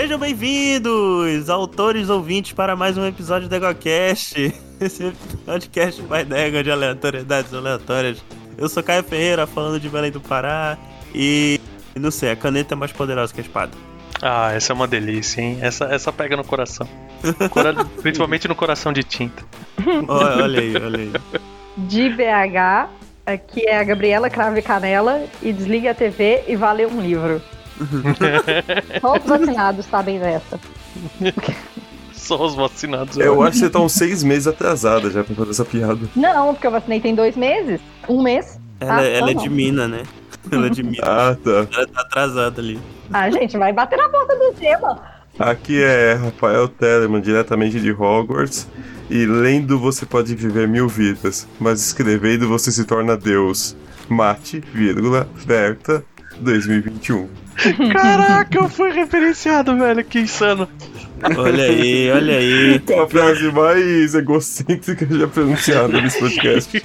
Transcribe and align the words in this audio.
Sejam 0.00 0.18
bem-vindos, 0.18 1.50
autores 1.50 2.08
ouvintes, 2.08 2.52
para 2.54 2.74
mais 2.74 2.96
um 2.96 3.04
episódio 3.04 3.50
do 3.50 3.54
EgoCast. 3.54 4.34
Esse 4.80 5.12
podcast 5.44 6.00
vai 6.00 6.24
Dega 6.24 6.64
de 6.64 6.70
aleatoriedades 6.70 7.52
aleatórias. 7.52 8.24
Eu 8.56 8.66
sou 8.70 8.82
Caio 8.82 9.04
Ferreira, 9.04 9.46
falando 9.46 9.78
de 9.78 9.90
Belém 9.90 10.10
do 10.10 10.18
Pará. 10.18 10.78
E 11.14 11.60
não 11.94 12.10
sei, 12.10 12.30
a 12.30 12.36
caneta 12.36 12.72
é 12.72 12.76
mais 12.76 12.92
poderosa 12.92 13.34
que 13.34 13.42
a 13.42 13.44
espada. 13.44 13.72
Ah, 14.22 14.50
essa 14.54 14.72
é 14.72 14.74
uma 14.74 14.88
delícia, 14.88 15.42
hein? 15.42 15.58
Essa, 15.60 15.84
essa 15.84 16.10
pega 16.10 16.34
no 16.34 16.44
coração. 16.44 16.88
Cora- 17.50 17.84
Principalmente 18.00 18.48
no 18.48 18.54
coração 18.54 18.94
de 18.94 19.04
tinta. 19.04 19.44
Olha, 20.08 20.44
olha 20.44 20.60
aí, 20.60 20.76
olha 20.76 20.98
aí. 20.98 21.12
de 21.76 22.08
BH, 22.08 22.88
aqui 23.26 23.66
é 23.66 23.78
a 23.78 23.84
Gabriela 23.84 24.30
Crave 24.30 24.62
Canela, 24.62 25.22
e 25.42 25.52
desligue 25.52 25.88
a 25.88 25.94
TV 25.94 26.42
e 26.48 26.56
vale 26.56 26.86
um 26.86 27.02
livro. 27.02 27.42
Só 29.00 29.16
os 29.16 29.24
vacinados 29.24 29.86
sabem 29.86 30.18
dessa. 30.18 30.60
Só 32.12 32.46
os 32.46 32.54
vacinados. 32.54 33.16
Eu 33.16 33.42
acho 33.42 33.52
que 33.52 33.58
você 33.58 33.70
tá 33.70 33.80
uns 33.80 33.92
seis 33.92 34.22
meses 34.22 34.46
atrasada 34.46 35.10
já 35.10 35.24
pra 35.24 35.34
fazer 35.34 35.50
essa 35.50 35.64
piada. 35.64 36.00
Não, 36.14 36.52
porque 36.54 36.66
eu 36.66 36.70
vacinei 36.70 37.00
tem 37.00 37.14
dois 37.14 37.36
meses. 37.36 37.80
Um 38.08 38.22
mês. 38.22 38.58
Ela, 38.78 38.98
Ah, 38.98 39.04
ela 39.04 39.30
é 39.30 39.34
de. 39.34 39.48
Mina, 39.48 39.88
né? 39.88 40.02
Ela 40.50 40.66
é 40.66 40.70
de 40.70 40.82
Mina. 40.82 41.02
Ah, 41.02 41.36
tá. 41.42 41.66
Ela 41.72 41.86
tá 41.86 42.00
atrasada 42.02 42.60
ali. 42.60 42.78
Ah, 43.12 43.30
gente, 43.30 43.56
vai 43.58 43.72
bater 43.72 43.96
na 43.96 44.08
porta 44.08 44.36
do 44.36 44.52
tema. 44.52 45.00
Aqui 45.38 45.82
é 45.82 46.14
Rafael 46.14 46.68
Telemann, 46.68 47.20
diretamente 47.20 47.80
de 47.80 47.90
Hogwarts. 47.92 48.68
E 49.08 49.26
lendo 49.26 49.78
você 49.78 50.06
pode 50.06 50.34
viver 50.36 50.68
mil 50.68 50.86
vidas, 50.88 51.48
mas 51.58 51.80
escrevendo 51.84 52.46
você 52.46 52.70
se 52.70 52.84
torna 52.84 53.16
Deus. 53.16 53.74
Mate, 54.08 54.60
vírgula, 54.72 55.26
Verta, 55.34 56.04
2021. 56.40 57.28
Caraca, 57.92 58.58
eu 58.58 58.68
fui 58.68 58.90
referenciado, 58.92 59.76
velho. 59.76 60.04
Que 60.04 60.20
insano. 60.20 60.68
Olha 61.36 61.64
aí, 61.64 62.10
olha 62.10 62.38
aí. 62.38 62.82
A 63.02 63.06
frase 63.06 63.52
mais 63.52 64.14
egocêntrica 64.14 65.06
já 65.10 65.28
pronunciada 65.28 66.00
nesse 66.00 66.18
podcast. 66.18 66.82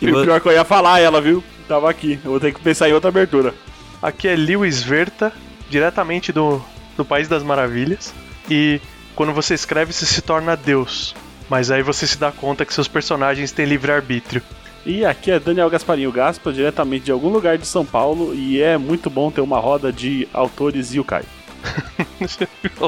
E 0.00 0.10
vo- 0.10 0.24
pior 0.24 0.40
que 0.40 0.48
eu 0.48 0.52
ia 0.52 0.64
falar 0.64 0.98
ela, 1.00 1.20
viu? 1.20 1.42
Tava 1.68 1.88
aqui. 1.88 2.18
Eu 2.24 2.32
vou 2.32 2.40
ter 2.40 2.52
que 2.52 2.60
pensar 2.60 2.88
em 2.88 2.92
outra 2.92 3.08
abertura. 3.10 3.54
Aqui 4.02 4.26
é 4.28 4.34
Lewis 4.34 4.82
Verta, 4.82 5.32
diretamente 5.70 6.32
do, 6.32 6.60
do 6.96 7.04
País 7.04 7.28
das 7.28 7.42
Maravilhas. 7.42 8.12
E 8.50 8.80
quando 9.14 9.32
você 9.32 9.54
escreve, 9.54 9.92
você 9.92 10.06
se 10.06 10.22
torna 10.22 10.56
Deus. 10.56 11.14
Mas 11.48 11.70
aí 11.70 11.82
você 11.82 12.06
se 12.06 12.18
dá 12.18 12.30
conta 12.32 12.64
que 12.64 12.74
seus 12.74 12.88
personagens 12.88 13.52
têm 13.52 13.64
livre-arbítrio. 13.66 14.42
E 14.88 15.04
aqui 15.04 15.30
é 15.30 15.38
Daniel 15.38 15.68
Gasparinho 15.68 16.10
Gaspa, 16.10 16.50
diretamente 16.50 17.04
de 17.04 17.12
algum 17.12 17.28
lugar 17.28 17.58
de 17.58 17.66
São 17.66 17.84
Paulo. 17.84 18.34
E 18.34 18.62
é 18.62 18.78
muito 18.78 19.10
bom 19.10 19.30
ter 19.30 19.42
uma 19.42 19.60
roda 19.60 19.92
de 19.92 20.26
autores 20.32 20.94
e 20.94 20.98
o 20.98 21.04
Caio. 21.04 21.26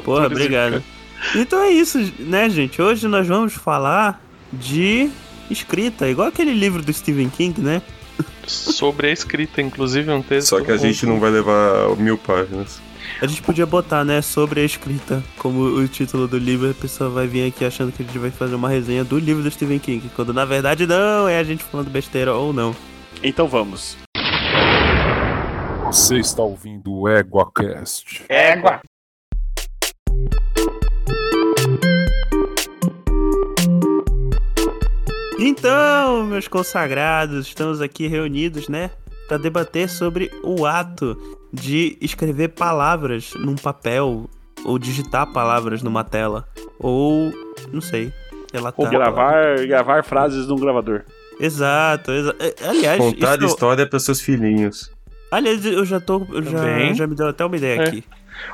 Porra, 0.03 0.27
obrigado. 0.27 0.83
Então 1.37 1.62
é 1.62 1.69
isso, 1.69 1.98
né, 2.19 2.48
gente? 2.48 2.81
Hoje 2.81 3.06
nós 3.06 3.28
vamos 3.28 3.53
falar 3.53 4.19
de 4.51 5.11
escrita, 5.51 6.09
igual 6.09 6.28
aquele 6.28 6.55
livro 6.55 6.83
do 6.83 6.91
Stephen 6.91 7.28
King, 7.28 7.61
né? 7.61 7.83
Sobre 8.47 9.09
a 9.09 9.12
escrita, 9.12 9.61
inclusive, 9.61 10.11
um 10.11 10.23
texto. 10.23 10.48
Só 10.48 10.61
que 10.62 10.73
a 10.73 10.78
gente 10.78 11.05
não 11.05 11.21
vai 11.21 11.31
levar 11.31 11.95
mil 11.98 12.17
páginas. 12.17 12.81
A 13.22 13.26
gente 13.26 13.42
podia 13.42 13.66
botar, 13.66 14.02
né, 14.02 14.22
sobre 14.22 14.62
a 14.62 14.64
escrita 14.64 15.22
como 15.36 15.60
o 15.60 15.86
título 15.86 16.26
do 16.26 16.38
livro, 16.38 16.70
a 16.70 16.74
pessoa 16.74 17.10
vai 17.10 17.26
vir 17.26 17.46
aqui 17.46 17.66
achando 17.66 17.92
que 17.92 18.02
a 18.02 18.06
gente 18.06 18.18
vai 18.18 18.30
fazer 18.30 18.54
uma 18.54 18.66
resenha 18.66 19.04
do 19.04 19.18
livro 19.18 19.42
do 19.42 19.50
Stephen 19.50 19.78
King, 19.78 20.10
quando 20.16 20.32
na 20.32 20.46
verdade 20.46 20.86
não, 20.86 21.28
é 21.28 21.38
a 21.38 21.44
gente 21.44 21.62
falando 21.62 21.91
besteira 21.91 22.32
ou 22.34 22.50
não. 22.50 22.74
Então 23.22 23.46
vamos. 23.46 23.98
Você 25.84 26.16
está 26.16 26.42
ouvindo 26.42 26.91
o 26.91 27.06
EguaCast. 27.10 28.24
Égua. 28.26 28.80
Então, 35.38 36.25
meus 36.25 36.48
consagrados, 36.48 37.48
estamos 37.48 37.82
aqui 37.82 38.06
reunidos, 38.06 38.66
né, 38.66 38.91
para 39.28 39.36
debater 39.36 39.91
sobre 39.91 40.30
o 40.42 40.64
ato 40.64 41.38
de 41.53 41.97
escrever 42.00 42.49
palavras 42.49 43.33
num 43.34 43.55
papel 43.56 44.28
ou 44.65 44.78
digitar 44.78 45.27
palavras 45.33 45.83
numa 45.83 46.05
tela 46.05 46.47
ou 46.78 47.33
não 47.72 47.81
sei, 47.81 48.12
relatar. 48.53 48.84
Ou 48.84 48.91
gravar, 48.91 49.66
gravar 49.66 50.05
frases 50.05 50.47
num 50.47 50.56
gravador. 50.56 51.03
Exato, 51.41 52.12
exa 52.12 52.37
é, 52.39 52.55
aliás, 52.69 52.99
Contar 52.99 53.37
isso- 53.39 53.47
história 53.47 53.87
para 53.89 53.99
seus 53.99 54.21
filhinhos. 54.21 54.91
aliás, 55.31 55.65
eu 55.65 55.84
já 55.87 55.99
tô, 56.00 56.27
eu 56.31 56.43
já, 56.43 56.93
já 56.93 57.06
me 57.06 57.15
deu 57.15 57.28
até 57.28 57.44
uma 57.44 57.56
ideia 57.56 57.81
É. 57.81 57.89
aqui. 57.89 58.05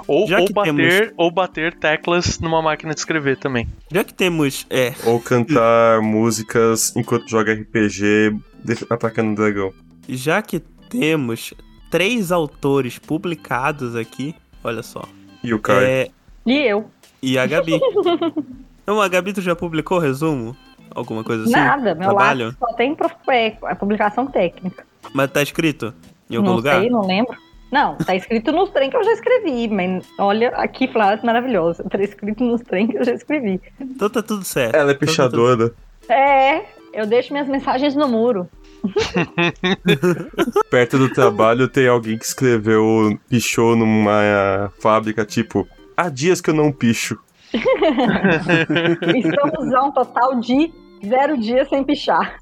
Ou, 0.09 0.27
Já 0.27 0.41
ou 0.41 0.47
que 0.47 0.53
bater, 0.53 1.15
ou 1.17 1.31
bater 1.31 1.75
teclas 1.75 2.41
numa 2.41 2.61
máquina 2.61 2.93
de 2.93 2.99
escrever 2.99 3.37
também. 3.37 3.69
Já 3.93 4.03
que 4.03 4.13
temos, 4.13 4.67
é, 4.69 4.93
Ou 5.05 5.21
cantar 5.21 6.01
músicas 6.03 6.93
enquanto 6.97 7.29
joga 7.29 7.53
RPG 7.53 8.37
atacando 8.91 9.31
o 9.33 9.35
dragão. 9.37 9.73
já 10.09 10.43
que 10.43 10.59
temos 10.89 11.55
três 11.91 12.31
autores 12.33 12.99
publicados 12.99 13.95
aqui, 13.97 14.35
olha 14.65 14.83
só. 14.83 15.03
E 15.43 15.53
o 15.55 15.59
Caio. 15.61 15.81
É, 15.87 16.09
E 16.45 16.59
eu. 16.59 16.91
e 17.23 17.39
a 17.39 17.47
Gabi. 17.47 17.79
Então, 18.83 19.01
a 19.03 19.09
Gabi, 19.09 19.33
tu 19.33 19.41
já 19.41 19.57
publicou 19.57 19.99
resumo? 19.99 20.57
Alguma 20.95 21.25
coisa 21.25 21.43
assim? 21.43 21.53
Nada. 21.53 21.93
Meu 21.97 22.11
Trabalho? 22.11 22.45
lado 22.47 22.57
só 22.61 22.73
tem 22.75 22.95
prof... 22.95 23.13
é, 23.29 23.57
a 23.65 23.75
publicação 23.75 24.29
técnica. 24.29 24.85
Mas 25.13 25.29
tá 25.33 25.43
escrito 25.43 25.93
em 26.31 26.37
algum 26.37 26.51
não 26.51 26.55
lugar? 26.57 26.79
sei, 26.81 26.89
não 26.89 27.05
lembro. 27.05 27.37
Não, 27.73 27.97
tá 27.97 28.15
escrito 28.15 28.53
nos 28.53 28.71
trem 28.71 28.89
que 28.89 28.97
eu 28.97 29.03
já 29.03 29.11
escrevi, 29.11 29.67
mas 29.67 30.07
olha, 30.21 30.51
aqui 30.51 30.87
frase 30.87 31.27
maravilhosa. 31.27 31.83
Tá 31.91 32.01
escrito 32.01 32.45
nos 32.45 32.61
trem 32.63 32.87
que 32.87 32.97
eu 32.97 33.05
já 33.05 33.13
escrevi. 33.13 33.61
Então 33.81 34.09
tá 34.09 34.23
tudo 34.23 34.45
certo. 34.45 34.77
Ela 34.77 34.93
é 34.93 34.95
Então 34.95 35.01
tá 35.01 35.13
pichadora. 35.13 35.75
É, 36.09 36.63
eu 36.93 37.07
deixo 37.07 37.33
minhas 37.33 37.49
mensagens 37.49 37.97
no 37.97 38.07
muro. 38.07 38.49
Perto 40.71 40.99
do 40.99 41.09
trabalho 41.09 41.69
tem 41.69 41.89
alguém 41.89 42.19
que 42.19 42.25
escreveu, 42.25 43.19
pichou 43.29 43.77
numa 43.77 44.73
fábrica, 44.79 45.25
tipo, 45.25 45.67
há 45.97 46.09
dias 46.09 46.41
que 46.41 46.51
eu 46.51 46.55
não 46.55 46.73
picho. 46.73 47.19
Estamos 47.53 49.75
a 49.75 49.83
um 49.83 49.93
total 49.93 50.41
de 50.41 50.73
zero 51.07 51.39
dias 51.39 51.69
sem 51.69 51.85
pichar. 51.85 52.37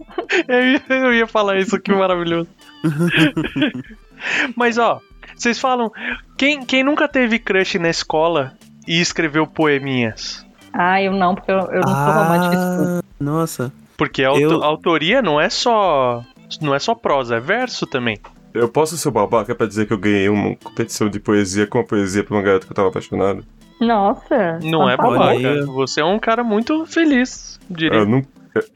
Eu 0.48 0.62
ia, 0.62 0.82
eu 0.88 1.14
ia 1.14 1.26
falar 1.26 1.58
isso, 1.58 1.80
que 1.80 1.92
maravilhoso. 1.92 2.48
Mas 4.56 4.78
ó, 4.78 5.00
vocês 5.36 5.58
falam, 5.58 5.92
quem, 6.36 6.64
quem 6.64 6.82
nunca 6.82 7.08
teve 7.08 7.38
crush 7.38 7.78
na 7.78 7.90
escola 7.90 8.52
e 8.86 9.00
escreveu 9.00 9.46
poeminhas? 9.46 10.44
Ah, 10.72 11.00
eu 11.00 11.12
não, 11.12 11.34
porque 11.34 11.50
eu, 11.50 11.58
eu 11.58 11.80
não 11.80 11.88
sou 11.88 12.12
romântica. 12.12 12.56
Ah, 12.56 13.02
nossa. 13.20 13.72
Porque 13.96 14.24
a, 14.24 14.32
Eu- 14.32 14.62
autoria 14.62 15.22
não 15.22 15.40
é 15.40 15.48
só 15.48 16.22
não 16.60 16.74
é 16.74 16.78
só 16.78 16.94
prosa, 16.94 17.36
é 17.36 17.40
verso 17.40 17.86
também. 17.86 18.18
Eu 18.52 18.68
posso 18.68 18.96
ser 18.96 19.10
babaca 19.10 19.54
pra 19.54 19.66
dizer 19.66 19.86
que 19.86 19.92
eu 19.92 19.98
ganhei 19.98 20.28
uma 20.28 20.54
competição 20.56 21.08
de 21.08 21.18
poesia 21.18 21.66
com 21.66 21.78
uma 21.78 21.84
poesia 21.86 22.22
pra 22.22 22.36
uma 22.36 22.42
garota 22.42 22.66
que 22.66 22.72
eu 22.72 22.76
tava 22.76 22.88
apaixonado? 22.88 23.44
Nossa. 23.80 24.60
Não 24.62 24.88
é 24.88 24.96
babaca. 24.96 25.66
Você 25.66 26.00
é 26.00 26.04
um 26.04 26.18
cara 26.20 26.44
muito 26.44 26.86
feliz, 26.86 27.58
diria. 27.68 27.98
Eu 27.98 28.06
não, 28.06 28.22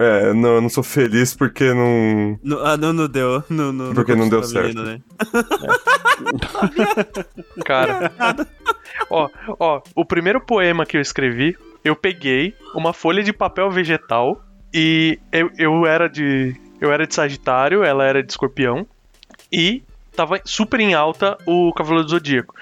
é, 0.01 0.33
não, 0.33 0.49
eu 0.56 0.61
não 0.61 0.69
sou 0.69 0.83
feliz 0.83 1.35
porque 1.37 1.73
não. 1.73 2.37
No- 2.43 2.59
ah, 2.67 2.77
não, 2.77 2.93
não 2.93 3.06
deu. 3.06 3.45
Não, 3.49 3.73
não, 3.73 3.95
Porque 3.95 4.17
não 4.17 4.29
deu 4.29 4.41
conquistou 4.41 4.62
a 4.62 4.65
menina, 4.65 4.85
né? 4.85 5.00
Cara. 7.65 8.11
ó, 9.11 9.29
ó, 9.59 9.81
o 9.95 10.05
primeiro 10.05 10.41
poema 10.41 10.85
que 10.85 10.97
eu 10.97 11.00
escrevi, 11.00 11.56
eu 11.85 11.95
peguei 11.95 12.55
uma 12.75 12.93
folha 12.93 13.23
de 13.23 13.33
papel 13.33 13.71
vegetal 13.71 14.41
e 14.73 15.19
eu, 15.33 15.51
eu 15.56 15.87
era 15.87 16.09
de. 16.09 16.55
Eu 16.81 16.93
era 16.93 17.06
de 17.06 17.15
Sagitário, 17.15 17.83
ela 17.83 18.05
era 18.05 18.23
de 18.23 18.31
Escorpião. 18.31 18.87
E 19.51 19.83
tava 20.15 20.41
super 20.45 20.81
em 20.81 20.95
alta 20.95 21.37
o 21.47 21.73
Cavaleiro 21.73 22.05
do 22.05 22.11
Zodíaco. 22.11 22.55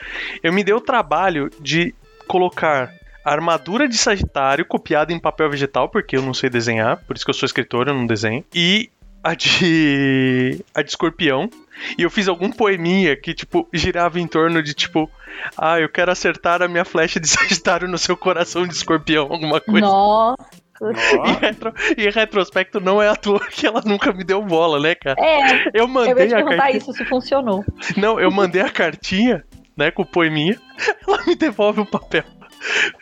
Eu 0.43 0.53
me 0.53 0.65
dei 0.65 0.75
o 0.75 0.81
trabalho 0.81 1.51
de 1.61 1.95
colocar 2.27 2.93
a 3.25 3.33
armadura 3.33 3.89
de 3.89 3.97
Sagitário 3.97 4.65
copiada 4.65 5.13
em 5.13 5.19
papel 5.19 5.51
vegetal, 5.51 5.89
porque 5.89 6.17
eu 6.17 6.23
não 6.23 6.33
sei 6.33 6.49
desenhar, 6.49 6.99
por 7.07 7.17
isso 7.17 7.25
que 7.25 7.31
eu 7.31 7.35
sou 7.35 7.47
escritor, 7.47 7.89
eu 7.89 7.95
não 7.95 8.07
desenho. 8.07 8.45
E 8.55 8.91
a 9.23 9.35
de. 9.35 10.65
a 10.75 10.83
de 10.83 10.91
Escorpião. 10.91 11.51
E 11.99 12.03
eu 12.03 12.11
fiz 12.11 12.29
algum 12.29 12.51
poeminha 12.51 13.15
que, 13.17 13.35
tipo, 13.35 13.69
girava 13.73 14.19
em 14.19 14.27
torno 14.27 14.63
de, 14.63 14.73
tipo, 14.73 15.11
ah, 15.59 15.79
eu 15.79 15.89
quero 15.89 16.11
acertar 16.11 16.63
a 16.63 16.69
minha 16.69 16.85
flecha 16.85 17.21
de 17.21 17.27
Sagitário 17.29 17.89
no 17.89 17.99
seu 17.99 18.17
coração 18.17 18.67
de 18.67 18.75
escorpião, 18.75 19.25
alguma 19.31 19.61
coisa. 19.61 19.87
Nossa. 19.87 20.66
E, 20.83 21.33
retro- 21.41 21.75
e 21.97 22.07
em 22.07 22.11
retrospecto, 22.11 22.81
não 22.81 23.01
é 23.03 23.09
à 23.09 23.17
toa 23.17 23.41
que 23.47 23.67
ela 23.67 23.83
nunca 23.85 24.13
me 24.13 24.23
deu 24.25 24.43
bola, 24.43 24.81
né, 24.81 24.95
cara? 24.95 25.17
É, 25.21 25.69
Eu 25.69 25.71
eu 25.75 25.85
ia 25.85 25.87
mandei 25.89 26.29
te 26.29 26.35
a 26.35 26.37
perguntar 26.37 26.57
cartinha. 26.57 26.79
isso, 26.79 26.93
se 26.93 27.05
funcionou. 27.05 27.65
Não, 27.97 28.19
eu 28.21 28.31
mandei 28.31 28.63
a 28.63 28.71
cartinha, 28.71 29.45
né, 29.77 29.91
com 29.91 30.03
o 30.03 30.07
poeminha. 30.07 30.59
Ela 31.07 31.25
me 31.27 31.35
devolve 31.35 31.81
o 31.81 31.87
papel. 31.87 32.25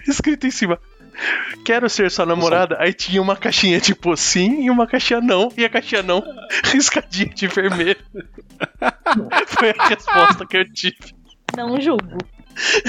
Escrito 0.07 0.47
em 0.47 0.51
cima. 0.51 0.79
Quero 1.65 1.89
ser 1.89 2.11
sua 2.11 2.27
namorada. 2.27 2.77
Aí 2.81 2.93
tinha 2.93 3.23
uma 3.23 3.37
caixinha 3.37 3.79
tipo 3.81 4.17
sim 4.17 4.65
e 4.65 4.71
uma 4.71 4.85
caixinha 4.87 5.21
não. 5.21 5.49
E 5.57 5.65
a 5.65 5.69
caixinha 5.69 6.03
não, 6.03 6.23
riscadinha 6.67 7.29
de 7.29 7.47
vermelho. 7.47 7.97
Foi 9.47 9.71
a 9.79 9.87
resposta 9.89 10.45
que 10.47 10.57
eu 10.57 10.73
tive. 10.73 10.97
Não 11.57 11.81
julgo. 11.81 12.19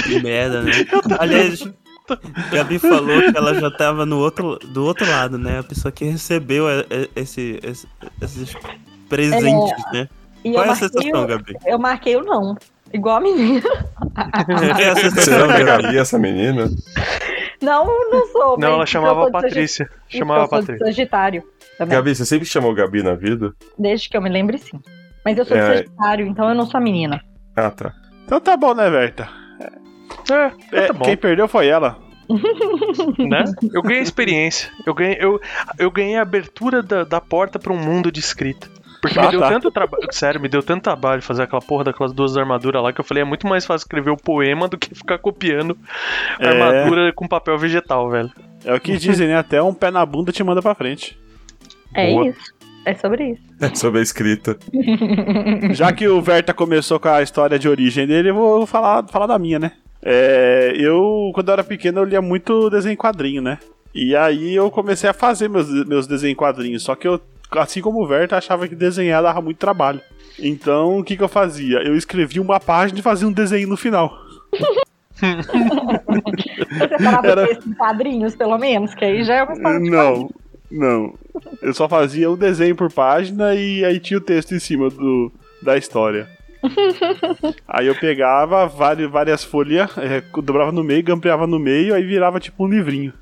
Que 0.04 0.20
merda, 0.22 0.62
né? 0.64 0.72
Aliás, 1.20 1.64
Gabi 2.52 2.80
falou 2.80 3.20
que 3.32 3.38
ela 3.38 3.54
já 3.56 3.72
tava 3.72 4.06
no 4.06 4.20
outro, 4.20 4.58
do 4.60 4.86
outro 4.86 5.10
lado, 5.10 5.38
né? 5.38 5.60
A 5.60 5.64
pessoa 5.64 5.92
que 5.92 6.06
recebeu 6.06 6.70
é, 6.70 6.86
é, 6.90 7.10
esse, 7.16 7.60
esse- 7.64 7.88
esses 8.22 8.56
presentes, 9.10 9.84
né? 9.92 10.08
E 10.44 10.52
Qual 10.52 10.58
eu 10.58 10.62
é 10.62 10.64
a 10.64 10.68
marquei 10.68 10.88
sensação, 10.90 11.24
o- 11.24 11.28
Gabi? 11.28 11.54
Eu 11.66 11.80
marquei 11.80 12.16
o 12.16 12.24
não. 12.24 12.56
Igual 12.94 13.18
a 13.18 13.22
menina. 13.22 13.62
É 14.80 14.90
a 14.90 14.96
sensação, 14.96 15.24
Será 15.24 15.48
que 15.48 15.62
é 15.62 15.62
a 15.72 15.78
Gabi? 15.82 15.98
Essa 15.98 16.20
menina? 16.20 16.70
Não, 17.62 17.86
não 18.12 18.28
sou. 18.28 18.58
Não, 18.60 18.74
ela 18.76 18.86
chamava 18.86 19.26
de 19.26 19.32
Patrícia. 19.32 19.90
Chamava 20.08 20.44
eu 20.44 20.48
Patrícia. 20.50 20.86
Sagitário 20.86 21.44
também. 21.78 21.98
Gabi, 21.98 22.16
você 22.16 22.26
sempre 22.26 22.46
chamou 22.46 22.74
Gabi 22.76 23.02
na 23.02 23.16
vida? 23.16 23.54
Desde 23.78 24.08
que 24.10 24.16
eu 24.16 24.22
me 24.22 24.30
lembre, 24.30 24.58
sim. 24.60 24.80
Mas 25.26 25.38
eu 25.38 25.46
sou 25.46 25.58
É. 25.58 25.78
Sagitário, 25.78 26.28
então 26.28 26.48
eu 26.48 26.54
não 26.56 26.66
sou 26.68 26.78
a 26.78 26.82
menina. 26.82 27.20
Ah, 27.56 27.72
tá. 27.72 27.92
Então 28.26 28.40
tá 28.40 28.56
bom, 28.56 28.74
né, 28.76 28.90
Verta? 28.90 29.28
É, 30.32 30.52
É, 30.72 30.88
tá 30.88 30.94
bom. 30.94 31.06
Quem 31.06 31.18
perdeu 31.18 31.48
foi 31.48 31.68
ela. 31.68 31.98
né? 33.20 33.44
Eu 33.74 33.82
ganhei 33.84 34.02
experiência. 34.02 34.70
Eu 34.86 34.94
ganhei, 34.94 35.18
eu, 35.20 35.40
eu 35.78 35.92
ganhei 35.92 36.16
a 36.18 36.22
abertura 36.24 36.82
da, 36.82 37.04
da 37.04 37.22
porta 37.22 37.60
pra 37.60 37.72
um 37.72 37.78
mundo 37.78 38.12
de 38.12 38.20
escrita. 38.20 38.68
Porque 39.02 39.20
Ah, 39.20 39.26
me 39.26 39.32
deu 39.32 39.40
tá. 39.40 39.50
tanto 39.50 39.70
trabalho. 39.70 40.08
Sério, 40.12 40.42
me 40.42 40.50
deu 40.50 40.64
tanto 40.64 40.82
trabalho 40.82 41.22
fazer 41.22 41.44
aquela 41.44 41.62
porra 41.62 41.84
daquelas 41.84 42.12
duas 42.12 42.36
armaduras 42.36 42.82
lá 42.82 42.92
que 42.92 43.00
eu 43.00 43.06
falei, 43.06 43.22
é 43.22 43.26
muito 43.26 43.46
mais 43.48 43.64
fácil 43.64 43.84
escrever 43.86 44.10
o 44.10 44.18
poema 44.18 44.68
do 44.68 44.78
que 44.80 44.96
ficar 44.96 45.20
copiando 45.20 45.78
É. 46.40 46.48
armadura 46.48 47.14
com 47.14 47.28
papel 47.28 47.56
vegetal, 47.60 48.10
velho. 48.10 48.32
É 48.64 48.74
o 48.74 48.80
que 48.80 48.98
dizem, 48.98 49.28
né? 49.28 49.38
Até 49.38 49.62
um 49.62 49.74
pé 49.76 49.92
na 49.92 50.04
bunda 50.04 50.32
te 50.32 50.44
manda 50.44 50.60
pra 50.62 50.74
frente. 50.74 51.16
É 51.94 52.10
Boa. 52.12 52.30
isso. 52.30 52.56
É 52.84 52.94
sobre 52.96 53.32
isso. 53.32 53.42
É 53.62 53.76
sobre 53.76 54.00
a 54.00 54.04
escrita. 54.04 54.58
Já 55.72 55.92
que 55.94 56.08
o 56.08 56.20
Verta 56.22 56.54
começou 56.54 57.00
com 57.00 57.08
a 57.10 57.22
história 57.22 57.60
de 57.60 57.70
origem 57.70 58.08
dele, 58.08 58.30
eu 58.32 58.36
vou 58.36 58.66
falar, 58.66 59.08
falar 59.08 59.28
da 59.28 59.38
minha, 59.38 59.60
né? 59.60 59.72
É, 60.08 60.72
eu, 60.78 61.32
quando 61.34 61.48
eu 61.50 61.54
era 61.54 61.64
pequeno, 61.64 62.00
eu 62.02 62.04
lia 62.06 62.22
muito 62.22 62.70
desenho 62.70 62.94
em 62.94 62.98
quadrinho, 62.98 63.42
né? 63.42 63.58
E 63.94 64.16
aí 64.16 64.54
eu 64.54 64.70
comecei 64.70 65.10
a 65.10 65.14
fazer 65.14 65.50
meus, 65.50 65.68
meus 65.88 66.06
desenhos 66.06 66.34
em 66.34 66.36
quadrinhos. 66.36 66.84
Só 66.84 66.96
que 66.96 67.08
eu, 67.08 67.20
assim 67.52 67.82
como 67.82 68.04
o 68.04 68.08
Verta, 68.08 68.38
achava 68.38 68.68
que 68.68 68.76
desenhar 68.76 69.24
dava 69.24 69.42
muito 69.42 69.58
trabalho. 69.58 70.00
Então, 70.38 71.00
o 71.00 71.04
que, 71.04 71.18
que 71.18 71.24
eu 71.24 71.30
fazia? 71.30 71.78
Eu 71.80 71.96
escrevia 71.96 72.42
uma 72.42 72.60
página 72.60 73.00
e 73.00 73.02
fazia 73.02 73.28
um 73.28 73.32
desenho 73.32 73.68
no 73.68 73.78
final. 73.78 74.14
Você 75.16 76.98
parava 77.04 77.28
Era- 77.28 77.52
esses 77.52 77.78
quadrinhos, 77.78 78.36
pelo 78.36 78.58
menos, 78.58 78.94
que 78.94 79.06
aí 79.06 79.24
já 79.24 79.36
é 79.36 79.44
uma 79.44 79.54
história 79.54 79.80
de 79.80 79.90
Não, 79.90 80.30
não. 80.70 81.14
Eu 81.62 81.74
só 81.74 81.88
fazia 81.88 82.30
um 82.30 82.36
desenho 82.36 82.76
por 82.76 82.92
página 82.92 83.56
e 83.56 83.84
aí 83.86 84.00
tinha 84.00 84.18
o 84.18 84.22
texto 84.22 84.54
em 84.54 84.60
cima 84.60 84.90
do, 84.90 85.32
da 85.64 85.78
história. 85.78 86.28
aí 87.68 87.88
eu 87.88 87.96
pegava 87.96 88.68
várias, 88.68 89.10
várias 89.10 89.44
folhas, 89.44 89.98
é, 89.98 90.22
dobrava 90.42 90.72
no 90.72 90.84
meio, 90.84 91.04
grampeava 91.04 91.48
no 91.48 91.60
meio, 91.60 91.94
aí 91.94 92.04
virava 92.04 92.40
tipo 92.40 92.66
um 92.66 92.68
livrinho. 92.70 93.14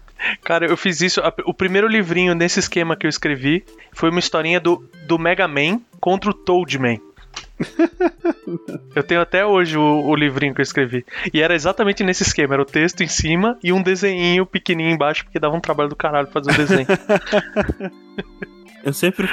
Cara, 0.44 0.66
eu 0.66 0.78
fiz 0.78 1.02
isso. 1.02 1.22
O 1.46 1.54
primeiro 1.54 1.88
livrinho 1.88 2.34
nesse 2.34 2.60
esquema 2.60 2.96
que 2.96 3.06
eu 3.06 3.10
escrevi 3.10 3.66
foi 3.92 4.10
uma 4.10 4.20
historinha 4.20 4.60
do, 4.60 4.88
do 5.06 5.20
Mega 5.20 5.48
Man 5.48 5.82
contra 6.00 6.30
o 6.30 6.34
Toadman. 6.34 7.02
eu 8.96 9.04
tenho 9.04 9.22
até 9.22 9.46
hoje 9.46 9.78
o, 9.78 10.06
o 10.06 10.16
livrinho 10.16 10.54
que 10.54 10.62
eu 10.62 10.64
escrevi. 10.64 11.06
E 11.34 11.42
era 11.42 11.54
exatamente 11.54 12.04
nesse 12.04 12.24
esquema: 12.24 12.56
era 12.56 12.62
o 12.62 12.66
texto 12.66 13.02
em 13.02 13.08
cima 13.08 13.58
e 13.64 13.74
um 13.74 13.82
desenhinho 13.82 14.46
pequenininho 14.46 14.96
embaixo, 14.96 15.24
porque 15.24 15.40
dava 15.40 15.56
um 15.56 15.62
trabalho 15.62 15.90
do 15.90 15.96
caralho 15.96 16.28
fazer 16.28 16.52
o 16.52 16.58
desenho. 16.58 16.88
Eu 18.84 18.92
sempre. 18.92 19.28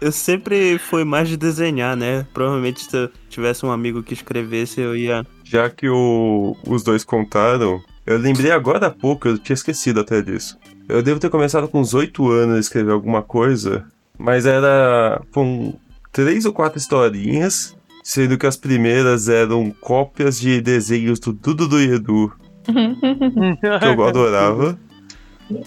Eu- 0.00 0.12
sempre 0.12 0.78
fui 0.78 1.04
mais 1.04 1.28
de 1.28 1.36
desenhar, 1.36 1.96
né? 1.96 2.26
Provavelmente 2.34 2.82
se 2.84 2.96
eu 2.96 3.10
tivesse 3.28 3.64
um 3.64 3.70
amigo 3.70 4.02
que 4.02 4.14
escrevesse, 4.14 4.80
eu 4.80 4.96
ia. 4.96 5.24
Já 5.44 5.68
que 5.70 5.88
o- 5.88 6.56
os 6.66 6.82
dois 6.82 7.04
contaram, 7.04 7.80
eu 8.06 8.18
lembrei 8.18 8.50
agora 8.50 8.86
há 8.86 8.90
pouco, 8.90 9.28
eu 9.28 9.38
tinha 9.38 9.54
esquecido 9.54 10.00
até 10.00 10.20
disso. 10.22 10.56
Eu 10.88 11.02
devo 11.02 11.20
ter 11.20 11.30
começado 11.30 11.68
com 11.68 11.80
uns 11.80 11.94
8 11.94 12.28
anos 12.30 12.56
a 12.56 12.60
escrever 12.60 12.92
alguma 12.92 13.22
coisa, 13.22 13.84
mas 14.18 14.46
era. 14.46 15.20
com 15.32 15.74
três 16.12 16.44
ou 16.44 16.52
quatro 16.52 16.78
historinhas, 16.78 17.76
sendo 18.02 18.36
que 18.36 18.46
as 18.46 18.56
primeiras 18.56 19.28
eram 19.28 19.70
cópias 19.80 20.40
de 20.40 20.60
desenhos 20.60 21.20
do 21.20 21.32
Dudu 21.32 21.68
do 21.68 21.80
Edu, 21.80 22.32
que 22.64 23.86
eu 23.86 24.02
adorava. 24.06 24.78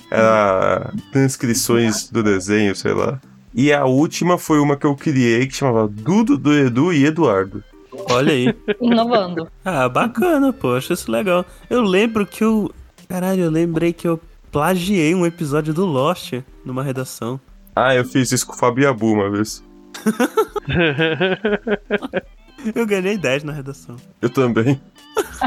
Era 0.10 0.94
transcrições 1.12 2.10
do 2.10 2.24
desenho, 2.24 2.76
sei 2.76 2.94
lá. 2.94 3.19
E 3.54 3.72
a 3.72 3.86
última 3.86 4.38
foi 4.38 4.60
uma 4.60 4.76
que 4.76 4.86
eu 4.86 4.96
criei 4.96 5.48
que 5.48 5.56
chamava 5.56 5.88
Dudu 5.88 6.38
do 6.38 6.54
Edu 6.54 6.92
e 6.92 7.06
Eduardo. 7.06 7.64
Olha 8.10 8.34
aí. 8.34 8.54
Inovando. 8.82 9.48
Ah, 9.64 9.88
bacana, 9.88 10.52
pô, 10.52 10.76
acho 10.76 10.94
isso 10.94 11.12
legal. 11.12 11.46
Eu 11.70 11.82
lembro 11.82 12.26
que 12.26 12.44
eu. 12.44 12.72
Caralho, 13.08 13.44
eu 13.44 13.52
lembrei 13.52 13.94
que 13.94 14.08
eu 14.08 14.20
plagiei 14.52 15.14
um 15.14 15.26
episódio 15.26 15.74
do 15.74 15.86
Lost 15.86 16.34
numa 16.66 16.84
redação. 16.84 17.40
Ah, 17.76 17.96
eu 17.96 18.06
fiz 18.06 18.32
isso 18.32 18.48
com 18.48 18.54
o 18.54 18.58
Fabiabu 18.58 19.12
uma 19.12 19.30
vez. 19.30 19.64
Eu 22.76 22.86
ganhei 22.86 23.18
10 23.18 23.44
na 23.44 23.52
redação. 23.52 23.98
Eu 24.22 24.30
também. 24.30 24.80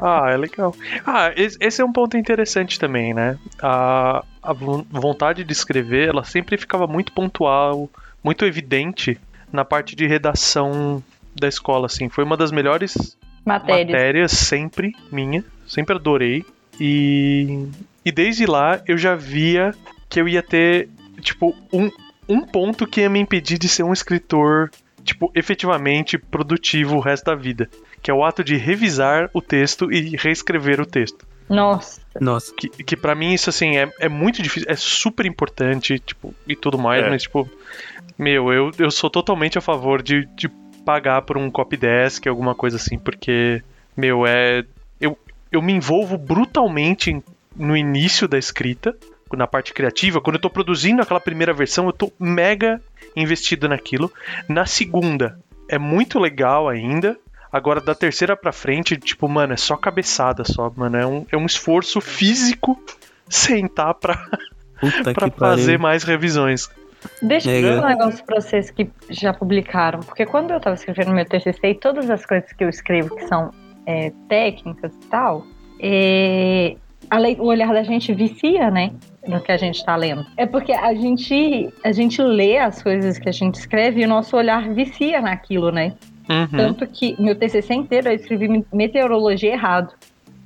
Ah, 0.00 0.30
é 0.30 0.36
legal. 0.36 0.74
Ah, 1.04 1.32
esse 1.36 1.80
é 1.82 1.84
um 1.84 1.92
ponto 1.92 2.16
interessante 2.16 2.78
também, 2.78 3.12
né? 3.12 3.36
A, 3.60 4.24
a 4.42 4.52
vo- 4.52 4.86
vontade 4.90 5.42
de 5.44 5.52
escrever, 5.52 6.08
ela 6.08 6.24
sempre 6.24 6.56
ficava 6.56 6.86
muito 6.86 7.12
pontual, 7.12 7.90
muito 8.22 8.44
evidente 8.44 9.18
na 9.52 9.64
parte 9.64 9.96
de 9.96 10.06
redação 10.06 11.02
da 11.34 11.48
escola, 11.48 11.86
assim. 11.86 12.08
Foi 12.08 12.22
uma 12.24 12.36
das 12.36 12.52
melhores 12.52 13.16
Matérias. 13.44 13.86
matérias 13.90 14.32
sempre 14.32 14.92
minha, 15.10 15.44
sempre 15.66 15.96
adorei. 15.96 16.44
E, 16.80 17.66
e 18.04 18.12
desde 18.12 18.46
lá 18.46 18.80
eu 18.86 18.96
já 18.96 19.14
via 19.16 19.74
que 20.08 20.20
eu 20.20 20.28
ia 20.28 20.42
ter, 20.42 20.88
tipo, 21.20 21.54
um, 21.72 21.90
um 22.28 22.40
ponto 22.42 22.86
que 22.86 23.00
ia 23.00 23.10
me 23.10 23.18
impedir 23.18 23.58
de 23.58 23.68
ser 23.68 23.82
um 23.82 23.92
escritor, 23.92 24.70
tipo, 25.02 25.30
efetivamente 25.34 26.16
produtivo 26.16 26.96
o 26.96 27.00
resto 27.00 27.24
da 27.24 27.34
vida. 27.34 27.68
Que 28.02 28.10
é 28.10 28.14
o 28.14 28.24
ato 28.24 28.44
de 28.44 28.56
revisar 28.56 29.30
o 29.32 29.40
texto 29.40 29.92
e 29.92 30.16
reescrever 30.16 30.80
o 30.80 30.86
texto. 30.86 31.26
Nossa. 31.48 32.00
Nossa. 32.20 32.54
Que, 32.54 32.68
que 32.68 32.96
para 32.96 33.14
mim 33.14 33.32
isso, 33.32 33.48
assim, 33.48 33.76
é, 33.76 33.90
é 33.98 34.08
muito 34.08 34.42
difícil, 34.42 34.68
é 34.70 34.76
super 34.76 35.24
importante, 35.26 35.98
tipo, 35.98 36.34
e 36.46 36.54
tudo 36.54 36.78
mais, 36.78 37.04
É. 37.04 37.08
mas, 37.10 37.22
tipo, 37.22 37.48
meu, 38.18 38.52
eu, 38.52 38.70
eu 38.78 38.90
sou 38.90 39.08
totalmente 39.08 39.56
a 39.56 39.60
favor 39.60 40.02
de, 40.02 40.26
de 40.36 40.48
pagar 40.84 41.22
por 41.22 41.38
um 41.38 41.50
copy 41.50 41.76
desk, 41.76 42.26
alguma 42.26 42.54
coisa 42.54 42.76
assim, 42.76 42.98
porque, 42.98 43.62
meu, 43.96 44.26
é. 44.26 44.64
Eu, 45.00 45.16
eu 45.50 45.62
me 45.62 45.72
envolvo 45.72 46.18
brutalmente 46.18 47.22
no 47.56 47.76
início 47.76 48.28
da 48.28 48.38
escrita, 48.38 48.94
na 49.32 49.46
parte 49.46 49.72
criativa, 49.72 50.20
quando 50.20 50.36
eu 50.36 50.42
tô 50.42 50.50
produzindo 50.50 51.02
aquela 51.02 51.20
primeira 51.20 51.52
versão, 51.52 51.86
eu 51.86 51.92
tô 51.92 52.12
mega 52.18 52.80
investido 53.14 53.68
naquilo. 53.68 54.12
Na 54.48 54.64
segunda, 54.66 55.38
é 55.68 55.78
muito 55.78 56.18
legal 56.18 56.68
ainda. 56.68 57.18
Agora, 57.52 57.80
da 57.80 57.94
terceira 57.94 58.36
pra 58.36 58.52
frente, 58.52 58.96
tipo, 58.96 59.28
mano, 59.28 59.54
é 59.54 59.56
só 59.56 59.76
cabeçada 59.76 60.44
só, 60.44 60.72
mano. 60.76 60.96
É 60.96 61.06
um, 61.06 61.26
é 61.32 61.36
um 61.36 61.46
esforço 61.46 62.00
físico 62.00 62.78
sentar 63.28 63.94
pra, 63.94 64.16
Puta 64.80 65.02
pra 65.14 65.30
pariu. 65.30 65.36
fazer 65.38 65.78
mais 65.78 66.02
revisões. 66.04 66.68
Deixa 67.22 67.50
eu 67.50 67.80
um 67.80 67.86
negócio 67.86 68.24
pra 68.24 68.40
vocês 68.40 68.70
que 68.70 68.90
já 69.08 69.32
publicaram. 69.32 70.00
Porque 70.00 70.26
quando 70.26 70.50
eu 70.50 70.60
tava 70.60 70.74
escrevendo 70.74 71.12
meu 71.12 71.24
TCC 71.24 71.58
e 71.68 71.74
todas 71.74 72.10
as 72.10 72.26
coisas 72.26 72.52
que 72.52 72.64
eu 72.64 72.68
escrevo 72.68 73.14
que 73.14 73.26
são 73.28 73.52
é, 73.86 74.12
técnicas 74.28 74.92
e 74.92 75.06
tal, 75.06 75.46
é, 75.80 76.76
a 77.08 77.18
lei- 77.18 77.36
o 77.38 77.44
olhar 77.44 77.72
da 77.72 77.82
gente 77.82 78.12
vicia, 78.12 78.70
né? 78.70 78.90
No 79.26 79.40
que 79.40 79.52
a 79.52 79.56
gente 79.56 79.84
tá 79.84 79.94
lendo. 79.94 80.26
É 80.36 80.44
porque 80.46 80.72
a 80.72 80.92
gente, 80.94 81.72
a 81.84 81.92
gente 81.92 82.20
lê 82.22 82.58
as 82.58 82.82
coisas 82.82 83.18
que 83.18 83.28
a 83.28 83.32
gente 83.32 83.54
escreve 83.56 84.00
e 84.00 84.04
o 84.04 84.08
nosso 84.08 84.36
olhar 84.36 84.68
vicia 84.70 85.20
naquilo, 85.20 85.70
né? 85.70 85.94
Uhum. 86.28 86.56
Tanto 86.56 86.86
que 86.86 87.20
meu 87.20 87.34
TCC 87.34 87.74
inteiro 87.74 88.08
eu 88.08 88.14
escrevi 88.14 88.64
meteorologia 88.72 89.52
errado. 89.52 89.92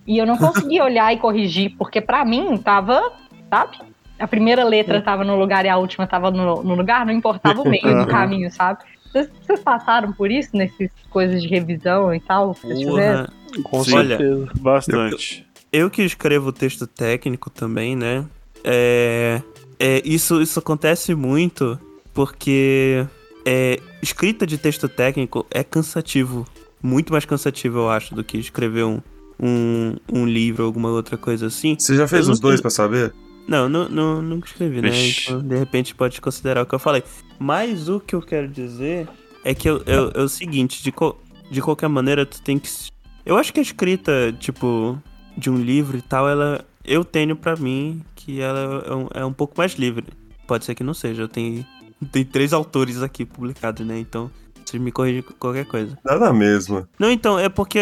E 0.07 0.19
eu 0.19 0.27
não 0.27 0.37
conseguia 0.37 0.85
olhar 0.85 1.13
e 1.13 1.17
corrigir, 1.17 1.75
porque 1.77 2.01
pra 2.01 2.25
mim 2.25 2.57
tava, 2.59 3.13
sabe? 3.51 3.79
A 4.19 4.29
primeira 4.29 4.65
letra 4.65 5.03
tava 5.03 5.25
no 5.25 5.37
lugar 5.37 5.65
e 5.65 5.69
a 5.69 5.77
última 5.77 6.07
tava 6.07 6.31
no, 6.31 6.63
no 6.63 6.75
lugar, 6.75 7.05
não 7.05 7.13
importava 7.13 7.61
o 7.61 7.69
meio 7.69 7.99
do 7.99 8.07
caminho, 8.07 8.51
sabe? 8.53 8.85
Vocês, 9.11 9.29
vocês 9.45 9.61
passaram 9.61 10.13
por 10.13 10.31
isso 10.31 10.57
nessas 10.57 10.91
coisas 11.11 11.43
de 11.43 11.49
revisão 11.49 12.15
e 12.15 12.21
tal? 12.21 12.55
vocês 12.55 12.79
tiveram? 12.79 13.27
Porra. 13.27 13.43
Com 13.65 13.85
Sim. 13.85 13.97
Olha, 13.97 14.17
certeza. 14.17 14.51
Bastante. 14.61 15.47
Eu 15.71 15.91
que 15.91 16.03
escrevo 16.03 16.53
texto 16.53 16.87
técnico 16.87 17.51
também, 17.51 17.95
né? 17.95 18.25
É, 18.65 19.43
é, 19.79 20.01
isso, 20.05 20.41
isso 20.41 20.59
acontece 20.59 21.15
muito 21.15 21.79
porque 22.15 23.07
é, 23.45 23.79
escrita 24.03 24.47
de 24.47 24.59
texto 24.59 24.89
técnico 24.89 25.47
é 25.51 25.63
cansativo. 25.65 26.47
Muito 26.83 27.13
mais 27.13 27.25
cansativo, 27.25 27.79
eu 27.79 27.91
acho, 27.91 28.15
do 28.15 28.25
que 28.25 28.37
escrever 28.39 28.85
um, 28.85 29.01
um, 29.41 29.97
um 30.13 30.27
livro 30.27 30.65
ou 30.65 30.67
alguma 30.67 30.89
outra 30.91 31.17
coisa 31.17 31.47
assim. 31.47 31.77
Você 31.79 31.97
já 31.97 32.09
fez 32.09 32.27
Eu 32.27 32.33
os 32.33 32.41
dois 32.41 32.61
pra 32.61 32.71
saber? 32.71 33.13
Não, 33.47 33.69
não, 33.69 33.89
não, 33.89 34.23
nunca 34.23 34.47
escrevi, 34.49 34.81
né? 34.83 34.91
Então, 35.25 35.41
de 35.41 35.57
repente 35.59 35.95
pode 35.95 36.21
considerar 36.21 36.63
o 36.63 36.67
que 36.67 36.75
eu 36.75 36.79
falei. 36.79 37.03
Mas 37.39 37.89
o 37.89 37.99
que 38.01 38.15
eu 38.15 38.23
quero 38.23 38.49
dizer 38.49 39.09
é 39.45 39.55
que 39.55 39.69
eu- 39.69 39.83
eu- 39.87 40.11
é 40.15 40.21
o 40.23 40.29
seguinte, 40.29 40.83
de, 40.83 40.93
co- 40.93 41.19
de 41.51 41.61
qualquer 41.61 41.89
maneira, 41.89 42.25
tu 42.27 42.41
tem 42.43 42.59
que 42.59 42.69
Eu 43.25 43.37
acho 43.37 43.53
que 43.53 43.61
a 43.61 43.63
escrita, 43.63 44.35
tipo, 44.41 44.99
de 45.39 45.49
um 45.49 45.57
livro 45.57 45.97
e 45.97 46.03
tal, 46.03 46.29
ela. 46.29 46.65
Eu 46.85 47.05
tenho 47.05 47.37
pra 47.37 47.55
mim 47.55 48.03
que 48.17 48.41
ela 48.41 48.85
é 48.85 48.93
um, 48.95 49.09
é 49.15 49.25
um 49.25 49.33
pouco 49.33 49.55
mais 49.57 49.75
livre. 49.75 50.05
Pode 50.49 50.65
ser 50.65 50.75
que 50.75 50.83
não 50.83 50.93
seja. 50.95 51.23
Eu 51.23 51.29
tenho, 51.29 51.65
tem 52.11 52.25
três 52.25 52.53
autores 52.53 53.03
aqui 53.03 53.25
publicados, 53.25 53.87
né? 53.87 53.99
Então, 53.99 54.31
vocês 54.65 54.83
me 54.83 54.91
corrigem 54.91 55.23
qualquer 55.39 55.67
coisa. 55.67 55.99
Dá 56.05 56.19
na 56.19 56.33
mesma. 56.33 56.89
Não, 56.99 57.11
então, 57.11 57.39
é 57.39 57.49
porque 57.49 57.79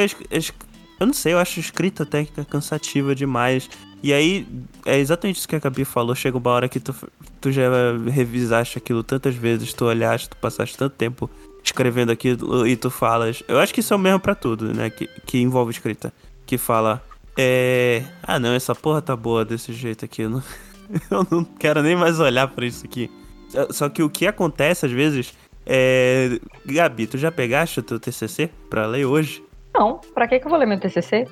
eu 1.01 1.07
não 1.07 1.15
sei, 1.15 1.33
eu 1.33 1.39
acho 1.39 1.61
escrita 1.61 2.05
técnica 2.05 2.45
cansativa 2.45 3.15
demais. 3.15 3.71
E 4.03 4.13
aí, 4.13 4.47
é 4.85 4.99
exatamente 4.99 5.39
isso 5.39 5.49
que 5.49 5.57
a 5.57 5.59
Gabi 5.59 5.85
falou. 5.85 6.15
Chega 6.15 6.37
uma 6.37 6.51
hora 6.51 6.69
que 6.69 6.81
tu, 6.81 6.95
tu 7.41 7.51
já 7.51 7.63
revisaste 8.11 8.79
aquilo 8.79 9.03
tantas 9.03 9.35
vezes, 9.35 9.73
tu 9.73 9.85
olhaste, 9.85 10.31
tu 10.31 10.37
passaste 10.37 10.77
tanto 10.77 10.95
tempo 10.97 11.31
escrevendo 11.63 12.11
aquilo 12.11 12.67
e 12.67 12.77
tu 12.77 12.91
falas. 12.91 13.43
Eu 13.47 13.59
acho 13.59 13.73
que 13.73 13.81
isso 13.81 13.93
é 13.93 13.97
o 13.97 14.01
mesmo 14.01 14.21
pra 14.21 14.35
tudo, 14.35 14.75
né? 14.75 14.91
Que, 14.91 15.09
que 15.25 15.39
envolve 15.39 15.71
escrita. 15.71 16.13
Que 16.47 16.59
fala. 16.59 17.03
É. 17.37 18.03
Ah, 18.23 18.39
não, 18.39 18.53
essa 18.53 18.75
porra 18.75 19.01
tá 19.01 19.15
boa 19.15 19.45
desse 19.45 19.73
jeito 19.73 20.05
aqui. 20.05 20.23
Eu 20.23 20.31
não, 20.31 20.43
eu 21.11 21.27
não 21.31 21.45
quero 21.45 21.83
nem 21.83 21.97
mais 21.97 22.19
olhar 22.21 22.49
pra 22.49 22.67
isso 22.67 22.85
aqui. 22.85 23.11
Só- 23.51 23.69
Só 23.71 23.89
que 23.89 24.03
o 24.03 24.09
que 24.11 24.27
acontece 24.27 24.87
às 24.87 24.93
vezes 24.93 25.35
é. 25.67 26.39
Gabi, 26.65 27.07
tu 27.07 27.19
já 27.19 27.31
pegaste 27.31 27.81
o 27.81 27.83
teu 27.83 28.01
TCC 28.01 28.49
pra 28.71 28.87
ler 28.87 29.05
hoje? 29.05 29.43
Não, 29.75 30.01
pra 30.15 30.27
que, 30.27 30.39
que 30.41 30.47
eu 30.47 30.51
vou 30.51 30.59
ler 30.59 30.67
meu 30.67 30.81
TCC? 30.81 31.27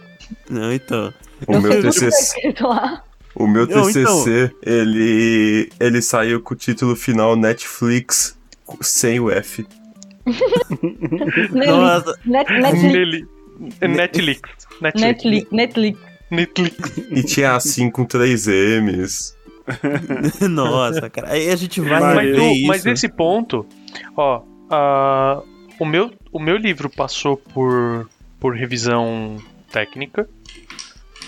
Não, 0.51 0.73
então. 0.73 1.13
O 1.47 1.55
eu 1.55 1.61
meu 1.61 1.73
tá 1.83 1.89
TCC, 1.89 2.55
lá. 2.61 3.03
o 3.35 3.47
meu 3.47 3.67
Não, 3.67 3.89
então. 3.91 4.05
TCC 4.05 4.51
ele, 4.63 5.71
ele 5.81 6.03
saiu 6.03 6.41
com 6.41 6.55
o 6.55 6.57
título 6.57 6.95
final 6.95 7.35
Netflix 7.37 8.39
sem 8.81 9.19
o 9.19 9.31
F. 9.31 9.67
Nossa, 11.53 12.19
Net, 12.25 12.53
Netflix. 12.53 13.29
Netflix. 13.81 14.51
Netflix. 14.81 15.51
Netflix. 15.51 15.51
Netflix. 15.53 15.99
Netflix. 16.31 16.99
E 17.11 17.23
tinha 17.23 17.55
assim 17.57 17.91
com 17.91 18.05
três 18.05 18.47
M's. 18.47 19.35
nossa, 20.49 21.09
cara. 21.11 21.33
Aí 21.33 21.51
a 21.51 21.57
gente 21.57 21.81
vai 21.81 22.01
Mas 22.15 22.39
o- 22.39 22.41
isso. 22.53 22.67
mas 22.67 22.85
nesse 22.85 23.09
ponto, 23.09 23.67
ó, 24.17 24.43
a- 24.71 25.43
o, 25.79 25.85
meu, 25.85 26.13
o 26.33 26.39
meu 26.39 26.57
livro 26.57 26.89
passou 26.91 27.37
por, 27.37 28.09
por 28.41 28.55
revisão 28.55 29.37
técnica. 29.71 30.29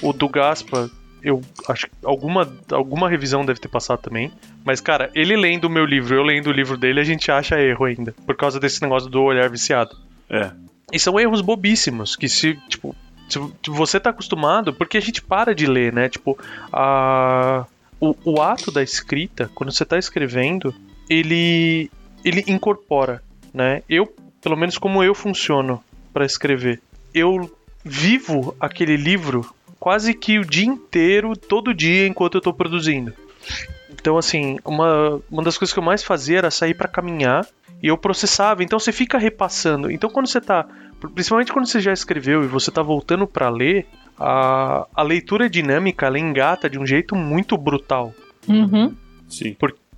O 0.02 0.12
do 0.12 0.28
Gaspa, 0.28 0.90
eu 1.22 1.42
acho 1.68 1.86
que 1.86 1.92
alguma, 2.04 2.50
alguma 2.72 3.08
revisão 3.08 3.44
deve 3.44 3.60
ter 3.60 3.68
passado 3.68 4.00
também. 4.00 4.32
Mas, 4.64 4.80
cara, 4.80 5.10
ele 5.14 5.36
lendo 5.36 5.64
o 5.64 5.70
meu 5.70 5.84
livro, 5.84 6.14
eu 6.14 6.22
lendo 6.22 6.48
o 6.48 6.52
livro 6.52 6.76
dele, 6.76 7.00
a 7.00 7.04
gente 7.04 7.30
acha 7.30 7.60
erro 7.60 7.84
ainda. 7.84 8.14
Por 8.26 8.34
causa 8.36 8.58
desse 8.58 8.80
negócio 8.82 9.08
do 9.10 9.22
olhar 9.22 9.48
viciado. 9.50 9.94
É. 10.28 10.50
E 10.92 10.98
são 10.98 11.18
erros 11.20 11.40
bobíssimos, 11.40 12.16
que 12.16 12.28
se, 12.28 12.54
tipo, 12.68 12.94
se 13.28 13.38
você 13.68 14.00
tá 14.00 14.10
acostumado, 14.10 14.72
porque 14.72 14.96
a 14.96 15.00
gente 15.00 15.22
para 15.22 15.54
de 15.54 15.66
ler, 15.66 15.92
né? 15.92 16.08
Tipo, 16.08 16.36
a, 16.72 17.64
o, 18.00 18.14
o 18.24 18.40
ato 18.40 18.70
da 18.70 18.82
escrita, 18.82 19.50
quando 19.54 19.72
você 19.72 19.84
tá 19.84 19.98
escrevendo, 19.98 20.74
ele, 21.08 21.90
ele 22.24 22.44
incorpora, 22.46 23.22
né? 23.52 23.82
Eu, 23.88 24.06
pelo 24.40 24.56
menos 24.56 24.78
como 24.78 25.04
eu 25.04 25.14
funciono 25.14 25.82
para 26.12 26.24
escrever, 26.24 26.80
eu 27.14 27.50
vivo 27.84 28.56
aquele 28.58 28.96
livro 28.96 29.48
quase 29.78 30.14
que 30.14 30.38
o 30.38 30.44
dia 30.44 30.66
inteiro, 30.66 31.36
todo 31.36 31.74
dia, 31.74 32.06
enquanto 32.06 32.36
eu 32.36 32.40
tô 32.40 32.52
produzindo. 32.52 33.12
Então, 33.90 34.16
assim, 34.16 34.58
uma, 34.64 35.20
uma 35.30 35.42
das 35.42 35.58
coisas 35.58 35.72
que 35.72 35.78
eu 35.78 35.84
mais 35.84 36.02
fazia 36.02 36.38
era 36.38 36.50
sair 36.50 36.74
para 36.74 36.88
caminhar 36.88 37.46
e 37.82 37.88
eu 37.88 37.96
processava. 37.96 38.62
Então 38.62 38.78
você 38.78 38.92
fica 38.92 39.18
repassando. 39.18 39.90
Então 39.90 40.10
quando 40.10 40.26
você 40.26 40.40
tá. 40.40 40.66
Principalmente 41.14 41.52
quando 41.52 41.66
você 41.66 41.80
já 41.80 41.92
escreveu 41.92 42.44
e 42.44 42.46
você 42.46 42.70
tá 42.70 42.82
voltando 42.82 43.26
para 43.26 43.48
ler, 43.48 43.86
a, 44.20 44.86
a 44.94 45.02
leitura 45.02 45.48
dinâmica 45.48 46.06
ela 46.06 46.18
engata 46.18 46.68
de 46.68 46.78
um 46.78 46.86
jeito 46.86 47.16
muito 47.16 47.56
brutal. 47.56 48.12
Uhum. 48.46 48.94
Sim. 49.28 49.56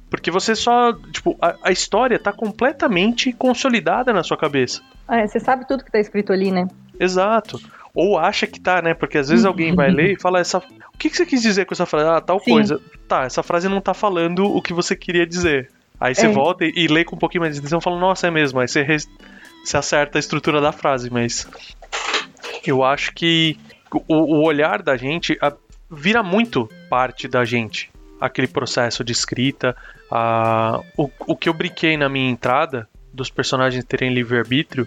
Porque 0.08 0.30
você 0.30 0.54
só. 0.54 0.92
Tipo, 1.10 1.36
a, 1.40 1.56
a 1.64 1.72
história 1.72 2.18
tá 2.18 2.32
completamente 2.32 3.32
consolidada 3.32 4.12
na 4.12 4.22
sua 4.22 4.36
cabeça. 4.36 4.80
É, 5.08 5.26
você 5.26 5.40
sabe 5.40 5.66
tudo 5.66 5.84
que 5.84 5.90
tá 5.90 5.98
escrito 5.98 6.32
ali, 6.32 6.50
né? 6.52 6.68
Exato. 7.00 7.58
Ou 7.94 8.18
acha 8.18 8.46
que 8.46 8.60
tá, 8.60 8.80
né? 8.80 8.94
Porque 8.94 9.18
às 9.18 9.28
vezes 9.28 9.44
alguém 9.44 9.74
vai 9.74 9.90
ler 9.90 10.12
e 10.12 10.20
fala 10.20 10.38
essa. 10.38 10.58
O 10.58 10.98
que, 10.98 11.10
que 11.10 11.16
você 11.16 11.26
quis 11.26 11.42
dizer 11.42 11.64
com 11.66 11.74
essa 11.74 11.84
frase? 11.86 12.08
Ah, 12.08 12.20
tal 12.20 12.38
Sim. 12.40 12.52
coisa. 12.52 12.80
Tá, 13.08 13.24
essa 13.24 13.42
frase 13.42 13.68
não 13.68 13.80
tá 13.80 13.92
falando 13.92 14.44
o 14.46 14.62
que 14.62 14.72
você 14.72 14.94
queria 14.94 15.26
dizer. 15.26 15.70
Aí 16.00 16.14
você 16.14 16.26
É. 16.26 16.30
volta 16.30 16.64
e, 16.64 16.72
e 16.76 16.86
lê 16.88 17.04
com 17.04 17.16
um 17.16 17.18
pouquinho 17.18 17.42
mais 17.42 17.54
de 17.54 17.60
atenção 17.60 17.78
e 17.78 17.82
fala, 17.82 17.98
nossa, 17.98 18.26
é 18.26 18.30
mesmo. 18.30 18.60
Aí 18.60 18.68
você, 18.68 18.82
res- 18.82 19.08
você 19.64 19.76
acerta 19.76 20.18
a 20.18 20.20
estrutura 20.20 20.60
da 20.60 20.72
frase, 20.72 21.10
mas. 21.10 21.48
Eu 22.66 22.82
acho 22.84 23.12
que 23.14 23.58
o, 23.94 24.14
o 24.14 24.42
olhar 24.42 24.82
da 24.82 24.96
gente 24.96 25.36
a- 25.40 25.52
vira 25.90 26.22
muito 26.22 26.68
parte 26.88 27.26
da 27.28 27.44
gente. 27.44 27.90
Aquele 28.20 28.46
processo 28.46 29.02
de 29.04 29.12
escrita. 29.12 29.76
a- 30.10 30.80
o, 30.96 31.10
o 31.26 31.36
que 31.36 31.48
eu 31.48 31.54
brinquei 31.54 31.96
na 31.96 32.08
minha 32.08 32.30
entrada, 32.30 32.88
dos 33.12 33.28
personagens 33.30 33.84
terem 33.84 34.12
livre-arbítrio, 34.14 34.86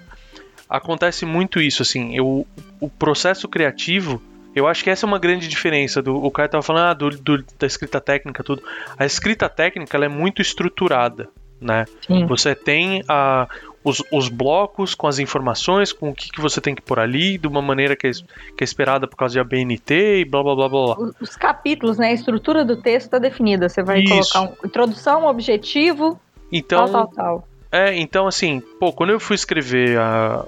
acontece 0.69 1.25
muito 1.25 1.59
isso, 1.59 1.81
assim. 1.81 2.15
Eu, 2.15 2.47
o 2.79 2.89
processo 2.89 3.47
criativo, 3.47 4.21
eu 4.55 4.67
acho 4.67 4.83
que 4.83 4.89
essa 4.89 5.05
é 5.05 5.07
uma 5.07 5.19
grande 5.19 5.47
diferença. 5.47 6.01
Do, 6.01 6.15
o 6.23 6.31
cara 6.31 6.49
tava 6.49 6.63
falando 6.63 6.85
ah, 6.89 6.93
do, 6.93 7.09
do- 7.09 7.45
da 7.59 7.67
escrita 7.67 7.99
técnica, 8.01 8.43
tudo. 8.43 8.63
A 8.97 9.05
escrita 9.05 9.47
técnica 9.49 9.95
ela 9.97 10.05
é 10.05 10.09
muito 10.09 10.41
estruturada, 10.41 11.27
né? 11.61 11.85
Sim. 12.07 12.25
Você 12.25 12.55
tem 12.55 13.03
a, 13.07 13.47
os, 13.85 14.01
os 14.11 14.27
blocos 14.27 14.95
com 14.95 15.07
as 15.07 15.19
informações, 15.19 15.93
com 15.93 16.09
o 16.09 16.15
que, 16.15 16.31
que 16.31 16.41
você 16.41 16.59
tem 16.59 16.73
que 16.73 16.81
pôr 16.81 16.99
ali, 16.99 17.37
de 17.37 17.47
uma 17.47 17.61
maneira 17.61 17.95
que 17.95 18.07
é, 18.07 18.11
que 18.11 18.61
é 18.61 18.63
esperada 18.63 19.07
por 19.07 19.15
causa 19.15 19.33
de 19.33 19.39
ABNT 19.39 20.21
e 20.21 20.25
blá 20.25 20.41
blá 20.41 20.55
blá 20.55 20.67
blá. 20.67 20.99
Os, 20.99 21.13
os 21.21 21.35
capítulos, 21.37 21.99
né? 21.99 22.07
A 22.07 22.13
estrutura 22.13 22.65
do 22.65 22.75
texto 22.75 23.11
tá 23.11 23.19
definida. 23.19 23.69
Você 23.69 23.83
vai 23.83 23.99
Isso. 24.01 24.33
colocar 24.33 24.41
um, 24.41 24.67
introdução, 24.67 25.27
objetivo, 25.27 26.19
Então, 26.51 26.91
tal, 26.91 27.07
tal, 27.07 27.13
tal. 27.13 27.47
É, 27.71 27.95
então 27.95 28.25
assim, 28.25 28.59
pô, 28.79 28.91
quando 28.91 29.11
eu 29.11 29.19
fui 29.19 29.35
escrever 29.35 29.99
a, 29.99 30.43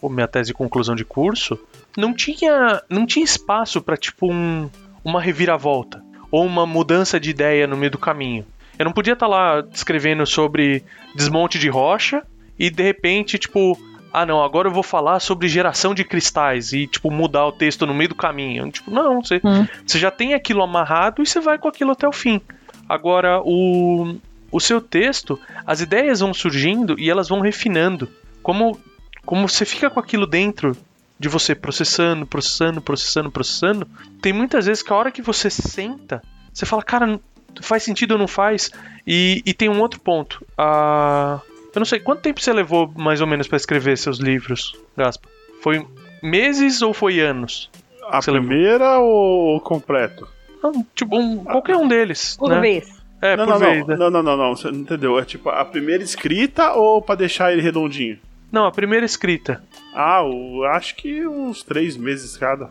o 0.00 0.08
minha 0.08 0.26
tese 0.26 0.48
de 0.48 0.54
conclusão 0.54 0.94
de 0.94 1.04
curso, 1.04 1.58
não 1.94 2.14
tinha, 2.14 2.82
não 2.88 3.04
tinha 3.04 3.24
espaço 3.24 3.82
pra 3.82 3.98
tipo 3.98 4.32
um, 4.32 4.70
uma 5.04 5.20
reviravolta 5.20 6.02
ou 6.30 6.46
uma 6.46 6.64
mudança 6.64 7.20
de 7.20 7.28
ideia 7.28 7.66
no 7.66 7.76
meio 7.76 7.90
do 7.90 7.98
caminho. 7.98 8.46
Eu 8.78 8.86
não 8.86 8.92
podia 8.92 9.12
estar 9.12 9.26
lá 9.26 9.62
escrevendo 9.72 10.26
sobre 10.26 10.82
desmonte 11.14 11.58
de 11.58 11.68
rocha 11.68 12.22
e 12.58 12.70
de 12.70 12.82
repente, 12.82 13.38
tipo, 13.38 13.78
ah 14.12 14.26
não, 14.26 14.42
agora 14.42 14.68
eu 14.68 14.72
vou 14.72 14.82
falar 14.82 15.20
sobre 15.20 15.48
geração 15.48 15.94
de 15.94 16.04
cristais 16.04 16.72
e 16.72 16.86
tipo 16.86 17.10
mudar 17.10 17.46
o 17.46 17.52
texto 17.52 17.86
no 17.86 17.94
meio 17.94 18.10
do 18.10 18.14
caminho. 18.14 18.70
Tipo, 18.70 18.90
não, 18.90 19.22
você, 19.22 19.40
Hum. 19.44 19.66
você 19.86 19.98
já 19.98 20.10
tem 20.10 20.34
aquilo 20.34 20.62
amarrado 20.62 21.22
e 21.22 21.26
você 21.26 21.40
vai 21.40 21.58
com 21.58 21.68
aquilo 21.68 21.92
até 21.92 22.06
o 22.06 22.12
fim. 22.12 22.40
Agora, 22.88 23.40
o, 23.42 24.16
o 24.50 24.60
seu 24.60 24.80
texto, 24.80 25.38
as 25.66 25.80
ideias 25.80 26.20
vão 26.20 26.34
surgindo 26.34 26.98
e 26.98 27.08
elas 27.08 27.28
vão 27.28 27.40
refinando. 27.40 28.08
Como, 28.42 28.78
como 29.24 29.48
você 29.48 29.64
fica 29.64 29.88
com 29.88 29.98
aquilo 30.00 30.26
dentro 30.26 30.76
de 31.18 31.28
você, 31.28 31.54
processando, 31.54 32.26
processando, 32.26 32.82
processando, 32.82 33.30
processando, 33.30 33.88
tem 34.20 34.32
muitas 34.32 34.66
vezes 34.66 34.82
que 34.82 34.92
a 34.92 34.96
hora 34.96 35.10
que 35.12 35.22
você 35.22 35.48
senta, 35.48 36.20
você 36.52 36.66
fala, 36.66 36.82
cara, 36.82 37.18
faz 37.62 37.84
sentido 37.84 38.12
ou 38.12 38.18
não 38.18 38.26
faz? 38.26 38.70
E, 39.06 39.40
e 39.46 39.54
tem 39.54 39.68
um 39.68 39.80
outro 39.80 40.00
ponto. 40.00 40.44
Ah, 40.58 41.40
eu 41.74 41.80
não 41.80 41.86
sei, 41.86 42.00
quanto 42.00 42.20
tempo 42.22 42.40
você 42.40 42.52
levou 42.52 42.92
mais 42.96 43.20
ou 43.20 43.26
menos 43.26 43.46
para 43.48 43.56
escrever 43.56 43.96
seus 43.98 44.18
livros, 44.18 44.76
Gaspa? 44.96 45.28
Foi 45.62 45.86
meses 46.22 46.82
ou 46.82 46.92
foi 46.92 47.20
anos? 47.20 47.70
A 48.08 48.20
primeira 48.20 48.98
ou 48.98 49.56
o 49.56 49.60
completo? 49.60 50.28
Não, 50.62 50.84
tipo, 50.94 51.16
um- 51.18 51.44
qualquer 51.44 51.76
um 51.76 51.88
deles. 51.88 52.36
Por 52.36 52.50
né? 52.50 52.60
vez. 52.60 53.02
É, 53.20 53.36
não, 53.36 53.46
por 53.46 53.52
não, 53.52 53.58
vez. 53.60 53.80
não, 53.80 53.86
né? 53.86 53.96
não, 53.96 54.10
não, 54.10 54.22
não, 54.22 54.36
não, 54.36 54.56
você 54.56 54.70
não 54.70 54.80
entendeu. 54.80 55.18
É 55.18 55.24
tipo 55.24 55.48
a 55.48 55.64
primeira 55.64 56.02
escrita 56.02 56.72
ou 56.72 57.00
pra 57.00 57.14
deixar 57.14 57.52
ele 57.52 57.62
redondinho? 57.62 58.18
Não, 58.50 58.66
a 58.66 58.72
primeira 58.72 59.06
escrita. 59.06 59.62
Ah, 59.94 60.22
o- 60.22 60.64
acho 60.64 60.94
que 60.96 61.26
uns 61.26 61.62
três 61.62 61.96
meses 61.96 62.36
cada. 62.36 62.68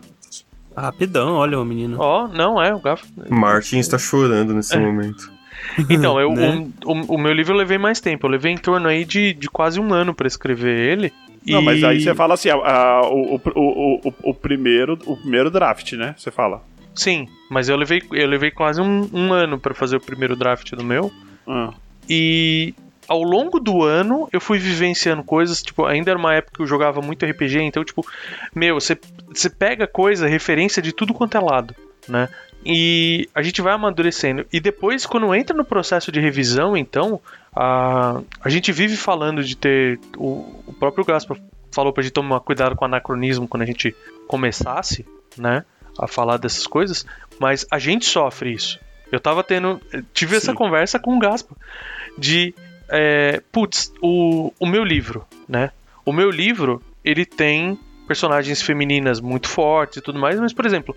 Rapidão, 0.75 1.33
olha 1.35 1.59
o 1.59 1.65
menino. 1.65 1.97
Ó, 1.99 2.27
não 2.27 2.61
é, 2.61 2.73
o 2.73 2.79
Gaf. 2.79 3.03
Martin 3.29 3.79
está 3.79 3.97
chorando 3.97 4.51
É. 4.51 4.55
nesse 4.55 4.77
momento. 4.77 5.31
Então, 5.89 6.19
eu, 6.19 6.31
Né? 6.33 6.67
o, 6.85 6.91
o- 6.91 7.15
o 7.15 7.17
meu 7.17 7.33
livro 7.33 7.53
eu 7.53 7.57
levei 7.57 7.77
mais 7.77 7.99
tempo. 7.99 8.25
Eu 8.27 8.31
levei 8.31 8.51
em 8.51 8.57
torno 8.57 8.87
aí 8.87 9.05
de, 9.05 9.33
de 9.33 9.49
quase 9.49 9.79
um 9.79 9.93
ano 9.93 10.13
pra 10.13 10.27
escrever 10.27 10.77
ele. 10.77 11.13
Não, 11.47 11.61
e- 11.61 11.65
mas 11.65 11.83
aí 11.83 11.99
você 12.01 12.13
fala 12.13 12.33
assim, 12.35 12.49
a- 12.49 12.55
a- 12.55 13.01
o, 13.09 13.41
o, 13.55 14.13
o, 14.23 14.33
primeiro, 14.33 14.97
o 15.05 15.17
primeiro 15.17 15.49
draft, 15.49 15.93
né? 15.93 16.13
Você 16.17 16.29
fala. 16.31 16.61
Sim, 16.93 17.27
mas 17.49 17.69
eu 17.69 17.75
levei, 17.77 18.03
eu 18.11 18.27
levei 18.27 18.51
quase 18.51 18.81
um, 18.81 19.09
um 19.13 19.31
ano 19.33 19.57
pra 19.59 19.73
fazer 19.73 19.95
o 19.95 20.01
primeiro 20.01 20.35
draft 20.35 20.71
do 20.73 20.83
meu. 20.83 21.11
Ah, 21.47 21.71
E 22.09 22.73
ao 23.07 23.23
longo 23.23 23.59
do 23.59 23.81
ano 23.83 24.27
eu 24.31 24.39
fui 24.41 24.59
vivenciando 24.59 25.23
coisas, 25.23 25.61
tipo, 25.63 25.85
ainda 25.85 26.11
era 26.11 26.19
uma 26.19 26.33
época 26.35 26.57
que 26.57 26.61
eu 26.61 26.67
jogava 26.67 27.01
muito 27.01 27.25
RPG, 27.25 27.61
então, 27.61 27.83
tipo, 27.83 28.05
meu, 28.53 28.75
você 28.75 28.97
pega 29.57 29.87
coisa, 29.87 30.27
referência 30.27 30.81
de 30.81 30.91
tudo 30.91 31.13
quanto 31.13 31.37
é 31.37 31.39
lado, 31.39 31.73
né? 32.07 32.27
E 32.65 33.27
a 33.33 33.41
gente 33.41 33.61
vai 33.61 33.73
amadurecendo. 33.73 34.45
E 34.51 34.59
depois, 34.59 35.05
quando 35.05 35.33
entra 35.33 35.55
no 35.55 35.65
processo 35.65 36.11
de 36.11 36.19
revisão, 36.19 36.77
então, 36.77 37.19
a, 37.55 38.21
a 38.39 38.49
gente 38.49 38.71
vive 38.71 38.95
falando 38.95 39.43
de 39.43 39.55
ter. 39.55 39.99
O, 40.15 40.63
o 40.67 40.73
próprio 40.73 41.03
Gaspar 41.03 41.37
falou 41.71 41.91
pra 41.91 42.03
gente 42.03 42.13
tomar 42.13 42.39
cuidado 42.41 42.75
com 42.75 42.85
o 42.85 42.87
anacronismo 42.87 43.47
quando 43.47 43.63
a 43.63 43.65
gente 43.65 43.95
começasse, 44.27 45.05
né, 45.37 45.65
a 45.97 46.07
falar 46.07 46.37
dessas 46.37 46.67
coisas, 46.67 47.05
mas 47.39 47.65
a 47.71 47.79
gente 47.79 48.05
sofre 48.05 48.53
isso. 48.53 48.79
Eu 49.11 49.19
tava 49.19 49.43
tendo. 49.43 49.81
Tive 50.13 50.37
essa 50.37 50.51
Sim. 50.51 50.57
conversa 50.57 50.99
com 50.99 51.15
o 51.15 51.19
Gaspa 51.19 51.55
de. 52.17 52.53
É, 52.87 53.41
putz, 53.51 53.91
o, 54.01 54.53
o 54.59 54.65
meu 54.65 54.83
livro, 54.83 55.25
né? 55.47 55.71
O 56.05 56.11
meu 56.11 56.29
livro, 56.29 56.81
ele 57.03 57.25
tem 57.25 57.79
personagens 58.11 58.61
femininas 58.61 59.21
muito 59.21 59.47
fortes 59.47 59.95
e 59.95 60.01
tudo 60.01 60.19
mais, 60.19 60.37
mas, 60.37 60.51
por 60.51 60.65
exemplo, 60.65 60.93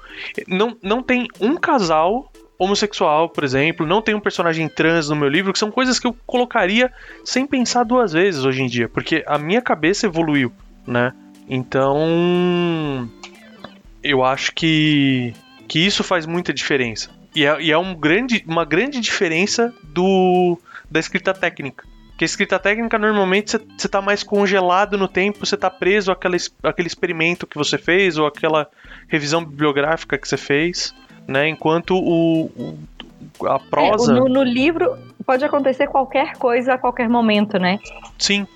não, 0.48 0.76
não 0.82 1.00
tem 1.00 1.28
um 1.40 1.54
casal 1.54 2.28
homossexual, 2.58 3.28
por 3.28 3.44
exemplo, 3.44 3.86
não 3.86 4.02
tem 4.02 4.16
um 4.16 4.20
personagem 4.20 4.68
trans 4.68 5.08
no 5.08 5.14
meu 5.14 5.28
livro, 5.28 5.52
que 5.52 5.58
são 5.60 5.70
coisas 5.70 6.00
que 6.00 6.08
eu 6.08 6.16
colocaria 6.26 6.92
sem 7.24 7.46
pensar 7.46 7.84
duas 7.84 8.12
vezes 8.12 8.44
hoje 8.44 8.62
em 8.62 8.66
dia, 8.66 8.88
porque 8.88 9.22
a 9.28 9.38
minha 9.38 9.62
cabeça 9.62 10.06
evoluiu, 10.06 10.52
né? 10.84 11.12
Então, 11.48 13.08
eu 14.02 14.24
acho 14.24 14.52
que, 14.52 15.32
que 15.68 15.78
isso 15.78 16.02
faz 16.02 16.26
muita 16.26 16.52
diferença. 16.52 17.10
E 17.32 17.46
é, 17.46 17.62
e 17.62 17.70
é 17.70 17.78
um 17.78 17.94
grande, 17.94 18.42
uma 18.44 18.64
grande 18.64 18.98
diferença 18.98 19.72
do 19.84 20.58
da 20.90 20.98
escrita 20.98 21.32
técnica. 21.32 21.84
Porque 22.14 22.24
a 22.24 22.26
escrita 22.26 22.60
técnica, 22.60 22.96
normalmente, 22.96 23.50
você- 23.50 23.60
você 23.76 23.88
tá 23.88 24.00
mais 24.00 24.22
congelado 24.22 24.96
no 24.96 25.08
tempo, 25.08 25.44
você 25.44 25.56
tá 25.56 25.68
preso 25.68 26.12
àquela, 26.12 26.36
àquele 26.62 26.86
experimento 26.86 27.44
que 27.44 27.58
você 27.58 27.76
fez, 27.76 28.16
ou 28.16 28.24
aquela 28.24 28.68
revisão 29.08 29.44
bibliográfica 29.44 30.16
que 30.16 30.28
você 30.28 30.36
fez, 30.36 30.94
né? 31.26 31.48
Enquanto 31.48 31.96
o, 31.96 32.44
o- 33.40 33.46
a 33.48 33.58
prosa... 33.58 34.12
É, 34.12 34.14
no, 34.16 34.28
no 34.28 34.44
livro 34.44 34.96
pode 35.26 35.44
acontecer 35.44 35.88
qualquer 35.88 36.34
coisa 36.36 36.74
a 36.74 36.78
qualquer 36.78 37.08
momento, 37.08 37.58
né? 37.58 37.80
Sim, 38.16 38.46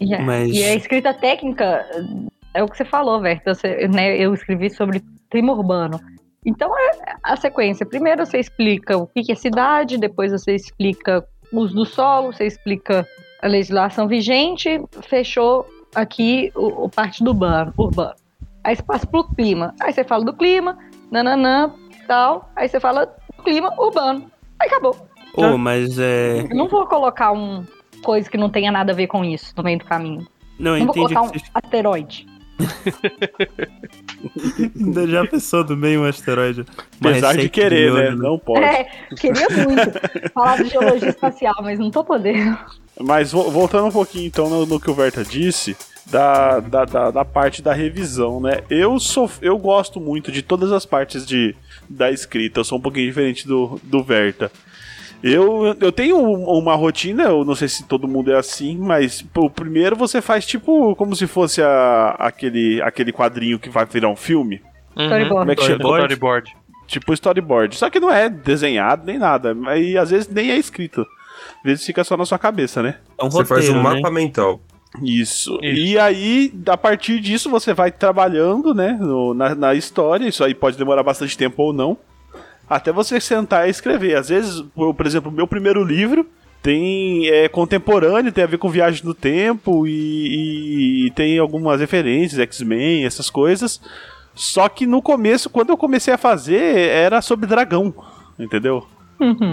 E, 0.00 0.14
a- 0.14 0.22
mas. 0.22 0.50
e 0.50 0.64
a 0.64 0.74
escrita 0.74 1.12
técnica 1.12 1.84
é 2.54 2.62
o 2.62 2.68
que 2.68 2.76
você 2.78 2.86
falou, 2.86 3.20
Verta. 3.20 3.52
Você- 3.54 3.86
né, 3.88 4.16
eu 4.16 4.32
escrevi 4.32 4.70
sobre 4.70 5.02
clima 5.30 5.52
urbano. 5.52 6.00
Então 6.44 6.72
é 6.76 7.16
a 7.22 7.36
sequência. 7.36 7.84
Primeiro 7.84 8.24
você 8.24 8.38
explica 8.38 8.96
o 8.96 9.06
que 9.06 9.30
é 9.30 9.34
cidade, 9.34 9.98
depois 9.98 10.32
você 10.32 10.54
explica 10.54 11.22
uso 11.52 11.74
do 11.74 11.84
solo, 11.84 12.32
você 12.32 12.46
explica 12.46 13.06
a 13.40 13.46
legislação 13.46 14.06
vigente, 14.08 14.80
fechou 15.02 15.66
aqui 15.94 16.50
o, 16.54 16.84
o 16.84 16.88
parte 16.88 17.22
do 17.22 17.30
urbano, 17.30 17.72
urbano. 17.76 18.14
Aí 18.64 18.76
você 18.76 18.82
passa 18.82 19.06
pro 19.06 19.24
clima. 19.24 19.74
Aí 19.80 19.92
você 19.92 20.04
fala 20.04 20.24
do 20.24 20.32
clima, 20.32 20.78
nananã, 21.10 21.72
tal. 22.06 22.50
Aí 22.54 22.68
você 22.68 22.78
fala 22.78 23.06
do 23.06 23.42
clima 23.42 23.72
urbano. 23.78 24.30
Aí 24.58 24.68
acabou. 24.68 24.96
Pô, 25.34 25.58
mas 25.58 25.98
é. 25.98 26.42
Eu 26.42 26.56
não 26.56 26.68
vou 26.68 26.86
colocar 26.86 27.32
um 27.32 27.64
coisa 28.02 28.28
que 28.28 28.36
não 28.36 28.50
tenha 28.50 28.70
nada 28.70 28.92
a 28.92 28.94
ver 28.94 29.06
com 29.06 29.24
isso 29.24 29.52
no 29.56 29.62
meio 29.62 29.78
do 29.78 29.84
caminho. 29.84 30.26
Não, 30.58 30.76
eu 30.76 30.84
Não 30.84 30.92
vou 30.92 31.04
entendi 31.04 31.14
colocar 31.14 31.22
um 31.22 31.32
que 31.32 31.38
vocês 31.38 31.50
asteroide. 31.54 32.26
Ainda 34.78 35.06
já 35.06 35.26
pensou 35.26 35.64
do 35.64 35.76
meio 35.76 36.02
um 36.02 36.04
asteroide. 36.04 36.64
Apesar 37.00 37.36
de 37.36 37.48
querer, 37.48 37.92
né? 37.92 38.08
olho, 38.08 38.16
Não 38.16 38.38
pode. 38.38 38.64
É, 38.64 38.84
queria 39.18 39.48
muito 39.50 40.30
falar 40.32 40.62
de 40.62 40.68
geologia 40.70 41.08
espacial, 41.08 41.54
mas 41.62 41.78
não 41.78 41.90
tô 41.90 42.04
podendo. 42.04 42.56
Mas 43.00 43.32
vo- 43.32 43.50
voltando 43.50 43.86
um 43.86 43.92
pouquinho 43.92 44.26
então 44.26 44.48
no, 44.48 44.66
no 44.66 44.78
que 44.80 44.90
o 44.90 44.94
Verta 44.94 45.24
disse, 45.24 45.76
da, 46.06 46.60
da, 46.60 46.84
da, 46.84 47.10
da 47.10 47.24
parte 47.24 47.62
da 47.62 47.72
revisão, 47.72 48.40
né? 48.40 48.58
Eu 48.68 48.98
sou 49.00 49.30
eu 49.40 49.56
gosto 49.58 49.98
muito 50.00 50.30
de 50.30 50.42
todas 50.42 50.70
as 50.72 50.84
partes 50.84 51.26
de, 51.26 51.54
da 51.88 52.10
escrita, 52.10 52.60
eu 52.60 52.64
sou 52.64 52.78
um 52.78 52.82
pouquinho 52.82 53.06
diferente 53.06 53.46
do, 53.48 53.80
do 53.82 54.02
Verta. 54.02 54.52
Eu, 55.22 55.76
eu 55.80 55.92
tenho 55.92 56.16
um- 56.18 56.44
uma 56.58 56.74
rotina, 56.74 57.24
eu 57.24 57.44
não 57.44 57.54
sei 57.54 57.68
se 57.68 57.84
todo 57.84 58.08
mundo 58.08 58.32
é 58.32 58.36
assim, 58.36 58.76
mas 58.76 59.22
pô, 59.22 59.48
primeiro 59.48 59.94
você 59.94 60.20
faz 60.20 60.44
tipo 60.44 60.96
como 60.96 61.14
se 61.14 61.26
fosse 61.28 61.62
a- 61.62 62.16
aquele, 62.18 62.82
aquele 62.82 63.12
quadrinho 63.12 63.58
que 63.58 63.70
vai 63.70 63.86
virar 63.86 64.08
um 64.08 64.16
filme. 64.16 64.60
Uhum. 64.96 65.04
Storyboard. 65.04 65.38
Como 65.38 65.52
é 65.52 65.54
que 65.54 65.62
chama? 65.62 65.74
Storyboard? 65.76 66.04
Storyboard. 66.14 66.56
Tipo 66.88 67.12
storyboard. 67.14 67.76
Só 67.76 67.88
que 67.88 68.00
não 68.00 68.10
é 68.10 68.28
desenhado 68.28 69.04
nem 69.06 69.16
nada. 69.18 69.56
E 69.78 69.96
às 69.96 70.10
vezes 70.10 70.28
nem 70.28 70.50
é 70.50 70.56
escrito. 70.56 71.02
Às 71.58 71.62
vezes 71.64 71.86
fica 71.86 72.02
só 72.04 72.16
na 72.16 72.26
sua 72.26 72.38
cabeça, 72.38 72.82
né? 72.82 72.96
É 73.18 73.24
um 73.24 73.30
Você 73.30 73.44
faz 73.44 73.68
um 73.68 73.74
roteiro, 73.74 73.94
né? 73.94 74.00
mapa 74.02 74.10
mental. 74.12 74.60
Isso. 75.02 75.58
Isso. 75.62 75.64
E 75.64 75.98
aí, 75.98 76.52
a 76.68 76.76
partir 76.76 77.18
disso, 77.20 77.48
você 77.48 77.72
vai 77.72 77.90
trabalhando, 77.90 78.74
né, 78.74 78.98
no- 79.00 79.32
na, 79.32 79.54
na 79.54 79.74
história. 79.74 80.28
Isso 80.28 80.44
aí 80.44 80.54
pode 80.54 80.76
demorar 80.76 81.02
bastante 81.02 81.38
tempo 81.38 81.62
ou 81.62 81.72
não. 81.72 81.96
Até 82.76 82.92
você 82.92 83.20
sentar 83.20 83.66
e 83.66 83.70
escrever. 83.70 84.16
Às 84.16 84.28
vezes, 84.28 84.60
por, 84.74 84.94
por 84.94 85.06
exemplo, 85.06 85.30
o 85.30 85.34
meu 85.34 85.46
primeiro 85.46 85.82
livro 85.84 86.26
tem 86.62 87.26
é 87.28 87.48
contemporâneo, 87.48 88.30
tem 88.32 88.44
a 88.44 88.46
ver 88.46 88.58
com 88.58 88.68
viagem 88.68 89.04
no 89.04 89.14
tempo 89.14 89.86
e, 89.86 91.06
e 91.06 91.10
tem 91.12 91.38
algumas 91.38 91.80
referências, 91.80 92.38
X-Men, 92.40 93.04
essas 93.04 93.28
coisas. 93.30 93.80
Só 94.34 94.68
que 94.68 94.86
no 94.86 95.02
começo, 95.02 95.50
quando 95.50 95.70
eu 95.70 95.76
comecei 95.76 96.14
a 96.14 96.18
fazer, 96.18 96.62
era 96.88 97.20
sobre 97.20 97.46
dragão, 97.46 97.92
entendeu? 98.38 98.86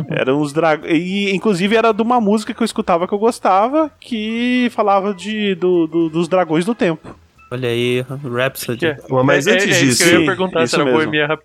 Eram 0.09 0.39
os 0.41 0.51
dragões. 0.53 0.91
E 0.93 1.31
inclusive 1.35 1.75
era 1.75 1.91
de 1.91 2.01
uma 2.01 2.19
música 2.21 2.53
que 2.53 2.61
eu 2.61 2.65
escutava 2.65 3.07
que 3.07 3.13
eu 3.13 3.19
gostava, 3.19 3.91
que 3.99 4.67
falava 4.71 5.13
de, 5.13 5.53
do- 5.55 5.85
do- 5.87 6.09
dos 6.09 6.27
dragões 6.27 6.65
do 6.65 6.73
tempo. 6.73 7.15
Olha 7.51 7.69
aí, 7.69 8.05
Rhapsody. 8.23 8.85
É? 8.85 8.97
Mas 9.23 9.47
É- 9.47 9.51
antes 9.53 9.65
é, 9.65 9.69
é 9.69 9.71
isso 9.71 9.85
disso, 9.85 10.03
que 10.09 10.15
eu 10.15 10.19
ia 10.21 10.25
perguntar 10.27 10.63
isso 10.63 10.75
se 10.75 10.81
era 10.81 10.85
mesmo. 10.85 10.97
Bohemia. 11.11 11.39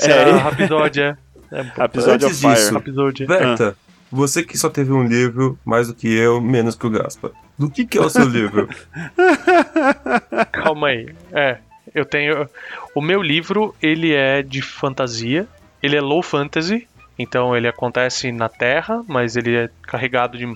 É. 0.00 0.10
era 0.10 0.36
Rhapsody, 0.38 1.00
é. 1.00 1.16
É, 1.52 1.84
Episódio 1.84 2.26
Antes 2.26 2.26
of 2.26 2.40
Fire. 2.40 2.54
disso, 2.54 2.74
Rhapsody. 2.74 3.26
Berta, 3.26 3.76
você 4.10 4.42
que 4.42 4.58
só 4.58 4.68
teve 4.68 4.92
um 4.92 5.04
livro, 5.04 5.56
mais 5.64 5.86
do 5.86 5.94
que 5.94 6.12
eu, 6.12 6.40
menos 6.40 6.74
que 6.74 6.84
o 6.84 6.90
Gaspa. 6.90 7.30
Do 7.56 7.70
que, 7.70 7.86
que 7.86 7.96
é 7.96 8.00
o 8.00 8.10
seu 8.10 8.24
livro? 8.26 8.68
Calma 10.50 10.88
aí. 10.88 11.08
É, 11.32 11.58
eu 11.94 12.04
tenho. 12.04 12.48
O 12.94 13.00
meu 13.00 13.22
livro, 13.22 13.74
ele 13.80 14.12
é 14.12 14.42
de 14.42 14.60
fantasia. 14.62 15.46
Ele 15.82 15.96
é 15.96 16.00
low 16.00 16.22
fantasy. 16.22 16.88
Então 17.16 17.56
ele 17.56 17.68
acontece 17.68 18.32
na 18.32 18.48
Terra, 18.48 19.04
mas 19.06 19.36
ele 19.36 19.54
é 19.54 19.70
carregado 19.82 20.36
de 20.36 20.52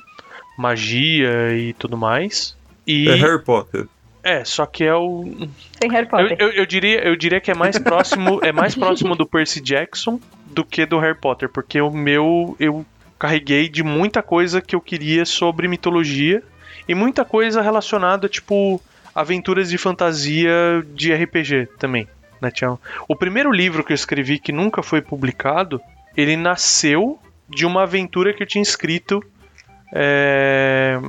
magia 0.56 1.56
e 1.56 1.72
tudo 1.74 1.96
mais. 1.96 2.56
E 2.86 3.08
É 3.08 3.14
Harry 3.14 3.42
Potter. 3.42 3.86
É, 4.22 4.44
só 4.44 4.66
que 4.66 4.85
é 4.85 4.94
o. 4.94 5.48
Sem 5.81 5.90
Harry 5.90 6.07
Eu, 6.07 6.11
Potter. 6.11 6.37
eu, 6.38 6.50
eu 6.50 6.66
diria, 6.66 7.07
eu 7.07 7.16
diria 7.16 7.40
que 7.40 7.50
é 7.50 7.54
mais 7.54 7.78
próximo, 7.78 8.40
é 8.42 8.52
mais 8.52 8.74
próximo 8.74 9.14
do 9.14 9.26
Percy 9.26 9.61
Jackson 9.61 10.20
do 10.46 10.64
que 10.64 10.85
do 10.85 10.98
Harry 10.98 11.18
Potter, 11.18 11.48
porque 11.48 11.81
o 11.81 11.90
meu 11.90 12.57
eu 12.59 12.85
carreguei 13.18 13.68
de 13.68 13.83
muita 13.83 14.22
coisa 14.22 14.61
que 14.61 14.74
eu 14.74 14.81
queria 14.81 15.24
sobre 15.24 15.68
mitologia 15.68 16.42
e 16.88 16.94
muita 16.94 17.24
coisa 17.24 17.61
relacionada 17.61 18.28
tipo 18.28 18.81
aventuras 19.14 19.68
de 19.68 19.76
fantasia 19.78 20.52
de 20.94 21.12
RPG 21.12 21.68
também, 21.78 22.07
né, 22.40 22.50
Tião? 22.50 22.78
O 23.09 23.16
primeiro 23.16 23.50
livro 23.50 23.83
que 23.83 23.92
eu 23.92 23.96
escrevi 23.96 24.38
que 24.38 24.52
nunca 24.52 24.83
foi 24.83 25.02
publicado, 25.02 25.81
ele 26.16 26.37
nasceu 26.37 27.18
de 27.48 27.66
uma 27.66 27.83
aventura 27.83 28.33
que 28.33 28.42
eu 28.42 28.46
tinha 28.46 28.62
escrito 28.62 29.22
é, 29.92 31.00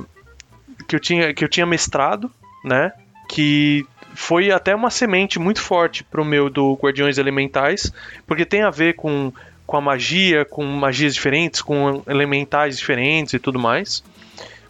que 0.88 0.96
eu 0.96 1.00
tinha 1.00 1.34
que 1.34 1.44
eu 1.44 1.48
tinha 1.48 1.66
mestrado, 1.66 2.30
né? 2.64 2.92
Que 3.32 3.86
foi 4.14 4.50
até 4.50 4.74
uma 4.74 4.90
semente 4.90 5.38
muito 5.38 5.60
forte 5.60 6.02
pro 6.02 6.24
meu 6.24 6.50
do 6.50 6.74
Guardiões 6.74 7.16
Elementais, 7.16 7.92
porque 8.26 8.44
tem 8.44 8.62
a 8.62 8.70
ver 8.70 8.94
com, 8.94 9.32
com 9.64 9.76
a 9.76 9.80
magia, 9.80 10.44
com 10.44 10.64
magias 10.64 11.14
diferentes, 11.14 11.62
com 11.62 12.02
elementais 12.08 12.76
diferentes 12.76 13.34
e 13.34 13.38
tudo 13.38 13.56
mais. 13.58 14.02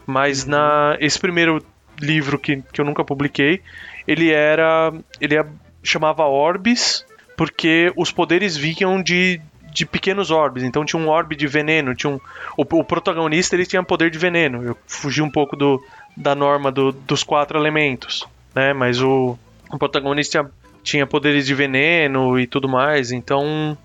Mas 0.06 0.44
na 0.44 0.96
esse 1.00 1.18
primeiro 1.18 1.64
livro 1.98 2.38
que, 2.38 2.62
que 2.72 2.80
eu 2.80 2.84
nunca 2.84 3.02
publiquei, 3.02 3.62
ele 4.06 4.30
era 4.30 4.92
ele 5.20 5.36
é- 5.38 5.46
chamava 5.82 6.24
Orbes, 6.26 7.04
porque 7.36 7.90
os 7.96 8.10
poderes 8.12 8.56
vinham 8.56 9.02
de 9.02 9.40
de 9.72 9.86
pequenos 9.86 10.32
orbes, 10.32 10.64
então 10.64 10.84
tinha 10.84 11.00
um 11.00 11.06
orbe 11.08 11.36
de 11.36 11.46
veneno, 11.46 11.94
tinha 11.94 12.10
um, 12.12 12.18
o, 12.56 12.62
o 12.62 12.82
protagonista 12.84 13.54
ele 13.54 13.64
tinha 13.64 13.80
poder 13.84 14.10
de 14.10 14.18
veneno. 14.18 14.64
Eu 14.64 14.76
fugi 14.84 15.22
um 15.22 15.30
pouco 15.30 15.54
do, 15.54 15.80
da 16.16 16.34
norma 16.34 16.72
do- 16.72 16.90
dos 16.90 17.22
quatro 17.22 17.56
elementos, 17.56 18.26
né? 18.54 18.72
Mas 18.72 19.00
o, 19.02 19.38
o 19.70 19.78
protagonista 19.78 20.30
tinha, 20.42 20.50
tinha 20.82 21.06
poderes 21.06 21.46
de 21.46 21.54
veneno 21.54 22.38
e 22.38 22.46
tudo 22.46 22.68
mais, 22.68 23.12
então 23.12 23.76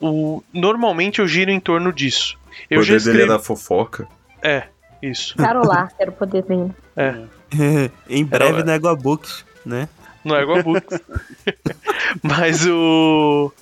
o, 0.00 0.42
normalmente 0.52 1.20
eu 1.20 1.26
giro 1.28 1.50
em 1.50 1.60
torno 1.60 1.92
disso. 1.92 2.36
O 2.70 2.74
Eu 2.74 2.82
já 2.82 2.94
poder 2.94 3.04
dele 3.04 3.18
é 3.18 3.22
escrevi. 3.22 3.28
da 3.28 3.38
fofoca. 3.38 4.08
É, 4.42 4.64
isso. 5.02 5.36
Carolar, 5.36 5.90
era 5.98 6.10
o 6.10 6.14
poder 6.14 6.42
dele. 6.42 6.70
em 8.08 8.24
breve 8.24 8.56
Era- 8.56 8.64
na 8.64 8.72
Égua 8.74 8.96
Books, 8.96 9.44
né? 9.64 9.88
Não 10.24 10.34
é 10.36 10.42
igual 10.42 10.58
a 10.58 10.62
Books. 10.62 11.00
Mas 12.22 12.66
o. 12.66 13.52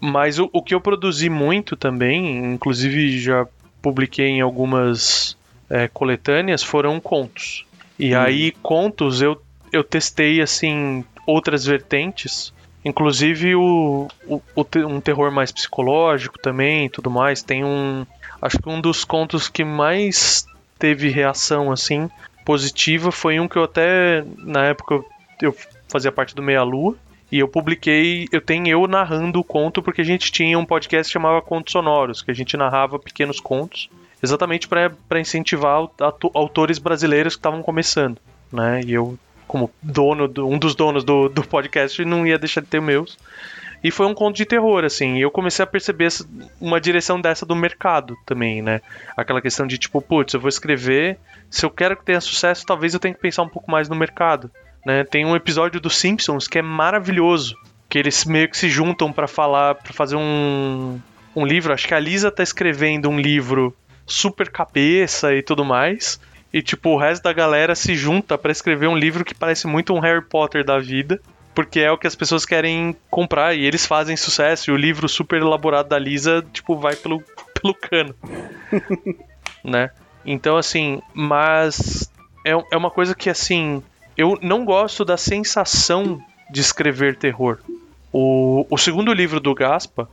Mas 0.00 0.38
o, 0.38 0.48
o 0.52 0.62
que 0.62 0.74
eu 0.74 0.80
produzi 0.80 1.28
muito 1.28 1.76
também, 1.76 2.54
inclusive 2.54 3.20
já 3.20 3.46
publiquei 3.82 4.26
em 4.28 4.40
algumas 4.40 5.36
é, 5.68 5.86
coletâneas, 5.88 6.62
foram 6.62 6.98
contos. 6.98 7.64
E 7.98 8.14
aí, 8.14 8.52
contos, 8.62 9.20
eu, 9.22 9.40
eu 9.72 9.82
testei, 9.82 10.40
assim, 10.40 11.04
outras 11.26 11.64
vertentes. 11.64 12.52
Inclusive 12.84 13.54
o, 13.54 14.08
o, 14.26 14.42
o 14.54 14.66
um 14.86 15.00
terror 15.00 15.30
mais 15.30 15.52
psicológico 15.52 16.38
também 16.38 16.88
tudo 16.88 17.10
mais. 17.10 17.42
Tem 17.42 17.64
um. 17.64 18.04
Acho 18.40 18.58
que 18.58 18.68
um 18.68 18.80
dos 18.80 19.04
contos 19.04 19.48
que 19.48 19.64
mais 19.64 20.46
teve 20.78 21.08
reação, 21.08 21.70
assim, 21.70 22.10
positiva 22.44 23.12
foi 23.12 23.38
um 23.38 23.46
que 23.46 23.56
eu 23.56 23.62
até, 23.62 24.24
na 24.38 24.64
época, 24.64 24.94
eu, 24.94 25.06
eu 25.40 25.56
fazia 25.88 26.10
parte 26.10 26.34
do 26.34 26.42
Meia 26.42 26.62
Lua. 26.62 26.96
E 27.30 27.38
eu 27.38 27.48
publiquei, 27.48 28.28
eu 28.30 28.42
tenho 28.42 28.68
eu 28.68 28.86
narrando 28.86 29.40
o 29.40 29.44
conto, 29.44 29.82
porque 29.82 30.02
a 30.02 30.04
gente 30.04 30.30
tinha 30.30 30.58
um 30.58 30.66
podcast 30.66 31.08
que 31.08 31.14
chamava 31.14 31.40
Contos 31.40 31.72
Sonoros, 31.72 32.20
que 32.20 32.30
a 32.30 32.34
gente 32.34 32.58
narrava 32.58 32.98
pequenos 32.98 33.40
contos, 33.40 33.88
exatamente 34.22 34.68
para 34.68 35.18
incentivar 35.18 35.88
autores 36.34 36.78
brasileiros 36.78 37.34
que 37.34 37.38
estavam 37.38 37.62
começando, 37.62 38.18
né? 38.52 38.82
E 38.84 38.92
eu, 38.92 39.18
como 39.52 39.70
dono, 39.82 40.26
do, 40.26 40.48
um 40.48 40.58
dos 40.58 40.74
donos 40.74 41.04
do, 41.04 41.28
do 41.28 41.46
podcast, 41.46 42.02
não 42.06 42.26
ia 42.26 42.38
deixar 42.38 42.62
de 42.62 42.68
ter 42.68 42.80
meus. 42.80 43.18
E 43.84 43.90
foi 43.90 44.06
um 44.06 44.14
conto 44.14 44.36
de 44.36 44.46
terror, 44.46 44.82
assim. 44.82 45.18
E 45.18 45.20
eu 45.20 45.30
comecei 45.30 45.62
a 45.62 45.66
perceber 45.66 46.08
uma 46.58 46.80
direção 46.80 47.20
dessa 47.20 47.44
do 47.44 47.54
mercado 47.54 48.16
também, 48.24 48.62
né? 48.62 48.80
Aquela 49.14 49.42
questão 49.42 49.66
de 49.66 49.76
tipo, 49.76 50.00
putz, 50.00 50.32
eu 50.32 50.40
vou 50.40 50.48
escrever, 50.48 51.18
se 51.50 51.66
eu 51.66 51.70
quero 51.70 51.98
que 51.98 52.04
tenha 52.04 52.18
sucesso, 52.18 52.64
talvez 52.64 52.94
eu 52.94 53.00
tenha 53.00 53.12
que 53.12 53.20
pensar 53.20 53.42
um 53.42 53.48
pouco 53.48 53.70
mais 53.70 53.90
no 53.90 53.94
mercado. 53.94 54.50
Né? 54.86 55.04
Tem 55.04 55.26
um 55.26 55.36
episódio 55.36 55.78
dos 55.78 55.98
Simpsons 55.98 56.48
que 56.48 56.58
é 56.58 56.62
maravilhoso, 56.62 57.54
que 57.90 57.98
eles 57.98 58.24
meio 58.24 58.48
que 58.48 58.56
se 58.56 58.70
juntam 58.70 59.12
para 59.12 59.28
falar, 59.28 59.74
para 59.74 59.92
fazer 59.92 60.16
um, 60.16 60.98
um 61.36 61.44
livro. 61.44 61.74
Acho 61.74 61.86
que 61.86 61.92
a 61.92 62.00
Lisa 62.00 62.30
tá 62.30 62.42
escrevendo 62.42 63.10
um 63.10 63.20
livro 63.20 63.76
super 64.06 64.48
cabeça 64.48 65.34
e 65.34 65.42
tudo 65.42 65.62
mais. 65.62 66.18
E 66.52 66.60
tipo, 66.60 66.90
o 66.90 66.98
resto 66.98 67.22
da 67.22 67.32
galera 67.32 67.74
se 67.74 67.94
junta 67.94 68.36
para 68.36 68.52
escrever 68.52 68.88
um 68.88 68.96
livro 68.96 69.24
que 69.24 69.34
parece 69.34 69.66
muito 69.66 69.94
um 69.94 70.00
Harry 70.00 70.22
Potter 70.22 70.64
da 70.64 70.78
vida, 70.78 71.20
porque 71.54 71.80
é 71.80 71.90
o 71.90 71.96
que 71.96 72.06
as 72.06 72.14
pessoas 72.14 72.44
querem 72.44 72.94
comprar 73.10 73.54
e 73.54 73.64
eles 73.64 73.86
fazem 73.86 74.16
sucesso. 74.16 74.70
E 74.70 74.72
o 74.72 74.76
livro 74.76 75.08
super 75.08 75.40
elaborado 75.40 75.88
da 75.88 75.98
Lisa, 75.98 76.44
tipo, 76.52 76.76
vai 76.76 76.94
pelo, 76.94 77.22
pelo 77.60 77.74
cano. 77.74 78.14
né? 79.64 79.90
Então, 80.24 80.56
assim, 80.56 81.00
mas 81.14 82.10
é, 82.44 82.50
é 82.50 82.76
uma 82.76 82.90
coisa 82.90 83.14
que, 83.14 83.30
assim, 83.30 83.82
eu 84.16 84.38
não 84.42 84.64
gosto 84.64 85.04
da 85.04 85.16
sensação 85.16 86.22
de 86.50 86.60
escrever 86.60 87.16
terror. 87.16 87.58
O, 88.12 88.66
o 88.68 88.76
segundo 88.76 89.12
livro 89.12 89.40
do 89.40 89.54
Gaspa, 89.54 90.08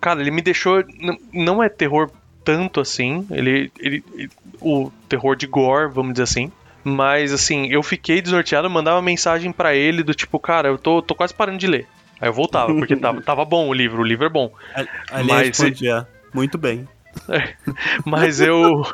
cara, 0.00 0.20
ele 0.20 0.30
me 0.30 0.42
deixou. 0.42 0.84
Não 1.32 1.62
é 1.62 1.68
terror 1.68 2.10
tanto 2.46 2.80
assim. 2.80 3.26
Ele, 3.32 3.72
ele, 3.76 4.04
ele, 4.14 4.30
o 4.60 4.92
terror 5.08 5.34
de 5.34 5.48
gore, 5.48 5.92
vamos 5.92 6.12
dizer 6.12 6.22
assim. 6.22 6.52
Mas 6.84 7.32
assim, 7.32 7.66
eu 7.66 7.82
fiquei 7.82 8.22
desnorteado, 8.22 8.70
mandava 8.70 9.02
mensagem 9.02 9.50
para 9.50 9.74
ele 9.74 10.04
do 10.04 10.14
tipo, 10.14 10.38
cara, 10.38 10.68
eu 10.68 10.78
tô, 10.78 11.02
tô 11.02 11.16
quase 11.16 11.34
parando 11.34 11.58
de 11.58 11.66
ler. 11.66 11.88
Aí 12.20 12.28
eu 12.28 12.32
voltava, 12.32 12.72
porque 12.72 12.94
tava, 12.96 13.20
tava 13.20 13.44
bom 13.44 13.68
o 13.68 13.74
livro, 13.74 14.00
o 14.00 14.04
livro 14.04 14.24
é 14.24 14.28
bom. 14.28 14.52
Ali 15.10 15.28
mas 15.28 15.48
respondia, 15.48 16.06
muito 16.32 16.56
bem. 16.56 16.88
mas 18.06 18.40
eu 18.40 18.86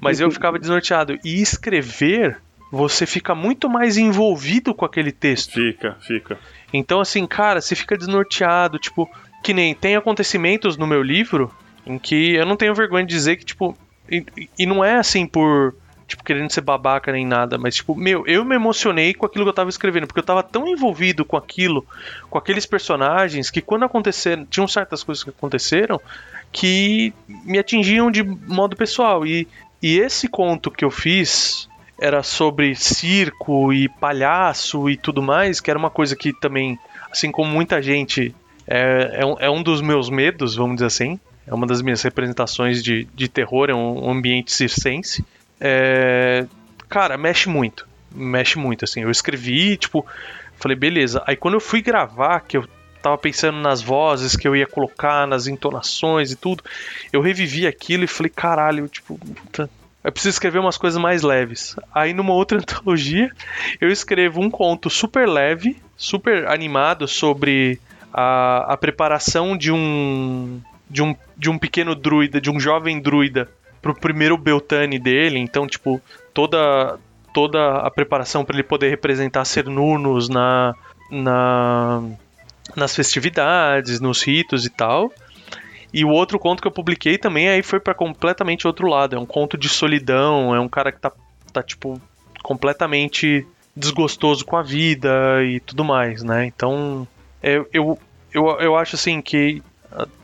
mas 0.00 0.20
eu 0.20 0.30
ficava 0.30 0.58
desnorteado. 0.58 1.18
E 1.24 1.42
escrever 1.42 2.38
você 2.70 3.04
fica 3.04 3.34
muito 3.34 3.68
mais 3.68 3.96
envolvido 3.96 4.72
com 4.72 4.84
aquele 4.84 5.10
texto. 5.10 5.54
Fica, 5.54 5.96
fica. 6.00 6.38
Então, 6.72 7.00
assim, 7.00 7.26
cara, 7.26 7.60
você 7.60 7.74
fica 7.74 7.98
desnorteado, 7.98 8.78
tipo, 8.78 9.10
que 9.42 9.52
nem 9.52 9.74
tem 9.74 9.96
acontecimentos 9.96 10.76
no 10.76 10.86
meu 10.86 11.02
livro 11.02 11.52
em 11.86 11.98
que 11.98 12.34
eu 12.34 12.46
não 12.46 12.56
tenho 12.56 12.74
vergonha 12.74 13.04
de 13.04 13.14
dizer 13.14 13.36
que, 13.36 13.44
tipo, 13.44 13.76
e, 14.10 14.24
e 14.58 14.66
não 14.66 14.84
é 14.84 14.96
assim 14.96 15.26
por, 15.26 15.74
tipo, 16.06 16.24
querendo 16.24 16.50
ser 16.50 16.60
babaca 16.60 17.10
nem 17.12 17.26
nada, 17.26 17.56
mas, 17.58 17.76
tipo, 17.76 17.94
meu, 17.94 18.26
eu 18.26 18.44
me 18.44 18.54
emocionei 18.54 19.14
com 19.14 19.26
aquilo 19.26 19.44
que 19.44 19.50
eu 19.50 19.54
tava 19.54 19.70
escrevendo, 19.70 20.06
porque 20.06 20.20
eu 20.20 20.24
tava 20.24 20.42
tão 20.42 20.68
envolvido 20.68 21.24
com 21.24 21.36
aquilo, 21.36 21.86
com 22.28 22.38
aqueles 22.38 22.66
personagens, 22.66 23.50
que 23.50 23.60
quando 23.60 23.84
aconteceram, 23.84 24.44
tinham 24.46 24.68
certas 24.68 25.02
coisas 25.02 25.24
que 25.24 25.30
aconteceram 25.30 26.00
que 26.50 27.14
me 27.28 27.58
atingiam 27.58 28.10
de 28.10 28.22
modo 28.22 28.76
pessoal. 28.76 29.26
E, 29.26 29.48
e 29.82 29.98
esse 29.98 30.28
conto 30.28 30.70
que 30.70 30.84
eu 30.84 30.90
fiz, 30.90 31.68
era 32.02 32.22
sobre 32.24 32.74
circo 32.74 33.72
e 33.72 33.88
palhaço 33.88 34.90
e 34.90 34.96
tudo 34.96 35.22
mais, 35.22 35.60
que 35.60 35.70
era 35.70 35.78
uma 35.78 35.88
coisa 35.88 36.16
que 36.16 36.32
também, 36.32 36.76
assim 37.10 37.30
como 37.30 37.48
muita 37.48 37.80
gente, 37.80 38.34
é, 38.66 39.20
é, 39.20 39.24
um, 39.24 39.36
é 39.38 39.48
um 39.48 39.62
dos 39.62 39.80
meus 39.80 40.10
medos, 40.10 40.56
vamos 40.56 40.76
dizer 40.76 40.86
assim. 40.86 41.20
É 41.46 41.52
uma 41.52 41.66
das 41.66 41.82
minhas 41.82 42.02
representações 42.02 42.82
de, 42.82 43.08
de 43.14 43.28
terror, 43.28 43.68
é 43.68 43.74
um 43.74 44.10
ambiente 44.10 44.52
circense. 44.52 45.24
É, 45.60 46.46
cara, 46.88 47.16
mexe 47.16 47.48
muito. 47.48 47.86
Mexe 48.14 48.58
muito, 48.58 48.84
assim. 48.84 49.00
Eu 49.00 49.10
escrevi, 49.10 49.76
tipo, 49.76 50.06
falei, 50.56 50.76
beleza. 50.76 51.22
Aí 51.26 51.36
quando 51.36 51.54
eu 51.54 51.60
fui 51.60 51.82
gravar, 51.82 52.40
que 52.40 52.56
eu 52.56 52.68
tava 53.02 53.18
pensando 53.18 53.58
nas 53.58 53.82
vozes 53.82 54.36
que 54.36 54.46
eu 54.46 54.54
ia 54.54 54.66
colocar, 54.66 55.26
nas 55.26 55.46
entonações 55.46 56.30
e 56.30 56.36
tudo, 56.36 56.62
eu 57.12 57.20
revivi 57.20 57.66
aquilo 57.66 58.04
e 58.04 58.06
falei, 58.06 58.30
caralho, 58.30 58.86
tipo, 58.88 59.18
eu 60.04 60.12
preciso 60.12 60.30
escrever 60.30 60.60
umas 60.60 60.78
coisas 60.78 61.00
mais 61.00 61.22
leves. 61.22 61.76
Aí 61.92 62.12
numa 62.12 62.32
outra 62.32 62.58
antologia, 62.62 63.30
eu 63.80 63.90
escrevo 63.90 64.40
um 64.40 64.50
conto 64.50 64.88
super 64.88 65.28
leve, 65.28 65.76
super 65.96 66.46
animado 66.46 67.08
sobre 67.08 67.80
a, 68.12 68.72
a 68.72 68.76
preparação 68.76 69.56
de 69.56 69.72
um, 69.72 70.60
de 70.92 71.02
um 71.02 71.16
de 71.36 71.50
um 71.50 71.58
pequeno 71.58 71.94
druida, 71.94 72.40
de 72.40 72.50
um 72.50 72.60
jovem 72.60 73.00
druida 73.00 73.48
pro 73.80 73.94
primeiro 73.94 74.36
Beltane 74.36 74.98
dele, 74.98 75.38
então 75.38 75.66
tipo, 75.66 76.00
toda 76.34 76.98
toda 77.32 77.78
a 77.78 77.90
preparação 77.90 78.44
para 78.44 78.54
ele 78.54 78.62
poder 78.62 78.90
representar 78.90 79.44
Cernurnos 79.46 80.28
na 80.28 80.74
na 81.10 82.02
nas 82.76 82.94
festividades, 82.94 84.00
nos 84.00 84.22
ritos 84.22 84.66
e 84.66 84.70
tal. 84.70 85.10
E 85.92 86.04
o 86.04 86.08
outro 86.08 86.38
conto 86.38 86.62
que 86.62 86.68
eu 86.68 86.72
publiquei 86.72 87.18
também 87.18 87.48
aí 87.48 87.62
foi 87.62 87.80
para 87.80 87.92
completamente 87.92 88.66
outro 88.66 88.86
lado. 88.86 89.16
É 89.16 89.18
um 89.18 89.26
conto 89.26 89.58
de 89.58 89.68
solidão, 89.68 90.54
é 90.54 90.60
um 90.60 90.68
cara 90.68 90.90
que 90.90 90.98
tá, 90.98 91.12
tá 91.52 91.62
tipo, 91.62 92.00
completamente 92.42 93.46
desgostoso 93.76 94.44
com 94.44 94.56
a 94.56 94.62
vida 94.62 95.42
e 95.44 95.60
tudo 95.60 95.84
mais, 95.84 96.22
né? 96.22 96.46
Então, 96.46 97.06
eu, 97.42 97.68
eu, 97.72 97.98
eu, 98.32 98.46
eu 98.58 98.76
acho 98.76 98.96
assim 98.96 99.20
que, 99.20 99.62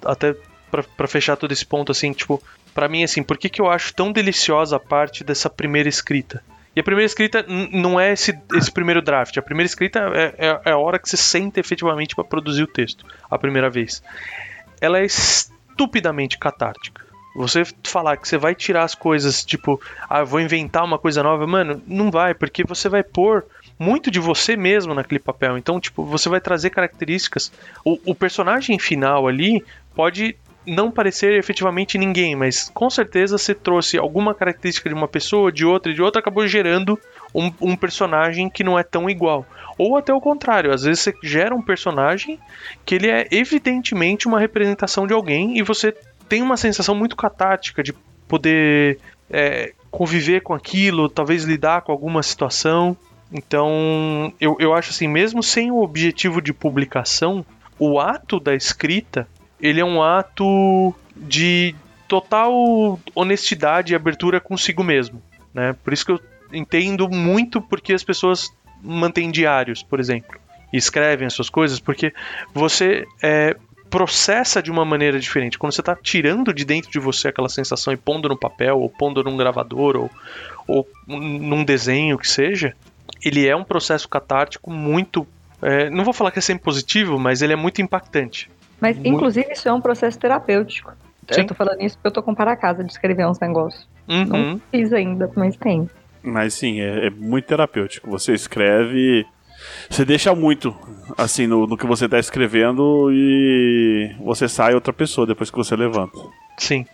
até 0.04 0.34
para 0.70 1.08
fechar 1.08 1.36
todo 1.36 1.52
esse 1.52 1.64
ponto, 1.64 1.92
assim, 1.92 2.12
tipo, 2.12 2.42
para 2.74 2.88
mim, 2.88 3.02
assim, 3.02 3.22
por 3.22 3.36
que, 3.36 3.48
que 3.48 3.60
eu 3.60 3.68
acho 3.68 3.94
tão 3.94 4.12
deliciosa 4.12 4.76
a 4.76 4.80
parte 4.80 5.24
dessa 5.24 5.50
primeira 5.50 5.88
escrita? 5.88 6.42
E 6.76 6.80
a 6.80 6.84
primeira 6.84 7.06
escrita 7.06 7.44
não 7.72 7.98
é 7.98 8.12
esse, 8.12 8.38
esse 8.54 8.70
primeiro 8.70 9.02
draft. 9.02 9.36
A 9.36 9.42
primeira 9.42 9.66
escrita 9.66 9.98
é, 10.14 10.34
é, 10.38 10.60
é 10.66 10.70
a 10.70 10.78
hora 10.78 10.98
que 10.98 11.08
você 11.08 11.16
senta 11.16 11.58
efetivamente 11.58 12.14
para 12.14 12.22
produzir 12.22 12.62
o 12.62 12.68
texto, 12.68 13.04
a 13.28 13.36
primeira 13.36 13.68
vez. 13.68 14.00
Ela 14.80 15.00
é 15.00 15.04
estupidamente 15.04 16.38
catártica. 16.38 17.04
Você 17.34 17.64
falar 17.84 18.16
que 18.16 18.28
você 18.28 18.38
vai 18.38 18.54
tirar 18.54 18.84
as 18.84 18.94
coisas, 18.94 19.44
tipo, 19.44 19.80
ah, 20.08 20.22
vou 20.22 20.40
inventar 20.40 20.84
uma 20.84 20.98
coisa 20.98 21.22
nova, 21.22 21.46
mano, 21.46 21.82
não 21.86 22.10
vai, 22.10 22.32
porque 22.32 22.64
você 22.64 22.88
vai 22.88 23.02
pôr 23.02 23.44
muito 23.78 24.10
de 24.10 24.18
você 24.18 24.56
mesmo 24.56 24.94
naquele 24.94 25.18
papel. 25.18 25.58
Então, 25.58 25.80
tipo, 25.80 26.04
você 26.04 26.28
vai 26.28 26.40
trazer 26.40 26.70
características. 26.70 27.52
O, 27.84 27.98
o 28.06 28.14
personagem 28.14 28.78
final 28.78 29.28
ali 29.28 29.64
pode 29.94 30.36
não 30.68 30.90
parecer 30.90 31.38
efetivamente 31.38 31.98
ninguém, 31.98 32.36
mas 32.36 32.70
com 32.72 32.90
certeza 32.90 33.38
você 33.38 33.54
trouxe 33.54 33.98
alguma 33.98 34.34
característica 34.34 34.88
de 34.88 34.94
uma 34.94 35.08
pessoa, 35.08 35.50
de 35.50 35.64
outra, 35.64 35.92
de 35.92 36.02
outra, 36.02 36.20
acabou 36.20 36.46
gerando 36.46 36.98
um, 37.34 37.50
um, 37.60 37.76
personagem 37.76 38.48
que 38.48 38.62
não 38.62 38.78
é 38.78 38.82
tão 38.82 39.08
igual. 39.08 39.46
Ou 39.76 39.96
até 39.96 40.12
o 40.12 40.20
contrário, 40.20 40.72
às 40.72 40.82
vezes 40.82 41.00
você 41.00 41.14
gera 41.22 41.54
um 41.54 41.62
personagem 41.62 42.38
que 42.84 42.94
ele 42.94 43.08
é 43.08 43.26
evidentemente 43.30 44.26
uma 44.26 44.40
representação 44.40 45.06
de 45.06 45.14
alguém 45.14 45.58
e 45.58 45.62
você 45.62 45.94
tem 46.28 46.42
uma 46.42 46.56
sensação 46.56 46.94
muito 46.94 47.16
catártica 47.16 47.82
de 47.82 47.92
poder 48.26 48.98
é, 49.30 49.72
conviver 49.90 50.42
com 50.42 50.54
aquilo, 50.54 51.08
talvez 51.08 51.44
lidar 51.44 51.82
com 51.82 51.92
alguma 51.92 52.22
situação. 52.22 52.96
Então, 53.32 54.32
eu, 54.40 54.56
eu 54.58 54.74
acho 54.74 54.90
assim, 54.90 55.06
mesmo 55.06 55.42
sem 55.42 55.70
o 55.70 55.82
objetivo 55.82 56.40
de 56.40 56.52
publicação, 56.52 57.44
o 57.78 58.00
ato 58.00 58.40
da 58.40 58.54
escrita, 58.54 59.28
ele 59.60 59.80
é 59.80 59.84
um 59.84 60.02
ato 60.02 60.94
de 61.16 61.74
total 62.06 62.98
honestidade 63.14 63.92
e 63.92 63.96
abertura 63.96 64.40
consigo 64.40 64.82
mesmo, 64.82 65.22
né? 65.52 65.74
Por 65.84 65.92
isso 65.92 66.06
que 66.06 66.12
eu 66.12 66.20
entendo 66.52 67.08
muito 67.08 67.60
porque 67.60 67.92
as 67.92 68.02
pessoas 68.02 68.50
mantêm 68.82 69.30
diários, 69.30 69.82
por 69.82 70.00
exemplo, 70.00 70.38
e 70.72 70.76
escrevem 70.76 71.26
as 71.26 71.34
suas 71.34 71.50
coisas, 71.50 71.80
porque 71.80 72.12
você 72.54 73.06
é, 73.22 73.56
processa 73.88 74.62
de 74.62 74.70
uma 74.70 74.84
maneira 74.84 75.18
diferente. 75.18 75.58
Quando 75.58 75.72
você 75.72 75.80
está 75.80 75.96
tirando 75.96 76.52
de 76.52 76.64
dentro 76.64 76.90
de 76.90 76.98
você 76.98 77.28
aquela 77.28 77.48
sensação 77.48 77.92
e 77.92 77.96
pondo 77.96 78.28
no 78.28 78.36
papel, 78.36 78.78
ou 78.78 78.88
pondo 78.88 79.22
num 79.22 79.36
gravador, 79.36 79.96
ou, 79.96 80.10
ou 80.66 80.88
num 81.06 81.64
desenho 81.64 82.18
que 82.18 82.28
seja, 82.28 82.74
ele 83.24 83.46
é 83.46 83.56
um 83.56 83.64
processo 83.64 84.08
catártico 84.08 84.70
muito. 84.70 85.26
É, 85.60 85.90
não 85.90 86.04
vou 86.04 86.14
falar 86.14 86.30
que 86.30 86.38
é 86.38 86.42
sempre 86.42 86.64
positivo, 86.64 87.18
mas 87.18 87.42
ele 87.42 87.52
é 87.52 87.56
muito 87.56 87.82
impactante. 87.82 88.48
Mas, 88.80 88.96
muito... 88.96 89.08
inclusive, 89.08 89.52
isso 89.52 89.68
é 89.68 89.72
um 89.72 89.80
processo 89.80 90.18
terapêutico. 90.18 90.92
Sim. 91.30 91.42
Eu 91.42 91.46
tô 91.46 91.54
falando 91.54 91.80
isso 91.82 91.96
porque 91.96 92.08
eu 92.08 92.12
tô 92.12 92.22
com 92.22 92.34
para 92.34 92.56
casa 92.56 92.82
de 92.82 92.90
escrever 92.90 93.26
uns 93.26 93.38
negócios. 93.38 93.86
Uhum. 94.08 94.24
Não 94.24 94.60
fiz 94.70 94.92
ainda, 94.92 95.30
mas 95.36 95.56
tem. 95.56 95.88
Mas 96.22 96.54
sim, 96.54 96.80
é, 96.80 97.06
é, 97.06 97.10
muito 97.10 97.44
terapêutico. 97.44 98.10
Você 98.10 98.32
escreve. 98.32 99.26
Você 99.90 100.04
deixa 100.04 100.34
muito, 100.34 100.74
assim, 101.16 101.46
no, 101.46 101.66
no 101.66 101.76
que 101.76 101.86
você 101.86 102.04
está 102.04 102.18
escrevendo 102.18 103.10
e 103.12 104.14
você 104.20 104.48
sai 104.48 104.74
outra 104.74 104.92
pessoa 104.92 105.26
depois 105.26 105.50
que 105.50 105.56
você 105.56 105.74
levanta. 105.74 106.16
Sim. 106.58 106.86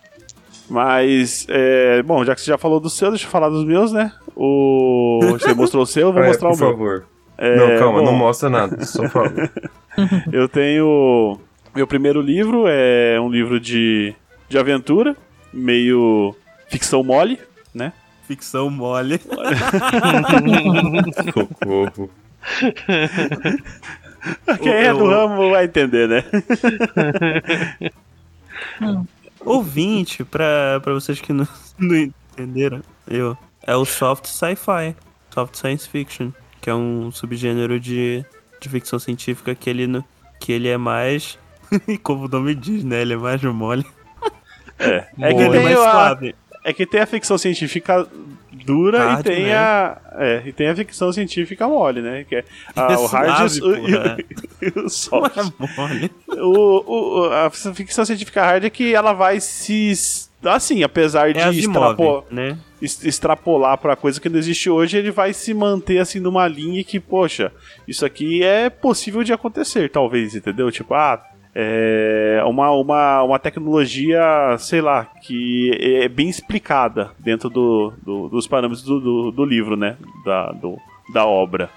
Mas, 0.69 1.45
é, 1.47 2.01
bom, 2.01 2.23
já 2.25 2.33
que 2.33 2.41
você 2.41 2.47
já 2.47 2.57
falou 2.57 2.79
dos 2.79 2.97
seus, 2.97 3.11
deixa 3.11 3.27
eu 3.27 3.29
falar 3.29 3.49
dos 3.49 3.63
meus, 3.63 3.91
né? 3.91 4.11
O... 4.35 5.19
Você 5.29 5.53
mostrou 5.53 5.83
o 5.83 5.85
seu, 5.85 6.07
eu 6.07 6.13
vou 6.13 6.23
É, 6.23 6.27
mostrar 6.27 6.49
por 6.49 6.55
o 6.55 6.59
meu. 6.59 6.71
favor. 6.71 7.05
É, 7.37 7.55
não, 7.55 7.79
calma, 7.79 7.99
bom, 7.99 8.05
não 8.05 8.13
mostra 8.13 8.49
nada, 8.49 8.83
só 8.85 9.07
fala. 9.09 9.31
Eu 10.31 10.47
tenho. 10.47 11.37
Meu 11.75 11.85
primeiro 11.85 12.21
livro 12.21 12.65
é 12.67 13.19
um 13.19 13.29
livro 13.29 13.59
de, 13.59 14.15
de 14.47 14.57
aventura, 14.57 15.15
meio 15.51 16.33
ficção 16.69 17.03
mole, 17.03 17.37
né? 17.73 17.91
Ficção 18.25 18.69
mole. 18.69 19.19
Socorro. 21.33 22.09
Quem 24.61 24.71
é 24.71 24.93
do 24.93 25.05
ramo 25.05 25.51
vai 25.51 25.65
entender, 25.65 26.07
né? 26.07 26.23
Ouvinte, 29.41 30.23
pra, 30.23 30.79
pra 30.81 30.93
vocês 30.93 31.19
que 31.19 31.33
não, 31.33 31.47
não 31.77 31.95
entenderam, 31.95 32.81
eu. 33.07 33.37
É 33.67 33.75
o 33.75 33.83
soft 33.83 34.27
sci-fi, 34.27 34.95
soft 35.33 35.55
science 35.55 35.89
fiction, 35.89 36.31
que 36.61 36.69
é 36.69 36.75
um 36.75 37.11
subgênero 37.11 37.79
de, 37.79 38.23
de 38.61 38.69
ficção 38.69 38.97
científica 38.97 39.53
que 39.53 39.69
ele, 39.69 40.03
que 40.39 40.53
ele 40.53 40.69
é 40.69 40.77
mais. 40.77 41.37
Como 42.03 42.25
o 42.25 42.27
nome 42.27 42.55
diz, 42.55 42.83
né? 42.83 43.01
Ele 43.01 43.13
é 43.13 43.17
mais 43.17 43.41
mole. 43.43 43.85
É, 44.79 45.05
é 45.21 45.33
que 45.33 45.49
tem 45.49 45.63
mais 45.63 45.77
a, 45.79 45.91
suave. 45.91 46.35
é 46.63 46.73
que 46.73 46.85
tem 46.85 46.99
a 47.01 47.05
ficção 47.05 47.37
científica 47.37 48.05
dura 48.51 48.99
Hard, 49.05 49.19
e 49.19 49.23
tem 49.23 49.43
né? 49.45 49.55
a 49.55 49.97
é, 50.17 50.43
e 50.45 50.51
tem 50.51 50.67
a 50.67 50.75
ficção 50.75 51.11
científica 51.13 51.67
mole, 51.67 52.01
né? 52.01 52.25
Que 52.27 52.35
é 52.37 52.43
a, 52.75 52.99
o 52.99 53.05
hard 53.05 53.39
e 53.41 53.43
o- 53.45 53.49
Suave, 53.49 53.81
e 53.81 53.95
o- 53.95 54.17
e 54.67 54.79
o 54.79 54.81
Não 54.83 54.89
soft. 54.89 55.37
é 55.37 55.77
mole. 55.77 56.11
O, 56.27 57.21
o- 57.21 57.33
a 57.33 57.49
ficção 57.49 58.03
científica 58.05 58.41
hard 58.43 58.65
é 58.65 58.69
que 58.69 58.93
ela 58.93 59.13
vai 59.13 59.39
se. 59.39 59.93
Assim, 60.43 60.83
apesar 60.83 61.33
de 61.33 61.39
É 61.39 61.43
Asimov, 61.45 61.91
extrapo- 61.93 62.25
né? 62.29 62.57
extrapolar 62.81 63.77
pra 63.79 63.95
coisa 63.95 64.19
que 64.21 64.29
não 64.29 64.37
existe 64.37 64.69
hoje, 64.69 64.95
ele 64.97 65.09
vai 65.09 65.33
se 65.33 65.53
manter 65.55 65.97
assim 65.99 66.19
numa 66.19 66.47
linha 66.47 66.83
que, 66.83 66.99
poxa, 66.99 67.51
isso 67.87 68.05
aqui 68.05 68.43
é 68.43 68.69
possível 68.69 69.23
de 69.23 69.33
acontecer, 69.33 69.89
talvez, 69.89 70.35
entendeu? 70.35 70.69
Tipo, 70.71 70.93
ah, 70.93 71.19
é 71.57 72.41
uma, 72.45 72.69
uma, 72.71 73.23
uma 73.23 73.39
tecnologia, 73.39 74.21
sei 74.59 74.81
lá, 74.81 75.05
que 75.23 75.71
é 75.79 76.07
bem 76.09 76.27
explicada 76.29 77.11
dentro 77.17 77.49
do, 77.49 77.93
do- 78.03 78.27
dos 78.29 78.45
parâmetros 78.45 78.83
do, 78.83 78.99
do, 78.99 79.31
do 79.31 79.45
livro, 79.45 79.77
né? 79.77 79.95
Da, 80.25 80.51
do, 80.51 80.77
da 81.13 81.25
obra. 81.25 81.69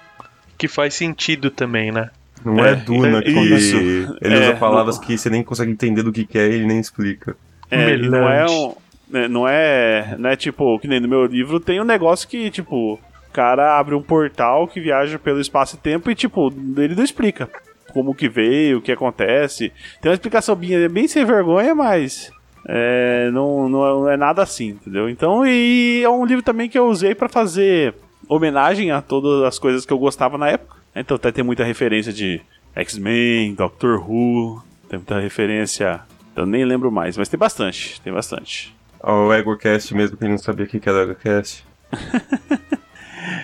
Que 0.57 0.67
faz 0.67 0.93
sentido 0.95 1.49
também, 1.49 1.91
né? 1.91 2.09
Não 2.43 2.63
é, 2.63 2.71
É, 2.71 2.75
Duna 2.75 3.21
que 3.21 3.31
isso. 3.31 3.77
ele 4.21 4.35
É, 4.35 4.39
usa 4.41 4.55
palavras 4.55 4.97
que 4.99 5.17
você 5.17 5.29
nem 5.29 5.43
consegue 5.43 5.71
entender 5.71 6.03
do 6.03 6.11
que, 6.11 6.25
que 6.25 6.37
é 6.37 6.49
e 6.49 6.53
ele 6.55 6.65
nem 6.65 6.79
explica. 6.79 7.35
É, 7.71 7.95
não 7.97 8.29
é 8.29 8.45
um. 8.49 8.75
né, 9.09 9.27
Não 9.29 9.47
é, 9.47 10.15
não 10.19 10.29
é 10.29 10.35
tipo, 10.35 10.77
que 10.79 10.87
nem 10.87 10.99
no 10.99 11.07
meu 11.07 11.25
livro 11.25 11.59
tem 11.59 11.79
um 11.79 11.85
negócio 11.85 12.27
que, 12.27 12.49
tipo, 12.51 12.93
o 12.95 12.99
cara 13.31 13.77
abre 13.79 13.95
um 13.95 14.01
portal 14.01 14.67
que 14.67 14.81
viaja 14.81 15.17
pelo 15.19 15.39
espaço 15.39 15.75
e 15.75 15.79
tempo 15.79 16.09
e, 16.11 16.15
tipo, 16.15 16.51
ele 16.77 16.95
não 16.95 17.03
explica 17.03 17.47
como 17.89 18.15
que 18.15 18.29
veio, 18.29 18.77
o 18.77 18.81
que 18.81 18.91
acontece. 18.91 19.71
Tem 20.01 20.09
uma 20.09 20.15
explicação 20.15 20.55
bem, 20.55 20.87
bem 20.89 21.07
sem 21.07 21.25
vergonha, 21.25 21.73
mas 21.75 22.31
é, 22.67 23.29
não, 23.31 23.69
não, 23.69 23.85
é, 23.85 23.89
não 23.89 24.09
é 24.09 24.17
nada 24.17 24.43
assim, 24.43 24.69
entendeu? 24.69 25.09
Então, 25.09 25.45
e 25.45 26.01
é 26.03 26.09
um 26.09 26.25
livro 26.25 26.43
também 26.43 26.69
que 26.69 26.77
eu 26.77 26.87
usei 26.87 27.15
pra 27.15 27.29
fazer 27.29 27.95
homenagem 28.27 28.91
a 28.91 29.01
todas 29.01 29.43
as 29.43 29.57
coisas 29.57 29.85
que 29.85 29.93
eu 29.93 29.97
gostava 29.97 30.37
na 30.37 30.49
época. 30.49 30.77
Então 30.95 31.15
até 31.15 31.31
tem 31.31 31.43
muita 31.43 31.63
referência 31.63 32.13
de 32.13 32.41
X-Men, 32.75 33.55
Doctor 33.55 33.99
Who, 33.99 34.61
tem 34.87 34.99
muita 34.99 35.19
referência. 35.19 36.01
Eu 36.35 36.45
nem 36.45 36.63
lembro 36.63 36.91
mais, 36.91 37.17
mas 37.17 37.27
tem 37.27 37.37
bastante, 37.37 37.99
tem 38.01 38.13
bastante. 38.13 38.75
O 39.01 39.33
EgoCast 39.33 39.93
mesmo, 39.95 40.17
que 40.17 40.23
ele 40.23 40.31
não 40.31 40.37
sabia 40.37 40.65
o 40.65 40.67
que 40.67 40.79
que 40.79 40.89
era 40.89 40.99
o 40.99 41.01
EgoCast. 41.03 41.65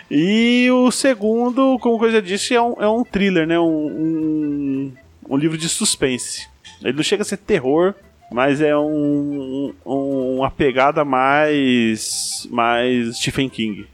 E 0.09 0.69
o 0.71 0.91
segundo, 0.91 1.77
como 1.79 2.05
eu 2.05 2.11
já 2.11 2.19
disse, 2.21 2.53
é 2.55 2.61
um, 2.61 2.73
é 2.79 2.87
um 2.87 3.03
thriller, 3.03 3.45
né? 3.47 3.59
Um, 3.59 3.65
um, 3.65 4.93
um 5.29 5.37
livro 5.37 5.57
de 5.57 5.67
suspense. 5.69 6.47
Ele 6.81 6.93
não 6.97 7.03
chega 7.03 7.21
a 7.21 7.25
ser 7.25 7.37
terror, 7.37 7.93
mas 8.31 8.61
é 8.61 8.75
um, 8.77 9.73
um- 9.85 10.37
uma 10.37 10.51
pegada 10.51 11.03
mais. 11.05 12.47
mais 12.51 13.17
Stephen 13.17 13.49
King. 13.49 13.87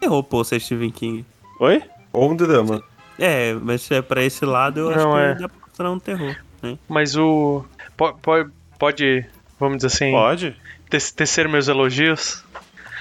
Errou, 0.00 0.22
pô, 0.22 0.44
você 0.44 0.56
é 0.56 0.58
Stephen 0.58 0.90
King. 0.90 1.24
Oi? 1.60 1.82
Ou 2.12 2.30
um 2.30 2.36
drama. 2.36 2.82
É, 3.18 3.52
mas 3.54 3.82
se 3.82 3.94
é 3.94 4.02
pra 4.02 4.22
esse 4.24 4.44
lado, 4.44 4.80
eu 4.80 4.88
acho 4.90 4.98
Não, 4.98 5.12
que 5.12 5.18
é. 5.18 5.34
dá 5.34 5.48
pra 5.48 5.58
mostrar 5.66 5.90
um 5.92 5.98
terror, 5.98 6.36
né? 6.62 6.78
Mas 6.88 7.16
o. 7.16 7.64
po- 7.96 8.14
po- 8.14 8.50
Pode, 8.78 9.24
vamos 9.58 9.76
dizer 9.78 9.86
assim, 9.86 10.10
Pode? 10.10 10.56
te- 10.90 11.14
tecer 11.14 11.48
meus 11.48 11.68
elogios? 11.68 12.42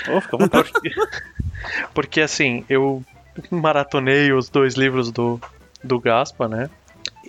Oh, 0.08 0.22
fica 0.22 0.36
à 0.36 0.40
vontade. 0.40 0.72
Porque 1.94 2.22
assim, 2.22 2.66
eu 2.70 3.04
maratonei 3.50 4.32
os 4.32 4.50
dois 4.50 4.76
livros 4.76 5.12
do, 5.12 5.40
do 5.84 6.00
Gaspa, 6.00 6.48
né? 6.48 6.70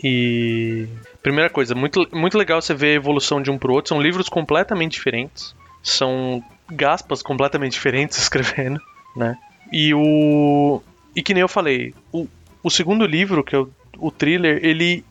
E. 0.03 0.89
Primeira 1.23 1.49
coisa, 1.49 1.75
muito, 1.75 2.07
muito 2.13 2.37
legal 2.37 2.61
você 2.61 2.75
ver 2.75 2.89
a 2.89 2.95
evolução 2.95 3.41
de 3.41 3.51
um 3.51 3.57
pro 3.57 3.73
outro. 3.73 3.91
São 3.91 4.01
livros 4.03 4.29
completamente 4.29 4.93
diferentes. 4.93 5.55
São 5.83 6.43
Gaspas 6.71 7.23
completamente 7.23 7.73
diferentes 7.75 8.19
escrevendo, 8.19 8.81
né? 9.17 9.37
E 9.73 9.95
o. 9.95 10.83
E 11.17 11.23
que 11.23 11.33
nem 11.33 11.43
eu 11.43 11.49
falei, 11.49 11.95
o, 12.13 12.27
o 12.63 12.71
segundo 12.71 13.07
livro, 13.07 13.45
que 13.45 13.55
é 13.55 13.59
o, 13.59 13.71
o 13.99 14.11
thriller, 14.11 14.61
ele. 14.63 15.05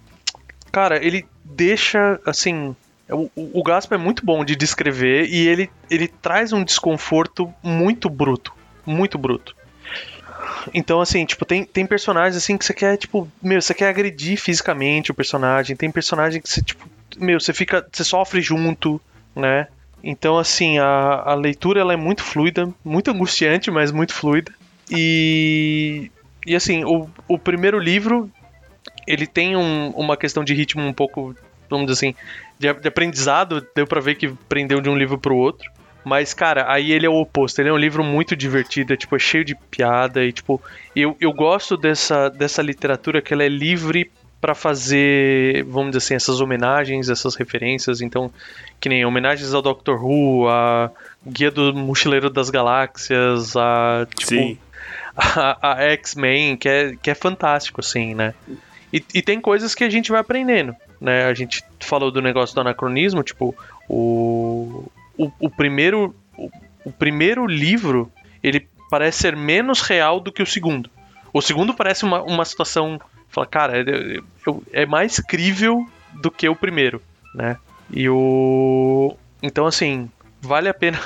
Cara, 0.71 1.03
ele 1.03 1.25
deixa 1.43 2.19
assim. 2.25 2.75
O, 3.09 3.29
o 3.35 3.63
Gaspa 3.63 3.95
é 3.95 3.97
muito 3.97 4.25
bom 4.25 4.45
de 4.45 4.55
descrever 4.55 5.27
e 5.27 5.47
ele, 5.47 5.69
ele 5.89 6.07
traz 6.07 6.53
um 6.53 6.63
desconforto 6.63 7.53
muito 7.61 8.09
bruto. 8.09 8.53
Muito 8.85 9.17
bruto. 9.17 9.55
Então, 10.73 11.01
assim, 11.01 11.25
tipo, 11.25 11.45
tem, 11.45 11.63
tem 11.63 11.85
personagens 11.85 12.35
assim 12.35 12.57
que 12.57 12.65
você 12.65 12.73
quer, 12.73 12.97
tipo, 12.97 13.29
meu, 13.41 13.61
você 13.61 13.73
quer 13.73 13.89
agredir 13.89 14.37
fisicamente 14.37 15.11
o 15.11 15.13
personagem. 15.13 15.75
Tem 15.75 15.91
personagem 15.91 16.41
que 16.41 16.49
você, 16.49 16.61
tipo, 16.61 16.87
meu, 17.17 17.39
você 17.39 17.53
fica. 17.53 17.85
Você 17.91 18.03
sofre 18.03 18.41
junto, 18.41 18.99
né? 19.35 19.67
Então, 20.03 20.37
assim, 20.37 20.79
a, 20.79 21.23
a 21.25 21.33
leitura 21.35 21.79
ela 21.79 21.93
é 21.93 21.97
muito 21.97 22.23
fluida, 22.23 22.69
muito 22.83 23.11
angustiante, 23.11 23.69
mas 23.71 23.91
muito 23.91 24.13
fluida. 24.13 24.51
E. 24.89 26.11
E 26.45 26.55
assim, 26.57 26.83
o, 26.83 27.09
o 27.25 27.39
primeiro 27.39 27.79
livro, 27.79 28.29
ele 29.07 29.25
tem 29.25 29.55
um- 29.55 29.91
uma 29.91 30.17
questão 30.17 30.43
de 30.43 30.53
ritmo 30.53 30.83
um 30.83 30.91
pouco, 30.91 31.33
vamos 31.69 31.87
dizer 31.87 32.07
assim, 32.07 32.15
de, 32.59 32.73
de 32.73 32.87
aprendizado. 32.89 33.65
Deu 33.73 33.87
pra 33.87 34.01
ver 34.01 34.15
que 34.15 34.27
prendeu 34.49 34.81
de 34.81 34.89
um 34.89 34.95
livro 34.97 35.17
pro 35.17 35.35
outro. 35.37 35.71
Mas, 36.03 36.33
cara, 36.33 36.65
aí 36.71 36.91
ele 36.91 37.05
é 37.05 37.09
o 37.09 37.15
oposto. 37.15 37.59
Ele 37.59 37.69
é 37.69 37.73
um 37.73 37.77
livro 37.77 38.03
muito 38.03 38.35
divertido, 38.35 38.93
é, 38.93 38.97
tipo, 38.97 39.15
é 39.15 39.19
cheio 39.19 39.45
de 39.45 39.55
piada. 39.55 40.23
E, 40.23 40.31
tipo, 40.31 40.61
eu, 40.95 41.15
eu 41.19 41.31
gosto 41.31 41.77
dessa, 41.77 42.29
dessa 42.29 42.61
literatura 42.61 43.21
que 43.21 43.33
ela 43.33 43.43
é 43.43 43.49
livre 43.49 44.11
pra 44.41 44.53
fazer, 44.53 45.63
vamos 45.63 45.91
dizer 45.91 45.99
assim, 45.99 46.15
essas 46.15 46.41
homenagens, 46.41 47.07
essas 47.07 47.35
referências. 47.35 48.01
Então, 48.01 48.29
que 48.79 48.89
nem 48.89 49.05
homenagens 49.05 49.53
ao 49.53 49.61
Doctor 49.61 50.03
Who, 50.03 50.49
a 50.49 50.91
Guia 51.25 51.49
do 51.49 51.73
Mochileiro 51.73 52.29
das 52.29 52.49
Galáxias, 52.49 53.55
a, 53.55 54.05
tipo, 54.13 54.31
Sim. 54.31 54.57
a, 55.15 55.71
a 55.71 55.81
X-Men, 55.91 56.57
que 56.57 56.67
é, 56.67 56.95
que 57.01 57.09
é 57.09 57.15
fantástico, 57.15 57.79
assim, 57.79 58.13
né? 58.13 58.33
E, 58.91 59.01
e 59.13 59.21
tem 59.21 59.39
coisas 59.39 59.73
que 59.73 59.85
a 59.85 59.89
gente 59.89 60.11
vai 60.11 60.19
aprendendo, 60.19 60.75
né? 60.99 61.25
A 61.25 61.33
gente 61.33 61.63
falou 61.79 62.11
do 62.11 62.21
negócio 62.21 62.53
do 62.53 62.59
anacronismo, 62.59 63.23
tipo, 63.23 63.55
o, 63.87 64.83
o, 65.17 65.31
o 65.39 65.49
primeiro 65.49 66.15
o, 66.37 66.49
o 66.85 66.91
primeiro 66.91 67.45
livro, 67.45 68.11
ele 68.41 68.67
parece 68.89 69.19
ser 69.19 69.35
menos 69.35 69.81
real 69.81 70.19
do 70.19 70.31
que 70.31 70.41
o 70.41 70.45
segundo. 70.45 70.89
O 71.33 71.41
segundo 71.41 71.73
parece 71.73 72.03
uma, 72.03 72.21
uma 72.21 72.45
situação, 72.45 72.99
fala, 73.29 73.47
cara, 73.47 73.73
é, 74.71 74.85
mais 74.85 75.19
crível 75.19 75.87
do 76.13 76.29
que 76.29 76.47
o 76.47 76.55
primeiro, 76.55 77.01
né? 77.33 77.57
E 77.91 78.07
o 78.09 79.15
então 79.41 79.65
assim, 79.65 80.09
vale 80.41 80.69
a 80.69 80.73
pena 80.73 80.99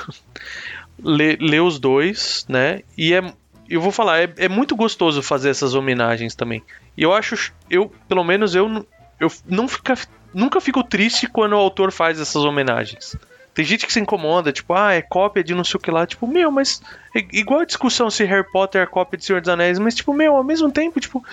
ler, 1.02 1.38
ler 1.40 1.60
os 1.60 1.78
dois, 1.78 2.44
né? 2.48 2.82
E 2.96 3.14
é 3.14 3.22
eu 3.68 3.82
vou 3.82 3.92
falar, 3.92 4.20
é, 4.20 4.32
é 4.38 4.48
muito 4.48 4.74
gostoso 4.74 5.22
fazer 5.22 5.50
essas 5.50 5.74
homenagens 5.74 6.34
também. 6.34 6.62
E 6.96 7.02
eu 7.02 7.12
acho, 7.12 7.52
eu, 7.68 7.92
pelo 8.08 8.24
menos 8.24 8.54
eu, 8.54 8.86
eu 9.20 9.30
não 9.46 9.68
fica, 9.68 9.94
nunca 10.32 10.60
fico 10.60 10.82
triste 10.82 11.26
quando 11.26 11.52
o 11.52 11.56
autor 11.56 11.92
faz 11.92 12.18
essas 12.18 12.44
homenagens. 12.44 13.14
Tem 13.58 13.64
gente 13.64 13.84
que 13.88 13.92
se 13.92 13.98
incomoda, 13.98 14.52
tipo, 14.52 14.72
ah, 14.72 14.92
é 14.92 15.02
cópia 15.02 15.42
de 15.42 15.52
não 15.52 15.64
sei 15.64 15.78
o 15.78 15.80
que 15.80 15.90
lá. 15.90 16.06
Tipo, 16.06 16.28
meu, 16.28 16.48
mas. 16.48 16.80
é 17.12 17.18
igual 17.32 17.58
a 17.58 17.64
discussão 17.64 18.08
se 18.08 18.22
Harry 18.24 18.48
Potter 18.52 18.82
é 18.82 18.86
cópia 18.86 19.18
de 19.18 19.24
Senhor 19.24 19.40
dos 19.40 19.48
Anéis, 19.48 19.80
mas, 19.80 19.96
tipo, 19.96 20.14
meu, 20.14 20.36
ao 20.36 20.44
mesmo 20.44 20.70
tempo, 20.70 21.00
tipo, 21.00 21.24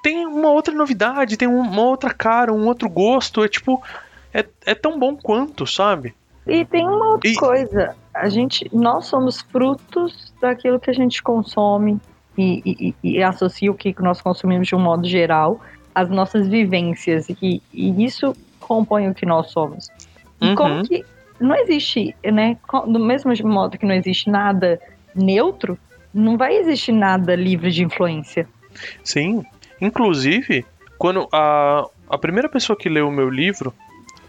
tem 0.00 0.24
uma 0.24 0.48
outra 0.50 0.72
novidade, 0.72 1.36
tem 1.36 1.48
um- 1.48 1.58
uma 1.60 1.82
outra 1.82 2.14
cara, 2.14 2.52
um 2.52 2.68
outro 2.68 2.88
gosto. 2.88 3.42
É 3.42 3.48
tipo. 3.48 3.82
É, 4.32 4.46
é 4.64 4.76
tão 4.76 4.96
bom 4.96 5.16
quanto, 5.16 5.66
sabe? 5.66 6.14
E 6.46 6.64
tem 6.64 6.86
uma 6.86 7.14
outra 7.14 7.28
E- 7.28 7.34
coisa. 7.34 7.96
A 8.14 8.28
gente, 8.28 8.70
nós 8.72 9.06
somos 9.06 9.40
frutos 9.40 10.32
daquilo 10.40 10.78
que 10.78 10.88
a 10.88 10.94
gente 10.94 11.20
consome 11.20 11.98
e, 12.38 12.62
e- 12.64 12.94
e- 13.02 13.10
e 13.18 13.22
associa 13.24 13.72
o 13.72 13.74
que 13.74 13.92
nós 14.00 14.20
consumimos 14.22 14.68
de 14.68 14.76
um 14.76 14.80
modo 14.80 15.04
geral 15.08 15.60
às 15.92 16.08
nossas 16.08 16.46
vivências. 16.46 17.28
E, 17.42 17.60
e 17.74 18.04
isso 18.04 18.36
compõe 18.60 19.08
o 19.10 19.14
que 19.14 19.26
nós 19.26 19.50
somos. 19.50 19.88
E 20.40 20.46
Uhum. 20.46 20.54
como 20.54 20.82
que 20.84 21.04
não 21.42 21.56
existe, 21.56 22.14
né? 22.24 22.56
Do 22.86 22.98
mesmo 22.98 23.32
modo 23.48 23.76
que 23.76 23.86
não 23.86 23.94
existe 23.94 24.30
nada 24.30 24.80
neutro, 25.14 25.78
não 26.12 26.36
vai 26.36 26.56
existir 26.56 26.92
nada 26.92 27.34
livre 27.34 27.70
de 27.70 27.84
influência. 27.84 28.48
Sim. 29.02 29.44
Inclusive, 29.80 30.64
quando 30.98 31.28
a, 31.32 31.84
a 32.08 32.18
primeira 32.18 32.48
pessoa 32.48 32.76
que 32.76 32.88
leu 32.88 33.08
o 33.08 33.12
meu 33.12 33.28
livro, 33.28 33.74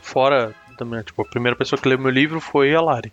fora 0.01 0.53
também, 0.77 1.01
tipo, 1.03 1.21
a 1.21 1.25
primeira 1.25 1.55
pessoa 1.55 1.79
que 1.79 1.87
leu 1.87 1.97
o 1.97 2.01
meu 2.01 2.11
livro 2.11 2.39
foi 2.39 2.73
a 2.73 2.81
Lari. 2.81 3.11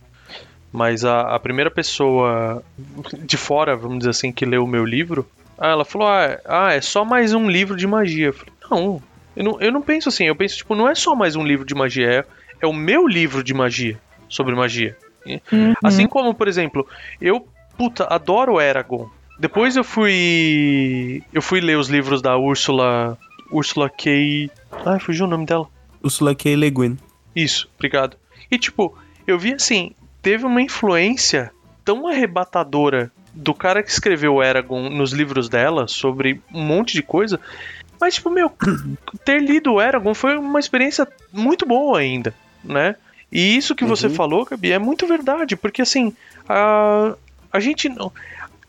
Mas 0.73 1.05
a, 1.05 1.35
a 1.35 1.39
primeira 1.39 1.71
pessoa 1.71 2.63
de 3.19 3.37
fora, 3.37 3.77
vamos 3.77 3.99
dizer 3.99 4.11
assim, 4.11 4.33
que 4.33 4.47
leu 4.47 4.65
o 4.65 4.69
meu 4.69 4.85
livro, 4.85 5.27
ah, 5.59 5.69
ela 5.69 5.85
falou: 5.85 6.09
ah, 6.09 6.39
ah, 6.47 6.73
é 6.73 6.81
só 6.81 7.05
mais 7.05 7.35
um 7.35 7.51
livro 7.51 7.77
de 7.77 7.87
magia. 7.87 8.29
Eu 8.29 8.33
falei, 8.33 8.55
não, 8.71 9.03
eu 9.37 9.45
não, 9.45 9.61
eu 9.61 9.73
não 9.73 9.83
penso 9.83 10.09
assim, 10.09 10.25
eu 10.25 10.35
penso, 10.35 10.57
tipo, 10.57 10.75
não 10.75 10.89
é 10.89 10.95
só 10.95 11.15
mais 11.15 11.37
um 11.37 11.43
livro 11.43 11.67
de 11.67 11.75
magia, 11.75 12.11
é, 12.11 12.25
é 12.61 12.67
o 12.67 12.73
meu 12.73 13.07
livro 13.07 13.43
de 13.43 13.55
magia 13.55 13.99
sobre 14.29 14.55
magia. 14.55 14.97
Uhum. 15.27 15.75
Assim 15.83 16.07
como, 16.07 16.35
por 16.35 16.49
exemplo, 16.49 16.87
eu, 17.21 17.47
puta, 17.77 18.05
adoro 18.05 18.61
Eragon. 18.61 19.09
Depois 19.39 19.77
eu 19.77 19.85
fui. 19.85 21.23
Eu 21.33 21.43
fui 21.43 21.61
ler 21.61 21.77
os 21.77 21.89
livros 21.89 22.21
da 22.21 22.37
Úrsula. 22.37 23.19
Úrsula 23.51 23.91
K. 23.91 24.51
Ai, 24.87 25.01
fugiu 25.01 25.27
o 25.27 25.29
nome 25.29 25.47
dela. 25.47 25.67
Ursula 26.03 26.35
K. 26.35 26.55
Le 26.55 26.71
Guin. 26.71 26.99
Isso, 27.35 27.69
obrigado. 27.75 28.17
E 28.51 28.59
tipo, 28.59 28.97
eu 29.27 29.39
vi 29.39 29.55
assim, 29.55 29.93
teve 30.23 30.45
uma 30.45 30.63
influência 30.63 31.51
tão 31.85 32.07
arrebatadora 32.07 33.11
do 33.33 33.55
cara 33.55 33.83
que 33.83 33.91
escreveu 33.91 34.43
Eragon 34.43 34.89
nos 34.91 35.13
livros 35.13 35.49
dela 35.49 35.89
sobre 35.89 36.41
um 36.53 36.63
monte 36.63 36.93
de 36.93 37.03
coisa. 37.03 37.41
Mas, 38.01 38.15
tipo, 38.15 38.31
meu, 38.31 38.53
ter 39.25 39.41
lido 39.41 39.75
o 39.75 39.81
Eragon 39.81 40.15
foi 40.15 40.37
uma 40.37 40.59
experiência 40.59 41.07
muito 41.33 41.67
boa 41.67 41.99
ainda, 41.99 42.35
né? 42.65 42.97
E 43.33 43.57
isso 43.57 43.75
que 43.75 43.85
você 43.85 44.07
Uhum. 44.09 44.15
falou, 44.15 44.45
Gabi, 44.45 44.73
é 44.73 44.79
muito 44.79 45.07
verdade, 45.07 45.55
porque 45.57 45.83
assim, 45.83 46.13
a, 46.49 47.15
a 47.53 47.61
gente 47.61 47.89
não. 47.89 48.13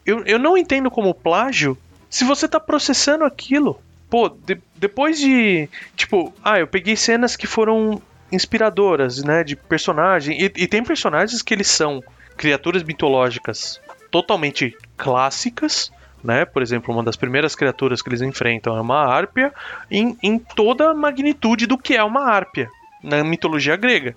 Eu, 0.05 0.23
eu 0.25 0.37
não 0.39 0.57
entendo 0.57 0.89
como 0.91 1.13
plágio 1.13 1.77
se 2.09 2.23
você 2.23 2.47
tá 2.47 2.59
processando 2.59 3.23
aquilo. 3.23 3.79
Pô, 4.09 4.29
de- 4.29 4.59
depois 4.75 5.19
de. 5.19 5.67
Tipo, 5.95 6.33
ah, 6.43 6.59
eu 6.59 6.67
peguei 6.67 6.95
cenas 6.95 7.35
que 7.35 7.47
foram 7.47 8.01
inspiradoras, 8.31 9.23
né? 9.23 9.43
De 9.43 9.55
personagem. 9.55 10.39
E, 10.41 10.45
e 10.45 10.67
tem 10.67 10.83
personagens 10.83 11.41
que 11.41 11.53
eles 11.53 11.67
são 11.67 12.03
criaturas 12.37 12.83
mitológicas 12.83 13.79
totalmente 14.09 14.75
clássicas, 14.97 15.91
né? 16.23 16.45
Por 16.45 16.61
exemplo, 16.61 16.93
uma 16.93 17.03
das 17.03 17.15
primeiras 17.15 17.55
criaturas 17.55 18.01
que 18.01 18.09
eles 18.09 18.21
enfrentam 18.21 18.75
é 18.77 18.81
uma 18.81 19.05
árpia, 19.05 19.53
em, 19.89 20.17
em 20.21 20.37
toda 20.37 20.89
a 20.91 20.93
magnitude 20.93 21.65
do 21.65 21.77
que 21.77 21.95
é 21.95 22.03
uma 22.03 22.29
árpia 22.29 22.69
na 23.03 23.23
mitologia 23.23 23.75
grega. 23.75 24.15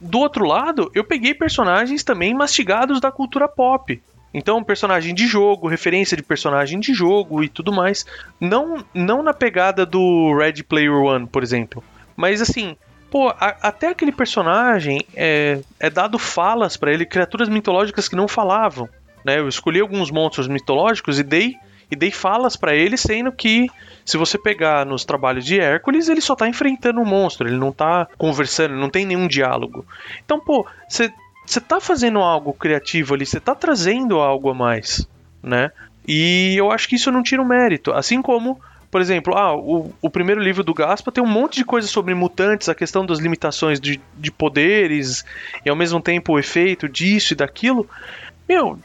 Do 0.00 0.18
outro 0.18 0.44
lado, 0.44 0.90
eu 0.94 1.04
peguei 1.04 1.32
personagens 1.34 2.02
também 2.04 2.34
mastigados 2.34 3.00
da 3.00 3.10
cultura 3.10 3.48
pop. 3.48 4.02
Então, 4.32 4.62
personagem 4.64 5.14
de 5.14 5.26
jogo, 5.26 5.68
referência 5.68 6.16
de 6.16 6.22
personagem 6.22 6.80
de 6.80 6.92
jogo 6.92 7.42
e 7.42 7.48
tudo 7.48 7.72
mais. 7.72 8.04
Não, 8.40 8.84
não 8.92 9.22
na 9.22 9.32
pegada 9.32 9.86
do 9.86 10.36
Red 10.36 10.64
Player 10.64 10.92
One, 10.92 11.26
por 11.26 11.42
exemplo. 11.42 11.82
Mas 12.16 12.42
assim, 12.42 12.76
pô, 13.10 13.28
a- 13.28 13.56
até 13.62 13.88
aquele 13.88 14.10
personagem 14.10 15.00
é, 15.14 15.60
é 15.78 15.88
dado 15.88 16.18
falas 16.18 16.76
pra 16.76 16.92
ele, 16.92 17.06
criaturas 17.06 17.48
mitológicas 17.48 18.08
que 18.08 18.16
não 18.16 18.26
falavam. 18.26 18.88
Né? 19.24 19.38
Eu 19.38 19.48
escolhi 19.48 19.80
alguns 19.80 20.10
monstros 20.10 20.48
mitológicos 20.48 21.18
e 21.18 21.22
dei, 21.22 21.54
e 21.90 21.96
dei 21.96 22.10
falas 22.10 22.56
pra 22.56 22.74
ele, 22.74 22.96
sendo 22.96 23.30
que 23.32 23.68
se 24.04 24.16
você 24.16 24.36
pegar 24.36 24.84
nos 24.84 25.04
trabalhos 25.04 25.44
de 25.44 25.58
Hércules, 25.58 26.08
ele 26.08 26.20
só 26.20 26.34
tá 26.34 26.48
enfrentando 26.48 27.00
um 27.00 27.04
monstro, 27.04 27.48
ele 27.48 27.56
não 27.56 27.72
tá 27.72 28.06
conversando, 28.18 28.74
não 28.74 28.90
tem 28.90 29.06
nenhum 29.06 29.26
diálogo. 29.26 29.86
Então, 30.24 30.38
pô, 30.38 30.66
você 30.88 31.10
tá 31.60 31.80
fazendo 31.80 32.18
algo 32.18 32.52
criativo 32.52 33.14
ali, 33.14 33.24
você 33.24 33.40
tá 33.40 33.54
trazendo 33.54 34.18
algo 34.18 34.50
a 34.50 34.54
mais, 34.54 35.08
né? 35.42 35.70
E 36.06 36.54
eu 36.56 36.70
acho 36.70 36.88
que 36.88 36.96
isso 36.96 37.10
não 37.10 37.22
tira 37.22 37.40
o 37.40 37.46
mérito. 37.46 37.92
Assim 37.92 38.20
como, 38.20 38.60
por 38.90 39.00
exemplo, 39.00 39.34
ah, 39.34 39.56
o, 39.56 39.92
o 40.02 40.10
primeiro 40.10 40.40
livro 40.40 40.62
do 40.62 40.74
Gaspa 40.74 41.10
tem 41.10 41.24
um 41.24 41.26
monte 41.26 41.56
de 41.56 41.64
coisa 41.64 41.88
sobre 41.88 42.14
mutantes, 42.14 42.68
a 42.68 42.74
questão 42.74 43.06
das 43.06 43.18
limitações 43.18 43.80
de, 43.80 44.00
de 44.18 44.30
poderes, 44.30 45.24
e 45.64 45.70
ao 45.70 45.76
mesmo 45.76 46.00
tempo 46.00 46.34
o 46.34 46.38
efeito 46.38 46.88
disso 46.88 47.32
e 47.32 47.36
daquilo. 47.36 47.88
Meu, 48.46 48.78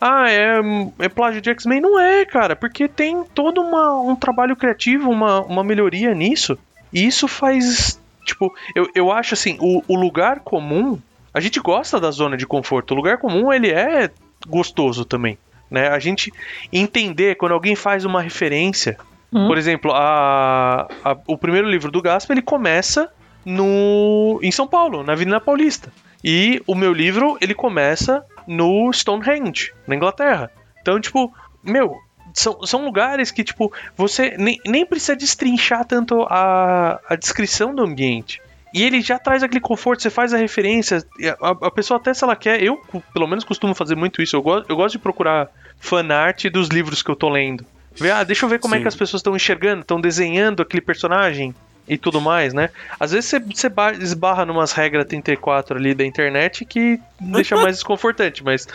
ah, 0.00 0.30
é, 0.30 0.60
é 0.98 1.08
plágio 1.08 1.40
de 1.40 1.50
X-Men? 1.50 1.80
Não 1.80 1.98
é, 1.98 2.24
cara, 2.24 2.54
porque 2.54 2.86
tem 2.88 3.24
todo 3.34 3.60
uma, 3.60 4.00
um 4.00 4.14
trabalho 4.16 4.54
criativo, 4.56 5.10
uma, 5.10 5.40
uma 5.42 5.64
melhoria 5.64 6.14
nisso. 6.14 6.58
E 6.92 7.06
isso 7.06 7.26
faz. 7.26 8.00
Tipo, 8.24 8.54
eu, 8.74 8.88
eu 8.94 9.10
acho 9.12 9.34
assim, 9.34 9.56
o, 9.60 9.82
o 9.88 9.96
lugar 9.96 10.40
comum. 10.40 10.98
A 11.32 11.40
gente 11.40 11.58
gosta 11.60 11.98
da 12.00 12.10
zona 12.10 12.36
de 12.36 12.46
conforto. 12.46 12.92
O 12.92 12.96
lugar 12.96 13.18
comum, 13.18 13.52
ele 13.52 13.70
é 13.70 14.10
gostoso 14.46 15.04
também. 15.04 15.36
Né? 15.70 15.88
A 15.88 15.98
gente 15.98 16.32
entender 16.72 17.34
quando 17.34 17.52
alguém 17.52 17.74
faz 17.74 18.04
uma 18.04 18.22
referência. 18.22 18.96
Hum. 19.32 19.48
Por 19.48 19.58
exemplo, 19.58 19.90
a, 19.92 20.86
a- 21.04 21.16
o 21.26 21.36
primeiro 21.36 21.68
livro 21.68 21.90
do 21.90 22.00
Gaspa 22.00 22.32
ele 22.32 22.42
começa 22.42 23.10
no 23.44 24.38
em 24.42 24.50
São 24.52 24.66
Paulo, 24.66 25.02
na 25.02 25.12
Avenida 25.12 25.40
Paulista. 25.40 25.92
E 26.24 26.62
o 26.66 26.74
meu 26.74 26.92
livro 26.92 27.36
ele 27.40 27.54
começa 27.54 28.24
no 28.46 28.90
Stonehenge, 28.92 29.72
na 29.86 29.94
Inglaterra. 29.94 30.50
Então, 30.80 30.98
tipo, 30.98 31.32
meu, 31.62 31.98
são, 32.32 32.66
são 32.66 32.84
lugares 32.84 33.30
que, 33.30 33.44
tipo, 33.44 33.72
você 33.96 34.34
nem, 34.38 34.58
nem 34.66 34.86
precisa 34.86 35.14
destrinchar 35.14 35.84
tanto 35.84 36.22
a, 36.22 36.98
a 37.08 37.14
descrição 37.14 37.74
do 37.74 37.82
ambiente. 37.82 38.40
E 38.72 38.82
ele 38.82 39.00
já 39.00 39.18
traz 39.18 39.42
aquele 39.42 39.60
conforto, 39.60 40.02
você 40.02 40.10
faz 40.10 40.34
a 40.34 40.36
referência. 40.36 41.04
A, 41.40 41.50
a 41.50 41.70
pessoa, 41.70 42.00
até 42.00 42.12
se 42.12 42.24
ela 42.24 42.34
quer, 42.34 42.60
eu 42.60 42.80
pelo 43.12 43.26
menos 43.26 43.44
costumo 43.44 43.74
fazer 43.74 43.94
muito 43.94 44.20
isso. 44.20 44.34
Eu, 44.34 44.42
gosto 44.42 44.68
eu 44.68 44.74
gosto 44.74 44.92
de 44.92 44.98
procurar 44.98 45.48
fanart 45.78 46.46
dos 46.46 46.68
livros 46.68 47.02
que 47.02 47.10
eu 47.10 47.14
tô 47.14 47.28
lendo. 47.28 47.64
Ver, 47.94 48.10
ah, 48.10 48.24
deixa 48.24 48.44
eu 48.44 48.48
ver 48.48 48.58
como 48.58 48.74
é 48.74 48.78
Sim. 48.78 48.82
que 48.82 48.88
as 48.88 48.96
pessoas 48.96 49.20
estão 49.20 49.36
enxergando, 49.36 49.82
estão 49.82 50.00
desenhando 50.00 50.60
aquele 50.60 50.80
personagem 50.80 51.54
e 51.88 51.98
tudo 51.98 52.20
mais, 52.20 52.52
né? 52.54 52.70
Às 52.98 53.12
vezes 53.12 53.28
você, 53.30 53.38
você 53.40 53.68
ba- 53.68 53.92
esbarra 53.92 54.44
numas 54.46 54.72
regras 54.72 55.06
34 55.06 55.76
ali 55.76 55.94
da 55.94 56.04
internet 56.04 56.64
que 56.64 56.98
deixa 57.20 57.56
mais 57.56 57.76
desconfortante, 57.76 58.42
mas 58.44 58.66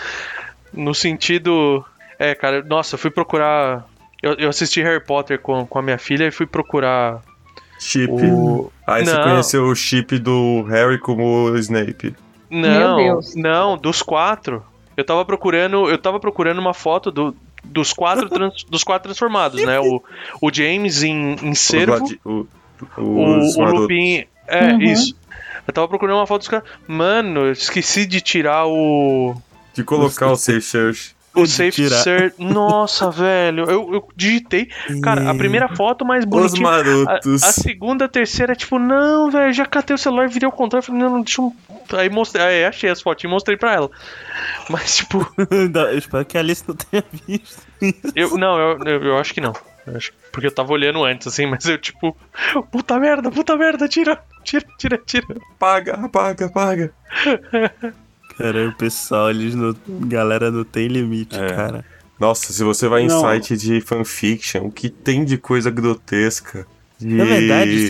no 0.74 0.93
sentido. 0.93 1.84
É, 2.17 2.36
cara, 2.36 2.62
nossa, 2.63 2.95
eu 2.95 3.00
fui 3.00 3.10
procurar. 3.12 3.86
Eu, 4.22 4.34
eu 4.34 4.50
assisti 4.50 4.82
Harry 4.82 5.00
Potter 5.04 5.39
com, 5.39 5.65
com 5.65 5.80
a 5.80 5.82
minha 5.82 5.98
filha 5.98 6.26
e 6.28 6.32
fui 6.32 6.45
procurar 6.45 7.22
Chip. 7.80 8.12
o. 8.12 8.72
Aí 8.86 9.06
você 9.06 9.13
Não. 9.13 9.24
conheceu 9.24 9.63
o 9.65 9.76
chip 9.76 10.19
do 10.19 10.63
Harry 10.63 11.00
como 11.00 11.24
o 11.52 11.58
Snape. 11.58 12.13
Não, 12.50 13.19
não, 13.36 13.78
dos 13.78 14.02
quatro. 14.02 14.63
Eu 14.98 15.06
tava 15.06 15.24
procurando, 15.24 15.89
eu 15.89 15.98
tava 15.98 16.19
procurando 16.19 16.60
uma 16.60 16.74
foto 16.74 17.10
do, 17.10 17.34
dos 17.63 17.93
quatro 17.93 18.28
trans- 18.30 18.63
dos 18.65 18.84
quatro 18.84 19.04
transformados, 19.08 19.63
né? 19.63 19.80
O, 19.80 20.04
o 20.41 20.54
James 20.54 21.04
em, 21.04 21.36
em 21.41 21.56
cervo, 21.56 22.04
o, 22.26 22.45
os 22.98 23.56
o 23.56 23.60
marotos. 23.60 23.82
Lupin. 23.82 24.26
É, 24.48 24.72
Uhum. 24.74 24.82
isso. 24.82 25.15
Eu 25.68 25.74
tava 25.74 25.88
procurando 25.88 26.18
uma 26.18 26.26
foto 26.28 26.39
dos 26.39 26.48
caras. 26.48 26.68
Mano, 26.88 27.42
eu 27.42 27.52
esqueci 27.52 28.06
de 28.06 28.22
tirar 28.22 28.65
o. 28.65 29.36
De 29.74 29.84
colocar 29.84 30.28
o 30.32 30.36
Safe 30.36 30.62
Search. 30.62 31.15
O 31.36 31.46
Safe 31.46 31.72
tirar. 31.72 31.98
Search. 32.00 32.36
Nossa, 32.42 33.10
velho. 33.12 33.70
Eu, 33.70 33.94
eu 33.94 34.08
digitei. 34.15 34.68
Cara, 35.04 35.30
a 35.30 35.36
primeira 35.36 35.70
foto 35.70 36.04
mais 36.04 36.24
Os 36.24 36.30
bonitinha. 36.30 36.68
A, 36.68 36.72
marotos. 36.72 37.44
a 37.44 37.52
segunda, 37.52 38.06
a 38.06 38.08
terceira, 38.10 38.56
tipo, 38.56 38.80
não, 38.80 39.30
velho, 39.30 39.54
já 39.54 39.65
catei 39.68 39.94
o 39.94 39.98
celular, 40.00 40.28
virei 40.28 40.48
ao 40.48 40.52
contrário, 40.52 40.86
falei, 40.88 41.02
não, 41.04 41.12
não, 41.12 41.22
deixa 41.22 41.39
eu... 41.42 41.54
Aí 41.96 42.10
mostrei, 42.10 42.44
aí 42.44 42.65
achei 42.65 42.89
as 42.89 43.00
fotinhas 43.00 43.30
e 43.32 43.34
mostrei 43.34 43.56
pra 43.58 43.74
ela. 43.76 43.92
Mas, 44.70 44.98
tipo, 44.98 45.20
eu 45.38 45.98
espero 45.98 46.26
que 46.26 46.36
a 46.36 46.42
Alice 46.42 46.63
não 46.68 46.76
tenha 46.76 47.04
visto. 47.28 47.62
eu, 48.15 48.36
não, 48.36 48.58
eu, 48.60 48.80
eu, 48.86 49.04
eu 49.04 49.18
acho 49.20 49.32
que 49.34 49.39
não. 49.39 49.54
Acho- 49.95 50.12
porque 50.32 50.47
eu 50.47 50.52
tava 50.52 50.71
olhando 50.73 51.04
antes, 51.04 51.28
assim, 51.28 51.45
mas 51.45 51.65
eu, 51.65 51.78
tipo, 51.78 52.15
puta 52.71 52.99
merda, 52.99 53.30
puta 53.32 53.56
merda, 53.58 53.88
tira, 53.88 54.21
tira, 54.43 54.65
tira, 54.78 54.97
tira. 55.06 55.25
Paga, 55.58 55.93
apaga, 55.93 56.45
apaga. 56.45 56.93
Cara, 58.38 58.69
o 58.69 58.73
pessoal, 58.73 59.29
eles 59.29 59.54
não. 59.56 59.75
Galera, 59.87 60.50
não 60.52 60.63
tem 60.63 60.87
limite, 60.87 61.35
É. 61.37 61.48
cara. 61.50 61.85
Nossa, 62.19 62.52
se 62.52 62.63
você 62.63 62.87
vai 62.87 63.04
em 63.04 63.08
Não. 63.08 63.21
site 63.21 63.56
de 63.58 63.79
fanfiction, 63.81 64.65
o 64.65 64.71
que 64.71 64.90
tem 64.90 65.23
de 65.23 65.37
coisa 65.37 65.69
grotesca. 65.71 66.67
De... 67.00 67.08
Na 67.15 67.23
verdade, 67.23 67.90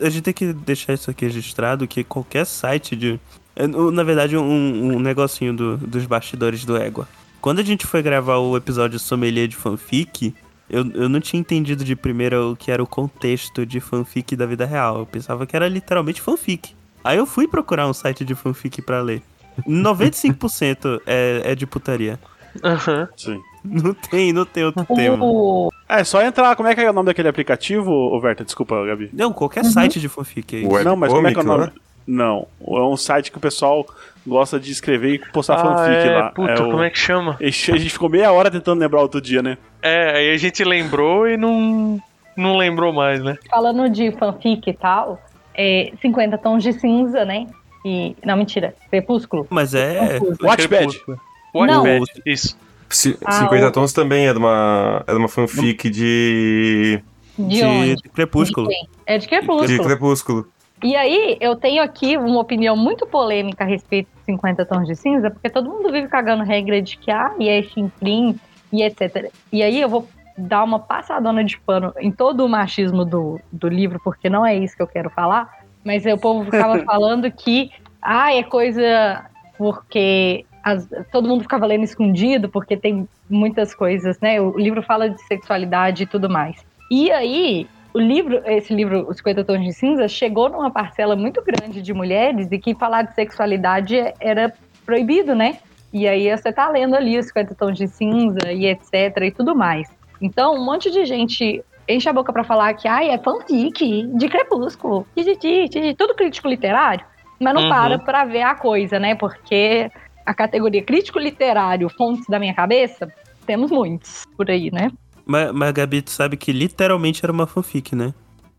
a 0.00 0.08
gente 0.10 0.22
tem 0.22 0.32
que 0.34 0.52
deixar 0.54 0.94
isso 0.94 1.10
aqui 1.10 1.26
registrado 1.26 1.86
que 1.86 2.02
qualquer 2.02 2.46
site 2.46 2.96
de. 2.96 3.20
é, 3.54 3.66
Na 3.66 4.02
verdade, 4.02 4.36
um, 4.36 4.94
um 4.96 4.98
negocinho 5.00 5.52
do- 5.54 5.76
dos 5.76 6.06
bastidores 6.06 6.64
do 6.64 6.76
Égua. 6.76 7.06
Quando 7.40 7.60
a 7.60 7.64
gente 7.64 7.86
foi 7.86 8.02
gravar 8.02 8.38
o 8.38 8.56
episódio 8.56 8.98
Sommelier 8.98 9.46
de 9.46 9.54
fanfic, 9.56 10.34
eu, 10.70 10.90
eu 10.92 11.08
não 11.08 11.20
tinha 11.20 11.40
entendido 11.40 11.84
de 11.84 11.96
primeira 11.96 12.44
o 12.44 12.56
que 12.56 12.70
era 12.70 12.82
o 12.82 12.86
contexto 12.86 13.64
de 13.64 13.80
fanfic 13.80 14.36
da 14.36 14.46
vida 14.46 14.64
real. 14.66 14.98
Eu 14.98 15.06
pensava 15.06 15.46
que 15.46 15.56
era 15.56 15.68
literalmente 15.68 16.20
fanfic. 16.20 16.74
Aí 17.02 17.16
eu 17.16 17.26
fui 17.26 17.48
procurar 17.48 17.88
um 17.88 17.92
site 17.92 18.24
de 18.24 18.34
fanfic 18.34 18.82
pra 18.82 19.00
ler. 19.00 19.22
95% 19.66 21.00
é, 21.06 21.42
é 21.44 21.54
de 21.54 21.66
putaria. 21.66 22.18
Aham. 22.62 23.08
Sim. 23.16 23.40
Não 23.64 23.92
tem, 23.92 24.32
não 24.32 24.44
tem 24.44 24.64
outro 24.64 24.84
tema. 24.94 25.24
O... 25.24 25.70
É, 25.88 26.02
só 26.04 26.22
entrar. 26.22 26.54
Como 26.56 26.68
é 26.68 26.74
que 26.74 26.80
é 26.80 26.90
o 26.90 26.92
nome 26.92 27.06
daquele 27.06 27.28
aplicativo, 27.28 27.90
ô 27.90 28.20
Verta? 28.20 28.44
Desculpa, 28.44 28.84
Gabi. 28.86 29.10
Não, 29.12 29.32
qualquer 29.32 29.64
site 29.64 30.00
de 30.00 30.08
fanfic 30.08 30.56
é 30.56 30.60
isso. 30.60 30.68
O 30.68 30.84
Não, 30.84 30.96
mas 30.96 31.12
como 31.12 31.26
é 31.26 31.32
que 31.32 31.38
é 31.38 31.42
o 31.42 31.44
webcomic, 31.44 31.66
nome? 31.66 31.72
né? 31.74 31.87
Não. 32.10 32.46
É 32.66 32.80
um 32.80 32.96
site 32.96 33.30
que 33.30 33.36
o 33.36 33.40
pessoal 33.40 33.86
gosta 34.26 34.58
de 34.58 34.72
escrever 34.72 35.14
e 35.14 35.18
postar 35.30 35.56
ah, 35.56 35.58
fanfic 35.58 36.08
é, 36.08 36.10
lá. 36.16 36.30
Puta, 36.30 36.52
é 36.52 36.54
o- 36.62 36.70
como 36.70 36.82
é 36.82 36.88
que 36.90 36.98
chama? 36.98 37.36
A 37.38 37.44
gente 37.44 37.90
ficou 37.90 38.08
meia 38.08 38.32
hora 38.32 38.50
tentando 38.50 38.80
lembrar 38.80 39.02
outro 39.02 39.20
dia, 39.20 39.42
né? 39.42 39.58
É, 39.82 40.16
aí 40.16 40.30
a 40.30 40.36
gente 40.38 40.64
lembrou 40.64 41.28
e 41.28 41.36
não, 41.36 42.00
não 42.34 42.56
lembrou 42.56 42.92
mais, 42.94 43.22
né? 43.22 43.36
Falando 43.50 43.88
de 43.90 44.10
fanfic 44.12 44.70
e 44.70 44.72
tal, 44.72 45.20
é 45.54 45.92
50 46.00 46.38
tons 46.38 46.62
de 46.62 46.72
cinza, 46.72 47.24
né? 47.26 47.46
E. 47.84 48.16
Não, 48.24 48.36
mentira. 48.38 48.74
Crepúsculo. 48.90 49.46
Mas 49.50 49.74
é. 49.74 50.18
Watchpad. 50.42 50.66
Crepúsculo. 50.78 51.20
Watchpad, 51.54 52.04
isso. 52.26 52.56
C- 52.90 53.18
Ah, 53.22 53.32
50 53.32 53.66
o- 53.66 53.70
Tons 53.70 53.92
também 53.92 54.28
é 54.28 54.32
de 54.32 54.38
uma, 54.38 55.04
é 55.06 55.12
de 55.12 55.18
uma 55.18 55.28
fanfic 55.28 55.90
de, 55.90 57.02
De, 57.38 57.56
De, 57.58 57.64
onde? 57.64 57.96
de 57.96 58.08
Crepúsculo. 58.08 58.66
De? 58.68 58.74
É 59.06 59.18
de 59.18 59.28
Crepúsculo. 59.28 59.66
de 59.66 59.78
Crepúsculo. 59.78 60.46
E 60.82 60.94
aí, 60.94 61.36
eu 61.40 61.56
tenho 61.56 61.82
aqui 61.82 62.16
uma 62.16 62.40
opinião 62.40 62.76
muito 62.76 63.06
polêmica 63.06 63.64
a 63.64 63.66
respeito 63.66 64.08
de 64.16 64.24
50 64.26 64.64
tons 64.64 64.86
de 64.86 64.94
cinza, 64.94 65.30
porque 65.30 65.50
todo 65.50 65.68
mundo 65.68 65.90
vive 65.90 66.06
cagando 66.08 66.44
regra 66.44 66.80
de 66.80 66.96
que, 66.96 67.10
ah, 67.10 67.32
e 67.38 67.48
é 67.48 67.62
chinfrim, 67.62 68.38
e 68.72 68.82
etc. 68.82 69.30
E 69.52 69.62
aí 69.62 69.80
eu 69.80 69.88
vou 69.88 70.08
dar 70.36 70.62
uma 70.62 70.78
passadona 70.78 71.42
de 71.42 71.58
pano 71.60 71.92
em 71.98 72.12
todo 72.12 72.44
o 72.44 72.48
machismo 72.48 73.04
do, 73.04 73.40
do 73.50 73.68
livro, 73.68 74.00
porque 74.04 74.30
não 74.30 74.46
é 74.46 74.54
isso 74.56 74.76
que 74.76 74.82
eu 74.82 74.86
quero 74.86 75.10
falar, 75.10 75.48
mas 75.84 76.06
aí 76.06 76.12
o 76.12 76.18
povo 76.18 76.44
ficava 76.44 76.78
falando 76.86 77.30
que, 77.32 77.70
ah, 78.00 78.32
é 78.32 78.42
coisa 78.44 79.24
porque 79.56 80.44
as- 80.62 80.88
todo 81.10 81.28
mundo 81.28 81.42
ficava 81.42 81.66
lendo 81.66 81.82
escondido, 81.82 82.48
porque 82.48 82.76
tem 82.76 83.08
muitas 83.28 83.74
coisas, 83.74 84.20
né? 84.20 84.40
O 84.40 84.56
livro 84.56 84.82
fala 84.82 85.10
de 85.10 85.20
sexualidade 85.22 86.04
e 86.04 86.06
tudo 86.06 86.30
mais. 86.30 86.56
E 86.88 87.10
aí, 87.10 87.66
o 87.98 88.00
livro, 88.00 88.40
esse 88.46 88.72
livro, 88.72 89.06
Os 89.08 89.16
50 89.16 89.44
Tons 89.44 89.64
de 89.64 89.72
Cinza, 89.72 90.06
chegou 90.06 90.48
numa 90.48 90.70
parcela 90.70 91.16
muito 91.16 91.42
grande 91.42 91.82
de 91.82 91.92
mulheres 91.92 92.46
e 92.52 92.58
que 92.58 92.72
falar 92.76 93.02
de 93.02 93.14
sexualidade 93.14 93.96
era 94.20 94.54
proibido, 94.86 95.34
né? 95.34 95.58
E 95.92 96.06
aí 96.06 96.30
você 96.30 96.52
tá 96.52 96.68
lendo 96.68 96.94
ali 96.94 97.18
os 97.18 97.26
50 97.26 97.56
Tons 97.56 97.76
de 97.76 97.88
Cinza 97.88 98.52
e 98.52 98.66
etc 98.66 99.16
e 99.22 99.32
tudo 99.32 99.56
mais. 99.56 99.88
Então, 100.22 100.54
um 100.54 100.64
monte 100.64 100.92
de 100.92 101.04
gente 101.04 101.64
enche 101.88 102.08
a 102.08 102.12
boca 102.12 102.32
pra 102.32 102.44
falar 102.44 102.72
que 102.74 102.86
ai, 102.86 103.10
é 103.10 103.18
fanfic 103.18 104.06
de 104.16 104.28
Crepúsculo, 104.28 105.04
tititi, 105.16 105.94
tudo 105.96 106.14
crítico 106.14 106.46
literário, 106.46 107.04
mas 107.40 107.52
não 107.54 107.62
Uhum. 107.62 107.68
para 107.68 107.98
pra 107.98 108.24
ver 108.24 108.42
a 108.42 108.54
coisa, 108.54 109.00
né? 109.00 109.16
Porque 109.16 109.90
a 110.24 110.34
categoria 110.34 110.82
crítico 110.82 111.18
literário, 111.18 111.88
fontes 111.88 112.26
da 112.28 112.38
minha 112.38 112.54
cabeça, 112.54 113.12
temos 113.44 113.70
muitos 113.72 114.24
por 114.36 114.48
aí, 114.48 114.70
né? 114.70 114.90
Mas, 115.28 115.52
mas 115.52 115.72
Gabi, 115.72 116.00
tu 116.00 116.10
sabe 116.10 116.38
que 116.38 116.50
literalmente 116.52 117.20
era 117.22 117.30
uma 117.30 117.46
fanfic, 117.46 117.94
né? 117.94 118.14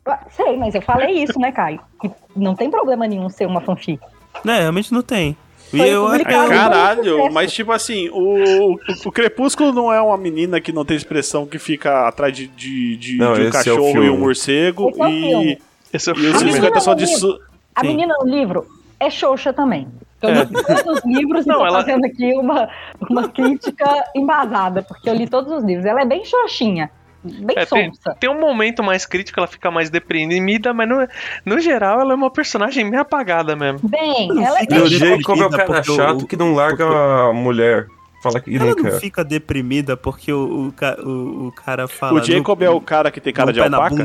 Ah, 0.06 0.20
Sei, 0.30 0.56
mas 0.56 0.76
eu 0.76 0.82
falei 0.84 1.24
isso, 1.24 1.40
né, 1.40 1.52
Caio? 1.52 1.80
Que 2.00 2.10
não 2.36 2.56
tem 2.56 2.70
problema 2.70 3.08
nenhum 3.08 3.28
ser 3.28 3.48
uma 3.48 3.60
fanfic. 3.60 4.00
Não, 4.44 4.54
realmente 4.54 4.94
não 4.94 5.02
tem. 5.02 5.36
E 5.74 5.80
eu 5.82 6.08
Caralho, 6.24 7.32
mas 7.32 7.52
tipo 7.52 7.72
assim, 7.72 8.10
o, 8.10 8.72
o, 8.74 8.80
o 9.06 9.12
Crepúsculo 9.12 9.72
não 9.72 9.92
é 9.92 10.02
uma 10.02 10.18
menina 10.18 10.60
que 10.62 10.72
não 10.72 10.86
tem 10.86 10.96
expressão 10.96 11.46
que 11.46 11.60
fica 11.60 12.08
atrás 12.08 12.36
de, 12.36 12.48
de, 12.48 12.96
de- 12.98 13.18
Não, 13.18 13.34
de 13.34 13.42
um 13.42 13.46
é 13.46 13.50
o 13.50 13.52
cachorro 13.52 13.90
e 13.90 13.92
filme. 13.92 14.10
um 14.10 14.20
morcego 14.20 14.90
Esse 14.90 15.00
é 15.02 15.04
o 15.04 15.10
e, 15.10 15.22
filme. 15.22 15.62
Esse 15.94 16.10
é 16.10 16.14
o 16.14 16.18
e 16.18 16.28
os 16.28 16.36
A 16.36 16.40
menina 16.40 16.56
50 16.58 16.80
só 16.80 16.94
de 16.94 17.08
su... 17.08 17.40
A 17.76 17.82
Sim. 17.82 17.88
menina 17.88 18.16
no 18.20 18.28
livro 18.28 18.66
é 19.00 19.10
xoxa 19.10 19.54
também. 19.54 19.88
Eu 20.22 20.30
É. 20.30 20.44
li 20.44 20.64
todos 20.64 20.86
os 20.86 21.06
livros 21.06 21.46
e 21.46 21.48
Não, 21.50 21.66
ela- 21.66 21.80
fazendo 21.80 22.04
aqui 22.06 22.34
uma, 22.34 22.68
uma 23.10 23.30
crítica 23.30 23.86
embasada, 24.16 24.82
porque 24.84 25.10
eu 25.10 25.14
li 25.14 25.28
todos 25.28 25.52
os 25.52 25.64
livros. 25.64 25.86
Ela 25.86 26.02
é 26.02 26.06
bem 26.06 26.26
xoxinha, 26.26 26.90
bem 27.24 27.56
É, 27.58 27.66
tem, 27.66 27.94
sonsa. 27.94 28.16
tem 28.20 28.30
um 28.30 28.38
momento 28.40 28.84
mais 28.84 29.06
crítico, 29.06 29.40
ela 29.40 29.48
fica 29.48 29.72
mais 29.72 29.90
deprimida, 29.90 30.74
mas 30.74 30.90
no, 30.90 31.08
no 31.46 31.60
geral 31.60 32.02
ela 32.02 32.12
é 32.12 32.16
uma 32.16 32.30
personagem 32.30 32.84
meio 32.84 33.02
apagada 33.02 33.56
mesmo. 33.56 33.80
Bem, 33.88 34.28
Não 34.28 34.46
ela 34.46 34.60
é 34.60 34.64
E 34.64 34.66
o 34.66 34.90
bem 34.90 34.90
Jacob 34.90 35.40
é 35.40 35.46
o 35.46 35.50
cara 35.50 35.66
porque 35.66 35.96
chato 35.96 36.28
que 36.28 36.36
não 36.36 36.54
larga 36.54 36.86
a 36.86 37.34
mulher. 37.34 37.88
Fala 38.22 38.42
que 38.42 38.54
Ela 38.54 38.76
não 38.76 38.92
fica 39.00 39.24
deprimida 39.24 39.96
porque 39.96 40.34
o, 40.34 40.74
o, 40.76 41.08
o, 41.10 41.48
o 41.48 41.52
cara 41.54 41.88
fala. 41.88 42.20
O 42.20 42.22
Jacob 42.22 42.60
no- 42.60 42.66
é 42.66 42.70
o 42.70 42.82
cara 42.82 43.10
que 43.10 43.22
tem 43.22 43.32
cara 43.32 43.54
de 43.54 43.62
alpaca? 43.62 43.96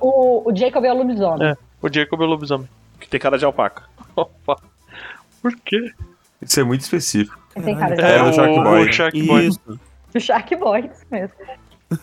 O, 0.00 0.48
o 0.48 0.56
Jacob 0.56 0.84
é 0.84 0.92
o 0.92 0.96
lobisomem. 0.96 1.48
É. 1.48 1.56
O 1.82 1.92
Jacob 1.92 2.20
é 2.20 2.24
o 2.24 2.28
lobisomem. 2.28 2.68
Que 3.00 3.08
tem 3.08 3.18
cara 3.18 3.36
de 3.36 3.44
alpaca. 3.44 3.82
Opa. 4.16 4.56
Por 5.42 5.54
quê? 5.64 5.92
Isso 6.42 6.60
é 6.60 6.64
muito 6.64 6.80
específico. 6.82 7.38
Tem 7.62 7.76
cara 7.76 7.94
de 7.94 8.02
É, 8.02 8.22
o 8.22 8.32
Shark 8.32 8.60
Boy. 8.62 8.88
o 8.88 8.92
Shark 8.92 9.22
Boy. 9.26 9.46
Isso. 9.46 9.80
O 10.14 10.20
Shark 10.20 10.56
Boy, 10.56 10.90
isso 10.92 11.06
mesmo. 11.10 11.36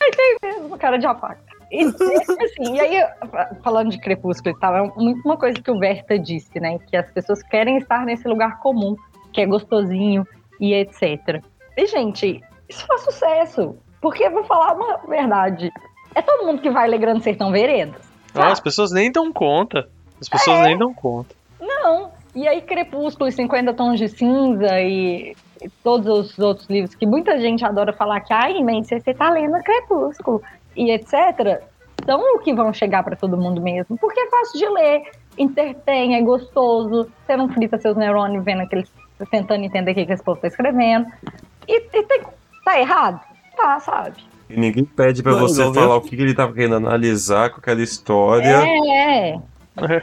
Ai, 0.00 0.10
tem 0.16 0.36
mesmo, 0.42 0.78
cara 0.78 0.98
de 0.98 1.06
alpaca. 1.06 1.40
E, 1.70 1.82
e, 1.82 2.44
assim, 2.44 2.74
e 2.74 2.80
aí, 2.80 3.06
falando 3.62 3.90
de 3.90 3.98
crepúsculo 3.98 4.54
e 4.54 4.60
tal, 4.60 4.76
é 4.76 4.92
muito 4.96 5.24
uma 5.24 5.36
coisa 5.36 5.60
que 5.60 5.70
o 5.70 5.78
Verta 5.78 6.18
disse, 6.18 6.60
né? 6.60 6.78
Que 6.90 6.96
as 6.96 7.10
pessoas 7.10 7.42
querem 7.42 7.78
estar 7.78 8.04
nesse 8.04 8.28
lugar 8.28 8.58
comum, 8.58 8.96
que 9.32 9.40
é 9.40 9.46
gostosinho 9.46 10.26
e 10.60 10.74
etc. 10.74 11.42
E, 11.76 11.86
gente, 11.86 12.42
isso 12.68 12.86
faz 12.86 13.00
sucesso. 13.02 13.76
Porque, 14.00 14.28
vou 14.28 14.44
falar 14.44 14.74
uma 14.74 14.98
verdade, 15.08 15.72
é 16.14 16.22
todo 16.22 16.46
mundo 16.46 16.60
que 16.60 16.70
vai 16.70 16.86
ler 16.86 16.98
Grande 16.98 17.24
Sertão 17.24 17.50
Veredas. 17.50 18.13
Ah, 18.34 18.52
as 18.52 18.60
pessoas 18.60 18.90
nem 18.92 19.10
dão 19.10 19.32
conta. 19.32 19.88
As 20.20 20.28
pessoas 20.28 20.60
nem 20.60 20.76
dão 20.78 20.92
conta. 20.94 21.34
Não. 21.60 22.10
E 22.34 22.48
aí, 22.48 22.60
Crepúsculo 22.62 23.28
e 23.28 23.32
50 23.32 23.74
Tons 23.74 23.98
de 23.98 24.08
Cinza 24.08 24.80
e, 24.80 25.36
todos 25.82 26.30
os 26.32 26.38
outros 26.38 26.68
livros 26.68 26.94
que 26.94 27.06
muita 27.06 27.38
gente 27.38 27.64
adora 27.64 27.92
falar 27.92 28.20
que, 28.20 28.32
ai, 28.32 28.60
Mendes, 28.62 28.88
você 28.88 29.14
tá 29.14 29.30
lendo 29.30 29.56
Crepúsculo 29.62 30.42
e 30.76 30.90
etc., 30.90 31.62
são 32.04 32.20
o 32.34 32.38
que 32.40 32.52
vão 32.52 32.72
chegar 32.72 33.02
pra 33.04 33.16
todo 33.16 33.36
mundo 33.36 33.60
mesmo. 33.62 33.96
Porque 33.96 34.18
é 34.20 34.28
fácil 34.28 34.58
de 34.58 34.68
ler, 34.68 35.02
entretém, 35.38 36.16
é 36.16 36.20
gostoso, 36.22 37.08
você 37.24 37.36
não 37.36 37.48
frita 37.48 37.78
seus 37.78 37.96
neurônios 37.96 38.44
vendo 38.44 38.62
aqueles. 38.62 38.90
tentando 39.30 39.64
entender 39.64 39.92
o 39.92 39.94
que, 39.94 40.04
que 40.04 40.12
esse 40.12 40.22
povo 40.24 40.40
tá 40.40 40.48
escrevendo. 40.48 41.06
E, 41.68 41.76
e 41.80 42.02
tem- 42.02 42.22
tá 42.64 42.80
errado? 42.80 43.20
Tá, 43.56 43.78
sabe? 43.78 44.16
E 44.48 44.58
ninguém 44.58 44.84
pede 44.84 45.22
pra 45.22 45.34
você 45.34 45.62
falar 45.72 45.96
o 45.96 46.00
que, 46.00 46.16
que 46.16 46.22
ele 46.22 46.34
tava 46.34 46.52
querendo 46.52 46.76
analisar 46.76 47.50
com 47.50 47.58
aquela 47.58 47.82
história. 47.82 48.62
É, 48.62 49.30
é. 49.30 49.40
É. 49.76 50.02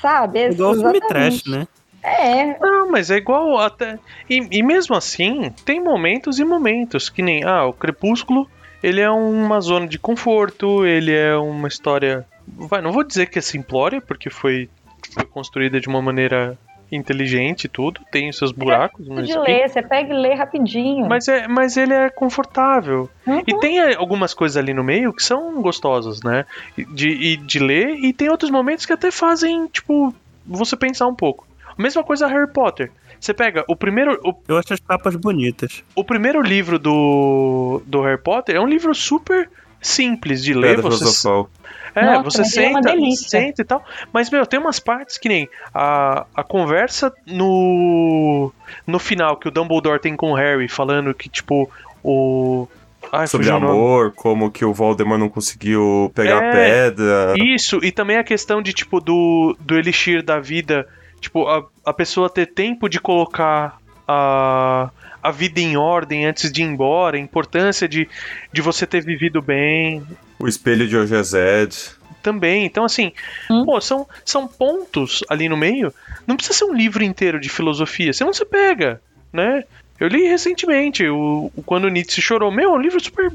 Sabe? 0.00 0.38
É 0.40 0.50
igual 0.50 0.74
filme 0.74 0.98
Exatamente. 0.98 1.42
trash, 1.42 1.46
né? 1.46 1.66
É, 2.02 2.58
Não, 2.58 2.90
mas 2.90 3.10
é 3.10 3.16
igual 3.16 3.58
até. 3.58 3.98
E, 4.30 4.46
e 4.50 4.62
mesmo 4.62 4.94
assim, 4.94 5.50
tem 5.64 5.82
momentos 5.82 6.38
e 6.38 6.44
momentos. 6.44 7.08
Que 7.08 7.22
nem. 7.22 7.44
Ah, 7.44 7.66
o 7.66 7.72
Crepúsculo, 7.72 8.48
ele 8.82 9.00
é 9.00 9.10
uma 9.10 9.60
zona 9.60 9.86
de 9.86 9.98
conforto, 9.98 10.86
ele 10.86 11.12
é 11.12 11.36
uma 11.36 11.68
história. 11.68 12.24
Vai, 12.46 12.80
não 12.80 12.92
vou 12.92 13.04
dizer 13.04 13.26
que 13.26 13.38
é 13.38 13.42
simplória, 13.42 14.00
porque 14.00 14.30
foi, 14.30 14.68
foi 15.12 15.24
construída 15.24 15.80
de 15.80 15.88
uma 15.88 16.00
maneira 16.00 16.56
inteligente 16.90 17.64
e 17.64 17.68
tudo, 17.68 18.00
tem 18.10 18.28
os 18.28 18.38
seus 18.38 18.52
buracos, 18.52 19.06
mas. 19.06 19.26
de 19.26 19.38
ler, 19.38 19.68
você 19.68 19.82
pega 19.82 20.12
e 20.12 20.16
lê 20.16 20.34
rapidinho. 20.34 21.06
Mas, 21.06 21.28
é, 21.28 21.46
mas 21.46 21.76
ele 21.76 21.92
é 21.92 22.08
confortável. 22.10 23.08
Uhum. 23.26 23.42
E 23.46 23.58
tem 23.58 23.78
é, 23.80 23.94
algumas 23.94 24.34
coisas 24.34 24.56
ali 24.56 24.72
no 24.72 24.82
meio 24.82 25.12
que 25.12 25.22
são 25.22 25.60
gostosas, 25.60 26.22
né? 26.22 26.44
De, 26.76 27.08
e 27.08 27.36
de 27.36 27.58
ler, 27.58 27.96
e 27.96 28.12
tem 28.12 28.28
outros 28.30 28.50
momentos 28.50 28.86
que 28.86 28.92
até 28.92 29.10
fazem, 29.10 29.66
tipo, 29.68 30.14
você 30.46 30.76
pensar 30.76 31.06
um 31.06 31.14
pouco. 31.14 31.46
A 31.76 31.80
mesma 31.82 32.02
coisa 32.02 32.26
Harry 32.26 32.50
Potter. 32.50 32.90
Você 33.20 33.34
pega 33.34 33.64
o 33.68 33.74
primeiro, 33.74 34.18
o, 34.24 34.32
Eu 34.46 34.58
acho 34.58 34.72
as 34.72 34.80
capas 34.80 35.16
bonitas. 35.16 35.82
o 35.94 36.04
primeiro 36.04 36.40
livro 36.40 36.78
do, 36.78 37.82
do 37.84 38.00
Harry 38.02 38.20
Potter 38.20 38.56
é 38.56 38.60
um 38.60 38.66
livro 38.66 38.94
super 38.94 39.50
simples 39.80 40.42
de 40.42 40.52
ler. 40.54 40.76
Pedra 40.76 40.90
Você, 40.90 40.98
filosofal. 40.98 41.50
é, 41.94 42.04
Nossa, 42.04 42.22
você 42.30 42.40
é 42.42 42.44
senta, 42.44 42.80
delícia. 42.80 43.28
senta 43.28 43.62
e 43.62 43.64
tal. 43.64 43.84
Mas, 44.12 44.30
meu, 44.30 44.44
tem 44.46 44.58
umas 44.60 44.78
partes 44.78 45.18
que 45.18 45.28
nem 45.28 45.48
a, 45.74 46.26
a 46.34 46.42
conversa 46.42 47.12
no, 47.26 48.52
no 48.86 48.98
final 48.98 49.36
que 49.36 49.48
o 49.48 49.50
Dumbledore 49.50 50.00
tem 50.00 50.16
com 50.16 50.32
o 50.32 50.34
Harry, 50.34 50.68
falando 50.68 51.12
que, 51.14 51.28
tipo, 51.28 51.70
o. 52.02 52.66
Ai, 53.12 53.26
Sobre 53.26 53.48
amor, 53.48 54.12
como 54.14 54.50
que 54.50 54.64
o 54.64 54.74
Voldemort 54.74 55.18
não 55.20 55.28
conseguiu 55.28 56.10
pegar 56.14 56.42
É. 56.42 56.48
a 56.48 56.52
pedra. 56.52 57.34
Isso, 57.38 57.78
e 57.82 57.90
também 57.92 58.16
a 58.18 58.24
questão 58.24 58.60
de, 58.60 58.72
tipo, 58.72 59.00
do, 59.00 59.56
do 59.60 59.76
elixir 59.78 60.22
da 60.22 60.38
vida. 60.40 60.86
Tipo, 61.20 61.46
a, 61.48 61.64
a 61.86 61.92
pessoa 61.92 62.28
ter 62.28 62.46
tempo 62.46 62.88
de 62.88 63.00
colocar 63.00 63.78
a, 64.08 64.90
a 65.22 65.30
vida 65.30 65.60
em 65.60 65.76
ordem 65.76 66.24
antes 66.26 66.50
de 66.50 66.62
ir 66.62 66.64
embora, 66.64 67.16
a 67.16 67.20
importância 67.20 67.86
de, 67.86 68.08
de 68.52 68.62
você 68.62 68.86
ter 68.86 69.04
vivido 69.04 69.42
bem 69.42 70.02
O 70.40 70.48
espelho 70.48 70.88
de 70.88 70.96
Ogezed. 70.96 71.92
também. 72.22 72.64
Então, 72.64 72.84
assim, 72.84 73.12
Hum. 73.50 73.64
pô, 73.64 73.80
são, 73.80 74.06
são 74.24 74.48
pontos 74.48 75.22
ali 75.28 75.48
no 75.48 75.56
meio. 75.56 75.92
Não 76.26 76.36
precisa 76.36 76.58
ser 76.58 76.64
um 76.64 76.74
livro 76.74 77.04
inteiro 77.04 77.38
de 77.38 77.48
filosofia, 77.48 78.12
senão 78.12 78.32
você 78.32 78.44
pega, 78.44 79.00
né? 79.32 79.62
Eu 80.00 80.06
li 80.06 80.28
recentemente, 80.28 81.04
o, 81.08 81.50
o 81.56 81.62
Quando 81.64 81.88
Nietzsche 81.88 82.20
Chorou. 82.22 82.52
Meu, 82.52 82.70
é 82.70 82.72
um 82.74 82.80
livro 82.80 83.00
super, 83.02 83.30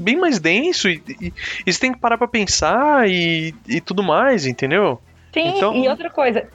bem 0.00 0.16
mais 0.16 0.38
denso 0.38 0.88
e, 0.88 1.02
e, 1.20 1.32
e 1.66 1.72
você 1.72 1.80
tem 1.80 1.92
que 1.92 1.98
parar 1.98 2.16
pra 2.16 2.28
pensar 2.28 3.08
e, 3.10 3.52
e 3.66 3.80
tudo 3.80 4.00
mais, 4.00 4.46
entendeu? 4.46 5.00
Sim, 5.32 5.48
Então- 5.56 5.74
e 5.74 5.88
outra 5.88 6.08
coisa, 6.10 6.46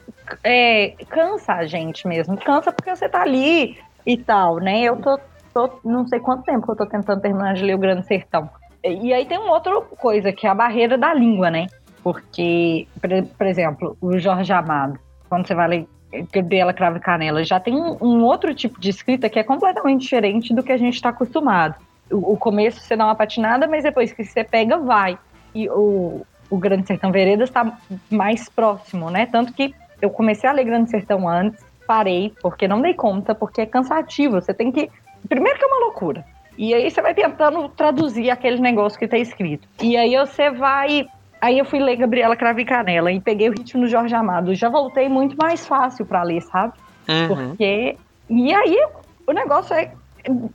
é, 0.44 0.94
cansa 1.08 1.54
a 1.54 1.66
gente 1.66 2.06
mesmo. 2.06 2.36
Cansa 2.36 2.72
porque 2.72 2.94
você 2.94 3.08
tá 3.08 3.22
ali 3.22 3.78
e 4.06 4.16
tal, 4.16 4.56
né? 4.56 4.82
Eu 4.82 4.96
tô, 4.96 5.18
tô- 5.52 5.80
não 5.84 6.06
sei 6.06 6.20
quanto 6.20 6.44
tempo 6.44 6.64
que 6.64 6.72
eu 6.72 6.76
tô 6.76 6.86
tentando 6.86 7.20
terminar 7.20 7.54
de 7.54 7.64
ler 7.64 7.74
o 7.74 7.78
Grande 7.78 8.06
Sertão. 8.06 8.48
E 8.82 9.12
aí 9.12 9.26
tem 9.26 9.38
uma 9.38 9.52
outra 9.52 9.78
coisa, 9.80 10.32
que 10.32 10.46
é 10.46 10.50
a 10.50 10.54
barreira 10.54 10.96
da 10.96 11.12
língua, 11.12 11.50
né? 11.50 11.66
Porque, 12.02 12.88
por, 13.36 13.46
exemplo, 13.46 13.96
o 14.00 14.18
Jorge 14.18 14.52
Amado, 14.52 14.98
quando 15.28 15.46
você 15.46 15.54
vai 15.54 15.68
ler 15.68 15.88
Gabriela 16.32 16.72
Cravo 16.72 16.96
e 16.96 17.00
Canela, 17.00 17.44
já 17.44 17.60
tem 17.60 17.74
um, 17.74 17.96
um 18.00 18.24
outro 18.24 18.54
tipo 18.54 18.80
de 18.80 18.88
escrita 18.88 19.28
que 19.28 19.38
é 19.38 19.44
completamente 19.44 20.00
diferente 20.00 20.54
do 20.54 20.62
que 20.62 20.72
a 20.72 20.78
gente 20.78 20.94
está 20.94 21.10
acostumado. 21.10 21.74
O, 22.10 22.32
o, 22.32 22.36
começo 22.36 22.80
você 22.80 22.96
dá 22.96 23.04
uma 23.04 23.14
patinada, 23.14 23.68
mas 23.68 23.84
depois 23.84 24.12
que 24.12 24.24
você 24.24 24.42
pega, 24.42 24.78
vai. 24.78 25.18
E 25.54 25.68
o, 25.68 26.26
o 26.48 26.58
Grande 26.58 26.86
Sertão 26.86 27.12
Veredas 27.12 27.50
está 27.50 27.78
mais 28.10 28.48
próximo, 28.48 29.10
né? 29.10 29.26
Tanto 29.26 29.52
que 29.52 29.74
eu 30.00 30.10
comecei 30.10 30.48
a 30.48 30.52
ler 30.52 30.64
Grande 30.64 30.90
Sertão 30.90 31.28
antes, 31.28 31.64
parei, 31.86 32.32
porque 32.40 32.68
não 32.68 32.80
dei 32.80 32.94
conta, 32.94 33.34
porque 33.34 33.60
é 33.60 33.66
cansativo. 33.66 34.40
Você 34.40 34.54
tem 34.54 34.70
que. 34.70 34.90
Primeiro 35.28 35.58
que 35.58 35.64
é 35.64 35.68
uma 35.68 35.84
loucura. 35.86 36.24
E 36.56 36.74
aí 36.74 36.90
você 36.90 37.00
vai 37.00 37.14
tentando 37.14 37.68
traduzir 37.70 38.30
aquele 38.30 38.60
negócio 38.60 38.98
que 38.98 39.04
está 39.04 39.18
escrito. 39.18 39.66
E 39.80 39.96
aí 39.96 40.16
você 40.16 40.50
vai 40.50 41.06
Aí 41.40 41.58
eu 41.58 41.64
fui 41.64 41.78
ler 41.78 41.96
Gabriela 41.96 42.36
Cravo 42.36 42.60
e 42.60 42.64
Canela 42.64 43.10
e 43.10 43.18
peguei 43.18 43.48
o 43.48 43.52
ritmo 43.52 43.80
do 43.82 43.88
Jorge 43.88 44.14
Amado. 44.14 44.54
Já 44.54 44.68
voltei 44.68 45.08
muito 45.08 45.36
mais 45.36 45.66
fácil 45.66 46.04
para 46.04 46.22
ler, 46.22 46.42
sabe? 46.42 46.74
Uhum. 47.08 47.28
Porque. 47.28 47.96
E 48.28 48.54
aí 48.54 48.78
o 49.26 49.32
negócio 49.32 49.74
é 49.74 49.90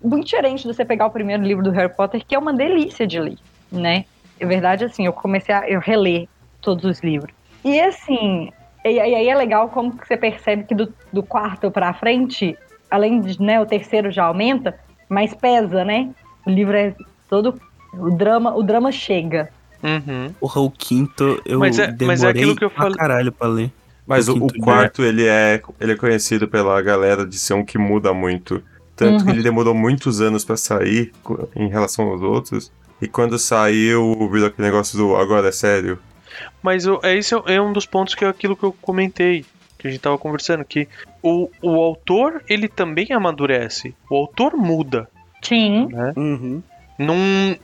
muito 0.03 0.25
diferente 0.25 0.61
de 0.61 0.73
você 0.73 0.85
pegar 0.85 1.07
o 1.07 1.09
primeiro 1.09 1.41
livro 1.41 1.63
do 1.63 1.71
Harry 1.71 1.91
Potter, 1.91 2.23
que 2.25 2.35
é 2.35 2.39
uma 2.39 2.53
delícia 2.53 3.07
de 3.07 3.19
ler, 3.19 3.37
né? 3.71 4.05
É 4.39 4.45
verdade, 4.45 4.85
assim, 4.85 5.05
eu 5.05 5.13
comecei 5.13 5.55
a 5.55 5.67
eu 5.67 5.79
reler 5.79 6.27
todos 6.61 6.85
os 6.85 6.99
livros. 7.01 7.33
E 7.63 7.79
assim, 7.79 8.51
e 8.93 8.99
aí 8.99 9.27
é 9.27 9.36
legal 9.36 9.69
como 9.69 9.93
você 9.93 10.15
percebe 10.15 10.63
que 10.63 10.75
do, 10.75 10.93
do 11.11 11.23
quarto 11.23 11.71
para 11.71 11.93
frente, 11.93 12.55
além 12.89 13.19
de 13.19 13.41
né, 13.41 13.59
o 13.59 13.65
terceiro 13.65 14.11
já 14.11 14.25
aumenta, 14.25 14.77
mas 15.09 15.33
pesa, 15.33 15.83
né? 15.83 16.09
O 16.45 16.49
livro 16.49 16.75
é 16.75 16.93
todo. 17.29 17.59
O 17.93 18.11
drama, 18.11 18.55
o 18.55 18.61
drama 18.61 18.91
chega. 18.91 19.49
Uhum. 19.83 20.33
Porra, 20.39 20.61
o 20.61 20.71
quinto 20.71 21.41
eu 21.45 21.59
mas 21.59 21.77
é, 21.77 21.88
demorei 21.88 22.07
mas 22.07 22.23
é 22.23 22.29
aquilo 22.29 22.55
que 22.55 22.65
eu 22.65 22.69
falei. 22.69 22.95
caralho 22.95 23.31
pra 23.31 23.47
ler. 23.47 23.71
Mas 24.05 24.27
o, 24.27 24.38
o, 24.38 24.45
o 24.45 24.59
quarto, 24.59 25.03
ele 25.03 25.25
é, 25.25 25.61
ele 25.79 25.93
é 25.93 25.95
conhecido 25.95 26.47
pela 26.47 26.79
galera 26.81 27.25
de 27.25 27.38
ser 27.38 27.55
um 27.55 27.65
que 27.65 27.77
muda 27.77 28.13
muito. 28.13 28.61
Tanto 28.95 29.19
uhum. 29.19 29.25
que 29.25 29.31
ele 29.31 29.43
demorou 29.43 29.73
muitos 29.73 30.21
anos 30.21 30.45
para 30.45 30.55
sair 30.55 31.11
em 31.55 31.67
relação 31.67 32.07
aos 32.09 32.21
outros. 32.21 32.71
E 33.01 33.07
quando 33.07 33.38
saiu, 33.38 34.29
virou 34.31 34.47
aquele 34.47 34.67
negócio 34.67 34.97
do 34.97 35.15
agora 35.15 35.49
é 35.49 35.51
sério. 35.51 35.99
Mas 36.66 36.88
eu, 36.88 36.99
é, 37.03 37.16
esse 37.16 37.36
é 37.45 37.61
um 37.61 37.72
dos 37.72 37.86
pontos 37.86 38.16
que 38.16 38.26
é 38.26 38.28
aquilo 38.28 38.57
que 38.57 38.63
eu 38.63 38.76
comentei, 38.82 39.45
que 39.78 39.88
a 39.88 39.91
gente 39.91 40.01
tava 40.01 40.18
conversando, 40.18 40.66
que 40.66 40.88
o, 41.22 41.47
o 41.61 41.76
autor, 41.76 42.43
ele 42.49 42.68
também 42.68 43.05
amadurece. 43.11 43.93
O 44.09 44.16
autor 44.16 44.57
muda. 44.57 45.07
Sim. 45.43 45.89
Né? 45.91 46.13
Uhum. 46.18 46.63
Num, 46.97 47.55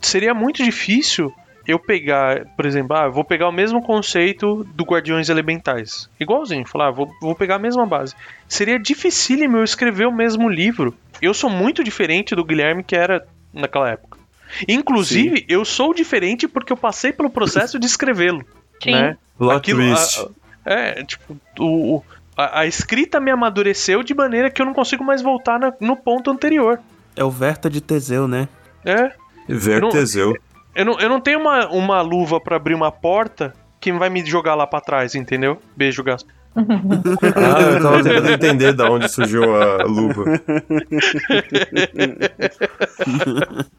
seria 0.00 0.34
muito 0.34 0.64
difícil 0.64 1.32
eu 1.64 1.78
pegar, 1.78 2.44
por 2.56 2.66
exemplo, 2.66 2.96
ah, 2.96 3.08
vou 3.08 3.22
pegar 3.22 3.48
o 3.48 3.52
mesmo 3.52 3.80
conceito 3.80 4.66
do 4.74 4.82
Guardiões 4.82 5.28
Elementais. 5.28 6.10
Igualzinho, 6.18 6.66
falar, 6.66 6.88
ah, 6.88 6.90
vou, 6.90 7.08
vou 7.22 7.36
pegar 7.36 7.54
a 7.54 7.60
mesma 7.60 7.86
base. 7.86 8.16
Seria 8.48 8.80
dificílimo 8.80 9.58
eu 9.58 9.64
escrever 9.64 10.08
o 10.08 10.12
mesmo 10.12 10.48
livro. 10.48 10.92
Eu 11.22 11.32
sou 11.32 11.48
muito 11.48 11.84
diferente 11.84 12.34
do 12.34 12.44
Guilherme 12.44 12.82
que 12.82 12.96
era 12.96 13.24
naquela 13.54 13.90
época. 13.90 14.19
Inclusive, 14.68 15.38
Sim. 15.38 15.44
eu 15.48 15.64
sou 15.64 15.94
diferente 15.94 16.48
porque 16.48 16.72
eu 16.72 16.76
passei 16.76 17.12
pelo 17.12 17.30
processo 17.30 17.78
de 17.78 17.86
escrevê-lo. 17.86 18.44
Sim. 18.82 18.92
Né? 18.92 19.16
Aquilo, 19.54 19.82
a, 19.82 20.28
é, 20.64 21.02
tipo, 21.04 21.36
o, 21.58 22.02
a, 22.36 22.60
a, 22.60 22.66
escrita 22.66 23.18
me 23.18 23.30
amadureceu 23.30 24.02
de 24.02 24.14
maneira 24.14 24.50
que 24.50 24.60
eu 24.60 24.66
não 24.66 24.74
consigo 24.74 25.02
mais 25.02 25.22
voltar 25.22 25.58
na, 25.58 25.72
no 25.80 25.96
ponto 25.96 26.30
anterior. 26.30 26.78
É 27.16 27.24
o 27.24 27.30
Verta 27.30 27.70
de 27.70 27.80
Teseu, 27.80 28.28
né? 28.28 28.48
É. 28.84 29.12
Ver 29.48 29.88
Teseu. 29.88 30.36
Eu 30.74 30.84
não, 30.84 31.00
eu 31.00 31.08
não 31.08 31.20
tenho 31.20 31.40
uma, 31.40 31.68
uma 31.68 32.00
luva 32.00 32.40
para 32.40 32.56
abrir 32.56 32.74
uma 32.74 32.92
porta 32.92 33.54
que 33.80 33.92
vai 33.92 34.10
me 34.10 34.24
jogar 34.24 34.54
lá 34.54 34.66
para 34.66 34.80
trás, 34.80 35.14
entendeu? 35.14 35.60
Beijo, 35.74 36.02
Gaspar. 36.02 36.34
Ah, 36.56 37.60
eu 37.60 37.82
tava 37.82 38.02
tentando 38.02 38.30
entender 38.30 38.72
da 38.72 38.90
onde 38.90 39.08
surgiu 39.08 39.54
a 39.54 39.84
luva. 39.84 40.24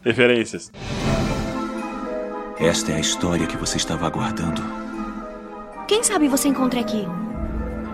Referências. 0.03 0.72
Esta 2.59 2.91
é 2.91 2.95
a 2.95 2.99
história 2.99 3.47
que 3.47 3.57
você 3.57 3.78
estava 3.78 4.05
aguardando. 4.07 4.61
Quem 5.88 6.03
sabe 6.03 6.28
você 6.28 6.47
encontra 6.47 6.80
aqui? 6.80 7.07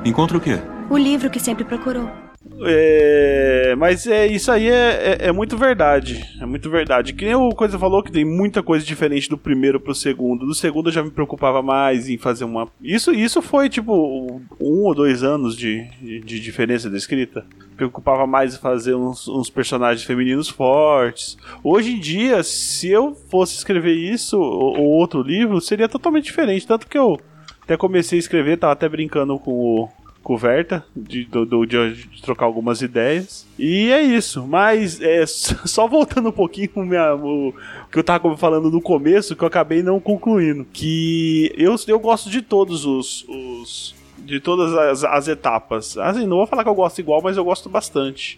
Encontra 0.05 0.37
o 0.37 0.41
quê? 0.41 0.59
O 0.89 0.97
livro 0.97 1.29
que 1.29 1.39
sempre 1.39 1.63
procurou. 1.63 2.26
É, 2.65 3.75
mas 3.77 4.07
é 4.07 4.25
isso 4.25 4.51
aí 4.51 4.69
é, 4.69 5.17
é, 5.21 5.27
é, 5.27 5.31
muito 5.31 5.57
verdade. 5.57 6.23
É 6.41 6.45
muito 6.45 6.69
verdade. 6.69 7.13
Que 7.13 7.25
nem 7.25 7.35
o 7.35 7.49
Coisa 7.49 7.77
falou 7.77 8.03
que 8.03 8.11
tem 8.11 8.25
muita 8.25 8.63
coisa 8.63 8.85
diferente 8.85 9.29
do 9.29 9.37
primeiro 9.37 9.79
pro 9.79 9.93
segundo. 9.93 10.45
Do 10.45 10.53
segundo 10.53 10.89
eu 10.89 10.93
já 10.93 11.03
me 11.03 11.11
preocupava 11.11 11.61
mais 11.61 12.09
em 12.09 12.17
fazer 12.17 12.45
uma. 12.45 12.67
Isso, 12.81 13.11
isso 13.11 13.41
foi 13.41 13.69
tipo 13.69 14.41
um 14.59 14.83
ou 14.83 14.95
dois 14.95 15.23
anos 15.23 15.55
de, 15.55 15.87
de, 16.01 16.19
de 16.19 16.39
diferença 16.39 16.89
da 16.89 16.97
escrita. 16.97 17.45
Preocupava 17.75 18.25
mais 18.25 18.55
em 18.55 18.59
fazer 18.59 18.95
uns, 18.95 19.27
uns, 19.27 19.49
personagens 19.49 20.03
femininos 20.05 20.49
fortes. 20.49 21.37
Hoje 21.63 21.91
em 21.91 21.99
dia, 21.99 22.41
se 22.41 22.89
eu 22.89 23.15
fosse 23.29 23.55
escrever 23.55 23.93
isso 23.93 24.39
ou, 24.39 24.79
ou 24.79 24.87
outro 24.87 25.21
livro, 25.21 25.61
seria 25.61 25.87
totalmente 25.87 26.25
diferente. 26.25 26.65
Tanto 26.65 26.87
que 26.87 26.97
eu 26.97 27.19
até 27.61 27.77
comecei 27.77 28.17
a 28.17 28.19
escrever, 28.19 28.57
tava 28.57 28.73
até 28.73 28.87
brincando 28.87 29.37
com 29.37 29.51
o 29.51 29.89
coberta 30.27 30.83
de, 30.93 31.23
do, 31.23 31.65
de, 31.65 31.93
de, 31.93 32.21
trocar 32.21 32.47
algumas 32.47 32.81
ideias. 32.81 33.47
E 33.57 33.89
é 33.93 34.01
isso. 34.01 34.45
Mas 34.45 34.99
é, 34.99 35.23
só 35.25 35.87
voltando 35.87 36.27
um 36.27 36.33
pouquinho 36.33 36.69
minha, 36.85 37.15
o, 37.15 37.47
o 37.49 37.53
que 37.89 37.97
eu 37.97 38.03
tava 38.03 38.35
falando 38.35 38.69
no 38.69 38.81
começo, 38.81 39.37
que 39.37 39.43
eu 39.43 39.47
acabei 39.47 39.81
não 39.81 40.01
concluindo. 40.01 40.67
Que 40.73 41.53
eu, 41.57 41.73
eu 41.87 41.97
gosto 41.97 42.29
de 42.29 42.41
todos 42.41 42.85
os. 42.85 43.25
os 43.29 43.95
de 44.17 44.41
todas 44.41 44.73
as, 44.73 45.05
as 45.05 45.29
etapas. 45.29 45.97
Assim, 45.97 46.27
não 46.27 46.35
vou 46.35 46.47
falar 46.47 46.63
que 46.63 46.69
eu 46.69 46.75
gosto 46.75 46.99
igual, 46.99 47.21
mas 47.21 47.37
eu 47.37 47.45
gosto 47.45 47.69
bastante. 47.69 48.37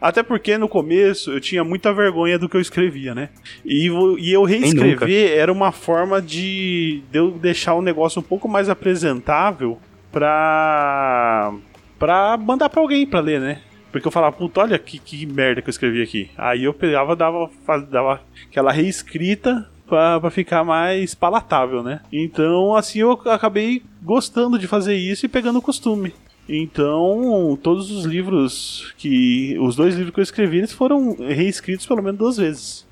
Até 0.00 0.22
porque 0.22 0.56
no 0.56 0.68
começo 0.68 1.30
eu 1.30 1.40
tinha 1.40 1.62
muita 1.62 1.92
vergonha 1.92 2.38
do 2.38 2.48
que 2.48 2.56
eu 2.56 2.60
escrevia, 2.60 3.14
né? 3.14 3.28
E, 3.66 3.90
e 4.18 4.32
eu 4.32 4.44
reescrever 4.44 5.36
era 5.36 5.52
uma 5.52 5.72
forma 5.72 6.22
de, 6.22 7.02
de 7.10 7.18
eu 7.18 7.32
deixar 7.32 7.74
o 7.74 7.82
negócio 7.82 8.20
um 8.20 8.22
pouco 8.22 8.48
mais 8.48 8.70
apresentável 8.70 9.78
pra. 10.18 11.54
pra 11.98 12.36
mandar 12.36 12.68
pra 12.68 12.80
alguém 12.80 13.06
pra 13.06 13.20
ler, 13.20 13.40
né? 13.40 13.60
Porque 13.92 14.06
eu 14.06 14.12
falava, 14.12 14.36
puta, 14.36 14.60
olha 14.60 14.78
que, 14.78 14.98
que 14.98 15.24
merda 15.24 15.62
que 15.62 15.68
eu 15.68 15.70
escrevi 15.70 16.02
aqui. 16.02 16.30
Aí 16.36 16.64
eu 16.64 16.74
pegava 16.74 17.16
dava, 17.16 17.50
dava 17.88 18.20
aquela 18.46 18.70
reescrita 18.70 19.66
pra, 19.86 20.20
pra 20.20 20.30
ficar 20.30 20.62
mais 20.62 21.14
palatável, 21.14 21.82
né? 21.82 22.00
Então, 22.12 22.74
assim, 22.74 22.98
eu 22.98 23.12
acabei 23.12 23.82
gostando 24.02 24.58
de 24.58 24.66
fazer 24.66 24.94
isso 24.94 25.24
e 25.24 25.28
pegando 25.28 25.58
o 25.58 25.62
costume. 25.62 26.12
Então, 26.48 27.58
todos 27.62 27.90
os 27.90 28.04
livros 28.04 28.92
que. 28.98 29.56
Os 29.60 29.76
dois 29.76 29.94
livros 29.94 30.12
que 30.12 30.20
eu 30.20 30.24
escrevi, 30.24 30.58
eles 30.58 30.72
foram 30.72 31.16
reescritos 31.16 31.86
pelo 31.86 32.02
menos 32.02 32.18
duas 32.18 32.36
vezes. 32.36 32.86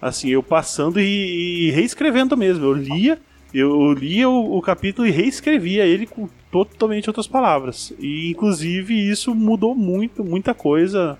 Assim, 0.00 0.28
eu 0.28 0.42
passando 0.42 1.00
e, 1.00 1.68
e 1.68 1.70
reescrevendo 1.70 2.36
mesmo. 2.36 2.64
Eu 2.66 2.72
lia, 2.72 3.18
eu 3.58 3.92
lia 3.92 4.28
o, 4.28 4.56
o 4.56 4.62
capítulo 4.62 5.06
e 5.06 5.10
reescrevia 5.10 5.84
ele 5.86 6.06
com 6.06 6.28
totalmente 6.50 7.08
outras 7.08 7.26
palavras. 7.26 7.92
E 7.98 8.30
inclusive 8.30 8.94
isso 8.94 9.34
mudou 9.34 9.74
muito, 9.74 10.24
muita 10.24 10.54
coisa 10.54 11.18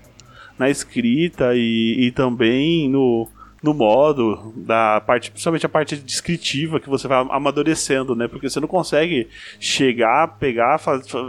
na 0.57 0.69
escrita 0.69 1.55
e, 1.55 2.07
e 2.07 2.11
também 2.11 2.89
no, 2.89 3.27
no 3.61 3.73
modo 3.73 4.53
da 4.55 5.01
parte, 5.01 5.31
principalmente 5.31 5.65
a 5.65 5.69
parte 5.69 5.95
descritiva 5.95 6.79
que 6.79 6.89
você 6.89 7.07
vai 7.07 7.25
amadurecendo, 7.29 8.15
né? 8.15 8.27
Porque 8.27 8.49
você 8.49 8.59
não 8.59 8.67
consegue 8.67 9.27
chegar, 9.59 10.37
pegar, 10.39 10.79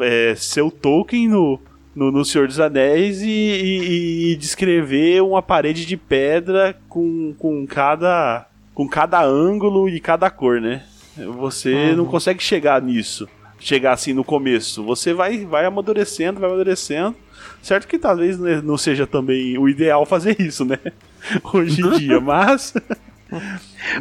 é, 0.03 0.35
ser 0.35 0.63
o 0.63 0.71
Tolkien 0.71 1.29
no, 1.29 1.61
no, 1.95 2.11
no 2.11 2.25
Senhor 2.25 2.47
dos 2.47 2.61
Anéis 2.61 3.21
e, 3.23 3.29
e, 3.29 4.33
e, 4.33 4.37
descrever 4.37 5.23
uma 5.23 5.43
parede 5.43 5.85
de 5.85 5.97
pedra 5.97 6.77
com, 6.89 7.35
com 7.39 7.67
cada 7.67 8.47
com 8.73 8.89
cada 8.89 9.21
ângulo 9.25 9.89
e 9.89 9.99
cada 9.99 10.31
cor, 10.31 10.61
né? 10.61 10.85
Você 11.27 11.73
uhum. 11.73 11.97
não 11.97 12.07
consegue 12.07 12.43
chegar 12.43 12.81
nisso 12.81 13.29
chegar 13.61 13.93
assim 13.93 14.13
no 14.13 14.25
começo. 14.25 14.85
Você 14.85 15.13
vai, 15.13 15.45
vai 15.45 15.65
amadurecendo, 15.65 16.41
vai 16.41 16.49
amadurecendo. 16.49 17.15
Certo 17.63 17.89
que 17.89 17.99
talvez 17.99 18.39
né, 18.39 18.61
não 18.63 18.79
seja 18.79 19.07
também 19.07 19.59
o 19.59 19.69
ideal 19.69 20.07
fazer 20.07 20.41
isso, 20.41 20.65
né? 20.65 20.79
Hoje 21.53 21.83
em 21.83 21.91
dia, 21.99 22.21
mas. 22.21 22.75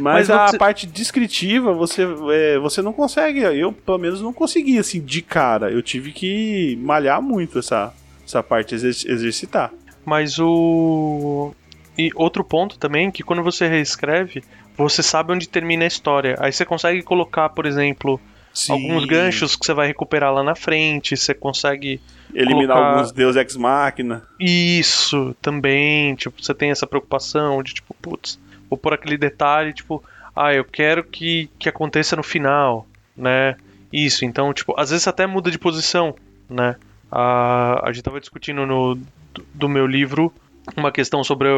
mas 0.00 0.30
a 0.30 0.46
você... 0.46 0.56
parte 0.56 0.86
descritiva 0.86 1.74
você, 1.74 2.02
é, 2.32 2.58
você 2.58 2.80
não 2.80 2.94
consegue. 2.94 3.40
Eu, 3.40 3.74
pelo 3.74 3.98
menos, 3.98 4.22
não 4.22 4.32
consegui 4.32 4.78
assim 4.78 5.02
de 5.02 5.20
cara. 5.20 5.70
Eu 5.70 5.82
tive 5.82 6.12
que 6.12 6.78
malhar 6.80 7.20
muito 7.20 7.58
essa, 7.58 7.92
essa 8.24 8.42
parte, 8.42 8.74
exercitar. 8.74 9.70
Mas 10.02 10.38
o. 10.38 11.52
E 11.98 12.10
outro 12.14 12.42
ponto 12.42 12.78
também, 12.78 13.10
que 13.10 13.22
quando 13.22 13.42
você 13.42 13.68
reescreve, 13.68 14.42
você 14.84 15.02
sabe 15.02 15.32
onde 15.32 15.48
termina 15.48 15.84
a 15.84 15.86
história. 15.86 16.36
Aí 16.38 16.52
você 16.52 16.64
consegue 16.64 17.02
colocar, 17.02 17.48
por 17.48 17.66
exemplo, 17.66 18.20
Sim. 18.52 18.72
alguns 18.72 19.04
ganchos 19.04 19.56
que 19.56 19.64
você 19.64 19.72
vai 19.72 19.86
recuperar 19.86 20.32
lá 20.32 20.42
na 20.42 20.54
frente, 20.54 21.16
você 21.16 21.34
consegue 21.34 22.00
eliminar 22.34 22.76
colocar... 22.76 22.94
alguns 22.94 23.12
Deus 23.12 23.36
Ex 23.36 23.56
Machina. 23.56 24.22
Isso, 24.38 25.34
também, 25.40 26.14
tipo, 26.14 26.42
você 26.42 26.54
tem 26.54 26.70
essa 26.70 26.86
preocupação 26.86 27.62
de 27.62 27.74
tipo, 27.74 27.94
putz, 27.94 28.38
vou 28.68 28.78
por 28.78 28.92
aquele 28.92 29.16
detalhe, 29.16 29.72
tipo, 29.72 30.02
ah, 30.34 30.54
eu 30.54 30.64
quero 30.64 31.04
que, 31.04 31.50
que 31.58 31.68
aconteça 31.68 32.16
no 32.16 32.22
final, 32.22 32.86
né? 33.16 33.56
Isso, 33.92 34.24
então, 34.24 34.52
tipo, 34.52 34.74
às 34.78 34.90
vezes 34.90 35.08
até 35.08 35.26
muda 35.26 35.50
de 35.50 35.58
posição, 35.58 36.14
né? 36.48 36.76
A, 37.10 37.88
a 37.88 37.92
gente 37.92 38.04
tava 38.04 38.20
discutindo 38.20 38.66
no 38.66 38.94
do, 38.94 39.46
do 39.54 39.68
meu 39.68 39.86
livro 39.86 40.32
uma 40.76 40.92
questão 40.92 41.24
sobre, 41.24 41.48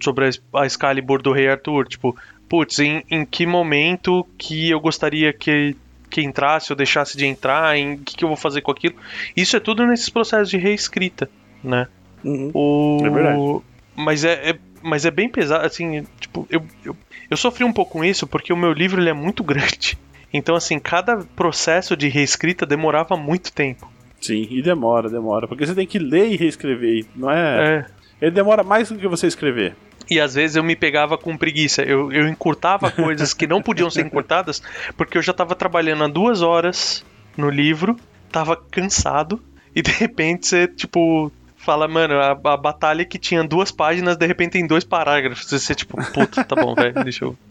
sobre 0.00 0.28
a, 0.28 0.60
a 0.60 0.66
Excalibur 0.66 1.20
do 1.20 1.32
Rei 1.32 1.48
Arthur, 1.48 1.86
tipo, 1.88 2.16
putz, 2.52 2.80
em, 2.80 3.02
em 3.10 3.24
que 3.24 3.46
momento 3.46 4.26
que 4.36 4.68
eu 4.68 4.78
gostaria 4.78 5.32
que, 5.32 5.74
que 6.10 6.20
entrasse 6.20 6.70
ou 6.70 6.76
deixasse 6.76 7.16
de 7.16 7.24
entrar, 7.24 7.78
em 7.78 7.96
que, 7.96 8.14
que 8.14 8.22
eu 8.22 8.28
vou 8.28 8.36
fazer 8.36 8.60
com 8.60 8.70
aquilo. 8.70 8.94
Isso 9.34 9.56
é 9.56 9.60
tudo 9.60 9.86
nesses 9.86 10.10
processos 10.10 10.50
de 10.50 10.58
reescrita, 10.58 11.30
né? 11.64 11.88
Uhum. 12.22 12.50
O... 12.52 12.98
É 13.06 13.08
verdade. 13.08 13.62
Mas 13.96 14.22
é, 14.22 14.50
é- 14.50 14.58
mas 14.82 15.06
é 15.06 15.10
bem 15.10 15.30
pesado, 15.30 15.64
assim, 15.64 16.06
tipo, 16.20 16.46
eu, 16.50 16.62
eu, 16.84 16.94
eu 17.30 17.36
sofri 17.38 17.64
um 17.64 17.72
pouco 17.72 17.92
com 17.92 18.04
isso 18.04 18.26
porque 18.26 18.52
o 18.52 18.56
meu 18.56 18.74
livro 18.74 19.00
ele 19.00 19.08
é 19.08 19.14
muito 19.14 19.42
grande. 19.42 19.96
Então, 20.30 20.54
assim, 20.54 20.78
cada 20.78 21.24
processo 21.34 21.96
de 21.96 22.08
reescrita 22.08 22.66
demorava 22.66 23.16
muito 23.16 23.50
tempo. 23.50 23.90
Sim, 24.20 24.46
e 24.50 24.60
demora, 24.60 25.08
demora. 25.08 25.48
Porque 25.48 25.64
você 25.64 25.74
tem 25.74 25.86
que 25.86 25.98
ler 25.98 26.30
e 26.30 26.36
reescrever. 26.36 27.06
Não 27.16 27.30
é. 27.30 27.78
É. 27.78 27.86
Ele 28.20 28.30
demora 28.30 28.62
mais 28.62 28.90
do 28.90 28.98
que 28.98 29.08
você 29.08 29.26
escrever. 29.26 29.74
E 30.10 30.20
às 30.20 30.34
vezes 30.34 30.56
eu 30.56 30.64
me 30.64 30.74
pegava 30.76 31.16
com 31.16 31.36
preguiça. 31.36 31.82
Eu, 31.82 32.12
eu 32.12 32.28
encurtava 32.28 32.90
coisas 32.92 33.32
que 33.34 33.46
não 33.46 33.62
podiam 33.62 33.88
ser 33.90 34.04
encurtadas, 34.06 34.62
porque 34.96 35.16
eu 35.18 35.22
já 35.22 35.32
tava 35.32 35.54
trabalhando 35.54 36.04
há 36.04 36.08
duas 36.08 36.42
horas 36.42 37.04
no 37.36 37.48
livro, 37.48 37.96
tava 38.30 38.56
cansado, 38.56 39.40
e 39.74 39.80
de 39.82 39.90
repente 39.90 40.46
você, 40.46 40.66
tipo, 40.66 41.32
fala, 41.56 41.88
mano, 41.88 42.14
a, 42.14 42.30
a 42.32 42.56
batalha 42.56 43.04
que 43.04 43.18
tinha 43.18 43.42
duas 43.42 43.70
páginas, 43.70 44.16
de 44.16 44.26
repente 44.26 44.52
tem 44.52 44.66
dois 44.66 44.84
parágrafos. 44.84 45.46
Você, 45.50 45.74
tipo, 45.74 45.96
puta, 46.12 46.44
tá 46.44 46.54
bom, 46.56 46.74
velho, 46.74 47.02
deixa 47.04 47.24
eu. 47.24 47.36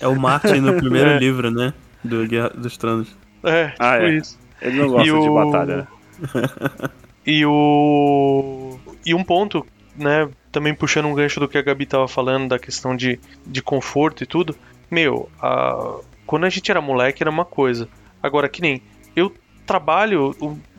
É 0.00 0.08
o 0.08 0.18
Martin 0.18 0.56
no 0.60 0.74
primeiro 0.74 1.10
É. 1.14 1.18
livro, 1.18 1.50
né? 1.50 1.72
Do 2.02 2.26
Guerra 2.26 2.50
dos 2.50 2.76
Tronos. 2.76 3.08
É, 3.44 3.68
tipo 3.68 3.76
Ah, 3.82 3.96
é. 4.02 4.10
isso. 4.16 4.38
Ele 4.60 4.78
não 4.80 4.88
gosta 4.88 5.02
E 5.08 5.12
de 5.12 5.28
o- 5.28 5.34
batalha. 5.34 5.76
né? 5.76 5.86
E 7.26 7.46
o. 7.46 8.78
E 9.06 9.14
um 9.14 9.22
ponto, 9.24 9.64
né? 9.96 10.28
Também 10.54 10.72
puxando 10.72 11.06
um 11.06 11.14
gancho 11.14 11.40
do 11.40 11.48
que 11.48 11.58
a 11.58 11.62
Gabi 11.62 11.84
tava 11.84 12.06
falando, 12.06 12.46
da 12.50 12.60
questão 12.60 12.96
de, 12.96 13.18
de 13.44 13.60
conforto 13.60 14.22
e 14.22 14.26
tudo. 14.26 14.54
Meu, 14.88 15.28
a... 15.42 15.98
quando 16.24 16.44
a 16.44 16.48
gente 16.48 16.70
era 16.70 16.80
moleque 16.80 17.24
era 17.24 17.30
uma 17.30 17.44
coisa. 17.44 17.88
Agora, 18.22 18.48
que 18.48 18.62
nem. 18.62 18.80
Eu 19.16 19.34
trabalho, 19.66 20.32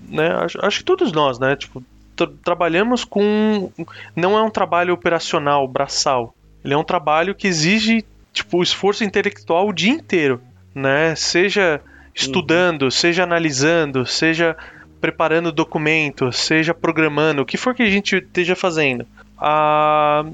né? 0.07 0.29
Acho, 0.35 0.65
acho 0.65 0.77
que 0.79 0.85
todos 0.85 1.11
nós, 1.11 1.39
né? 1.39 1.57
Tipo, 1.57 1.83
tra- 2.15 2.31
trabalhamos 2.41 3.03
com. 3.03 3.69
Não 4.15 4.37
é 4.37 4.41
um 4.41 4.49
trabalho 4.49 4.93
operacional, 4.93 5.67
braçal. 5.67 6.33
Ele 6.63 6.73
é 6.73 6.77
um 6.77 6.83
trabalho 6.83 7.35
que 7.35 7.45
exige, 7.45 8.05
tipo, 8.31 8.63
esforço 8.63 9.03
intelectual 9.03 9.67
o 9.67 9.73
dia 9.73 9.91
inteiro, 9.91 10.41
né? 10.73 11.15
Seja 11.15 11.81
estudando, 12.13 12.89
seja 12.89 13.23
analisando, 13.23 14.05
seja 14.05 14.55
preparando 15.01 15.51
documento, 15.51 16.31
seja 16.31 16.73
programando, 16.73 17.41
o 17.41 17.45
que 17.45 17.57
for 17.57 17.75
que 17.75 17.83
a 17.83 17.89
gente 17.89 18.15
esteja 18.15 18.55
fazendo. 18.55 19.05
Ah, 19.37 20.25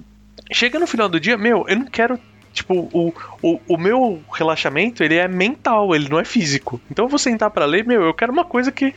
chega 0.51 0.79
no 0.79 0.87
final 0.87 1.09
do 1.09 1.19
dia, 1.19 1.37
meu, 1.37 1.65
eu 1.67 1.75
não 1.77 1.85
quero. 1.85 2.19
Tipo, 2.53 2.89
o, 2.91 3.13
o, 3.41 3.61
o 3.65 3.77
meu 3.77 4.21
relaxamento, 4.33 5.01
ele 5.01 5.15
é 5.15 5.25
mental, 5.25 5.95
ele 5.95 6.09
não 6.09 6.19
é 6.19 6.25
físico. 6.25 6.81
Então 6.91 7.05
eu 7.05 7.09
vou 7.09 7.17
sentar 7.17 7.49
pra 7.49 7.65
ler, 7.65 7.85
meu, 7.85 8.01
eu 8.01 8.13
quero 8.13 8.33
uma 8.33 8.43
coisa 8.43 8.71
que 8.71 8.93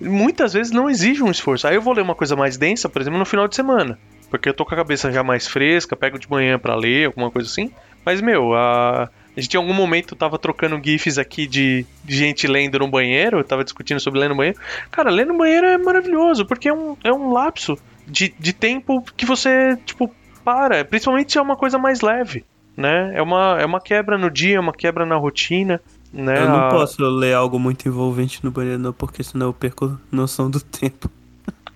muitas 0.00 0.52
vezes 0.52 0.72
não 0.72 0.88
exige 0.88 1.22
um 1.22 1.30
esforço. 1.30 1.66
Aí 1.66 1.74
eu 1.74 1.82
vou 1.82 1.92
ler 1.92 2.02
uma 2.02 2.14
coisa 2.14 2.36
mais 2.36 2.56
densa, 2.56 2.88
por 2.88 3.02
exemplo, 3.02 3.18
no 3.18 3.26
final 3.26 3.48
de 3.48 3.56
semana. 3.56 3.98
Porque 4.30 4.48
eu 4.48 4.54
tô 4.54 4.64
com 4.64 4.72
a 4.72 4.76
cabeça 4.76 5.10
já 5.10 5.24
mais 5.24 5.48
fresca, 5.48 5.96
pego 5.96 6.18
de 6.18 6.30
manhã 6.30 6.58
pra 6.58 6.76
ler, 6.76 7.06
alguma 7.06 7.30
coisa 7.30 7.48
assim. 7.48 7.72
Mas, 8.04 8.20
meu, 8.20 8.54
a, 8.54 9.10
a 9.36 9.40
gente 9.40 9.54
em 9.54 9.56
algum 9.58 9.74
momento 9.74 10.14
tava 10.14 10.38
trocando 10.38 10.80
GIFs 10.82 11.18
aqui 11.18 11.46
de, 11.46 11.84
de 12.04 12.16
gente 12.16 12.46
lendo 12.46 12.78
no 12.78 12.88
banheiro, 12.88 13.42
tava 13.42 13.64
discutindo 13.64 14.00
sobre 14.00 14.20
ler 14.20 14.28
no 14.28 14.36
banheiro. 14.36 14.58
Cara, 14.90 15.10
ler 15.10 15.26
no 15.26 15.36
banheiro 15.36 15.66
é 15.66 15.76
maravilhoso, 15.76 16.46
porque 16.46 16.68
é 16.68 16.72
um, 16.72 16.96
é 17.02 17.12
um 17.12 17.32
lapso 17.32 17.76
de, 18.10 18.34
de 18.38 18.52
tempo 18.52 19.02
que 19.16 19.24
você, 19.26 19.76
tipo, 19.86 20.10
para. 20.44 20.84
Principalmente 20.84 21.32
se 21.32 21.38
é 21.38 21.42
uma 21.42 21.56
coisa 21.56 21.78
mais 21.78 22.00
leve, 22.00 22.44
né? 22.76 23.12
É 23.14 23.22
uma, 23.22 23.56
é 23.60 23.64
uma 23.64 23.80
quebra 23.80 24.16
no 24.18 24.30
dia, 24.30 24.56
é 24.56 24.60
uma 24.60 24.72
quebra 24.72 25.04
na 25.06 25.16
rotina, 25.16 25.80
né? 26.12 26.42
Eu 26.42 26.48
não 26.48 26.66
A- 26.66 26.68
posso 26.70 27.02
ler 27.02 27.34
algo 27.34 27.58
muito 27.58 27.86
envolvente 27.88 28.44
no 28.44 28.50
banheiro, 28.50 28.78
não, 28.78 28.92
porque 28.92 29.22
senão 29.22 29.46
eu 29.46 29.52
perco 29.54 29.98
noção 30.10 30.50
do 30.50 30.60
tempo. 30.60 31.10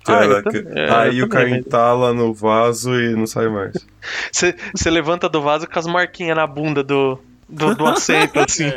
Ah, 0.07 0.19
Caraca. 0.21 0.51
tam- 0.63 0.73
é, 0.77 0.91
Aí 1.09 1.23
o 1.23 1.29
cara 1.31 1.49
entala 1.49 2.13
no 2.13 2.35
vaso 2.35 2.95
e 2.95 3.15
não 3.15 3.27
sai 3.27 3.49
mais. 3.49 3.75
Você 4.31 4.55
você 4.75 4.91
levanta 4.91 5.31
do 5.31 5.41
vaso 5.41 5.67
com 5.67 5.79
as 5.79 5.87
marquinhas 5.87 6.37
na 6.37 6.47
bunda 6.47 6.83
do, 6.85 7.19
do, 7.49 7.75
do 7.75 7.87
assento, 7.87 8.39
assim. 8.47 8.71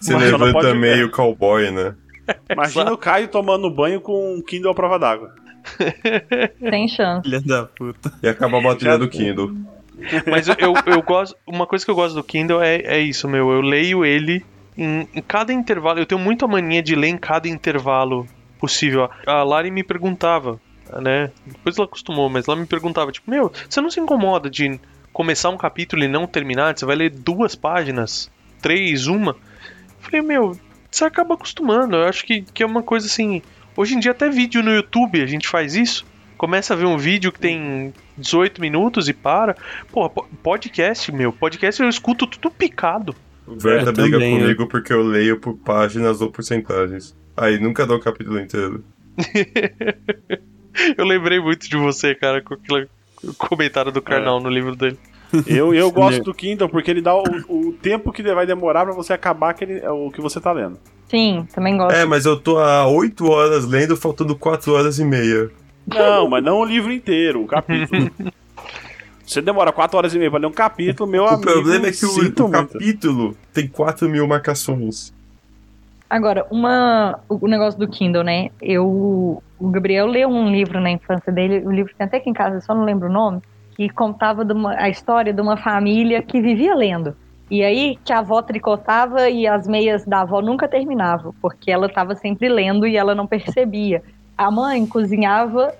Você 0.00 0.14
Mas 0.14 0.30
só 0.30 0.38
não 0.38 0.46
levanta 0.46 0.74
meio 0.74 1.10
cowboy, 1.10 1.70
né? 1.70 1.94
Imagina 2.48 2.90
o 2.90 2.96
Caio 2.96 3.28
tomando 3.28 3.70
banho 3.70 4.00
com 4.00 4.34
um 4.34 4.40
Kindle 4.40 4.70
à 4.72 4.74
prova 4.74 4.98
d'água. 4.98 5.34
Sem 6.58 6.88
chance. 6.88 7.22
Filha 7.22 7.40
da 7.40 7.64
puta. 7.64 8.12
E 8.22 8.28
acaba 8.28 8.58
a 8.58 8.62
bateria 8.62 8.98
do 8.98 9.08
Kindle. 9.08 9.54
Mas 10.30 10.48
eu, 10.48 10.54
eu, 10.58 10.74
eu 10.86 11.02
gosto. 11.02 11.36
Uma 11.46 11.66
coisa 11.66 11.84
que 11.84 11.90
eu 11.90 11.94
gosto 11.94 12.14
do 12.14 12.24
Kindle 12.24 12.62
é, 12.62 12.76
é 12.76 13.00
isso, 13.00 13.28
meu. 13.28 13.50
Eu 13.50 13.60
leio 13.60 14.04
ele 14.04 14.44
em, 14.76 15.08
em 15.14 15.22
cada 15.22 15.52
intervalo. 15.52 15.98
Eu 15.98 16.06
tenho 16.06 16.20
muita 16.20 16.46
mania 16.46 16.82
de 16.82 16.94
ler 16.94 17.08
em 17.08 17.18
cada 17.18 17.48
intervalo 17.48 18.26
possível. 18.58 19.08
A 19.26 19.42
Lari 19.42 19.70
me 19.70 19.82
perguntava, 19.82 20.60
né? 21.00 21.30
Depois 21.46 21.76
ela 21.76 21.86
acostumou, 21.86 22.28
mas 22.28 22.46
ela 22.46 22.56
me 22.56 22.66
perguntava, 22.66 23.10
tipo, 23.12 23.30
meu, 23.30 23.52
você 23.68 23.80
não 23.80 23.90
se 23.90 24.00
incomoda 24.00 24.50
de 24.50 24.78
começar 25.12 25.50
um 25.50 25.56
capítulo 25.56 26.04
e 26.04 26.08
não 26.08 26.26
terminar? 26.26 26.76
Você 26.76 26.84
vai 26.84 26.96
ler 26.96 27.10
duas 27.10 27.54
páginas, 27.54 28.30
três, 28.60 29.06
uma? 29.06 29.32
Eu 29.32 30.10
falei, 30.10 30.22
meu, 30.22 30.58
você 30.90 31.04
acaba 31.04 31.34
acostumando. 31.34 31.96
Eu 31.96 32.04
acho 32.04 32.24
que, 32.24 32.42
que 32.42 32.62
é 32.62 32.66
uma 32.66 32.82
coisa 32.82 33.06
assim. 33.06 33.42
Hoje 33.76 33.94
em 33.94 34.00
dia, 34.00 34.12
até 34.12 34.28
vídeo 34.30 34.62
no 34.62 34.72
YouTube 34.72 35.22
a 35.22 35.26
gente 35.26 35.46
faz 35.48 35.74
isso. 35.74 36.04
Começa 36.36 36.74
a 36.74 36.76
ver 36.76 36.86
um 36.86 36.98
vídeo 36.98 37.32
que 37.32 37.38
tem 37.40 37.92
18 38.16 38.60
minutos 38.60 39.08
e 39.08 39.12
para. 39.14 39.56
Pô, 39.90 40.08
po- 40.08 40.26
podcast, 40.42 41.10
meu, 41.12 41.32
podcast 41.32 41.82
eu 41.82 41.88
escuto 41.88 42.26
tudo 42.26 42.50
picado. 42.50 43.14
O 43.46 43.56
Verta 43.56 43.90
Eu 43.90 43.92
briga 43.92 44.18
também, 44.18 44.38
comigo 44.38 44.66
porque 44.66 44.92
eu 44.92 45.02
leio 45.02 45.38
por 45.38 45.54
páginas 45.56 46.20
ou 46.20 46.30
porcentagens. 46.30 47.14
Aí 47.36 47.58
nunca 47.58 47.86
dou 47.86 47.96
o 47.98 48.00
capítulo 48.00 48.40
inteiro. 48.40 48.82
Eu 50.96 51.06
lembrei 51.06 51.40
muito 51.40 51.68
de 51.70 51.76
você, 51.76 52.14
cara, 52.14 52.42
com 52.42 52.52
aquele 52.52 52.86
comentário 53.38 53.90
do 53.90 54.02
Karnal 54.02 54.40
no 54.40 54.50
livro 54.50 54.76
dele. 54.76 54.98
Eu, 55.46 55.74
eu 55.74 55.90
gosto 55.92 56.22
do 56.22 56.34
Kindle 56.34 56.68
porque 56.68 56.90
ele 56.90 57.00
dá 57.00 57.14
o, 57.14 57.22
o 57.48 57.72
tempo 57.72 58.12
que 58.12 58.22
vai 58.22 58.46
demorar 58.46 58.84
pra 58.84 58.94
você 58.94 59.14
acabar 59.14 59.50
aquele, 59.50 59.80
o 59.88 60.10
que 60.10 60.20
você 60.20 60.38
tá 60.38 60.52
lendo. 60.52 60.78
Sim, 61.08 61.46
também 61.54 61.76
gosto. 61.76 61.94
É, 61.96 62.04
mas 62.04 62.26
eu 62.26 62.36
tô 62.38 62.58
há 62.58 62.86
8 62.88 63.26
horas 63.30 63.64
lendo, 63.64 63.96
faltando 63.96 64.36
4 64.36 64.72
horas 64.74 64.98
e 64.98 65.04
meia. 65.04 65.50
Não, 65.86 66.28
mas 66.28 66.42
não 66.42 66.58
o 66.60 66.64
livro 66.64 66.92
inteiro, 66.92 67.42
o 67.42 67.46
capítulo. 67.46 68.10
Você 69.24 69.40
demora 69.42 69.72
4 69.72 69.96
horas 69.98 70.14
e 70.14 70.18
meia 70.18 70.30
pra 70.30 70.38
ler 70.38 70.46
um 70.46 70.52
capítulo, 70.52 71.08
meu 71.10 71.24
O 71.24 71.28
amigo. 71.28 71.42
problema 71.42 71.88
é 71.88 71.92
que 71.92 72.04
o, 72.06 72.10
o 72.44 72.50
capítulo 72.50 73.36
tem 73.52 73.66
4 73.66 74.08
mil 74.08 74.26
marcações. 74.26 75.12
Agora, 76.08 76.46
uma, 76.50 77.18
o 77.28 77.48
negócio 77.48 77.78
do 77.78 77.88
Kindle, 77.88 78.22
né? 78.22 78.50
Eu, 78.62 78.86
o 79.58 79.68
Gabriel 79.70 80.06
leu 80.06 80.28
um 80.28 80.50
livro 80.52 80.80
na 80.80 80.90
infância 80.92 81.32
dele, 81.32 81.66
o 81.66 81.72
livro 81.72 81.92
tem 81.98 82.06
até 82.06 82.18
aqui 82.18 82.30
em 82.30 82.32
casa, 82.32 82.56
eu 82.56 82.60
só 82.60 82.72
não 82.72 82.84
lembro 82.84 83.08
o 83.08 83.12
nome, 83.12 83.40
que 83.76 83.88
contava 83.88 84.44
de 84.44 84.52
uma- 84.52 84.74
a 84.76 84.88
história 84.88 85.32
de 85.32 85.40
uma 85.40 85.56
família 85.56 86.22
que 86.22 86.40
vivia 86.40 86.76
lendo. 86.76 87.16
E 87.50 87.62
aí 87.62 87.96
que 88.04 88.12
a 88.12 88.18
avó 88.18 88.42
tricotava 88.42 89.30
e 89.30 89.46
as 89.46 89.68
meias 89.68 90.04
da 90.04 90.22
avó 90.22 90.40
nunca 90.40 90.66
terminavam, 90.66 91.34
porque 91.40 91.70
ela 91.70 91.86
estava 91.86 92.14
sempre 92.14 92.48
lendo 92.48 92.86
e 92.86 92.96
ela 92.96 93.14
não 93.14 93.26
percebia. 93.26 94.02
A 94.36 94.50
mãe 94.50 94.84
cozinhava 94.86 95.74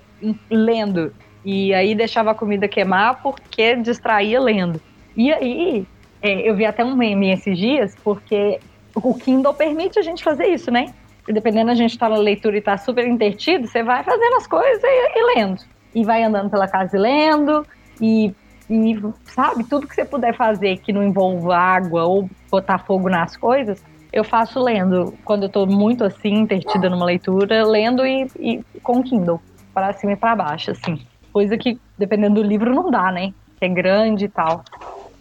lendo 0.49 1.13
e 1.43 1.73
aí 1.73 1.93
deixava 1.93 2.31
a 2.31 2.35
comida 2.35 2.67
queimar 2.67 3.21
porque 3.21 3.75
distraía 3.75 4.39
lendo. 4.39 4.81
E 5.15 5.31
aí 5.31 5.85
é, 6.21 6.49
eu 6.49 6.55
vi 6.55 6.65
até 6.65 6.83
um 6.83 6.95
meme 6.95 7.31
esses 7.31 7.57
dias, 7.57 7.95
porque 8.03 8.59
o 8.95 9.13
Kindle 9.13 9.53
permite 9.53 9.99
a 9.99 10.01
gente 10.01 10.23
fazer 10.23 10.47
isso, 10.47 10.71
né? 10.71 10.93
E 11.27 11.33
dependendo 11.33 11.71
a 11.71 11.75
gente 11.75 11.91
estar 11.91 12.09
na 12.09 12.17
leitura 12.17 12.57
e 12.57 12.61
tá 12.61 12.77
super 12.77 13.05
entretido, 13.05 13.67
você 13.67 13.83
vai 13.83 14.03
fazendo 14.03 14.35
as 14.35 14.47
coisas 14.47 14.81
e, 14.83 15.19
e 15.19 15.35
lendo. 15.35 15.61
E 15.93 16.03
vai 16.03 16.23
andando 16.23 16.49
pela 16.49 16.67
casa 16.67 16.95
e 16.97 16.99
lendo, 16.99 17.65
e, 18.01 18.33
e, 18.69 18.99
sabe, 19.25 19.63
tudo 19.63 19.87
que 19.87 19.95
você 19.95 20.03
puder 20.03 20.35
fazer 20.35 20.77
que 20.77 20.91
não 20.91 21.03
envolva 21.03 21.55
água 21.55 22.03
ou 22.03 22.29
botar 22.51 22.79
fogo 22.79 23.09
nas 23.09 23.37
coisas, 23.37 23.81
eu 24.11 24.23
faço 24.23 24.61
lendo. 24.61 25.13
Quando 25.23 25.43
eu 25.43 25.49
tô 25.49 25.65
muito 25.65 26.03
assim, 26.03 26.33
entretida 26.33 26.89
numa 26.89 27.05
leitura, 27.05 27.65
lendo 27.65 28.05
e, 28.05 28.27
e 28.39 28.63
com 28.81 29.01
Kindle, 29.03 29.41
para 29.73 29.93
cima 29.93 30.13
e 30.13 30.17
para 30.17 30.35
baixo, 30.35 30.71
assim. 30.71 30.99
Coisa 31.31 31.57
que, 31.57 31.79
dependendo 31.97 32.41
do 32.41 32.47
livro, 32.47 32.73
não 32.73 32.89
dá, 32.89 33.11
né? 33.11 33.31
Que 33.59 33.65
é 33.65 33.69
grande 33.69 34.25
e 34.25 34.29
tal. 34.29 34.63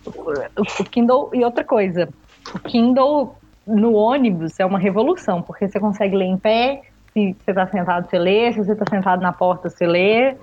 O, 0.05 0.85
Kindle, 0.85 1.31
e 1.35 1.45
outra 1.45 1.65
coisa, 1.65 2.09
o 2.55 2.59
Kindle 2.59 3.37
no 3.67 3.95
ônibus 3.95 4.59
é 4.61 4.65
uma 4.65 4.79
revolução, 4.79 5.43
porque 5.43 5.69
você 5.69 5.81
consegue 5.81 6.17
ler 6.17 6.27
em 6.27 6.39
pé, 6.39 6.83
se 7.13 7.35
você 7.45 7.51
está 7.51 7.67
sentado, 7.67 8.09
você 8.09 8.19
lê, 8.19 8.53
se 8.53 8.59
você 8.59 8.73
está 8.73 8.85
sentado 8.89 9.21
na 9.21 9.33
porta, 9.33 9.69
você 9.69 9.87
lê. 9.87 10.37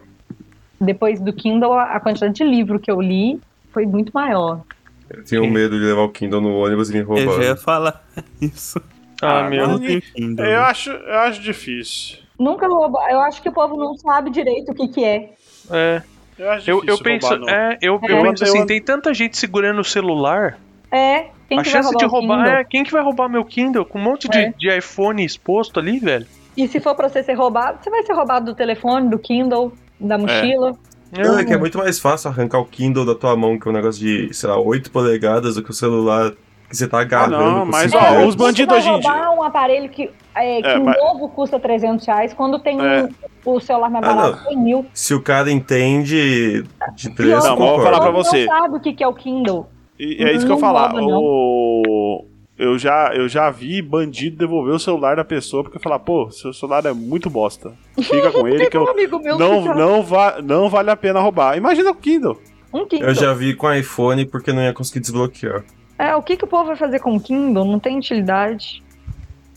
Depois 0.83 1.19
do 1.19 1.31
Kindle, 1.33 1.73
a 1.73 1.99
quantidade 1.99 2.33
de 2.33 2.43
livro 2.43 2.79
que 2.79 2.91
eu 2.91 3.01
li 3.01 3.39
foi 3.71 3.85
muito 3.85 4.11
maior. 4.13 4.61
Eu 5.09 5.23
tenho 5.23 5.49
medo 5.49 5.77
de 5.79 5.85
levar 5.85 6.01
o 6.03 6.09
Kindle 6.09 6.41
no 6.41 6.55
ônibus 6.57 6.89
e 6.89 6.93
me 6.93 6.99
Eu 6.99 7.05
roubar. 7.07 7.35
já 7.37 7.43
ia 7.43 7.55
falar 7.55 8.03
isso. 8.41 8.81
Ah, 9.21 9.45
Ah, 9.45 9.49
meu. 9.49 9.65
Eu. 9.65 10.45
Eu 10.45 10.61
acho, 10.63 10.89
eu 10.91 11.19
acho 11.19 11.41
difícil. 11.41 12.17
Nunca 12.39 12.67
rouba. 12.67 12.99
Eu 13.09 13.19
acho 13.21 13.41
que 13.41 13.49
o 13.49 13.51
povo 13.53 13.77
não 13.77 13.95
sabe 13.95 14.29
direito 14.29 14.71
o 14.71 14.75
que, 14.75 14.87
que 14.87 15.03
é. 15.03 15.29
É. 15.71 16.01
Eu, 16.37 16.49
acho 16.51 16.69
Eu, 16.69 16.75
difícil 16.81 16.97
eu 16.97 17.03
penso, 17.03 17.27
roubar 17.29 17.53
é, 17.53 17.77
eu, 17.81 17.99
eu 18.09 18.17
É. 18.17 18.21
penso 18.23 18.43
assim, 18.43 18.65
tem 18.65 18.81
tanta 18.81 19.13
gente 19.13 19.37
segurando 19.37 19.79
o 19.81 19.83
celular. 19.83 20.57
É. 20.91 21.27
Quem 21.47 21.59
a 21.59 21.63
que 21.63 21.69
vai 21.71 21.83
chance 21.83 21.95
de 21.95 22.05
roubar. 22.05 22.37
Kindle? 22.43 22.53
É, 22.59 22.63
quem 22.63 22.83
que 22.83 22.91
vai 22.91 23.03
roubar 23.03 23.29
meu 23.29 23.45
Kindle? 23.45 23.85
Com 23.85 23.99
um 23.99 24.03
monte 24.03 24.27
de, 24.27 24.37
É. 24.39 24.53
de 24.57 24.75
iPhone 24.77 25.23
exposto 25.23 25.79
ali, 25.79 25.99
velho. 25.99 26.25
E 26.57 26.67
se 26.67 26.79
for 26.79 26.95
pra 26.95 27.07
você 27.07 27.21
ser 27.23 27.33
roubado, 27.33 27.77
você 27.81 27.89
vai 27.89 28.03
ser 28.03 28.13
roubado 28.13 28.45
do 28.47 28.55
telefone, 28.55 29.09
do 29.09 29.17
Kindle, 29.19 29.71
da 29.99 30.17
mochila. 30.17 30.73
Não, 31.15 31.37
é 31.37 31.45
que 31.45 31.53
é 31.53 31.57
muito 31.57 31.77
mais 31.77 31.99
fácil 31.99 32.29
arrancar 32.29 32.59
o 32.59 32.65
Kindle 32.65 33.05
da 33.05 33.13
tua 33.13 33.35
mão, 33.35 33.59
que 33.59 33.67
é 33.67 33.71
um 33.71 33.73
negócio 33.73 34.01
de, 34.01 34.33
sei 34.33 34.49
lá, 34.49 34.57
8 34.59 34.89
polegadas, 34.89 35.55
do 35.55 35.63
que 35.63 35.69
o 35.69 35.73
celular 35.73 36.31
que 36.67 36.75
você 36.77 36.87
tá 36.87 37.01
agarrando. 37.01 37.37
não, 37.37 37.59
com 37.59 37.65
mas, 37.71 37.93
ó, 37.93 38.25
os 38.25 38.33
bandidos 38.33 38.75
hoje 38.77 38.89
em 38.89 38.99
dia- 38.99 39.11
roubar 39.11 39.31
um 39.37 39.43
aparelho 39.43 39.87
que, 39.89 40.09
é, 40.33 40.59
que 40.59 40.67
É, 40.67 40.77
o 40.79 40.85
mas- 40.85 40.97
novo 40.97 41.29
custa 41.29 41.59
300 41.59 42.03
reais, 42.07 42.33
quando 42.33 42.57
tem 42.57 42.79
É. 42.81 43.03
um- 43.03 43.09
o 43.53 43.59
celular 43.59 43.91
mais 43.91 44.03
Ah, 44.05 44.13
barato 44.15 44.37
não. 44.37 44.43
100 44.49 44.57
mil. 44.57 44.85
Se 44.91 45.13
o 45.13 45.21
cara 45.21 45.51
entende 45.51 46.63
de 46.95 47.09
preço, 47.11 47.45
Não, 47.45 47.53
eu 47.53 47.57
vou 47.57 47.83
falar 47.83 47.99
pra 48.01 48.09
você. 48.09 48.45
não 48.47 48.57
sabe 48.57 48.77
o 48.77 48.79
que, 48.79 49.03
é 49.03 49.07
o 49.07 49.13
Kindle. 49.13 49.67
E 49.99 50.23
é 50.23 50.33
isso 50.33 50.47
que 50.47 50.51
eu 50.51 50.55
Não 50.55 50.59
falar. 50.59 50.87
rouba, 50.93 51.01
não. 51.01 51.19
O... 51.21 52.25
Eu, 52.57 52.77
já, 52.77 53.11
eu 53.15 53.27
já 53.27 53.49
vi 53.49 53.81
bandido 53.81 54.37
devolver 54.37 54.75
o 54.75 54.79
celular 54.79 55.15
da 55.15 55.23
pessoa 55.25 55.63
porque 55.63 55.79
falar, 55.79 55.97
pô, 55.99 56.29
seu 56.29 56.53
celular 56.53 56.85
é 56.85 56.93
muito 56.93 57.29
bosta. 57.29 57.73
Fica 57.99 58.31
com 58.31 58.45
ele 58.47 58.67
que 58.69 58.77
um 58.77 58.83
eu. 58.83 58.89
amigo 58.91 59.19
meu 59.19 59.37
Não, 59.39 59.63
já- 59.63 59.73
não, 59.75 60.03
va 60.03 60.41
não 60.41 60.69
vale 60.69 60.91
a 60.91 60.95
pena 60.95 61.19
roubar. 61.19 61.57
Imagina 61.57 61.89
o 61.89 61.95
Kindle. 61.95 62.39
um 62.71 62.85
Kindle. 62.85 63.07
eu 63.09 63.15
já 63.15 63.33
vi 63.33 63.55
com 63.55 63.71
iPhone 63.73 64.25
porque 64.27 64.53
não 64.53 64.61
ia 64.61 64.71
conseguir 64.73 64.99
desbloquear. 64.99 65.63
É, 65.97 66.15
o 66.15 66.21
que, 66.21 66.37
que 66.37 66.43
o 66.43 66.47
povo 66.47 66.65
vai 66.65 66.75
fazer 66.75 66.99
com 66.99 67.15
o 67.15 67.19
Kindle? 67.19 67.65
Não 67.65 67.79
tem 67.79 67.97
utilidade. 67.97 68.83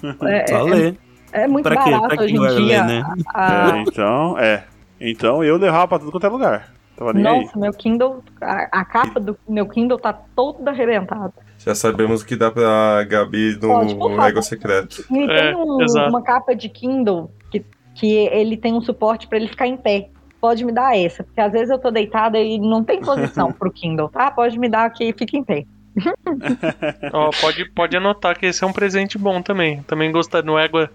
É, 0.23 0.47
Só 0.47 0.59
é- 0.59 0.63
ler. 0.71 0.99
é 1.33 1.47
muito 1.49 1.65
Pra 1.65 1.83
quê? 1.83 1.91
barato 1.91 2.09
Pra 2.17 2.27
quem 2.27 2.39
hoje 2.39 2.55
em 2.63 2.67
dia. 2.67 2.85
ler, 2.85 2.85
né? 2.85 3.15
a- 3.35 3.77
É, 3.77 3.81
então, 3.83 4.39
é. 4.39 4.65
Então 5.01 5.43
eu 5.45 5.57
levava 5.59 5.89
pra 5.89 5.99
tudo 5.99 6.11
quanto 6.13 6.27
é 6.27 6.31
lugar. 6.31 6.73
Tava 6.97 7.13
nem 7.13 7.27
aí. 7.27 7.41
Nossa, 7.45 7.59
meu 7.59 7.73
Kindle, 7.73 8.23
a, 8.41 8.81
a 8.81 8.85
capa 8.85 9.19
do 9.21 9.37
meu 9.49 9.67
Kindle 9.67 9.99
tá 9.99 10.13
toda 10.35 10.71
arrebentada. 10.71 11.33
Já 11.67 11.75
sabemos 11.75 12.23
o 12.23 12.27
que 12.27 12.37
dá 12.37 12.51
pra 12.51 13.03
Gabi 13.05 13.59
Pode, 13.59 13.95
no 13.95 14.01
favor. 14.01 14.25
Ego 14.29 14.41
Secreto. 14.43 15.05
E 15.11 15.19
É, 15.31 15.53
tem 15.53 15.57
um- 15.57 15.83
exato. 15.83 16.09
uma 16.11 16.23
capa 16.23 16.55
de 16.55 16.69
Kindle 16.69 17.31
que, 17.51 17.65
que 17.95 18.13
ele 18.15 18.57
tem 18.57 18.73
um 18.73 18.81
suporte 18.81 19.27
pra 19.27 19.37
ele 19.37 19.49
ficar 19.49 19.67
em 19.67 19.77
pé. 19.77 20.09
Pode 20.41 20.65
me 20.65 20.71
dar 20.73 20.97
essa, 20.97 21.25
porque 21.25 21.41
às 21.41 21.51
vezes 21.53 21.71
eu 21.71 21.79
tô 21.79 21.91
deitada 21.91 22.39
e 22.39 22.57
não 22.59 22.85
tem 22.85 23.01
posição 23.01 23.51
pro 23.51 23.71
Kindle, 23.73 24.09
tá? 24.09 24.31
Pode 24.31 24.57
me 24.59 24.69
dar 24.69 24.89
que 24.91 25.13
fica 25.13 25.37
em 25.37 25.43
pé. 25.43 25.65
Ó, 27.13 27.31
pode, 27.41 27.65
pode 27.71 27.97
anotar 27.97 28.39
que 28.39 28.47
esse 28.47 28.63
é 28.63 28.67
um 28.67 28.73
presente 28.73 29.19
bom 29.19 29.43
também. 29.43 29.83
Também 29.85 30.13
gostar 30.13 30.45
no 30.45 30.57
Égua, 30.59 30.89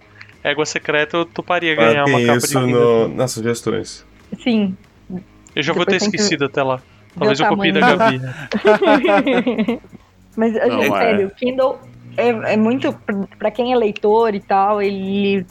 Égua 0.43 0.65
Secreta, 0.65 1.17
eu 1.17 1.26
toparia 1.26 1.76
ganhar 1.76 2.03
Ah, 2.03 2.05
uma 2.05 2.17
tem 2.17 2.28
capa 2.28 2.39
de 2.39 2.45
isso 2.45 2.59
Kindle. 2.59 3.09
no- 3.09 3.15
nas 3.15 3.32
sugestões. 3.32 4.05
Sim. 4.41 4.78
Eu 5.53 5.61
já 5.63 5.74
vou 5.74 5.84
ter 5.86 5.93
Depois 5.93 6.03
tem 6.03 6.11
que 6.11 6.15
esquecido 6.17 6.45
até 6.45 6.63
lá. 6.63 6.80
Talvez 7.17 7.39
eu 7.41 7.47
copie 7.47 7.74
da. 7.74 7.95
Gabi. 7.95 8.22
Mas, 10.36 10.53
Não, 10.53 10.82
gente, 10.82 10.93
é. 10.93 10.97
sério, 10.97 11.27
o 11.27 11.32
Kindle 11.32 11.79
é, 12.17 12.29
é 12.53 12.57
muito. 12.57 12.93
Pra 13.38 13.51
quem 13.51 13.73
é 13.73 13.75
leitor 13.75 14.34
e 14.36 14.39
tal, 14.39 14.82
ele. 14.82 15.45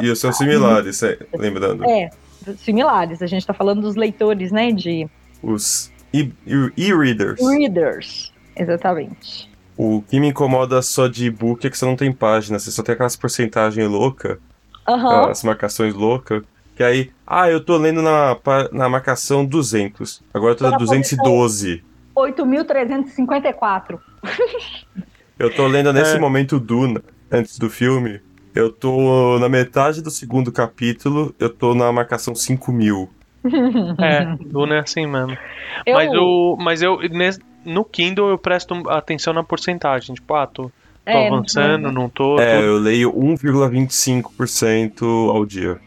E 0.00 0.10
os 0.10 0.18
seus 0.18 0.36
similares, 0.36 1.02
é, 1.02 1.18
lembrando. 1.34 1.84
É, 1.84 2.10
similares. 2.58 3.22
A 3.22 3.26
gente 3.26 3.46
tá 3.46 3.54
falando 3.54 3.80
dos 3.80 3.94
leitores, 3.96 4.50
né? 4.50 4.72
De 4.72 5.08
Os 5.42 5.92
e-readers. 6.12 7.40
readers. 7.40 8.32
Exatamente. 8.56 9.50
O 9.76 10.02
que 10.02 10.18
me 10.18 10.28
incomoda 10.28 10.80
só 10.80 11.06
de 11.06 11.26
e-book 11.26 11.66
é 11.66 11.70
que 11.70 11.76
você 11.76 11.84
não 11.84 11.96
tem 11.96 12.10
página, 12.10 12.58
você 12.58 12.70
só 12.70 12.82
tem 12.82 12.94
aquelas 12.94 13.14
porcentagens 13.14 13.86
loucas, 13.88 14.38
Aham. 14.88 15.30
as 15.30 15.44
marcações 15.44 15.94
loucas. 15.94 16.42
Que 16.74 16.82
aí, 16.82 17.10
ah, 17.26 17.50
eu 17.50 17.62
tô 17.62 17.76
lendo 17.76 18.02
na, 18.02 18.36
na 18.72 18.88
marcação 18.88 19.44
200, 19.44 20.22
agora 20.32 20.52
eu 20.52 20.56
tô 20.56 20.64
na 20.64 20.70
Tá 20.70 20.78
na 20.78 20.84
212. 20.84 21.82
8.354. 22.16 23.98
Eu 25.38 25.54
tô 25.54 25.66
lendo 25.66 25.92
nesse 25.92 26.16
É. 26.16 26.18
momento 26.18 26.58
Duna, 26.58 27.02
antes 27.30 27.58
do 27.58 27.68
filme. 27.68 28.20
Eu 28.54 28.72
tô 28.72 29.38
na 29.38 29.48
metade 29.50 30.00
do 30.02 30.10
segundo 30.10 30.50
capítulo, 30.50 31.34
eu 31.38 31.50
tô 31.50 31.74
na 31.74 31.92
marcação 31.92 32.34
5000. 32.34 33.10
É, 33.98 34.24
Duna 34.46 34.76
é 34.76 34.78
assim 34.78 35.06
mesmo. 35.06 35.36
Eu, 35.84 35.94
Mas 35.94 36.12
eu, 36.12 36.56
mas 36.58 36.82
eu 36.82 36.98
no 37.66 37.84
Kindle 37.84 38.30
eu 38.30 38.38
presto 38.38 38.74
atenção 38.88 39.34
na 39.34 39.44
porcentagem. 39.44 40.14
Tipo, 40.14 40.34
ah, 40.34 40.46
tô, 40.46 40.62
tô 40.64 40.70
é, 41.04 41.26
avançando, 41.28 41.92
não 41.92 42.08
tô. 42.08 42.40
É, 42.40 42.56
tô- 42.58 42.64
eu 42.64 42.78
leio 42.78 43.12
1,25% 43.12 45.02
ao 45.30 45.44
dia. 45.44 45.78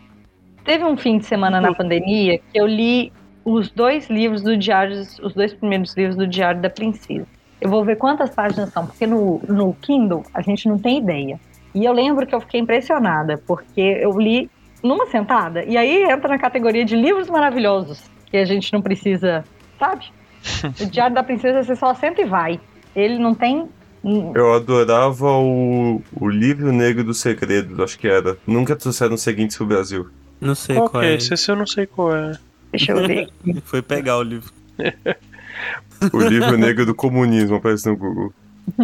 Teve 0.63 0.83
um 0.83 0.95
fim 0.95 1.17
de 1.17 1.25
semana 1.25 1.59
na 1.59 1.73
pandemia 1.73 2.37
que 2.37 2.43
eu 2.59 2.67
li 2.67 3.11
os 3.51 3.69
dois 3.71 4.09
livros 4.09 4.43
do 4.43 4.55
Diário, 4.55 5.01
os 5.23 5.33
dois 5.33 5.53
primeiros 5.53 5.95
livros 5.95 6.15
do 6.15 6.27
Diário 6.27 6.61
da 6.61 6.69
Princesa. 6.69 7.25
Eu 7.59 7.69
vou 7.69 7.83
ver 7.83 7.97
quantas 7.97 8.29
páginas 8.29 8.69
são, 8.69 8.85
porque 8.85 9.07
no, 9.07 9.41
no 9.47 9.73
Kindle 9.81 10.23
a 10.33 10.41
gente 10.41 10.67
não 10.67 10.77
tem 10.77 10.99
ideia. 10.99 11.39
E 11.73 11.83
eu 11.83 11.91
lembro 11.91 12.25
que 12.25 12.33
eu 12.33 12.39
fiquei 12.39 12.59
impressionada, 12.59 13.41
porque 13.45 13.81
eu 13.81 14.17
li 14.19 14.49
numa 14.83 15.07
sentada, 15.07 15.63
e 15.65 15.75
aí 15.75 16.03
entra 16.03 16.29
na 16.29 16.37
categoria 16.37 16.85
de 16.85 16.95
livros 16.95 17.29
maravilhosos, 17.29 18.01
que 18.27 18.37
a 18.37 18.45
gente 18.45 18.71
não 18.71 18.81
precisa, 18.81 19.43
sabe? 19.77 20.05
O 20.79 20.85
Diário 20.85 21.15
da 21.15 21.23
Princesa 21.23 21.63
você 21.63 21.75
só 21.75 21.93
senta 21.93 22.21
e 22.21 22.25
vai. 22.25 22.59
Ele 22.95 23.17
não 23.17 23.35
tem. 23.35 23.67
Eu 24.33 24.53
adorava 24.53 25.25
o, 25.25 26.01
o 26.15 26.29
livro 26.29 26.71
negro 26.71 27.03
dos 27.03 27.19
segredos, 27.19 27.77
acho 27.79 27.99
que 27.99 28.07
era. 28.07 28.37
Nunca 28.47 28.73
trouxeram 28.75 29.15
os 29.15 29.21
seguintes 29.21 29.57
pro 29.57 29.65
Brasil. 29.65 30.07
Não 30.39 30.55
sei 30.55 30.77
Qual 30.77 31.03
é 31.03 31.11
é. 31.11 31.15
esse? 31.15 31.33
Esse 31.33 31.51
eu 31.51 31.55
não 31.57 31.67
sei 31.67 31.85
qual 31.85 32.15
é. 32.15 32.37
Deixa 32.71 32.91
eu 32.91 33.07
ver. 33.07 33.29
Foi 33.65 33.81
pegar 33.81 34.17
o 34.17 34.23
livro. 34.23 34.51
O 36.13 36.19
livro 36.21 36.57
negro 36.57 36.85
do 36.85 36.95
comunismo 36.95 37.57
aparece 37.57 37.89
no 37.89 37.97
Google. 37.97 38.33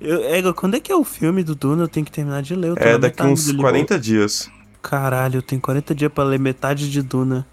Eu, 0.00 0.22
Ego, 0.34 0.52
quando 0.52 0.76
é 0.76 0.80
que 0.80 0.92
é 0.92 0.96
o 0.96 1.04
filme 1.04 1.42
do 1.42 1.54
Duna? 1.54 1.84
Eu 1.84 1.88
tenho 1.88 2.04
que 2.04 2.12
terminar 2.12 2.42
de 2.42 2.54
ler. 2.54 2.74
É 2.76 2.98
daqui 2.98 3.22
uns 3.22 3.44
do 3.46 3.52
livro. 3.52 3.62
40 3.62 3.98
dias. 3.98 4.50
Caralho, 4.82 5.38
eu 5.38 5.42
tenho 5.42 5.62
40 5.62 5.94
dias 5.94 6.12
pra 6.12 6.24
ler 6.24 6.38
metade 6.38 6.90
de 6.90 7.00
Duna. 7.00 7.46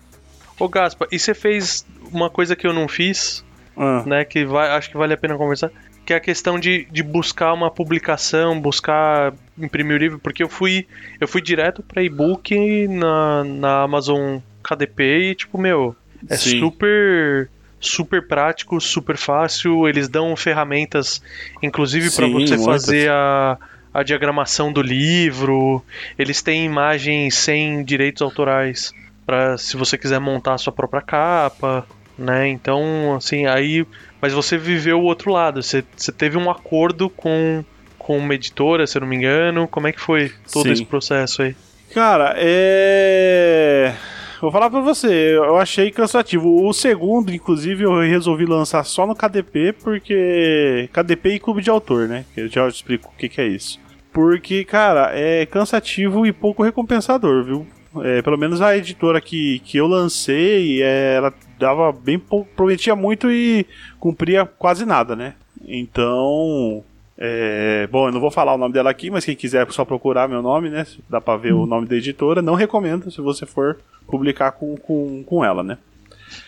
Ô 0.59 0.67
Gaspa, 0.67 1.07
e 1.11 1.17
você 1.17 1.33
fez 1.33 1.85
uma 2.11 2.29
coisa 2.29 2.55
que 2.55 2.67
eu 2.67 2.73
não 2.73 2.87
fiz, 2.89 3.45
Ah, 3.77 4.03
né? 4.05 4.25
Que 4.25 4.43
vai, 4.45 4.69
acho 4.71 4.89
que 4.91 4.97
vale 4.97 5.13
a 5.13 5.17
pena 5.17 5.37
conversar. 5.37 5.71
Que 6.11 6.15
é 6.15 6.17
a 6.17 6.19
questão 6.19 6.59
de, 6.59 6.85
de 6.91 7.01
buscar 7.01 7.53
uma 7.53 7.71
publicação, 7.71 8.59
buscar 8.59 9.33
imprimir 9.57 9.95
o 9.95 9.97
livro, 9.97 10.19
porque 10.19 10.43
eu 10.43 10.49
fui 10.49 10.85
eu 11.21 11.25
fui 11.25 11.41
direto 11.41 11.81
pra 11.81 12.03
e-book 12.03 12.85
na, 12.89 13.45
na 13.45 13.83
Amazon 13.83 14.39
KDP 14.61 15.31
e 15.31 15.35
tipo, 15.35 15.57
meu, 15.57 15.95
é 16.27 16.35
Sim. 16.35 16.59
super 16.59 17.49
super 17.79 18.27
prático, 18.27 18.81
super 18.81 19.15
fácil, 19.15 19.87
eles 19.87 20.09
dão 20.09 20.35
ferramentas 20.35 21.23
inclusive 21.63 22.11
para 22.11 22.27
você 22.27 22.57
muitas. 22.57 22.65
fazer 22.65 23.09
a 23.09 23.57
a 23.93 24.03
diagramação 24.03 24.71
do 24.71 24.81
livro, 24.81 25.81
eles 26.19 26.41
têm 26.41 26.65
imagens 26.65 27.35
sem 27.35 27.85
direitos 27.85 28.21
autorais 28.21 28.91
para 29.25 29.57
se 29.57 29.77
você 29.77 29.97
quiser 29.97 30.19
montar 30.19 30.55
a 30.55 30.57
sua 30.57 30.73
própria 30.73 31.01
capa, 31.01 31.85
né? 32.21 32.47
Então, 32.47 33.15
assim, 33.15 33.45
aí. 33.45 33.85
Mas 34.21 34.33
você 34.33 34.57
viveu 34.57 34.99
o 34.99 35.03
outro 35.03 35.31
lado. 35.31 35.61
Você, 35.61 35.83
você 35.95 36.11
teve 36.11 36.37
um 36.37 36.49
acordo 36.49 37.09
com, 37.09 37.63
com 37.97 38.17
uma 38.17 38.35
editora, 38.35 38.85
se 38.85 38.97
eu 38.97 39.01
não 39.01 39.07
me 39.07 39.15
engano. 39.15 39.67
Como 39.67 39.87
é 39.87 39.91
que 39.91 39.99
foi 39.99 40.31
todo 40.51 40.63
Sim. 40.63 40.71
esse 40.71 40.85
processo 40.85 41.41
aí? 41.41 41.55
Cara, 41.93 42.35
é. 42.37 43.93
Vou 44.41 44.51
falar 44.51 44.71
pra 44.71 44.79
você, 44.79 45.35
eu 45.35 45.57
achei 45.57 45.91
cansativo. 45.91 46.65
O 46.65 46.73
segundo, 46.73 47.31
inclusive, 47.31 47.83
eu 47.83 47.99
resolvi 47.99 48.45
lançar 48.45 48.83
só 48.83 49.05
no 49.05 49.15
KDP, 49.15 49.73
porque. 49.83 50.89
KDP 50.91 51.35
e 51.35 51.39
Clube 51.39 51.61
de 51.61 51.69
Autor, 51.69 52.07
né? 52.07 52.25
Que 52.33 52.41
eu 52.41 52.47
já 52.47 52.67
explico 52.67 53.11
o 53.13 53.17
que, 53.17 53.29
que 53.29 53.39
é 53.39 53.47
isso. 53.47 53.79
Porque, 54.11 54.65
cara, 54.65 55.11
é 55.13 55.45
cansativo 55.45 56.25
e 56.25 56.33
pouco 56.33 56.63
recompensador, 56.63 57.43
viu? 57.43 57.67
É, 58.03 58.21
pelo 58.21 58.37
menos 58.37 58.61
a 58.61 58.75
editora 58.75 59.19
que, 59.21 59.59
que 59.59 59.77
eu 59.77 59.85
lancei, 59.85 60.81
é, 60.81 61.15
ela 61.17 61.33
dava 61.61 61.91
bem 61.91 62.19
prometia 62.55 62.95
muito 62.95 63.31
e 63.31 63.65
cumpria 63.99 64.45
quase 64.45 64.85
nada, 64.85 65.15
né? 65.15 65.35
Então, 65.65 66.83
é, 67.17 67.87
bom, 67.91 68.07
eu 68.07 68.11
não 68.11 68.19
vou 68.19 68.31
falar 68.31 68.55
o 68.55 68.57
nome 68.57 68.73
dela 68.73 68.89
aqui, 68.89 69.11
mas 69.11 69.23
quem 69.23 69.35
quiser 69.35 69.71
só 69.71 69.85
procurar 69.85 70.27
meu 70.27 70.41
nome, 70.41 70.69
né? 70.69 70.85
Dá 71.07 71.21
pra 71.21 71.37
ver 71.37 71.53
o 71.53 71.67
nome 71.67 71.87
da 71.87 71.95
editora. 71.95 72.41
Não 72.41 72.55
recomendo 72.55 73.11
se 73.11 73.21
você 73.21 73.45
for 73.45 73.79
publicar 74.07 74.53
com, 74.53 74.75
com, 74.75 75.23
com 75.23 75.45
ela, 75.45 75.63
né? 75.63 75.77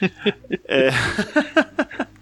É. 0.68 0.89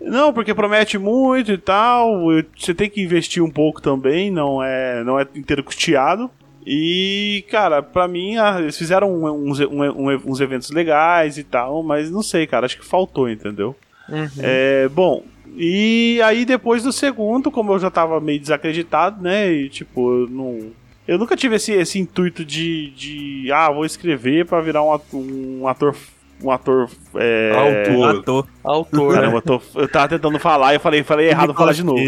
Não, 0.00 0.32
porque 0.32 0.54
promete 0.54 0.96
muito 0.96 1.50
e 1.50 1.58
tal. 1.58 2.24
Você 2.56 2.72
tem 2.72 2.88
que 2.88 3.02
investir 3.02 3.42
um 3.42 3.50
pouco 3.50 3.82
também, 3.82 4.30
não 4.30 4.62
é, 4.62 5.02
não 5.02 5.18
é 5.18 5.26
inteiro 5.34 5.64
custeado. 5.64 6.30
E, 6.70 7.46
cara, 7.50 7.82
pra 7.82 8.06
mim, 8.06 8.36
ah, 8.36 8.56
eles 8.60 8.76
fizeram 8.76 9.10
uns, 9.24 9.58
um- 9.60 10.20
uns 10.26 10.38
eventos 10.40 10.70
legais 10.70 11.38
e 11.38 11.42
tal, 11.42 11.82
mas 11.82 12.10
não 12.10 12.22
sei, 12.22 12.46
cara, 12.46 12.66
acho 12.66 12.76
que 12.78 12.84
faltou, 12.84 13.26
entendeu? 13.30 13.74
Uhum. 14.06 14.28
É, 14.42 14.86
bom, 14.88 15.24
e 15.56 16.20
aí 16.22 16.44
depois 16.44 16.82
do 16.82 16.92
segundo, 16.92 17.50
como 17.50 17.72
eu 17.72 17.78
já 17.78 17.90
tava 17.90 18.20
meio 18.20 18.38
desacreditado, 18.38 19.22
né? 19.22 19.50
E 19.50 19.68
tipo, 19.70 20.12
eu 20.24 20.28
não. 20.28 20.70
Eu 21.06 21.16
nunca 21.18 21.34
tive 21.34 21.56
esse, 21.56 21.72
esse 21.72 21.98
intuito 21.98 22.44
de, 22.44 22.90
de. 22.90 23.50
Ah, 23.50 23.70
vou 23.70 23.86
escrever 23.86 24.44
pra 24.44 24.60
virar 24.60 24.82
um 24.82 24.92
ator. 24.92 25.20
Um 25.20 25.66
ator, 25.66 25.96
um 26.44 26.50
ator 26.50 26.90
é, 27.16 27.52
Autor. 27.88 28.18
Ator. 28.20 28.46
Autor. 28.62 29.14
Caramba, 29.14 29.36
eu, 29.38 29.42
tô- 29.42 29.62
eu 29.74 29.88
tava 29.88 30.08
tentando 30.08 30.38
falar 30.38 30.74
e 30.74 30.76
eu 30.76 30.80
falei, 30.80 31.02
falei 31.02 31.28
errado, 31.30 31.46
vou 31.46 31.56
falar 31.56 31.72
de 31.72 31.82
novo. 31.82 31.98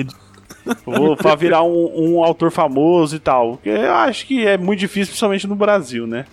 Vou 0.84 1.16
pra 1.16 1.34
virar 1.34 1.62
um, 1.62 1.90
um 2.18 2.24
autor 2.24 2.50
famoso 2.50 3.16
e 3.16 3.18
tal. 3.18 3.52
Porque 3.56 3.68
eu 3.70 3.92
acho 3.94 4.26
que 4.26 4.46
é 4.46 4.56
muito 4.58 4.80
difícil, 4.80 5.08
principalmente 5.12 5.46
no 5.46 5.54
Brasil, 5.56 6.06
né? 6.06 6.26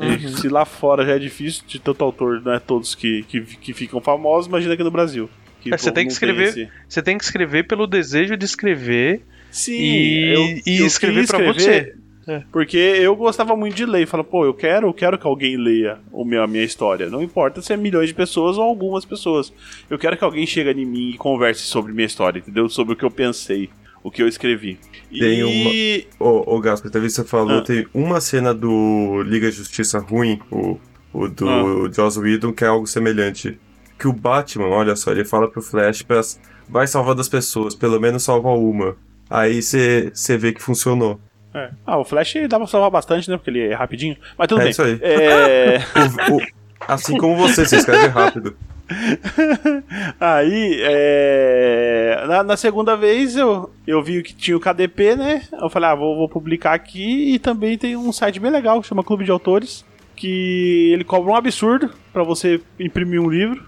E 0.00 0.28
Se 0.28 0.48
lá 0.48 0.64
fora 0.64 1.04
já 1.04 1.12
é 1.16 1.18
difícil 1.18 1.64
de 1.66 1.78
tanto 1.80 2.04
autor, 2.04 2.40
não 2.44 2.52
é 2.52 2.60
todos 2.60 2.94
que, 2.94 3.24
que, 3.24 3.40
que 3.40 3.72
ficam 3.72 4.00
famosos, 4.00 4.46
imagina 4.46 4.74
aqui 4.74 4.84
no 4.84 4.90
Brasil. 4.90 5.28
Que 5.60 5.74
É, 5.74 5.76
você 5.76 5.90
tem 5.90 6.06
que 6.06 6.12
escrever- 6.12 6.48
esse- 6.50 6.68
Você 6.88 7.02
tem 7.02 7.18
que 7.18 7.24
escrever 7.24 7.66
pelo 7.66 7.84
desejo 7.86 8.36
de 8.36 8.44
escrever 8.44 9.22
Sim, 9.50 9.72
e, 9.72 10.32
eu, 10.32 10.72
e 10.74 10.78
eu 10.78 10.86
escrever 10.86 11.26
pra 11.26 11.38
você. 11.52 11.96
É. 12.28 12.42
Porque 12.52 12.76
eu 12.76 13.16
gostava 13.16 13.56
muito 13.56 13.74
de 13.74 13.86
ler. 13.86 14.06
Fala, 14.06 14.22
pô, 14.22 14.44
eu 14.44 14.52
quero, 14.52 14.86
eu 14.88 14.92
quero 14.92 15.18
que 15.18 15.26
alguém 15.26 15.56
leia 15.56 15.98
o 16.12 16.24
meu, 16.24 16.42
a 16.42 16.46
minha 16.46 16.62
história. 16.62 17.08
Não 17.08 17.22
importa 17.22 17.62
se 17.62 17.72
é 17.72 17.76
milhões 17.76 18.08
de 18.08 18.14
pessoas 18.14 18.58
ou 18.58 18.64
algumas 18.64 19.04
pessoas. 19.06 19.52
Eu 19.88 19.98
quero 19.98 20.16
que 20.16 20.22
alguém 20.24 20.46
chegue 20.46 20.82
em 20.82 20.84
mim 20.84 21.10
e 21.10 21.16
converse 21.16 21.62
sobre 21.62 21.92
minha 21.92 22.06
história, 22.06 22.38
entendeu? 22.38 22.68
Sobre 22.68 22.92
o 22.92 22.96
que 22.96 23.04
eu 23.04 23.10
pensei, 23.10 23.70
o 24.04 24.10
que 24.10 24.22
eu 24.22 24.28
escrevi. 24.28 24.78
Tem 25.10 25.40
e 25.40 26.06
Ô, 26.20 26.54
ô 26.56 26.60
Gaspar, 26.60 26.90
talvez 26.90 27.14
você 27.14 27.24
falou, 27.24 27.58
Ah. 27.58 27.62
tem 27.62 27.86
uma 27.94 28.20
cena 28.20 28.52
do 28.52 29.22
Liga 29.22 29.50
Justiça 29.50 29.98
ruim, 29.98 30.38
o, 30.50 30.78
o 31.14 31.28
do 31.28 31.48
Ah. 31.48 31.90
Joss 31.90 32.18
Whedon, 32.20 32.52
que 32.52 32.62
é 32.62 32.66
algo 32.66 32.86
semelhante. 32.86 33.58
Que 33.98 34.06
o 34.06 34.12
Batman, 34.12 34.66
olha 34.66 34.94
só, 34.94 35.10
ele 35.12 35.24
fala 35.24 35.48
pro 35.50 35.62
Flash 35.62 36.02
pra, 36.02 36.20
vai 36.68 36.86
salvar 36.86 37.18
as 37.18 37.28
pessoas, 37.28 37.74
pelo 37.74 37.98
menos 37.98 38.22
salva 38.22 38.50
uma. 38.50 38.96
Aí 39.30 39.62
você 39.62 40.12
vê 40.38 40.52
que 40.52 40.62
funcionou. 40.62 41.18
É. 41.54 41.70
Ah, 41.86 41.98
o 41.98 42.04
Flash 42.04 42.34
dá 42.48 42.58
pra 42.58 42.66
salvar 42.66 42.90
bastante, 42.90 43.30
né? 43.30 43.36
Porque 43.36 43.50
ele 43.50 43.68
é 43.68 43.74
rapidinho. 43.74 44.16
Mas 44.36 44.48
tudo 44.48 44.60
É 44.60 44.64
bem. 44.64 44.70
isso 44.70 44.82
aí. 44.82 44.98
É... 45.02 45.78
O- 46.30 46.36
o- 46.36 46.42
assim 46.86 47.16
como 47.18 47.36
você, 47.36 47.64
você 47.66 47.76
escreve 47.76 48.06
rápido. 48.08 48.56
Aí, 50.20 50.78
é... 50.82 52.24
na, 52.26 52.42
na 52.42 52.56
segunda 52.56 52.96
vez 52.96 53.36
eu, 53.36 53.70
eu 53.86 54.02
vi 54.02 54.22
que 54.22 54.34
tinha 54.34 54.56
o 54.56 54.60
KDP, 54.60 55.16
né? 55.16 55.42
Eu 55.60 55.68
falei, 55.68 55.90
ah, 55.90 55.94
vou, 55.94 56.16
vou 56.16 56.28
publicar 56.28 56.72
aqui. 56.74 57.34
E 57.34 57.38
também 57.38 57.76
tem 57.76 57.96
um 57.96 58.12
site 58.12 58.40
bem 58.40 58.50
legal 58.50 58.80
que 58.80 58.86
chama 58.88 59.04
Clube 59.04 59.24
de 59.24 59.30
Autores. 59.30 59.84
Que 60.16 60.90
ele 60.92 61.04
cobra 61.04 61.30
um 61.32 61.36
absurdo 61.36 61.90
pra 62.12 62.22
você 62.22 62.60
imprimir 62.78 63.20
um 63.20 63.28
livro. 63.28 63.62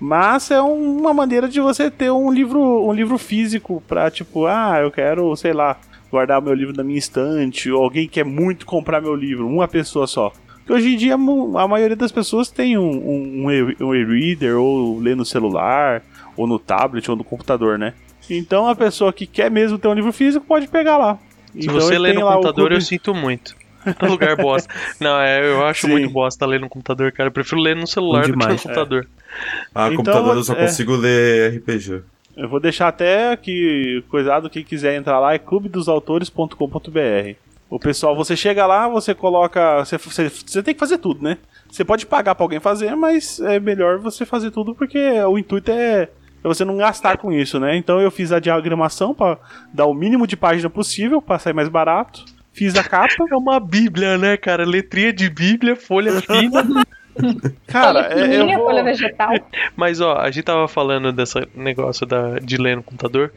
Mas 0.00 0.50
é 0.50 0.60
um- 0.60 0.98
uma 0.98 1.12
maneira 1.14 1.48
de 1.48 1.60
você 1.60 1.90
ter 1.90 2.10
um 2.10 2.32
livro, 2.32 2.60
um 2.86 2.92
livro 2.92 3.18
físico 3.18 3.82
pra, 3.86 4.10
tipo, 4.10 4.46
ah, 4.46 4.78
eu 4.80 4.90
quero, 4.90 5.34
sei 5.36 5.52
lá, 5.52 5.76
guardar 6.12 6.40
meu 6.40 6.54
livro 6.54 6.76
na 6.76 6.84
minha 6.84 6.98
estante. 6.98 7.70
Ou 7.70 7.82
alguém 7.82 8.06
quer 8.06 8.24
muito 8.24 8.64
comprar 8.66 9.00
meu 9.00 9.14
livro, 9.16 9.48
uma 9.48 9.66
pessoa 9.66 10.06
só. 10.06 10.30
Porque 10.58 10.72
hoje 10.74 10.94
em 10.94 10.96
dia 10.96 11.14
a 11.14 11.66
maioria 11.68 11.96
das 11.96 12.12
pessoas 12.12 12.48
tem 12.48 12.78
um, 12.78 12.88
um, 12.88 13.46
um 13.80 13.94
e-reader, 13.94 14.56
ou 14.56 15.00
lê 15.00 15.12
no 15.14 15.24
celular, 15.24 16.02
ou 16.36 16.46
no 16.46 16.56
tablet, 16.58 17.10
ou 17.10 17.16
no 17.16 17.24
computador, 17.24 17.76
né? 17.78 17.94
Então 18.30 18.68
a 18.68 18.76
pessoa 18.76 19.12
que 19.12 19.26
quer 19.26 19.50
mesmo 19.50 19.76
ter 19.76 19.88
um 19.88 19.94
livro 19.94 20.12
físico 20.12 20.46
pode 20.46 20.68
pegar 20.68 20.96
lá. 20.96 21.18
Se 21.52 21.62
Então 21.64 21.74
você 21.74 21.98
lê 21.98 22.12
no 22.12 22.20
computador, 22.20 22.66
eu 22.66 22.76
clube- 22.76 22.84
sinto 22.84 23.12
muito. 23.14 23.56
É 24.00 24.04
um 24.06 24.10
lugar 24.10 24.36
bosta. 24.36 24.72
Não, 25.00 25.18
é, 25.20 25.44
eu 25.44 25.66
acho 25.66 25.86
Sim. 25.88 25.92
muito 25.94 26.08
bosta 26.10 26.46
ler 26.46 26.60
no 26.60 26.68
computador, 26.68 27.10
cara. 27.10 27.26
Eu 27.26 27.32
prefiro 27.32 27.60
ler 27.60 27.74
no 27.74 27.84
celular 27.84 28.28
do 28.28 28.32
que 28.32 28.38
no 28.38 28.56
computador. 28.56 29.08
Ah, 29.74 29.86
Então, 29.88 29.96
computador 29.96 30.36
eu 30.36 30.44
só 30.44 30.52
é. 30.52 30.66
consigo 30.66 30.94
ler 30.94 31.56
RPG. 31.56 32.00
Eu 32.36 32.48
vou 32.48 32.60
deixar 32.60 32.88
até 32.88 33.32
aqui, 33.32 34.02
coisado, 34.08 34.48
quem 34.48 34.64
quiser 34.64 34.96
entrar 34.96 35.18
lá 35.18 35.34
é 35.34 35.38
clubedosautores.com.br. 35.38 37.36
O 37.68 37.78
pessoal, 37.78 38.14
você 38.14 38.36
chega 38.36 38.66
lá, 38.66 38.88
você 38.88 39.14
coloca. 39.14 39.78
Você, 39.84 39.96
você, 39.96 40.28
você 40.28 40.62
tem 40.62 40.74
que 40.74 40.80
fazer 40.80 40.98
tudo, 40.98 41.22
né? 41.22 41.38
Você 41.70 41.84
pode 41.84 42.04
pagar 42.04 42.34
pra 42.34 42.44
alguém 42.44 42.60
fazer, 42.60 42.94
mas 42.94 43.40
é 43.40 43.58
melhor 43.58 43.98
você 43.98 44.26
fazer 44.26 44.50
tudo 44.50 44.74
porque 44.74 44.98
o 45.22 45.38
intuito 45.38 45.70
é, 45.70 46.02
é 46.02 46.08
você 46.42 46.66
não 46.66 46.76
gastar 46.76 47.16
com 47.16 47.32
isso, 47.32 47.58
né? 47.58 47.76
Então 47.76 47.98
eu 47.98 48.10
fiz 48.10 48.30
a 48.30 48.38
diagramação 48.38 49.14
pra 49.14 49.38
dar 49.72 49.86
o 49.86 49.94
mínimo 49.94 50.26
de 50.26 50.36
página 50.36 50.68
possível 50.68 51.22
pra 51.22 51.38
sair 51.38 51.54
mais 51.54 51.70
barato. 51.70 52.24
Fiz 52.52 52.76
a 52.76 52.84
capa. 52.84 53.24
É 53.30 53.36
uma 53.36 53.58
bíblia, 53.58 54.18
né, 54.18 54.36
cara? 54.36 54.66
Letrinha 54.66 55.12
de 55.12 55.30
bíblia, 55.30 55.74
folha 55.74 56.20
fina. 56.20 56.62
Cara, 57.66 58.12
é, 58.12 58.40
eu 58.40 58.46
vou... 58.46 58.66
folha 58.66 58.82
vegetal. 58.82 59.32
Mas, 59.76 60.00
ó, 60.00 60.16
a 60.16 60.30
gente 60.30 60.44
tava 60.44 60.66
falando 60.68 61.12
desse 61.12 61.46
negócio 61.54 62.06
da, 62.06 62.38
de 62.38 62.56
ler 62.56 62.76
no 62.76 62.82
computador. 62.82 63.32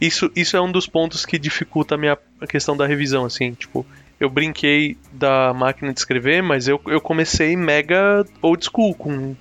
Isso, 0.00 0.30
isso 0.34 0.56
é 0.56 0.60
um 0.60 0.70
dos 0.70 0.86
pontos 0.86 1.24
que 1.24 1.38
dificulta 1.38 1.94
a 1.94 1.98
minha 1.98 2.18
a 2.40 2.46
questão 2.46 2.76
da 2.76 2.86
revisão, 2.86 3.24
assim. 3.24 3.52
Tipo, 3.52 3.86
eu 4.18 4.28
brinquei 4.28 4.96
da 5.12 5.52
máquina 5.54 5.92
de 5.92 5.98
escrever, 5.98 6.42
mas 6.42 6.68
eu, 6.68 6.80
eu 6.86 7.00
comecei 7.00 7.56
mega 7.56 8.24
old 8.42 8.64
school, 8.64 8.94
com 8.94 9.34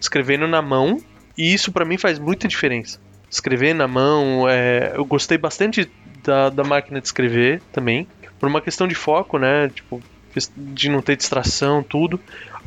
escrevendo 0.00 0.46
na 0.46 0.62
mão. 0.62 1.00
E 1.36 1.52
isso 1.52 1.72
pra 1.72 1.84
mim 1.84 1.98
faz 1.98 2.18
muita 2.18 2.46
diferença. 2.46 3.00
Escrever 3.30 3.74
na 3.74 3.88
mão, 3.88 4.48
é, 4.48 4.92
eu 4.94 5.04
gostei 5.04 5.36
bastante 5.36 5.90
da, 6.22 6.48
da 6.48 6.64
máquina 6.64 7.00
de 7.00 7.06
escrever 7.06 7.60
também. 7.72 8.06
Por 8.38 8.48
uma 8.48 8.60
questão 8.60 8.86
de 8.86 8.94
foco, 8.94 9.38
né? 9.38 9.68
Tipo, 9.68 10.02
de 10.56 10.88
não 10.88 11.00
ter 11.00 11.16
distração, 11.16 11.82
tudo. 11.82 12.20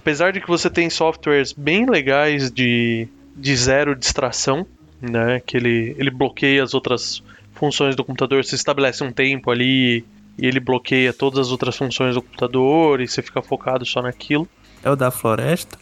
Apesar 0.08 0.32
de 0.32 0.40
que 0.40 0.48
você 0.48 0.70
tem 0.70 0.90
softwares 0.90 1.52
bem 1.52 1.86
legais 1.86 2.50
de, 2.50 3.10
de 3.36 3.56
zero 3.58 3.94
distração, 3.94 4.66
né? 5.02 5.42
Que 5.46 5.58
ele, 5.58 5.94
ele 6.00 6.10
bloqueia 6.10 6.64
as 6.64 6.74
outras 6.74 7.22
funções 7.54 7.94
do 7.94 8.06
computador, 8.06 8.42
você 8.42 8.56
estabelece 8.56 9.04
um 9.04 9.12
tempo 9.12 9.52
ali 9.52 10.06
e 10.38 10.48
ele 10.48 10.62
bloqueia 10.62 11.12
todas 11.12 11.40
as 11.40 11.52
outras 11.52 11.76
funções 11.76 12.16
do 12.16 12.22
computador 12.22 13.02
e 13.02 13.08
você 13.10 13.22
fica 13.22 13.42
focado 13.42 13.86
só 13.86 14.02
naquilo. 14.02 14.48
É 14.82 14.90
o 14.90 14.96
da 14.96 15.12
floresta? 15.12 15.78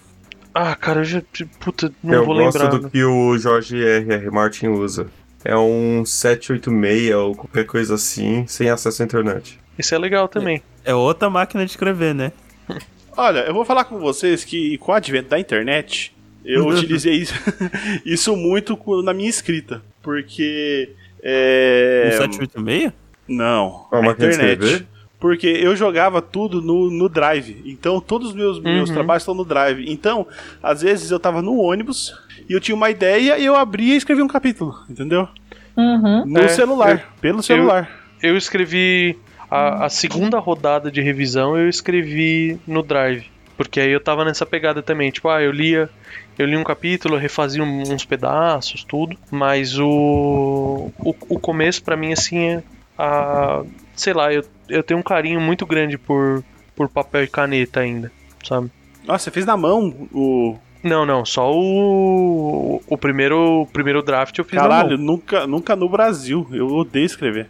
Ah, 0.52 0.74
cara, 0.74 1.02
eu 1.02 1.06
já. 1.06 1.22
Puta, 1.60 1.94
não 2.04 2.16
eu 2.16 2.26
vou 2.26 2.34
gosto 2.36 2.58
lembrar. 2.58 2.80
do 2.80 2.90
que 2.90 3.04
o 3.04 3.38
Jorge 3.38 3.78
R. 3.78 4.12
R. 4.12 4.32
Martin 4.32 4.70
usa. 4.70 5.06
É 5.44 5.56
um 5.56 6.04
786 6.04 7.14
ou 7.14 7.36
qualquer 7.36 7.68
coisa 7.68 7.94
assim, 7.94 8.48
sem 8.48 8.72
acesso 8.72 9.04
à 9.04 9.06
internet. 9.06 9.60
Isso 9.78 9.94
é 9.94 10.00
legal 10.00 10.28
também. 10.28 10.64
É 10.84 10.96
outra 10.96 11.30
máquina 11.30 11.64
de 11.64 11.70
escrever, 11.70 12.16
né? 12.16 12.32
Olha, 13.18 13.40
eu 13.40 13.54
vou 13.54 13.66
falar 13.66 13.86
com 13.86 14.00
vocês 14.00 14.44
que 14.44 14.78
com 14.80 14.92
o 14.92 14.96
advento 14.96 15.30
da 15.30 15.40
internet, 15.40 16.14
eu 16.44 16.66
utilizei 16.68 17.16
isso, 17.16 17.34
isso 18.06 18.36
muito 18.36 18.78
na 19.04 19.14
minha 19.14 19.30
escrita. 19.30 19.82
Porque. 20.02 20.90
É... 21.24 22.10
Um 22.14 22.18
786? 22.18 22.94
Não, 23.28 23.88
É 23.92 23.98
a 23.98 24.12
internet. 24.12 24.88
Porque 25.20 25.48
eu 25.48 25.76
jogava 25.76 26.22
tudo 26.22 26.62
no, 26.62 26.92
no 26.92 27.10
Drive. 27.10 27.62
Então 27.66 28.00
todos 28.00 28.30
os 28.30 28.36
meus, 28.36 28.60
meus 28.60 28.90
Uhum. 28.90 28.96
trabalhos 28.96 29.24
estão 29.24 29.34
no 29.34 29.44
Drive. 29.46 29.86
Então, 29.90 30.28
às 30.62 30.82
vezes 30.84 31.10
eu 31.10 31.20
tava 31.20 31.42
no 31.42 31.58
ônibus 31.58 32.14
e 32.48 32.54
eu 32.54 32.60
tinha 32.60 32.76
uma 32.76 32.92
ideia 32.92 33.38
e 33.40 33.44
eu 33.46 33.56
abria 33.56 33.94
e 33.96 33.98
escrevia 33.98 34.24
um 34.24 34.28
capítulo, 34.28 34.76
entendeu? 34.88 35.28
Uhum. 35.76 36.26
No 36.28 36.40
É, 36.42 36.48
celular, 36.50 37.16
pelo 37.22 37.42
celular. 37.42 37.90
Eu 38.22 38.38
escrevi 38.38 39.18
a, 39.56 39.86
a 39.86 39.90
segunda 39.90 40.40
rodada 40.40 40.92
de 40.92 41.02
revisão, 41.02 41.58
eu 41.58 41.70
escrevi 41.70 42.60
no 42.68 42.82
Drive. 42.84 43.26
Porque 43.58 43.80
aí 43.80 43.92
eu 43.92 44.02
tava 44.02 44.26
nessa 44.26 44.46
pegada 44.46 44.82
também. 44.84 45.12
Tipo, 45.12 45.30
ah, 45.30 45.42
eu 45.42 45.52
lia. 45.52 45.90
Eu 46.38 46.46
li 46.46 46.58
um 46.58 46.64
capítulo, 46.64 47.16
refazia 47.16 47.64
uns 47.64 48.04
pedaços, 48.04 48.84
tudo. 48.84 49.18
Mas 49.32 49.80
o. 49.80 50.92
O, 51.00 51.16
o 51.30 51.40
começo, 51.40 51.82
pra 51.84 51.96
mim, 51.96 52.12
assim, 52.12 52.40
é. 52.40 52.64
A, 52.98 53.64
sei 53.96 54.14
lá, 54.14 54.34
eu, 54.34 54.44
eu 54.70 54.84
tenho 54.84 55.00
um 55.00 55.04
carinho 55.04 55.40
muito 55.40 55.66
grande 55.66 55.98
por, 55.98 56.44
por 56.76 56.90
papel 56.90 57.24
e 57.24 57.28
caneta 57.28 57.82
ainda, 57.82 58.12
sabe? 58.44 58.70
Nossa, 59.06 59.26
você 59.26 59.32
fez 59.32 59.46
na 59.46 59.56
mão 59.56 60.08
o. 60.14 60.58
Não, 60.84 61.06
não, 61.06 61.26
só 61.26 61.52
o. 61.52 62.82
O 62.88 62.98
primeiro, 62.98 63.62
o 63.62 63.68
primeiro 63.68 64.04
draft 64.04 64.38
eu 64.38 64.46
fiz 64.46 64.56
na 64.56 64.62
Caralho, 64.64 64.98
mão. 64.98 65.06
nunca, 65.08 65.48
nunca 65.48 65.76
no 65.76 65.88
Brasil. 65.90 66.48
Eu 66.52 66.68
odeio 66.68 67.06
escrever. 67.06 67.48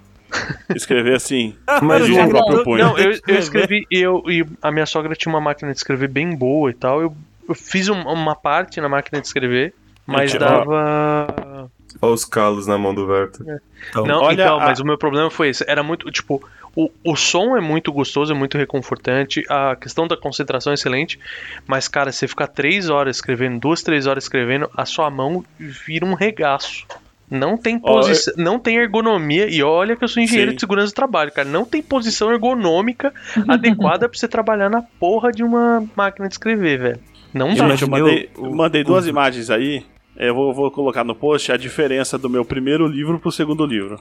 Escrever 0.76 1.16
assim. 1.16 1.56
Mas 1.82 2.06
João 2.08 2.26
o- 2.28 2.30
próprio 2.30 2.64
punho. 2.64 2.84
Não, 2.86 2.98
eu, 2.98 3.12
eu 3.28 3.38
escrevi 3.38 3.86
e, 3.92 4.00
eu, 4.00 4.24
e 4.28 4.46
a 4.62 4.72
minha 4.72 4.86
sogra 4.86 5.16
tinha 5.16 5.34
uma 5.34 5.42
máquina 5.42 5.72
de 5.72 5.78
escrever 5.78 6.08
bem 6.10 6.36
boa 6.36 6.70
e 6.70 6.74
tal. 6.74 7.02
Eu, 7.02 7.16
eu 7.48 7.56
fiz 7.56 7.90
um- 7.90 8.02
uma 8.04 8.36
parte 8.36 8.80
na 8.82 8.90
máquina 8.90 9.20
de 9.22 9.28
escrever, 9.28 9.74
mas 10.06 10.32
dava. 10.40 11.70
Olha 12.02 12.14
os 12.14 12.26
calos 12.26 12.68
na 12.68 12.78
mão 12.78 12.94
do 12.94 13.08
Verto. 13.08 13.44
Então, 13.90 14.06
Não, 14.06 14.22
olha 14.22 14.34
então, 14.44 14.60
a- 14.60 14.66
mas 14.66 14.80
o 14.80 14.86
meu 14.86 14.98
problema 14.98 15.30
foi 15.30 15.50
esse. 15.50 15.64
Era 15.68 15.82
muito, 15.82 16.12
tipo, 16.12 16.44
o, 16.76 16.90
o 17.06 17.16
som 17.16 17.56
é 17.56 17.62
muito 17.62 17.92
gostoso, 17.94 18.34
é 18.34 18.36
muito 18.36 18.58
reconfortante, 18.58 19.42
a 19.50 19.78
questão 19.78 20.06
da 20.06 20.18
concentração 20.18 20.72
é 20.72 20.74
excelente, 20.74 21.18
mas, 21.66 21.88
cara, 21.88 22.12
você 22.12 22.28
ficar 22.28 22.48
três 22.48 22.90
horas 22.90 23.16
escrevendo, 23.18 23.60
duas, 23.62 23.82
três 23.82 24.08
horas 24.08 24.26
escrevendo, 24.26 24.70
a 24.76 24.86
sua 24.86 25.10
mão 25.10 25.46
vira 25.58 26.06
um 26.06 26.14
regaço. 26.16 26.86
Não 27.30 27.58
tem 27.58 27.80
posição, 27.80 28.34
não 28.38 28.60
tem 28.60 28.78
ergonomia. 28.78 29.48
E 29.50 29.64
olha 29.64 29.96
que 29.96 30.04
eu 30.04 30.08
sou 30.08 30.22
engenheiro 30.22 30.52
Sim. 30.52 30.56
de 30.56 30.60
segurança 30.62 30.88
do 30.92 30.96
trabalho, 30.96 31.32
cara. 31.32 31.48
Não 31.50 31.66
tem 31.66 31.82
posição 31.82 32.32
ergonômica 32.32 33.12
adequada 33.48 34.08
pra 34.08 34.18
você 34.18 34.28
trabalhar 34.28 34.70
na 34.70 34.82
porra 34.82 35.32
de 35.32 35.44
uma 35.44 35.84
máquina 35.96 36.28
de 36.28 36.36
escrever, 36.36 36.80
velho. 36.80 37.00
Não 37.34 37.54
dá. 37.56 37.68
Gente, 37.70 37.82
eu 37.82 37.90
mandei, 37.90 38.30
o- 38.38 38.46
eu 38.46 38.52
mandei 38.56 38.84
duas 38.84 39.06
o- 39.06 39.10
imagens 39.10 39.50
aí. 39.50 39.84
Eu 40.16 40.34
vou, 40.34 40.54
vou 40.54 40.72
colocar 40.72 41.04
no 41.04 41.14
post 41.14 41.52
a 41.52 41.58
diferença 41.58 42.18
do 42.18 42.30
meu 42.30 42.46
primeiro 42.46 42.88
livro 42.88 43.20
pro 43.20 43.32
segundo 43.32 43.66
livro. 43.66 44.00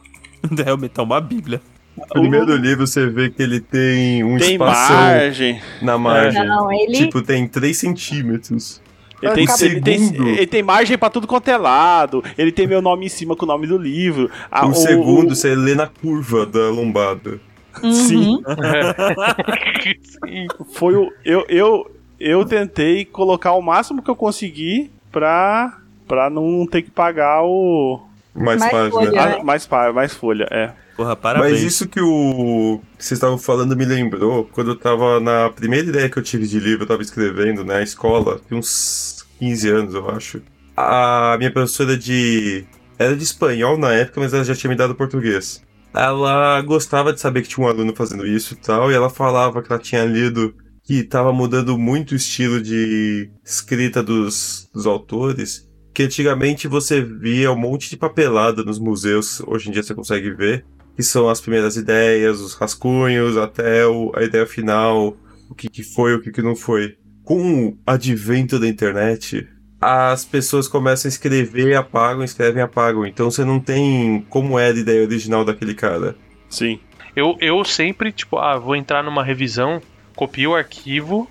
Realmente 0.64 0.92
é 1.00 1.02
uma 1.02 1.20
bíblia. 1.20 1.60
No 1.96 2.06
primeiro 2.06 2.54
livro 2.56 2.86
você 2.86 3.06
vê 3.06 3.30
que 3.30 3.42
ele 3.42 3.60
tem 3.60 4.22
um 4.22 4.36
Tem 4.36 4.52
espaço 4.52 4.92
margem. 4.92 5.60
na 5.80 5.96
margem. 5.96 6.44
Não, 6.46 6.70
ele. 6.72 6.92
Tipo, 6.98 7.22
tem 7.22 7.46
3 7.48 7.76
centímetros. 7.76 8.80
Ele 9.22 9.32
tem, 9.34 9.46
ele, 9.66 9.80
tem, 9.80 9.98
segundo- 9.98 10.28
ele 10.28 10.46
tem 10.46 10.62
margem 10.62 10.98
pra 10.98 11.08
tudo 11.10 11.26
quanto 11.26 11.48
é 11.48 11.56
lado. 11.56 12.22
Ele 12.36 12.52
tem 12.52 12.66
meu 12.66 12.82
nome 12.82 13.06
em 13.06 13.08
cima 13.08 13.34
com 13.34 13.44
o 13.44 13.48
nome 13.48 13.66
do 13.66 13.78
livro. 13.78 14.30
Ah, 14.50 14.66
o, 14.66 14.74
segundo 14.74 15.34
você 15.34 15.54
lê 15.54 15.74
na 15.74 15.86
curva 15.86 16.44
da 16.44 16.68
lombada. 16.70 17.40
Uhum. 17.82 17.92
Sim. 17.92 18.42
Sim. 20.02 20.46
Foi 20.74 20.94
o. 20.96 21.10
Eu, 21.24 21.44
eu, 21.48 21.90
eu 22.20 22.44
tentei 22.44 23.04
colocar 23.04 23.52
o 23.52 23.62
máximo 23.62 24.02
que 24.02 24.10
eu 24.10 24.16
consegui 24.16 24.90
pra, 25.10 25.78
pra 26.06 26.28
não 26.30 26.66
ter 26.66 26.82
que 26.82 26.90
pagar 26.90 27.42
o. 27.44 28.00
Mais, 28.34 28.58
Mais 28.60 28.72
página. 28.72 28.90
folha. 28.90 29.20
a- 29.22 29.26
né? 29.38 29.42
mais, 29.44 29.66
pa- 29.66 29.92
mais 29.92 30.12
folha, 30.14 30.48
é. 30.50 30.72
Porra, 30.96 31.14
parabéns. 31.16 31.52
Mas 31.52 31.62
isso 31.62 31.88
que 31.88 32.00
o 32.00 32.80
que 32.96 33.04
vocês 33.04 33.16
estavam 33.18 33.38
falando 33.38 33.76
me 33.76 33.84
lembrou 33.84 34.44
quando 34.52 34.72
eu 34.72 34.76
tava 34.76 35.18
na 35.20 35.50
primeira 35.50 35.88
ideia 35.88 36.08
que 36.08 36.18
eu 36.18 36.22
tive 36.22 36.46
de 36.46 36.58
livro, 36.60 36.84
eu 36.84 36.88
tava 36.88 37.02
escrevendo 37.02 37.64
na 37.64 37.82
escola, 37.82 38.40
tinha 38.46 38.58
uns 38.58 39.24
15 39.38 39.68
anos, 39.68 39.94
eu 39.94 40.08
acho. 40.10 40.40
A 40.76 41.36
minha 41.38 41.50
professora 41.52 41.96
de. 41.96 42.64
Era 42.98 43.16
de 43.16 43.22
espanhol 43.24 43.76
na 43.76 43.92
época, 43.92 44.20
mas 44.20 44.32
ela 44.32 44.44
já 44.44 44.54
tinha 44.54 44.70
me 44.70 44.76
dado 44.76 44.94
português. 44.94 45.62
Ela 45.92 46.60
gostava 46.62 47.12
de 47.12 47.20
saber 47.20 47.42
que 47.42 47.48
tinha 47.48 47.64
um 47.64 47.68
aluno 47.70 47.94
fazendo 47.94 48.26
isso 48.26 48.54
e 48.54 48.56
tal, 48.56 48.90
e 48.90 48.94
ela 48.94 49.10
falava 49.10 49.62
que 49.62 49.72
ela 49.72 49.80
tinha 49.80 50.04
lido 50.04 50.54
que 50.82 51.02
tava 51.04 51.32
mudando 51.32 51.78
muito 51.78 52.12
o 52.12 52.16
estilo 52.16 52.60
de 52.60 53.30
escrita 53.44 54.02
dos, 54.02 54.68
dos 54.72 54.86
autores. 54.86 55.68
Que 55.94 56.02
antigamente 56.02 56.66
você 56.68 57.00
via 57.00 57.52
um 57.52 57.56
monte 57.56 57.88
de 57.88 57.96
papelada 57.96 58.64
nos 58.64 58.78
museus, 58.80 59.40
hoje 59.46 59.68
em 59.68 59.72
dia 59.72 59.82
você 59.82 59.94
consegue 59.94 60.30
ver 60.30 60.64
que 60.96 61.02
são 61.02 61.28
as 61.28 61.40
primeiras 61.40 61.76
ideias, 61.76 62.40
os 62.40 62.54
rascunhos, 62.54 63.36
até 63.36 63.86
o- 63.86 64.12
a 64.14 64.22
ideia 64.22 64.46
final, 64.46 65.16
o 65.50 65.54
que, 65.54 65.68
que 65.68 65.82
foi, 65.82 66.14
o 66.14 66.20
que, 66.20 66.30
que 66.30 66.42
não 66.42 66.54
foi. 66.54 66.96
Com 67.24 67.68
o 67.68 67.78
advento 67.86 68.58
da 68.60 68.68
internet, 68.68 69.48
as 69.80 70.24
pessoas 70.24 70.68
começam 70.68 71.08
a 71.08 71.10
escrever, 71.10 71.74
apagam, 71.74 72.22
escrevem, 72.24 72.62
apagam. 72.62 73.06
Então 73.06 73.30
você 73.30 73.44
não 73.44 73.58
tem 73.60 74.24
como 74.28 74.58
era 74.58 74.76
a 74.76 74.80
ideia 74.80 75.02
original 75.04 75.44
daquele 75.44 75.74
cara. 75.74 76.16
Sim. 76.48 76.78
Eu, 77.16 77.36
eu 77.40 77.64
sempre, 77.64 78.10
tipo, 78.12 78.36
ah, 78.38 78.56
vou 78.58 78.74
entrar 78.76 79.02
numa 79.02 79.22
revisão, 79.22 79.80
copio 80.16 80.50
o 80.50 80.54
arquivo 80.56 81.28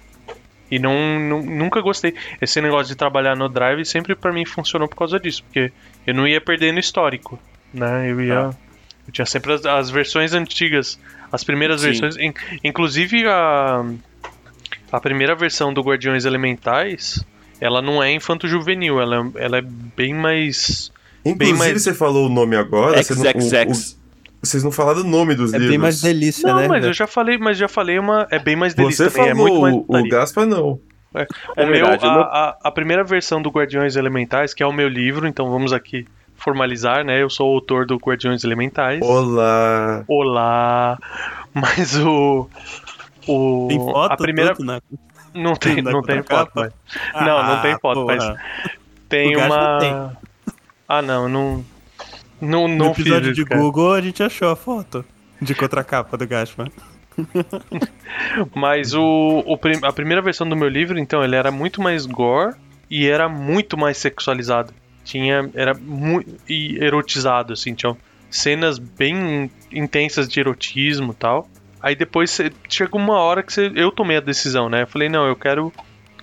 e 0.72 0.80
não, 0.80 1.20
nu- 1.20 1.44
nunca 1.44 1.82
gostei. 1.82 2.14
Esse 2.42 2.60
negócio 2.62 2.88
de 2.88 2.96
trabalhar 2.96 3.36
no 3.36 3.48
Drive 3.50 3.86
sempre 3.86 4.16
pra 4.16 4.32
mim 4.34 4.46
funcionou 4.46 4.88
por 4.88 4.96
causa 4.96 5.20
disso, 5.20 5.44
porque 5.44 5.72
eu 6.08 6.14
não 6.14 6.28
ia 6.28 6.40
perdendo 6.42 6.80
histórico, 6.80 7.40
né? 7.74 8.10
Eu 8.10 8.22
ia. 8.22 8.50
Eu 9.06 9.12
tinha 9.12 9.26
sempre 9.26 9.54
as, 9.54 9.66
as 9.66 9.90
versões 9.90 10.34
antigas, 10.34 10.98
as 11.32 11.44
primeiras 11.44 11.82
Sim. 11.82 11.88
versões. 11.88 12.18
in- 12.18 12.34
inclusive 12.64 13.26
a. 13.28 13.84
A 14.92 15.00
primeira 15.00 15.34
versão 15.36 15.74
do 15.74 15.82
Guardiões 15.82 16.24
Elementais, 16.24 17.24
ela 17.60 17.82
não 17.82 18.02
é 18.02 18.12
infanto-juvenil, 18.14 19.02
ela, 19.02 19.30
ela 19.36 19.58
é 19.58 19.62
bem 19.62 20.14
mais. 20.14 20.92
Inclusive, 21.26 21.58
mais- 21.58 21.82
você 21.82 21.94
falou 21.94 22.28
o 22.28 22.30
nome 22.30 22.56
agora. 22.56 23.02
você 23.04 23.16
não- 23.16 23.22
o- 23.24 23.42
XXX. 23.42 23.98
O- 24.44 24.48
vocês 24.48 24.64
não 24.64 24.72
falaram 24.72 25.02
o 25.02 25.04
nome 25.04 25.36
dos 25.36 25.52
É 25.54 25.58
livros. 25.58 25.70
bem 25.70 25.78
mais 25.78 26.02
delícia, 26.02 26.48
Não, 26.50 26.58
né? 26.60 26.68
mas 26.68 26.82
velho? 26.82 26.90
eu 26.90 26.94
já 26.94 27.08
falei, 27.08 27.38
mas 27.38 27.58
já 27.58 27.68
falei 27.68 27.98
uma. 28.00 28.28
É 28.30 28.40
bem 28.40 28.56
mais 28.56 28.74
delícia 28.74 29.10
Você 29.10 29.16
também, 29.16 29.32
é 29.32 29.34
muito 29.34 29.60
mais 29.62 29.74
falou, 29.74 29.80
o 29.82 29.88
putaria. 29.88 30.10
Gaspar 30.12 30.46
não. 30.46 30.80
É 31.16 31.28
O 31.64 31.68
meu, 31.68 31.86
verdade, 31.86 32.06
a, 32.06 32.10
o 32.10 32.14
meu- 32.14 32.24
a, 32.24 32.58
a 32.64 32.72
primeira 32.72 33.04
versão 33.04 33.42
do 33.42 33.50
Guardiões 33.50 33.96
Elementais, 33.96 34.54
que 34.54 34.64
é 34.64 34.66
o 34.66 34.74
meu 34.74 34.88
livro, 34.90 35.28
então 35.28 35.50
vamos 35.52 35.72
aqui 35.72 36.08
formalizar, 36.36 37.06
né? 37.06 37.22
Eu 37.22 37.30
sou 37.30 37.52
o 37.52 37.54
autor 37.56 37.86
do 37.86 37.96
Guardiões 37.98 38.44
Elementais. 38.44 39.00
Olá. 39.02 40.04
Olá! 40.08 40.98
Mas 41.54 41.96
o. 41.98 42.50
O, 43.28 43.68
Tem 43.70 43.80
foto, 43.80 44.12
a 44.12 44.18
primeira 44.18 44.54
tudo, 44.56 44.66
né? 44.66 44.82
não 45.34 45.56
tem, 45.56 45.82
não 45.82 46.02
tem 46.02 46.18
contracapa? 46.18 46.52
foto, 46.52 46.74
mas 47.14 47.26
Não, 47.26 47.44
não 47.44 47.62
tem 47.62 47.72
Ah, 47.74 47.80
foto, 47.80 48.06
mas 48.06 48.36
tem 49.08 49.36
O 49.36 49.40
Gaspa 49.40 49.56
uma 49.56 49.80
tem. 49.80 49.94
Ah, 50.90 51.02
não, 51.02 51.30
não 51.30 51.66
não 52.44 52.68
No 52.68 52.76
não 52.86 52.92
episódio 52.92 53.34
de 53.34 53.46
cara. 53.46 53.60
Google 53.62 53.94
a 53.94 54.02
gente 54.02 54.22
achou 54.22 54.50
a 54.50 54.56
foto 54.56 55.06
de 55.42 55.54
contracapa 55.54 56.18
do 56.18 56.28
Gaspa. 56.28 56.72
Mas 58.56 58.94
o, 58.94 59.44
o 59.46 59.60
a 59.84 59.94
primeira 59.94 60.22
versão 60.22 60.48
do 60.48 60.56
meu 60.56 60.68
livro, 60.68 60.98
então, 60.98 61.24
ele 61.24 61.36
era 61.36 61.52
muito 61.52 61.82
mais 61.82 62.06
gore 62.06 62.56
e 62.90 63.08
era 63.08 63.30
muito 63.30 63.78
mais 63.78 63.98
sexualizado. 63.98 64.74
Tinha. 65.04 65.50
Era 65.54 65.74
muito. 65.74 66.30
e 66.48 66.78
erotizado, 66.78 67.54
assim, 67.54 67.74
tinha 67.74 67.96
cenas 68.30 68.80
bem 68.80 69.52
intensas 69.72 70.28
de 70.28 70.40
erotismo 70.40 71.12
e 71.12 71.16
tal. 71.16 71.48
Aí 71.82 71.96
depois 71.96 72.40
chegou 72.70 73.00
uma 73.00 73.18
hora 73.18 73.44
que 73.44 73.60
eu 73.76 73.92
tomei 73.92 74.18
a 74.18 74.22
decisão, 74.22 74.70
né? 74.70 74.84
Eu 74.84 74.88
falei, 74.88 75.10
não, 75.10 75.28
eu 75.28 75.36
quero. 75.36 75.72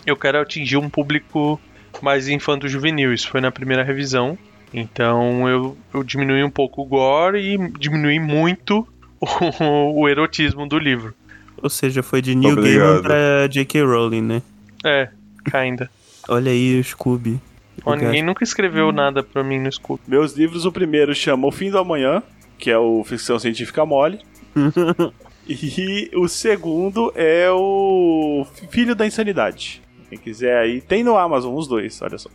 Eu 0.06 0.16
quero 0.16 0.40
atingir 0.40 0.78
um 0.78 0.88
público 0.88 1.60
mais 2.00 2.26
infanto-juvenil. 2.26 3.12
Isso 3.12 3.28
foi 3.28 3.40
na 3.40 3.52
primeira 3.52 3.84
revisão. 3.84 4.38
Então 4.72 5.48
eu, 5.48 5.76
eu 5.92 6.02
diminui 6.02 6.42
um 6.44 6.50
pouco 6.50 6.82
o 6.82 6.86
gore 6.86 7.38
e 7.38 7.70
diminui 7.78 8.18
muito 8.18 8.86
o, 9.20 10.00
o 10.00 10.08
erotismo 10.08 10.66
do 10.66 10.78
livro. 10.78 11.14
Ou 11.62 11.68
seja, 11.68 12.02
foi 12.02 12.22
de 12.22 12.34
Neil. 12.34 12.56
Gaiman 12.56 13.02
pra 13.02 13.46
J.K. 13.48 13.82
Rowling, 13.82 14.22
né? 14.22 14.42
É, 14.84 15.08
ainda. 15.52 15.90
Olha 16.28 16.50
aí 16.50 16.78
o 16.78 16.84
Scooby. 16.84 17.40
Ninguém 17.86 18.22
nunca 18.22 18.44
escreveu 18.44 18.92
nada 18.92 19.22
pra 19.22 19.42
mim 19.42 19.58
no 19.58 19.68
escudo. 19.68 20.00
Meus 20.06 20.34
livros, 20.34 20.64
o 20.64 20.72
primeiro 20.72 21.14
chama 21.14 21.46
O 21.46 21.52
Fim 21.52 21.70
do 21.70 21.78
Amanhã, 21.78 22.22
que 22.58 22.70
é 22.70 22.78
o 22.78 23.02
Ficção 23.04 23.38
Científica 23.38 23.84
Mole. 23.86 24.20
e 25.48 26.10
o 26.14 26.28
segundo 26.28 27.12
é 27.14 27.50
o 27.50 28.46
Filho 28.70 28.94
da 28.94 29.06
Insanidade. 29.06 29.82
Quem 30.08 30.18
quiser 30.18 30.58
aí, 30.58 30.80
tem 30.80 31.02
no 31.02 31.16
Amazon 31.16 31.54
os 31.54 31.66
dois, 31.68 32.00
olha 32.02 32.18
só. 32.18 32.30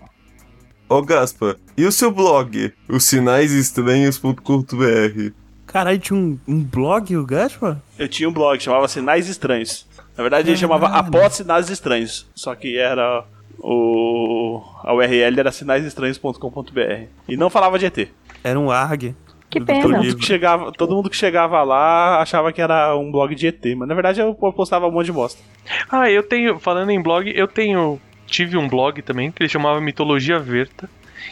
Ô 0.88 1.02
Gaspa, 1.02 1.58
e 1.76 1.84
o 1.84 1.92
seu 1.92 2.12
blog? 2.12 2.72
Os 2.88 3.06
sinaisestranhos.com.br. 3.06 5.32
Caralho, 5.66 6.00
tinha 6.00 6.18
um, 6.18 6.40
um 6.48 6.64
blog, 6.64 7.18
o 7.18 7.26
Gaspa? 7.26 7.82
Eu 7.98 8.08
tinha 8.08 8.30
um 8.30 8.32
blog, 8.32 8.62
chamava 8.62 8.88
Sinais 8.88 9.28
Estranhos. 9.28 9.88
Na 10.16 10.24
verdade, 10.24 10.50
ele 10.50 10.58
chamava. 10.58 10.88
Após 10.88 11.34
Sinais 11.34 11.70
Estranhos. 11.70 12.26
Só 12.36 12.54
que 12.56 12.78
era. 12.78 13.26
O. 13.60 14.62
A 14.84 14.94
URL 14.94 15.40
era 15.40 15.52
sinaisestranhos.com.br. 15.52 17.08
E 17.28 17.36
não 17.36 17.50
falava 17.50 17.80
de 17.80 17.88
ET. 17.88 18.10
Era 18.44 18.60
um 18.60 18.70
ARG. 18.70 19.16
Que 19.50 19.60
pena. 19.60 19.82
Todo 19.82 19.98
mundo, 19.98 20.18
que 20.18 20.26
chegava, 20.26 20.72
todo 20.72 20.96
mundo 20.96 21.10
que 21.10 21.16
chegava 21.16 21.64
lá 21.64 22.22
achava 22.22 22.52
que 22.52 22.62
era 22.62 22.96
um 22.96 23.12
blog 23.12 23.34
de 23.34 23.48
ET, 23.48 23.64
mas 23.78 23.88
na 23.88 23.94
verdade 23.94 24.20
eu 24.20 24.34
postava 24.36 24.88
um 24.88 24.92
monte 24.92 25.06
de 25.06 25.14
bosta. 25.14 25.42
Ah, 25.90 26.12
eu 26.12 26.24
tenho, 26.24 26.60
falando 26.60 26.92
em 26.92 27.02
blog, 27.02 27.32
eu 27.34 27.48
tenho. 27.48 28.00
Tive 28.26 28.58
um 28.58 28.68
blog 28.68 29.02
também 29.02 29.32
que 29.32 29.44
ele 29.44 29.50
chamava 29.50 29.80
Mitologia 29.80 30.40
Verta. 30.40 30.90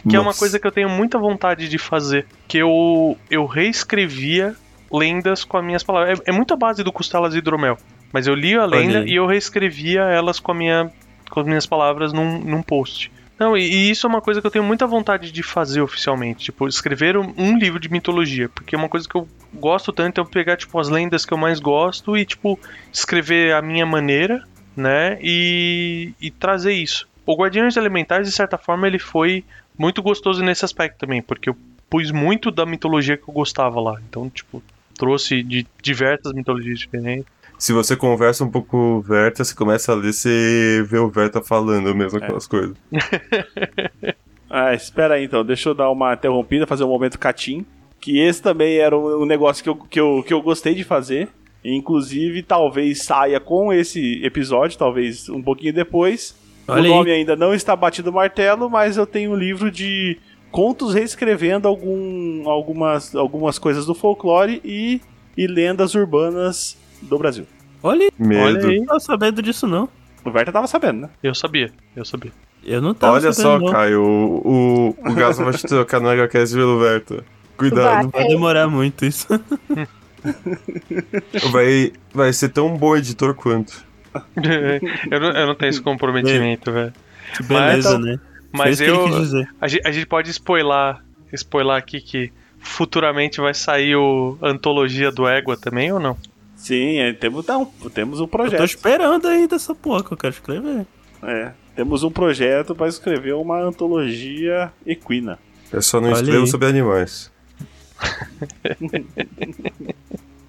Que 0.08 0.16
é 0.16 0.18
uma 0.18 0.26
Nossa. 0.26 0.38
coisa 0.38 0.58
que 0.58 0.66
eu 0.66 0.72
tenho 0.72 0.88
muita 0.88 1.18
vontade 1.18 1.68
de 1.68 1.78
fazer. 1.78 2.26
Que 2.48 2.58
eu, 2.58 3.16
eu 3.30 3.46
reescrevia 3.46 4.54
lendas 4.92 5.44
com 5.44 5.56
as 5.56 5.64
minhas 5.64 5.82
palavras. 5.82 6.20
É, 6.20 6.30
é 6.30 6.32
muito 6.32 6.52
a 6.52 6.56
base 6.56 6.82
do 6.82 6.92
Costelas 6.92 7.34
e 7.34 7.38
Hidromel. 7.38 7.78
Mas 8.12 8.26
eu 8.26 8.34
lia 8.34 8.62
a 8.62 8.66
lenda 8.66 9.00
aí. 9.00 9.08
e 9.08 9.16
eu 9.16 9.26
reescrevia 9.26 10.02
elas 10.02 10.38
com, 10.38 10.52
a 10.52 10.54
minha, 10.54 10.90
com 11.30 11.40
as 11.40 11.46
minhas 11.46 11.66
palavras 11.66 12.12
num, 12.12 12.38
num 12.38 12.62
post. 12.62 13.10
Não, 13.38 13.56
e, 13.56 13.62
e 13.62 13.90
isso 13.90 14.06
é 14.06 14.08
uma 14.08 14.20
coisa 14.20 14.40
que 14.40 14.46
eu 14.46 14.50
tenho 14.50 14.64
muita 14.64 14.86
vontade 14.86 15.32
de 15.32 15.42
fazer 15.42 15.80
oficialmente. 15.80 16.44
Tipo, 16.44 16.68
escrever 16.68 17.16
um, 17.16 17.32
um 17.36 17.58
livro 17.58 17.80
de 17.80 17.90
mitologia. 17.90 18.48
Porque 18.48 18.74
é 18.74 18.78
uma 18.78 18.88
coisa 18.88 19.08
que 19.08 19.16
eu 19.16 19.26
gosto 19.52 19.92
tanto 19.92 20.20
é 20.20 20.22
eu 20.22 20.26
pegar, 20.26 20.56
tipo, 20.56 20.78
as 20.78 20.88
lendas 20.88 21.24
que 21.24 21.32
eu 21.32 21.38
mais 21.38 21.58
gosto 21.58 22.16
e, 22.16 22.24
tipo, 22.24 22.58
escrever 22.92 23.54
a 23.54 23.62
minha 23.62 23.84
maneira, 23.84 24.44
né? 24.76 25.18
E, 25.20 26.12
e 26.20 26.30
trazer 26.30 26.72
isso. 26.72 27.08
O 27.26 27.36
Guardiões 27.36 27.76
Elementais, 27.76 28.26
de 28.26 28.32
certa 28.32 28.58
forma, 28.58 28.86
ele 28.86 28.98
foi 28.98 29.44
muito 29.78 30.02
gostoso 30.02 30.42
nesse 30.42 30.64
aspecto 30.64 30.98
também, 30.98 31.22
porque 31.22 31.48
eu 31.48 31.56
pus 31.88 32.10
muito 32.10 32.50
da 32.50 32.66
mitologia 32.66 33.16
que 33.16 33.28
eu 33.28 33.34
gostava 33.34 33.80
lá. 33.80 34.00
Então, 34.08 34.28
tipo, 34.28 34.62
trouxe 34.94 35.42
de 35.42 35.66
diversas 35.82 36.32
mitologias 36.32 36.78
diferentes. 36.78 37.26
Se 37.58 37.72
você 37.72 37.96
conversa 37.96 38.44
um 38.44 38.50
pouco 38.50 38.68
com 38.68 38.96
o 38.96 39.00
Verta, 39.00 39.44
você 39.44 39.54
começa 39.54 39.92
a 39.92 39.94
ler, 39.94 40.12
você 40.12 40.84
vê 40.88 40.98
o 40.98 41.08
Verta 41.08 41.40
falando 41.40 41.94
mesmo 41.94 42.18
aquelas 42.18 42.46
coisas. 42.46 42.76
Ah, 44.56 44.72
espera 44.72 45.14
aí 45.14 45.24
então, 45.24 45.44
deixa 45.44 45.70
eu 45.70 45.74
dar 45.74 45.90
uma 45.90 46.14
interrompida, 46.14 46.64
fazer 46.64 46.84
um 46.84 46.88
momento 46.88 47.18
catim. 47.18 47.66
Que 48.00 48.20
esse 48.20 48.40
também 48.40 48.76
era 48.76 48.96
um 48.96 49.22
um 49.22 49.26
negócio 49.26 49.64
que 49.64 49.68
eu, 49.68 49.74
que 49.74 49.98
eu, 49.98 50.22
que 50.24 50.32
eu 50.32 50.40
gostei 50.40 50.76
de 50.76 50.84
fazer. 50.84 51.28
Inclusive, 51.64 52.42
talvez 52.42 53.04
saia 53.04 53.40
com 53.40 53.72
esse 53.72 54.22
episódio, 54.22 54.76
talvez 54.76 55.28
um 55.30 55.42
pouquinho 55.42 55.72
depois. 55.72 56.36
Olha 56.68 56.90
o 56.90 56.94
nome 56.96 57.10
aí. 57.10 57.18
ainda 57.18 57.34
não 57.34 57.54
está 57.54 57.74
batido 57.74 58.10
o 58.10 58.12
martelo, 58.12 58.68
mas 58.68 58.96
eu 58.96 59.06
tenho 59.06 59.32
um 59.32 59.36
livro 59.36 59.70
de 59.70 60.18
contos 60.50 60.94
reescrevendo 60.94 61.66
algum, 61.66 62.48
algumas, 62.48 63.14
algumas 63.14 63.58
coisas 63.58 63.86
do 63.86 63.94
folclore 63.94 64.60
e, 64.64 65.00
e 65.36 65.46
lendas 65.46 65.94
urbanas 65.94 66.76
do 67.02 67.18
Brasil. 67.18 67.46
Olha, 67.82 68.10
Medo. 68.18 68.42
olha 68.42 68.68
aí. 68.68 68.78
Não 68.78 68.86
tava 68.86 69.00
sabendo 69.00 69.42
disso, 69.42 69.66
não. 69.66 69.88
O 70.24 70.30
Verta 70.30 70.52
tava 70.52 70.66
sabendo, 70.66 71.02
né? 71.02 71.10
Eu 71.22 71.34
sabia, 71.34 71.70
eu 71.94 72.04
sabia. 72.04 72.32
Eu 72.64 72.80
não 72.80 72.94
tava 72.94 73.14
Olha 73.14 73.32
só, 73.32 73.58
não. 73.58 73.70
Caio, 73.70 74.02
o, 74.02 74.88
o, 75.04 75.10
o 75.10 75.14
Gaso 75.14 75.44
vai 75.44 75.52
te 75.52 75.66
trocar 75.66 76.00
no 76.00 76.08
HQS 76.08 76.54
pelo 76.54 76.78
Verta. 76.78 77.24
Cuidado. 77.58 78.04
Não 78.04 78.10
vai 78.10 78.26
demorar 78.26 78.68
muito 78.68 79.04
isso. 79.04 79.28
Vai, 81.50 81.92
vai 82.12 82.32
ser 82.32 82.48
tão 82.50 82.76
bom 82.76 82.96
editor 82.96 83.34
quanto. 83.34 83.84
eu, 85.10 85.20
não, 85.20 85.30
eu 85.30 85.46
não 85.48 85.54
tenho 85.54 85.70
esse 85.70 85.80
comprometimento, 85.82 86.70
velho. 86.72 86.92
Que 87.36 87.42
beleza, 87.42 87.98
Mas- 87.98 88.06
né? 88.06 88.20
Mas 88.52 88.78
Foi 88.78 88.88
eu. 88.88 88.94
ele 89.06 89.08
quis 89.10 89.20
dizer. 89.22 89.48
A 89.60 89.66
gente, 89.66 89.88
a 89.88 89.90
gente 89.90 90.06
pode 90.06 90.30
spoiler, 90.30 90.96
spoiler 91.32 91.74
aqui 91.76 92.00
que 92.00 92.32
futuramente 92.60 93.40
vai 93.40 93.52
sair 93.52 93.96
o 93.96 94.38
Antologia 94.40 95.10
do 95.10 95.26
Égua 95.26 95.56
também 95.56 95.90
ou 95.92 95.98
não? 95.98 96.16
Sim, 96.54 96.98
é, 96.98 97.12
temos, 97.12 97.44
não, 97.46 97.66
temos 97.92 98.20
um 98.20 98.22
Eu 98.22 98.28
tô 98.28 98.36
projeto. 98.38 98.64
esperando 98.64 99.26
ainda 99.26 99.56
essa 99.56 99.74
porra 99.74 100.04
que 100.04 100.12
eu 100.12 100.16
quero 100.16 100.32
escrever. 100.34 100.86
É, 101.24 101.50
temos 101.74 102.04
um 102.04 102.10
projeto 102.12 102.76
para 102.76 102.86
escrever 102.86 103.34
uma 103.34 103.60
antologia 103.60 104.72
equina. 104.86 105.36
Eu 105.72 105.82
só 105.82 106.00
não 106.00 106.10
Olha 106.10 106.14
escrevo 106.20 106.44
aí. 106.44 106.46
sobre 106.48 106.68
animais. 106.68 107.32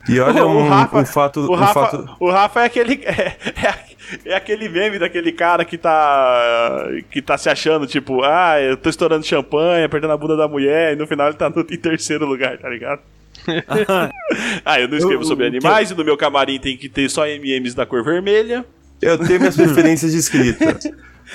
E 0.07 0.19
olha 0.19 0.45
O 0.45 0.57
um, 0.59 0.67
Rafa- 0.69 0.97
um 0.99 1.05
fato. 1.05 1.39
O 1.41 1.51
um 1.53 1.55
Rafa, 1.55 1.73
fato 1.73 2.15
o 2.19 2.29
Rafa 2.31 2.61
é 2.61 2.65
aquele. 2.65 3.01
É, 3.05 3.35
é, 3.67 4.33
é 4.33 4.35
aquele 4.35 4.69
meme 4.69 4.99
daquele 4.99 5.31
cara 5.31 5.65
que 5.65 5.79
tá. 5.79 6.87
que 7.09 7.21
tá 7.23 7.37
se 7.39 7.49
achando, 7.49 7.87
tipo, 7.87 8.21
ah, 8.23 8.61
eu 8.61 8.77
tô 8.77 8.87
estourando 8.87 9.25
champanhe, 9.25 9.83
apertando 9.83 10.11
a 10.11 10.17
bunda 10.17 10.37
da 10.37 10.47
mulher, 10.47 10.93
e 10.93 10.95
no 10.95 11.07
final 11.07 11.27
ele 11.27 11.35
tá 11.37 11.49
no, 11.49 11.61
em 11.61 11.77
terceiro 11.77 12.23
lugar, 12.25 12.55
tá 12.59 12.69
ligado? 12.69 12.99
Ah, 14.63 14.79
eu 14.79 14.87
não 14.87 14.97
escrevo 14.97 15.23
Eu- 15.23 15.27
sobre 15.27 15.45
o- 15.45 15.47
animais, 15.47 15.89
e 15.89 15.95
no 15.95 16.05
meu 16.05 16.15
camarim 16.17 16.59
tem 16.59 16.77
que 16.77 16.87
ter 16.87 17.09
só 17.09 17.25
MMs 17.27 17.75
da 17.75 17.83
cor 17.85 18.03
vermelha. 18.03 18.63
Eu 19.01 19.17
tenho 19.17 19.39
minhas 19.39 19.55
preferências 19.57 20.11
de 20.11 20.19
escrita. 20.19 20.77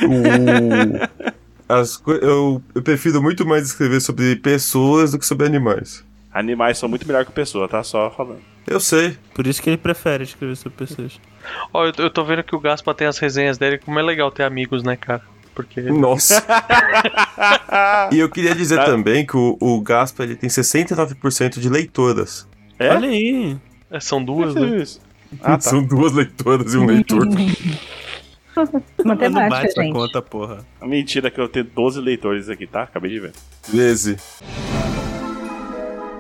O- 0.05 1.31
as 1.71 2.03
eu, 2.07 2.62
eu 2.75 2.83
prefiro 2.83 3.23
muito 3.23 3.47
mais 3.47 3.66
escrever 3.66 4.01
sobre 4.01 4.37
pessoas 4.37 5.12
do 5.12 5.18
que 5.18 5.27
sobre 5.27 5.47
animais. 5.47 6.05
Animais 6.33 6.79
são 6.79 6.89
muito 6.89 7.07
melhor 7.07 7.25
que 7.25 7.33
pessoa, 7.33 7.68
tá? 7.68 7.83
Só 7.83 8.11
falando. 8.11 8.41
Eu 8.66 8.79
sei. 8.79 9.16
Por 9.35 9.47
isso 9.47 9.61
que 9.62 9.71
ele 9.71 9.77
prefere 9.77 10.25
escrever 10.25 10.57
sobre 10.57 10.79
pessoas. 10.79 11.21
Ó, 11.73 11.87
eu, 11.87 11.93
eu 11.99 12.11
tô 12.11 12.25
vendo 12.25 12.45
que 12.45 12.55
o 12.55 12.61
Gaspa 12.61 12.95
tem 12.95 13.07
as 13.07 13.18
resenhas 13.18 13.59
dele, 13.59 13.79
como 13.79 13.99
é 13.99 14.03
legal 14.03 14.31
ter 14.31 14.45
amigos, 14.45 14.83
né, 14.83 14.97
cara? 14.97 15.23
Porque. 15.55 15.81
Nossa. 15.81 16.45
e 18.12 18.18
eu 18.18 18.29
queria 18.29 18.55
dizer 18.55 18.85
também 18.85 19.27
que 19.27 19.37
o, 19.37 19.57
o 19.61 19.81
Gaspa 19.81 20.23
ele 20.23 20.37
tem 20.37 20.49
69% 20.49 21.59
de 21.59 21.68
leitoras. 21.68 22.49
É? 22.79 22.91
Olha 22.91 23.09
aí. 23.09 23.57
é, 23.91 24.01
São 24.01 24.25
duas, 24.25 24.55
é 24.55 24.61
né? 24.61 24.85
Ah, 25.43 25.53
tá. 25.53 25.61
São 25.68 25.83
duas 25.83 26.12
leitoras 26.12 26.75
e 26.75 26.79
um 26.79 26.87
leitor. 26.87 27.27
não 28.99 29.07
Matemática, 29.07 29.49
bate 29.51 29.67
essa 29.69 29.83
gente. 29.83 29.93
conta, 29.93 30.21
porra. 30.23 30.59
Mentira 30.83 31.31
que 31.31 31.41
eu 31.41 31.49
tenho 31.49 31.65
12 31.65 32.01
leitores 32.01 32.49
aqui, 32.49 32.67
tá? 32.67 32.83
Acabei 32.83 33.11
de 33.11 33.21
ver. 33.21 33.33
13. 33.71 34.17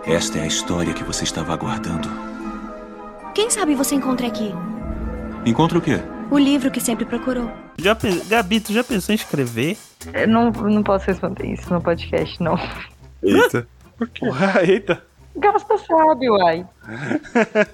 Esta 0.06 0.38
é 0.38 0.42
a 0.42 0.46
história 0.46 0.92
que 0.94 1.04
você 1.04 1.24
estava 1.24 1.52
aguardando. 1.52 2.08
Quem 3.34 3.48
sabe 3.50 3.74
você 3.74 3.94
encontra 3.94 4.26
aqui 4.26 4.52
Encontra 5.46 5.78
o 5.78 5.80
quê? 5.80 6.00
o 6.30 6.38
livro 6.38 6.70
que 6.70 6.80
sempre 6.80 7.04
procurou. 7.04 7.50
Já 7.78 7.96
Gabi, 8.28 8.60
tu 8.60 8.72
já 8.72 8.84
pensou 8.84 9.12
em 9.12 9.16
escrever? 9.16 9.76
Eu 10.14 10.28
não, 10.28 10.50
não 10.50 10.82
posso 10.82 11.06
responder 11.06 11.46
isso 11.46 11.72
no 11.72 11.80
podcast, 11.80 12.40
não. 12.42 12.56
Eita. 13.22 13.66
Porra, 14.18 14.62
eita. 14.62 15.02
Gasta 15.36 15.76
sabe, 15.78 16.30
uai. 16.30 16.66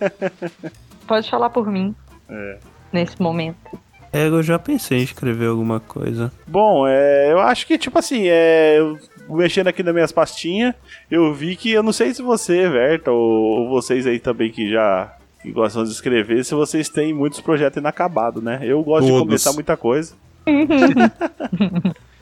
Pode 1.06 1.30
falar 1.30 1.50
por 1.50 1.70
mim. 1.70 1.94
É. 2.28 2.58
Nesse 2.92 3.20
momento. 3.20 3.78
É, 4.16 4.28
eu 4.28 4.42
já 4.42 4.58
pensei 4.58 5.00
em 5.00 5.02
escrever 5.02 5.48
alguma 5.48 5.78
coisa. 5.78 6.32
Bom, 6.46 6.88
é, 6.88 7.30
eu 7.30 7.38
acho 7.38 7.66
que, 7.66 7.76
tipo 7.76 7.98
assim, 7.98 8.28
é, 8.28 8.78
eu 8.78 8.98
mexendo 9.28 9.66
aqui 9.66 9.82
nas 9.82 9.92
minhas 9.92 10.10
pastinhas, 10.10 10.74
eu 11.10 11.34
vi 11.34 11.54
que, 11.54 11.70
eu 11.70 11.82
não 11.82 11.92
sei 11.92 12.14
se 12.14 12.22
você, 12.22 12.66
Verta, 12.66 13.10
ou, 13.10 13.20
ou 13.20 13.68
vocês 13.68 14.06
aí 14.06 14.18
também 14.18 14.50
que 14.50 14.70
já 14.70 15.14
que 15.42 15.52
gostam 15.52 15.84
de 15.84 15.90
escrever, 15.90 16.42
se 16.46 16.54
vocês 16.54 16.88
têm 16.88 17.12
muitos 17.12 17.42
projetos 17.42 17.76
inacabados, 17.76 18.42
né? 18.42 18.60
Eu 18.62 18.82
gosto 18.82 19.04
de 19.04 19.10
Todos. 19.10 19.26
começar 19.26 19.52
muita 19.52 19.76
coisa. 19.76 20.14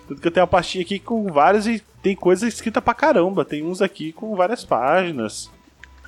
Tanto 0.09 0.21
que 0.21 0.27
eu 0.27 0.33
tenho 0.33 0.43
uma 0.43 0.51
pastinha 0.51 0.83
aqui 0.83 0.99
com 0.99 1.33
vários 1.33 1.69
e 1.69 1.81
tem 2.03 2.17
coisa 2.17 2.49
escrita 2.49 2.83
pra 2.83 2.93
caramba. 2.93 3.45
Tem 3.45 3.63
uns 3.63 3.81
aqui 3.81 4.11
com 4.13 4.35
várias 4.35 4.65
páginas. 4.65 5.49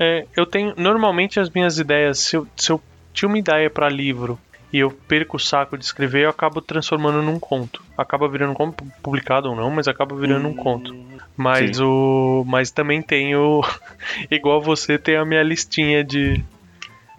É, 0.00 0.26
eu 0.36 0.44
tenho. 0.44 0.74
Normalmente 0.76 1.38
as 1.38 1.48
minhas 1.48 1.78
ideias, 1.78 2.18
se 2.18 2.36
eu, 2.36 2.46
se 2.56 2.72
eu 2.72 2.82
tinha 3.14 3.28
uma 3.28 3.38
ideia 3.38 3.70
pra 3.70 3.88
livro 3.88 4.36
e 4.76 4.80
eu 4.80 4.90
perco 4.90 5.38
o 5.38 5.40
saco 5.40 5.78
de 5.78 5.86
escrever, 5.86 6.24
eu 6.24 6.28
acabo 6.28 6.60
transformando 6.60 7.22
num 7.22 7.40
conto. 7.40 7.82
Acaba 7.96 8.28
virando 8.28 8.50
um 8.50 8.54
conto, 8.54 8.84
publicado 9.02 9.48
ou 9.48 9.56
não, 9.56 9.70
mas 9.70 9.88
acaba 9.88 10.14
virando 10.14 10.46
um 10.48 10.54
conto. 10.54 10.94
Mas 11.34 11.78
sim. 11.78 11.82
o. 11.82 12.44
Mas 12.46 12.70
também 12.70 13.00
tenho. 13.00 13.62
igual 14.30 14.60
você, 14.60 14.98
tem 14.98 15.16
a 15.16 15.24
minha 15.24 15.42
listinha 15.42 16.04
de. 16.04 16.44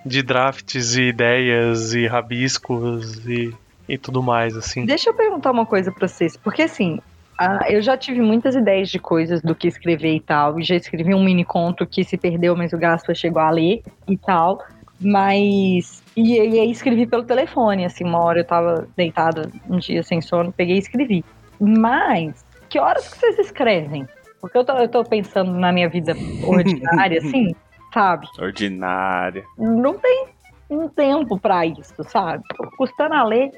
De 0.06 0.22
drafts 0.22 0.96
e 0.96 1.10
ideias 1.10 1.94
e 1.94 2.06
rabiscos 2.06 3.28
e, 3.28 3.52
e 3.90 3.98
tudo 3.98 4.22
mais, 4.22 4.56
assim. 4.56 4.86
Deixa 4.86 5.10
eu 5.10 5.14
perguntar 5.16 5.50
uma 5.52 5.66
coisa 5.66 5.92
pra 5.92 6.08
vocês, 6.08 6.38
porque 6.38 6.62
assim, 6.62 7.02
ah, 7.38 7.66
eu 7.68 7.82
já 7.82 7.98
tive 7.98 8.22
muitas 8.22 8.56
ideias 8.56 8.88
de 8.88 9.00
coisas 9.00 9.42
do 9.42 9.54
que 9.54 9.68
escrever 9.68 10.16
e 10.16 10.22
tal, 10.22 10.60
e 10.60 10.64
já 10.64 10.76
escrevi 10.76 11.14
um 11.14 11.22
mini 11.22 11.44
conto 11.44 11.86
que 11.86 12.06
se 12.06 12.16
perdeu, 12.16 12.56
mas 12.56 12.72
o 12.72 12.78
Gaspa 12.78 13.14
chegou 13.14 13.42
a 13.42 13.50
ler 13.50 13.82
e 14.08 14.16
tal, 14.16 14.64
mas. 15.02 16.06
E, 16.18 16.34
e 16.36 16.60
aí 16.60 16.72
escrevi 16.72 17.06
pelo 17.06 17.24
telefone, 17.24 17.86
assim, 17.86 18.04
uma 18.04 18.20
hora 18.24 18.40
eu 18.40 18.44
tava 18.44 18.88
deitada 18.98 19.52
um 19.70 19.78
dia 19.78 20.02
sem 20.02 20.20
sono, 20.20 20.52
peguei 20.52 20.76
e 20.78 20.80
escrevi. 20.80 21.24
Mas, 21.60 22.44
que 22.68 22.80
horas 22.80 23.08
que 23.08 23.20
vocês 23.20 23.38
escrevem? 23.38 24.08
Porque 24.42 24.58
eu 24.58 24.66
tô, 24.66 24.74
eu 24.74 24.90
tô 24.90 25.04
pensando 25.04 25.52
na 25.52 25.72
minha 25.72 25.88
vida 25.88 26.14
ordinária, 26.44 27.20
assim, 27.20 27.56
sabe? 27.94 28.28
Ordinária. 28.40 29.44
não 29.58 29.94
tem 30.00 30.26
um 30.70 30.90
tempo 30.90 31.40
pra 31.40 31.68
isso, 31.68 32.04
sabe? 32.06 32.44
Custando 32.78 33.14
a 33.14 33.24
ler, 33.24 33.52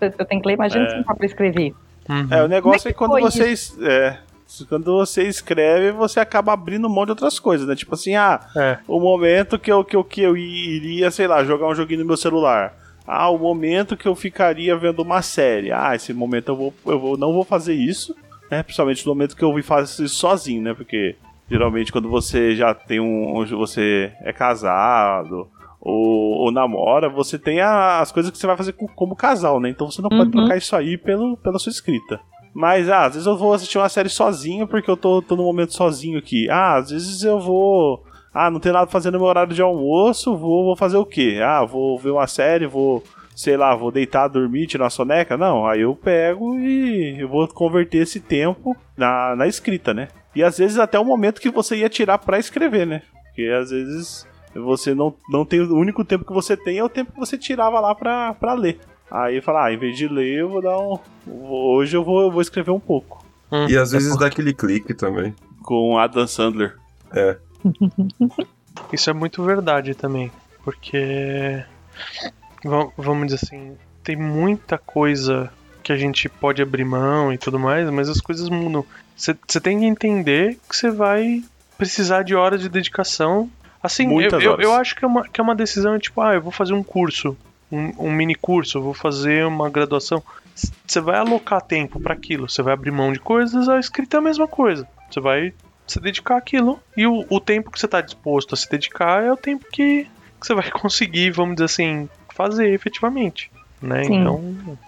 eu 0.00 0.24
tenho 0.26 0.40
que 0.40 0.46
ler, 0.46 0.54
imagina 0.54 0.84
É. 0.86 0.90
se 0.90 0.96
não 0.98 1.02
dá 1.02 1.14
pra 1.14 1.26
escrever. 1.26 1.74
Uhum. 2.08 2.28
É, 2.30 2.42
o 2.44 2.46
negócio 2.46 2.86
é 2.86 2.90
é 2.90 2.92
que 2.92 2.98
quando 2.98 3.18
vocês. 3.18 3.76
É, 3.82 4.16
quando 4.68 4.92
você 4.96 5.24
escreve, 5.28 5.92
você 5.92 6.20
acaba 6.20 6.52
abrindo 6.52 6.88
mão 6.88 7.04
de 7.04 7.10
outras 7.12 7.38
coisas, 7.38 7.66
né? 7.66 7.74
Tipo 7.74 7.94
assim, 7.94 8.14
ah, 8.14 8.40
É. 8.56 8.78
o 8.86 9.00
momento 9.00 9.58
que 9.58 9.70
eu, 9.72 9.84
que, 9.84 9.96
eu, 9.96 10.04
que 10.04 10.20
eu 10.22 10.36
iria, 10.36 11.10
sei 11.10 11.26
lá, 11.26 11.42
jogar 11.44 11.66
um 11.68 11.74
joguinho 11.74 12.00
no 12.00 12.06
meu 12.06 12.16
celular. 12.16 12.74
Ah, 13.06 13.28
o 13.30 13.38
momento 13.38 13.96
que 13.96 14.06
eu 14.08 14.14
ficaria 14.14 14.76
vendo 14.76 15.00
uma 15.02 15.22
série. 15.22 15.70
Ah, 15.72 15.94
esse 15.94 16.12
momento 16.12 16.48
eu, 16.50 16.56
vou, 16.56 16.74
eu 16.86 16.98
vou, 16.98 17.16
não 17.16 17.32
vou 17.32 17.44
fazer 17.44 17.74
isso. 17.74 18.14
Né? 18.50 18.62
Principalmente 18.62 19.04
no 19.06 19.12
momento 19.14 19.36
que 19.36 19.42
eu 19.44 19.62
faço 19.62 20.02
isso 20.04 20.16
sozinho, 20.16 20.62
né? 20.62 20.74
Porque 20.74 21.16
geralmente 21.50 21.92
quando 21.92 22.08
você 22.08 22.54
já 22.56 22.74
tem 22.74 22.98
um. 23.00 23.34
Onde 23.36 23.54
você 23.54 24.12
é 24.22 24.32
casado. 24.32 25.48
Ou, 25.80 26.38
ou 26.44 26.50
namora, 26.50 27.08
você 27.08 27.38
tem 27.38 27.60
a- 27.60 28.00
as 28.00 28.10
coisas 28.10 28.32
que 28.32 28.38
você 28.38 28.46
vai 28.46 28.56
fazer 28.56 28.72
com- 28.72 28.88
como 28.88 29.14
casal, 29.14 29.60
né? 29.60 29.68
Então 29.68 29.88
você 29.88 30.02
não 30.02 30.08
pode 30.08 30.24
Uhum. 30.24 30.30
trocar 30.32 30.56
isso 30.56 30.74
aí 30.74 30.96
pelo, 30.98 31.36
pela 31.36 31.60
sua 31.60 31.70
escrita. 31.70 32.18
Mas, 32.56 32.88
ah, 32.88 33.04
às 33.04 33.12
vezes 33.12 33.26
eu 33.26 33.36
vou 33.36 33.52
assistir 33.52 33.76
uma 33.76 33.88
série 33.90 34.08
sozinho 34.08 34.66
porque 34.66 34.90
eu 34.90 34.96
tô, 34.96 35.20
tô 35.20 35.36
no 35.36 35.42
momento 35.42 35.74
sozinho 35.74 36.18
aqui. 36.18 36.48
Ah, 36.48 36.76
às 36.76 36.88
vezes 36.88 37.22
eu 37.22 37.38
vou. 37.38 38.02
Ah, 38.32 38.50
não 38.50 38.58
tem 38.58 38.72
nada 38.72 38.86
pra 38.86 38.92
fazer 38.92 39.10
no 39.10 39.18
meu 39.18 39.28
horário 39.28 39.52
de 39.52 39.60
almoço, 39.60 40.34
vou, 40.34 40.64
vou 40.64 40.74
fazer 40.74 40.96
o 40.96 41.04
quê? 41.04 41.38
Ah, 41.44 41.66
vou 41.66 41.98
ver 41.98 42.12
uma 42.12 42.26
série, 42.26 42.66
vou, 42.66 43.04
sei 43.34 43.58
lá, 43.58 43.76
vou 43.76 43.92
deitar, 43.92 44.28
dormir, 44.28 44.66
tirar 44.66 44.84
uma 44.84 44.90
soneca? 44.90 45.36
Não, 45.36 45.66
aí 45.66 45.82
eu 45.82 45.94
pego 45.94 46.58
e 46.58 47.20
eu 47.20 47.28
vou 47.28 47.46
converter 47.46 47.98
esse 47.98 48.20
tempo 48.20 48.74
na, 48.96 49.36
na 49.36 49.46
escrita, 49.46 49.92
né? 49.92 50.08
E 50.34 50.42
às 50.42 50.56
vezes 50.56 50.78
até 50.78 50.98
o 50.98 51.04
momento 51.04 51.42
que 51.42 51.50
você 51.50 51.76
ia 51.76 51.90
tirar 51.90 52.16
pra 52.16 52.38
escrever, 52.38 52.86
né? 52.86 53.02
Porque 53.26 53.50
às 53.50 53.68
vezes 53.68 54.26
você 54.54 54.94
não, 54.94 55.14
não 55.28 55.44
tem. 55.44 55.60
O 55.60 55.76
único 55.76 56.02
tempo 56.06 56.24
que 56.24 56.32
você 56.32 56.56
tem 56.56 56.78
é 56.78 56.84
o 56.84 56.88
tempo 56.88 57.12
que 57.12 57.20
você 57.20 57.36
tirava 57.36 57.80
lá 57.80 57.94
pra, 57.94 58.32
pra 58.32 58.54
ler. 58.54 58.80
Aí 59.10 59.40
fala, 59.40 59.66
ah, 59.66 59.72
em 59.72 59.76
vez 59.78 59.96
de 59.96 60.08
ler, 60.08 60.38
eu 60.40 60.48
vou 60.48 60.60
dar 60.62 60.78
um. 60.78 60.98
Hoje 61.26 61.96
eu 61.96 62.04
vou, 62.04 62.22
eu 62.22 62.30
vou 62.30 62.40
escrever 62.42 62.70
um 62.70 62.80
pouco. 62.80 63.24
Hum, 63.52 63.66
E 63.68 63.76
às 63.76 63.92
é 63.92 63.96
vezes 63.98 64.12
por- 64.14 64.20
dá 64.20 64.26
aquele 64.26 64.52
clique 64.52 64.92
também. 64.94 65.34
Com 65.62 65.98
Adam 65.98 66.26
Sandler. 66.26 66.76
É. 67.12 67.36
Isso 68.92 69.08
é 69.08 69.12
muito 69.12 69.42
verdade 69.42 69.94
também, 69.94 70.30
porque 70.62 71.62
va- 72.64 72.88
vamos 72.96 73.26
dizer 73.28 73.40
assim, 73.44 73.76
tem 74.02 74.16
muita 74.16 74.78
coisa 74.78 75.50
que 75.82 75.92
a 75.92 75.96
gente 75.96 76.28
pode 76.28 76.60
abrir 76.62 76.84
mão 76.84 77.32
e 77.32 77.38
tudo 77.38 77.58
mais, 77.58 77.88
mas 77.90 78.08
as 78.08 78.20
coisas 78.20 78.48
mudam. 78.48 78.84
Você 79.16 79.60
tem 79.60 79.78
que 79.80 79.86
entender 79.86 80.58
que 80.68 80.76
você 80.76 80.90
vai 80.90 81.42
precisar 81.78 82.22
de 82.22 82.34
horas 82.34 82.60
de 82.60 82.68
dedicação. 82.68 83.48
Assim, 83.82 84.20
eu, 84.20 84.30
eu, 84.40 84.60
eu 84.60 84.72
acho 84.74 84.94
que 84.96 85.04
é, 85.04 85.08
uma, 85.08 85.26
que 85.28 85.40
é 85.40 85.44
uma 85.44 85.54
decisão 85.54 85.98
tipo, 85.98 86.20
ah, 86.20 86.34
eu 86.34 86.42
vou 86.42 86.52
fazer 86.52 86.74
um 86.74 86.82
curso, 86.82 87.36
um, 87.70 88.06
um 88.06 88.12
mini 88.12 88.34
curso, 88.34 88.78
eu 88.78 88.82
vou 88.82 88.94
fazer 88.94 89.46
uma 89.46 89.68
graduação. 89.68 90.22
você 90.86 91.00
vai 91.00 91.18
alocar 91.18 91.60
tempo 91.60 92.00
pra 92.00 92.14
aquilo, 92.14 92.48
você 92.48 92.62
vai 92.62 92.74
abrir 92.74 92.90
mão 92.90 93.12
de 93.12 93.20
coisas, 93.20 93.68
a 93.68 93.78
escrita 93.78 94.16
é 94.16 94.18
a 94.18 94.22
mesma 94.22 94.46
coisa. 94.46 94.86
Você 95.10 95.20
vai 95.20 95.52
se 95.86 96.00
dedicar 96.00 96.36
àquilo. 96.36 96.80
E 96.96 97.06
o, 97.06 97.24
o 97.28 97.40
tempo 97.40 97.70
que 97.70 97.78
você 97.78 97.88
tá 97.88 98.00
disposto 98.00 98.54
a 98.54 98.56
se 98.56 98.68
dedicar 98.70 99.22
é 99.22 99.32
o 99.32 99.36
tempo 99.36 99.64
que, 99.70 100.04
que 100.40 100.46
você 100.46 100.54
vai 100.54 100.70
conseguir, 100.72 101.30
vamos 101.30 101.56
dizer 101.56 101.66
assim, 101.66 102.08
fazer 102.34 102.72
efetivamente. 102.72 103.50
Né? 103.80 104.04
Sim. 104.04 104.20
Então. 104.20 104.78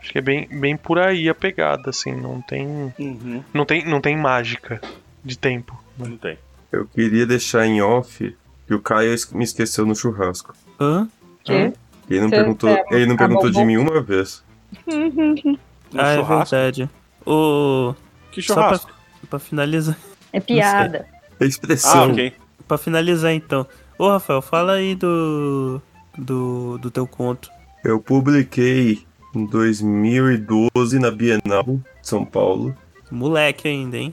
Acho 0.00 0.12
que 0.12 0.18
é 0.18 0.20
bem, 0.20 0.46
bem 0.50 0.76
por 0.76 0.98
aí 0.98 1.30
a 1.30 1.34
pegada, 1.34 1.88
assim, 1.88 2.12
não 2.12 2.38
tem. 2.42 2.92
Uhum. 2.98 3.42
Não 3.54 3.64
tem, 3.64 3.86
não 3.86 4.02
tem 4.02 4.14
mágica 4.14 4.78
de 5.24 5.38
tempo. 5.38 5.82
Não 5.96 6.14
tem. 6.18 6.36
Eu 6.70 6.86
queria 6.86 7.24
deixar 7.24 7.66
em 7.66 7.80
off 7.80 8.36
que 8.66 8.74
o 8.74 8.80
Caio 8.80 9.14
me 9.32 9.44
esqueceu 9.44 9.86
no 9.86 9.94
churrasco. 9.94 10.54
Hã? 10.78 11.08
Que? 11.42 11.72
Ele 12.08 12.20
não 12.20 12.28
Você- 12.28 12.36
perguntou, 12.36 12.70
é, 12.70 12.84
ele 12.90 13.06
não 13.06 13.16
perguntou 13.16 13.50
de 13.50 13.64
mim 13.64 13.76
uma 13.76 14.00
vez. 14.00 14.42
No 14.86 15.58
ah, 16.00 16.10
é 16.12 16.22
verdade. 16.22 16.90
O... 17.26 17.94
Que 18.30 18.42
Só 18.42 18.54
churrasco? 18.54 18.90
Pra 19.30 19.38
finalizar. 19.38 19.96
É 20.32 20.40
piada. 20.40 21.06
A 21.40 21.44
Ah, 21.44 21.46
expressão. 21.46 22.10
ok. 22.10 22.32
Pra 22.68 22.76
finalizar 22.78 23.32
então. 23.32 23.66
Ô 23.98 24.08
Rafael, 24.08 24.42
fala 24.42 24.72
aí 24.74 24.94
do. 24.94 25.80
do, 26.18 26.78
do 26.78 26.90
teu 26.90 27.06
conto. 27.06 27.48
Eu 27.84 28.00
publiquei 28.00 29.04
em 29.34 29.46
2012 29.46 30.98
na 30.98 31.10
Bienal 31.10 31.62
de 31.64 31.80
São 32.02 32.24
Paulo. 32.24 32.74
Moleque 33.10 33.68
ainda, 33.68 33.96
hein? 33.96 34.12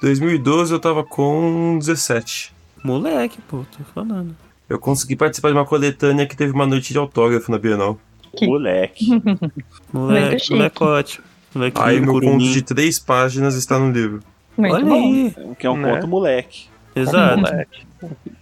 2012 0.00 0.72
eu 0.72 0.80
tava 0.80 1.04
com 1.04 1.78
17. 1.78 2.52
Moleque, 2.82 3.40
pô, 3.42 3.64
tô 3.76 3.84
falando. 3.94 4.36
Eu 4.68 4.78
consegui 4.78 5.14
participar 5.16 5.48
de 5.50 5.54
uma 5.54 5.64
coletânea 5.64 6.26
que 6.26 6.36
teve 6.36 6.52
uma 6.52 6.66
noite 6.66 6.92
de 6.92 6.98
autógrafo 6.98 7.50
na 7.50 7.58
Bienal. 7.58 7.98
Que- 8.36 8.46
Moleque. 8.46 9.06
Moleque, 9.92 10.50
molecote. 10.52 11.20
Moleque 11.54 11.80
Aí 11.80 12.00
meu 12.00 12.12
conto 12.14 12.24
curumim. 12.24 12.52
de 12.52 12.62
três 12.62 12.98
páginas 12.98 13.54
está 13.54 13.78
no 13.78 13.90
livro. 13.90 14.20
Muito 14.56 14.74
Olha 14.74 14.84
bom. 14.84 14.94
aí. 14.94 15.34
Que 15.58 15.66
é 15.66 15.70
um 15.70 15.76
Né? 15.76 15.94
conto 15.94 16.08
moleque. 16.08 16.66
Exato. 16.94 17.38
Moleque. 17.38 17.86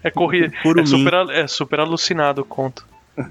É 0.03 0.11
corrida. 0.11 0.53
É 0.81 0.87
super, 0.87 1.15
é 1.31 1.47
super 1.47 1.81
alucinado 1.81 2.41
o 2.43 2.45
conto. 2.45 2.87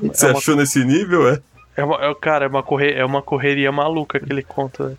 Você 0.00 0.26
É 0.26 0.28
uma- 0.30 0.38
achou 0.38 0.56
nesse 0.56 0.84
nível, 0.84 1.28
é? 1.28 1.40
É 1.76 1.84
uma, 1.84 1.96
é, 2.04 2.14
cara, 2.14 2.44
é 2.44 2.48
uma, 2.48 2.62
corre, 2.62 2.92
é 2.92 3.04
uma 3.04 3.22
correria 3.22 3.70
maluca 3.72 4.18
aquele 4.18 4.42
conto. 4.42 4.84
né? 4.84 4.96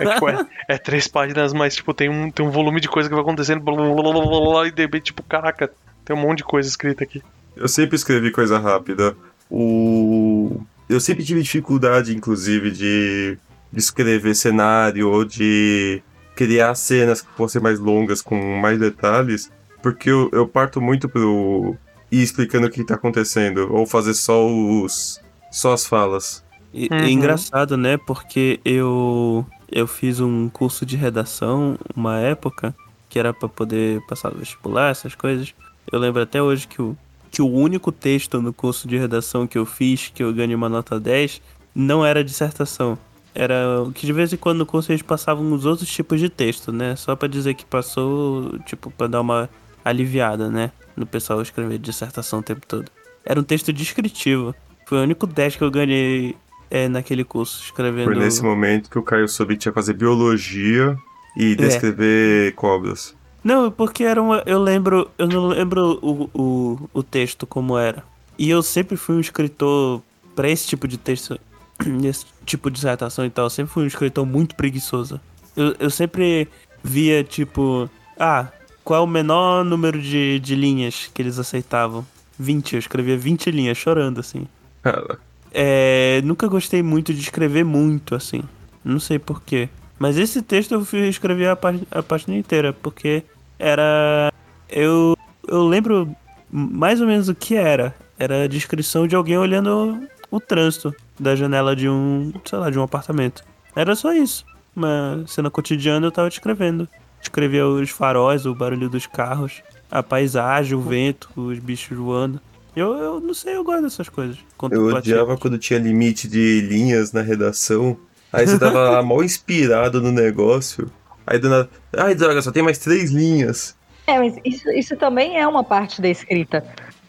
É, 0.00 0.14
tipo, 0.14 0.28
é, 0.28 0.46
é 0.68 0.78
três 0.78 1.06
páginas, 1.08 1.52
mas 1.52 1.74
tipo, 1.76 1.94
tem 1.94 2.08
um, 2.08 2.30
tem 2.30 2.44
um 2.44 2.50
volume 2.50 2.80
de 2.80 2.88
coisa 2.88 3.08
que 3.08 3.14
vai 3.14 3.22
acontecendo. 3.22 3.60
Blá, 3.60 3.74
blá, 3.76 3.94
blá, 3.94 4.12
blá, 4.22 4.66
e 4.66 4.70
de 4.72 4.82
repente, 4.82 5.04
tipo, 5.04 5.22
caraca, 5.22 5.70
tem 6.08 6.16
um 6.16 6.20
monte 6.20 6.38
de 6.38 6.44
coisa 6.44 6.66
escrita 6.66 7.04
aqui. 7.04 7.22
Eu 7.54 7.68
sempre 7.68 7.94
escrevi 7.96 8.30
coisa 8.30 8.58
rápida. 8.58 9.14
O... 9.50 10.62
Eu 10.88 11.00
sempre 11.00 11.22
tive 11.22 11.42
dificuldade, 11.42 12.16
inclusive, 12.16 12.70
de 12.70 13.36
escrever 13.74 14.34
cenário 14.34 15.10
ou 15.10 15.22
de 15.22 16.02
criar 16.34 16.74
cenas 16.74 17.20
que 17.20 17.28
fossem 17.36 17.60
mais 17.60 17.78
longas, 17.78 18.22
com 18.22 18.56
mais 18.58 18.78
detalhes, 18.78 19.50
porque 19.82 20.08
eu, 20.08 20.30
eu 20.32 20.48
parto 20.48 20.80
muito 20.80 21.08
pro 21.10 21.76
ir 22.10 22.22
explicando 22.22 22.68
o 22.68 22.70
que 22.70 22.82
tá 22.84 22.94
acontecendo, 22.94 23.68
ou 23.70 23.84
fazer 23.86 24.14
só 24.14 24.46
os. 24.46 25.20
só 25.50 25.74
as 25.74 25.86
falas. 25.86 26.42
E, 26.72 26.88
Uhum. 26.90 26.98
é 26.98 27.10
engraçado, 27.10 27.76
né? 27.76 27.98
Porque 27.98 28.60
eu 28.64 29.44
eu 29.70 29.86
fiz 29.86 30.20
um 30.20 30.48
curso 30.48 30.86
de 30.86 30.96
redação 30.96 31.78
uma 31.94 32.18
época 32.18 32.74
que 33.10 33.18
era 33.18 33.34
pra 33.34 33.48
poder 33.48 34.00
passar 34.06 34.30
no 34.32 34.38
vestibular, 34.38 34.90
essas 34.90 35.14
coisas. 35.14 35.54
Eu 35.90 35.98
lembro 35.98 36.22
até 36.22 36.42
hoje 36.42 36.66
que 36.66 36.80
o 36.80 36.96
que 37.30 37.42
o 37.42 37.48
único 37.48 37.92
texto 37.92 38.40
no 38.40 38.52
curso 38.52 38.88
de 38.88 38.96
redação 38.96 39.46
que 39.46 39.58
eu 39.58 39.66
fiz, 39.66 40.10
que 40.14 40.22
eu 40.22 40.32
ganhei 40.32 40.54
uma 40.54 40.68
nota 40.68 40.98
10, 40.98 41.40
não 41.74 42.04
era 42.04 42.24
dissertação. 42.24 42.98
Era 43.34 43.82
o 43.82 43.92
que 43.92 44.06
de 44.06 44.12
vez 44.12 44.32
em 44.32 44.36
quando 44.36 44.58
no 44.58 44.66
curso 44.66 44.90
eles 44.90 45.02
passavam 45.02 45.52
os 45.52 45.64
outros 45.64 45.88
tipos 45.88 46.18
de 46.18 46.28
texto, 46.28 46.72
né? 46.72 46.96
Só 46.96 47.14
pra 47.14 47.28
dizer 47.28 47.54
que 47.54 47.64
passou, 47.64 48.58
tipo, 48.60 48.90
pra 48.90 49.06
dar 49.06 49.20
uma 49.20 49.48
aliviada, 49.84 50.50
né? 50.50 50.72
No 50.96 51.06
pessoal 51.06 51.40
escrever 51.40 51.78
dissertação 51.78 52.40
o 52.40 52.42
tempo 52.42 52.66
todo. 52.66 52.90
Era 53.24 53.38
um 53.38 53.44
texto 53.44 53.72
descritivo. 53.72 54.54
Foi 54.86 54.98
o 54.98 55.02
único 55.02 55.26
10 55.26 55.56
que 55.56 55.62
eu 55.62 55.70
ganhei 55.70 56.34
é, 56.70 56.88
naquele 56.88 57.22
curso, 57.22 57.62
escrevendo. 57.62 58.06
Foi 58.06 58.16
nesse 58.16 58.42
momento 58.42 58.90
que 58.90 58.98
o 58.98 59.02
Caio 59.02 59.28
soube 59.28 59.54
que 59.54 59.60
tinha 59.60 59.72
que 59.72 59.78
fazer 59.78 59.92
biologia 59.92 60.96
e 61.36 61.54
descrever 61.54 62.54
cobras. 62.54 63.14
Não, 63.48 63.70
porque 63.70 64.04
era 64.04 64.20
uma. 64.22 64.42
Eu 64.44 64.60
lembro. 64.62 65.10
Eu 65.16 65.26
não 65.26 65.46
lembro 65.48 65.98
o, 66.02 66.30
o, 66.34 66.90
o 66.92 67.02
texto 67.02 67.46
como 67.46 67.78
era. 67.78 68.04
E 68.38 68.50
eu 68.50 68.62
sempre 68.62 68.96
fui 68.96 69.16
um 69.16 69.20
escritor. 69.20 70.02
Pra 70.36 70.48
esse 70.50 70.66
tipo 70.68 70.86
de 70.86 70.98
texto. 70.98 71.38
Esse 72.04 72.26
tipo 72.44 72.68
de 72.70 72.74
dissertação 72.74 73.24
e 73.24 73.30
tal. 73.30 73.46
Eu 73.46 73.50
sempre 73.50 73.72
fui 73.72 73.84
um 73.84 73.86
escritor 73.86 74.26
muito 74.26 74.54
preguiçoso. 74.54 75.20
Eu, 75.56 75.74
eu 75.78 75.88
sempre 75.90 76.46
via, 76.84 77.24
tipo. 77.24 77.88
Ah, 78.18 78.48
qual 78.84 79.00
é 79.00 79.04
o 79.04 79.06
menor 79.06 79.64
número 79.64 80.00
de, 80.00 80.38
de 80.40 80.54
linhas 80.54 81.08
que 81.14 81.22
eles 81.22 81.38
aceitavam? 81.38 82.04
20. 82.38 82.74
Eu 82.74 82.78
escrevia 82.80 83.16
20 83.16 83.50
linhas, 83.50 83.78
chorando, 83.78 84.20
assim. 84.20 84.46
Cara, 84.82 85.18
É, 85.52 86.20
nunca 86.24 86.46
gostei 86.48 86.82
muito 86.82 87.12
de 87.14 87.20
escrever 87.20 87.64
muito, 87.64 88.14
assim. 88.14 88.42
Não 88.84 89.00
sei 89.00 89.18
porquê. 89.18 89.68
Mas 89.98 90.16
esse 90.16 90.40
texto 90.42 90.72
eu 90.72 90.84
fui 90.84 91.08
escrever 91.08 91.48
a, 91.48 91.56
pá- 91.56 91.74
a 91.90 92.02
página 92.02 92.36
inteira, 92.36 92.72
porque 92.72 93.24
era. 93.58 94.32
Eu, 94.68 95.16
eu 95.46 95.66
lembro 95.66 96.14
mais 96.50 97.00
ou 97.00 97.06
menos 97.06 97.28
o 97.28 97.34
que 97.34 97.54
era. 97.54 97.94
Era 98.18 98.44
a 98.44 98.48
descrição 98.48 99.06
de 99.06 99.14
alguém 99.14 99.38
olhando 99.38 100.08
o 100.30 100.40
trânsito 100.40 100.94
da 101.18 101.34
janela 101.34 101.74
de 101.74 101.88
um, 101.88 102.32
sei 102.44 102.58
lá, 102.58 102.70
de 102.70 102.78
um 102.78 102.82
apartamento. 102.82 103.42
Era 103.74 103.94
só 103.94 104.12
isso. 104.12 104.44
Uma 104.74 105.24
cena 105.26 105.50
cotidiana 105.50 106.06
eu 106.06 106.12
tava 106.12 106.28
descrevendo. 106.28 106.88
Escrevia 107.20 107.66
os 107.66 107.90
faróis, 107.90 108.46
o 108.46 108.54
barulho 108.54 108.88
dos 108.88 109.06
carros, 109.06 109.62
a 109.90 110.02
paisagem, 110.02 110.76
o 110.76 110.80
vento, 110.80 111.28
os 111.36 111.58
bichos 111.58 111.96
voando. 111.96 112.40
Eu, 112.76 112.94
eu 112.94 113.20
não 113.20 113.34
sei, 113.34 113.56
eu 113.56 113.64
gosto 113.64 113.82
dessas 113.82 114.08
coisas. 114.08 114.38
eu 114.70 114.86
odiava 114.86 115.36
quando 115.36 115.58
tinha 115.58 115.80
limite 115.80 116.28
de 116.28 116.60
linhas 116.60 117.12
na 117.12 117.22
redação. 117.22 117.96
Aí 118.32 118.46
você 118.46 118.58
tava 118.58 118.90
lá 118.90 119.02
mal 119.02 119.24
inspirado 119.24 120.00
no 120.00 120.12
negócio. 120.12 120.90
Aí 121.30 121.38
do 121.38 121.48
nada. 121.48 121.68
Ai, 121.96 122.14
droga, 122.14 122.40
só 122.42 122.50
tem 122.50 122.62
mais 122.62 122.78
três 122.78 123.10
linhas. 123.10 123.76
É, 124.06 124.18
mas 124.18 124.36
isso, 124.44 124.68
isso 124.70 124.96
também 124.96 125.38
é 125.38 125.46
uma 125.46 125.62
parte 125.62 126.00
da 126.00 126.08
escrita. 126.08 126.64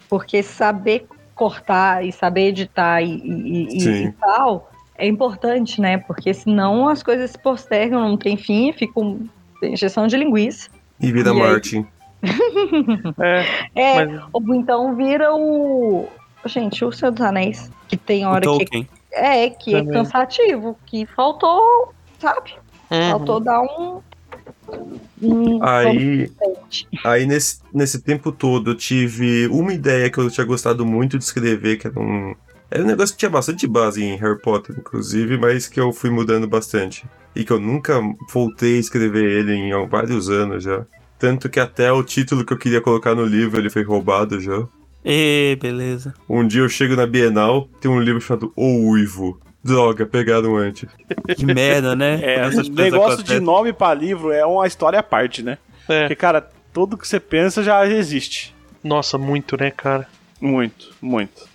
Porque 0.09 0.43
saber 0.43 1.07
cortar 1.33 2.03
e 2.05 2.11
saber 2.11 2.47
editar 2.49 3.01
e, 3.01 3.15
e- 3.15 3.77
e- 3.77 4.03
e 4.07 4.11
tal 4.13 4.69
é 4.97 5.07
importante, 5.07 5.79
né? 5.79 5.97
Porque 5.99 6.33
senão 6.33 6.89
as 6.89 7.01
coisas 7.01 7.31
se 7.31 7.39
postergam, 7.39 8.01
não 8.01 8.17
tem 8.17 8.35
fim, 8.35 8.73
fica 8.73 8.99
um, 8.99 9.25
injeção 9.63 10.07
de 10.07 10.17
linguiça. 10.17 10.69
E 10.99 11.11
vira 11.13 11.29
E 11.29 11.31
aí? 11.31 11.39
Martin. 11.39 11.87
É, 13.21 13.45
É, 13.75 14.05
mas 14.05 14.23
ou 14.33 14.55
então 14.55 14.95
vira 14.95 15.33
o. 15.33 16.07
Gente, 16.45 16.83
o 16.83 16.91
Senhor 16.91 17.11
dos 17.11 17.21
Anéis, 17.21 17.69
que 17.87 17.95
tem 17.97 18.25
O 18.25 18.29
hora 18.29 18.41
que 18.41 18.45
Tolkien. 18.47 18.89
é, 19.11 19.49
que 19.49 19.75
é 19.75 19.79
Também. 19.79 19.93
cansativo, 19.93 20.77
que 20.85 21.05
faltou, 21.05 21.93
sabe? 22.19 22.53
uhum. 22.91 23.09
Faltou 23.11 23.39
dar 23.39 23.61
um. 23.61 24.01
Um 25.21 25.63
Aí, 25.63 26.31
aí 27.03 27.25
nesse, 27.25 27.59
nesse 27.73 28.01
tempo 28.01 28.31
todo 28.31 28.71
eu 28.71 28.75
tive 28.75 29.47
uma 29.47 29.73
ideia 29.73 30.09
que 30.09 30.17
eu 30.17 30.29
tinha 30.29 30.45
gostado 30.45 30.85
muito 30.85 31.17
de 31.17 31.23
escrever, 31.23 31.77
que 31.77 31.87
era 31.87 31.99
um. 31.99 32.35
Era 32.71 32.83
um 32.83 32.87
negócio 32.87 33.15
que 33.15 33.19
tinha 33.19 33.31
bastante 33.31 33.65
base 33.65 34.03
em 34.03 34.15
Harry 34.17 34.39
Potter, 34.39 34.75
inclusive, 34.77 35.37
mas 35.37 35.67
que 35.67 35.79
eu 35.79 35.91
fui 35.91 36.11
mudando 36.11 36.47
bastante. 36.47 37.03
E 37.35 37.43
que 37.43 37.51
eu 37.51 37.59
nunca 37.59 37.99
voltei 38.31 38.77
a 38.77 38.79
escrever 38.79 39.23
ele 39.23 39.53
em 39.53 39.87
vários 39.87 40.29
anos 40.29 40.63
já. 40.63 40.85
Tanto 41.17 41.49
que 41.49 41.59
até 41.59 41.91
o 41.91 42.03
título 42.03 42.45
que 42.45 42.53
eu 42.53 42.57
queria 42.57 42.79
colocar 42.79 43.15
no 43.15 43.25
livro 43.25 43.59
ele 43.59 43.71
foi 43.71 43.83
roubado 43.83 44.39
já. 44.39 44.67
Ê, 45.03 45.57
beleza. 45.61 46.13
Um 46.29 46.45
dia 46.45 46.61
eu 46.61 46.69
chego 46.69 46.95
na 46.95 47.07
Bienal, 47.07 47.67
tem 47.81 47.89
um 47.89 47.99
livro 47.99 48.21
chamado 48.21 48.53
O 48.55 48.91
Uivo. 48.91 49.39
Droga, 49.63 50.05
pegaram 50.05 50.55
antes. 50.55 50.87
Que 51.35 51.45
merda, 51.45 51.95
né? 51.95 52.19
É, 52.23 52.47
o 52.47 52.69
negócio 52.73 53.23
de 53.23 53.39
nome 53.39 53.73
pra 53.73 53.93
livro 53.93 54.31
é 54.31 54.45
uma 54.45 54.65
história 54.65 54.99
à 54.99 55.03
parte, 55.03 55.43
né? 55.43 55.57
É. 55.87 56.01
Porque, 56.01 56.15
cara, 56.15 56.47
tudo 56.73 56.97
que 56.97 57.07
você 57.07 57.19
pensa 57.19 57.61
já 57.61 57.85
existe. 57.85 58.55
Nossa, 58.83 59.17
muito, 59.17 59.57
né, 59.57 59.69
cara? 59.71 60.07
Muito, 60.39 60.93
muito. 61.01 61.47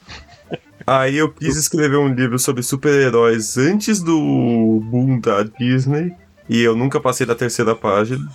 Aí 0.86 1.16
eu 1.16 1.32
quis 1.32 1.56
escrever 1.56 1.96
um 1.96 2.12
livro 2.12 2.38
sobre 2.38 2.62
super-heróis 2.62 3.56
antes 3.56 4.02
do 4.02 4.82
boom 4.84 5.18
da 5.18 5.42
Disney. 5.42 6.12
E 6.46 6.60
eu 6.62 6.76
nunca 6.76 7.00
passei 7.00 7.24
da 7.26 7.34
terceira 7.34 7.74
página. 7.74 8.28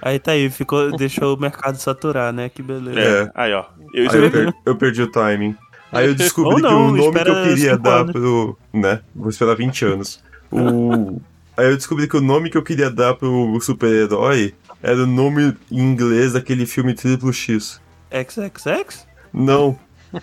Aí 0.00 0.18
tá 0.18 0.32
aí, 0.32 0.48
ficou, 0.48 0.96
deixou 0.96 1.36
o 1.36 1.40
mercado 1.40 1.76
saturar, 1.76 2.32
né? 2.32 2.48
Que 2.48 2.62
beleza. 2.62 2.98
É. 2.98 3.30
Aí, 3.34 3.52
ó. 3.52 3.66
Eu 3.92 4.00
Aí 4.00 4.00
eu, 4.00 4.04
escrevi. 4.06 4.30
per- 4.30 4.54
eu 4.64 4.76
perdi 4.76 5.02
o 5.02 5.10
timing. 5.10 5.54
Aí 5.92 6.06
eu 6.06 6.14
descobri 6.14 6.50
Ou 6.50 6.56
que 6.56 6.62
não, 6.62 6.88
o 6.88 6.96
nome 6.96 7.22
que 7.22 7.28
eu 7.30 7.44
queria 7.44 7.76
dar 7.78 8.00
anos. 8.00 8.12
pro. 8.12 8.58
Né? 8.72 9.00
Vou 9.14 9.28
esperar 9.28 9.54
20 9.56 9.84
anos. 9.84 10.24
O... 10.50 11.20
Aí 11.56 11.66
eu 11.66 11.76
descobri 11.76 12.08
que 12.08 12.16
o 12.16 12.20
nome 12.20 12.48
que 12.48 12.56
eu 12.56 12.62
queria 12.62 12.90
dar 12.90 13.14
pro 13.14 13.60
super-herói 13.60 14.54
era 14.82 15.02
o 15.02 15.06
nome 15.06 15.54
em 15.70 15.80
inglês 15.80 16.32
daquele 16.32 16.64
filme 16.64 16.94
Triplo 16.94 17.32
X. 17.32 17.80
XXX? 18.10 19.06
Não. 19.32 19.78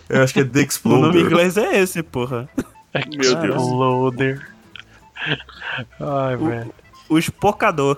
Eu 0.09 0.23
acho 0.23 0.33
que 0.33 0.39
é 0.39 0.43
The 0.43 0.49
O 0.85 0.89
nome 0.89 1.19
em 1.19 1.21
Exploder. 1.21 1.21
inglês 1.21 1.57
é 1.57 1.79
esse, 1.79 2.01
porra. 2.01 2.49
Meu 3.15 3.35
Deus. 3.35 3.55
Loader. 3.61 4.47
Ai, 5.99 6.35
velho. 6.35 6.73
O 7.07 7.17
espocador. 7.17 7.97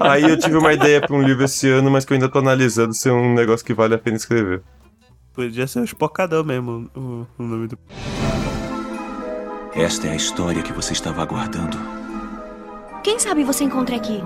Aí 0.00 0.22
eu 0.24 0.38
tive 0.38 0.56
uma 0.56 0.72
ideia 0.72 1.00
pra 1.00 1.14
um 1.14 1.22
livro 1.22 1.44
esse 1.44 1.68
ano, 1.68 1.90
mas 1.90 2.04
que 2.04 2.12
eu 2.12 2.16
ainda 2.16 2.28
tô 2.28 2.38
analisando 2.38 2.92
se 2.94 3.08
é 3.08 3.12
um 3.12 3.34
negócio 3.34 3.64
que 3.64 3.74
vale 3.74 3.94
a 3.94 3.98
pena 3.98 4.16
escrever. 4.16 4.62
Podia 5.34 5.66
ser 5.66 5.80
o 5.80 5.84
espocador 5.84 6.44
mesmo, 6.44 6.88
o, 6.94 7.26
o 7.38 7.42
nome 7.42 7.66
do. 7.66 7.78
Esta 9.74 10.06
é 10.06 10.10
a 10.12 10.16
história 10.16 10.62
que 10.62 10.72
você 10.72 10.92
estava 10.92 11.22
aguardando. 11.22 11.76
Quem 13.02 13.18
sabe 13.18 13.42
você 13.44 13.64
encontra 13.64 13.96
aqui 13.96 14.22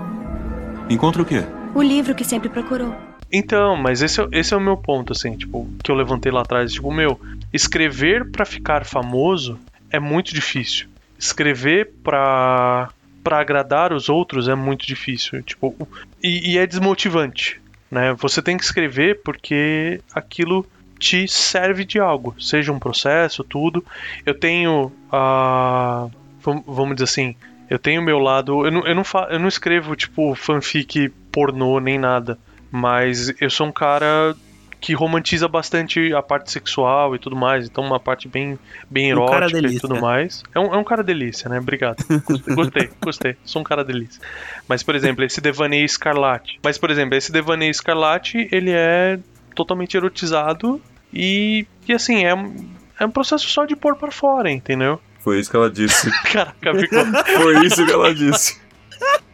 Encontra 0.89 1.21
o 1.21 1.25
quê? 1.25 1.43
o 1.75 1.81
livro 1.81 2.15
que 2.15 2.23
sempre 2.23 2.49
procurou. 2.49 2.95
Então, 3.31 3.75
mas 3.75 4.01
esse, 4.01 4.19
é- 4.21 4.27
esse 4.31 4.53
é 4.53 4.57
o 4.57 4.61
meu 4.61 4.75
ponto, 4.77 5.11
assim, 5.13 5.35
tipo, 5.35 5.67
que 5.83 5.91
eu 5.91 5.95
levantei 5.95 6.31
lá 6.31 6.41
atrás. 6.41 6.73
Tipo, 6.73 6.91
meu, 6.91 7.19
escrever 7.53 8.29
pra 8.31 8.45
ficar 8.45 8.85
famoso 8.85 9.59
é 9.91 9.99
muito 9.99 10.33
difícil. 10.33 10.87
Escrever 11.17 11.91
pra, 12.03 12.89
pra 13.23 13.39
agradar 13.39 13.93
os 13.93 14.09
outros 14.09 14.47
é 14.47 14.55
muito 14.55 14.85
difícil. 14.87 15.43
Tipo, 15.43 15.75
e, 16.23 16.53
e 16.53 16.57
é 16.57 16.65
desmotivante, 16.65 17.59
né? 17.91 18.13
Você 18.19 18.41
tem 18.41 18.57
que 18.57 18.63
escrever 18.63 19.21
porque 19.23 20.01
aquilo 20.13 20.65
te 20.99 21.27
serve 21.27 21.85
de 21.85 21.97
algo, 21.99 22.35
seja 22.39 22.71
um 22.71 22.77
processo, 22.79 23.43
tudo. 23.43 23.83
Eu 24.25 24.33
tenho 24.33 24.91
a. 25.11 26.07
vam- 26.41 26.63
Vamos 26.67 26.95
dizer 26.95 27.05
assim, 27.05 27.35
eu 27.69 27.79
tenho 27.79 28.01
o 28.01 28.03
meu 28.05 28.19
lado. 28.19 28.65
Eu 28.65 28.71
não, 28.71 28.85
eu, 28.85 28.93
não 28.95 29.03
fa, 29.03 29.27
eu 29.31 29.39
não 29.39 29.47
escrevo, 29.47 29.95
tipo, 29.95 30.35
fanfic 30.35 31.09
pornô 31.31 31.79
nem 31.79 31.97
nada. 31.97 32.37
Mas 32.71 33.33
eu 33.41 33.49
sou 33.49 33.67
um 33.67 33.71
cara 33.71 34.35
que 34.81 34.93
romantiza 34.93 35.45
bastante 35.47 36.13
a 36.13 36.21
parte 36.21 36.51
sexual 36.51 37.13
e 37.15 37.19
tudo 37.19 37.35
mais. 37.35 37.65
Então, 37.67 37.83
uma 37.83 37.99
parte 37.99 38.27
bem, 38.29 38.57
bem 38.89 39.07
Um 39.13 39.17
erótica 39.17 39.57
e 39.57 39.61
delícia. 39.61 39.81
tudo 39.81 39.99
mais. 39.99 40.41
É 40.55 40.59
um, 40.59 40.73
é 40.73 40.77
um 40.77 40.83
cara 40.85 41.03
delícia, 41.03 41.49
né? 41.49 41.59
Obrigado. 41.59 41.97
Gostei, 42.29 42.55
gostei, 42.55 42.89
gostei. 43.03 43.35
Sou 43.43 43.61
um 43.61 43.65
cara 43.65 43.83
delícia. 43.83 44.21
Mas, 44.67 44.81
por 44.83 44.95
exemplo, 44.95 45.23
esse 45.25 45.41
Devaneio 45.41 45.83
Escarlate. 45.83 46.59
Mas, 46.63 46.77
por 46.77 46.89
exemplo, 46.91 47.15
esse 47.15 47.29
Devaneio 47.31 47.71
Escarlate, 47.71 48.47
ele 48.51 48.71
é 48.71 49.19
totalmente 49.59 49.95
erotizado 49.97 50.81
e, 51.13 51.65
e 51.87 51.93
assim, 51.93 52.23
é, 52.23 52.33
um- 52.33 52.69
é 52.99 53.05
um 53.05 53.11
processo 53.11 53.47
só 53.49 53.65
de 53.65 53.75
pôr 53.75 53.95
pra 53.97 54.09
fora, 54.11 54.49
entendeu? 54.49 54.99
Foi 55.19 55.39
isso 55.39 55.49
que 55.51 55.55
ela 55.57 55.69
disse. 55.69 56.09
Caraca, 56.31 56.73
ficou. 56.75 57.05
Foi 57.41 57.65
isso 57.65 57.85
que 57.85 57.91
ela 57.91 58.13
disse. 58.15 58.57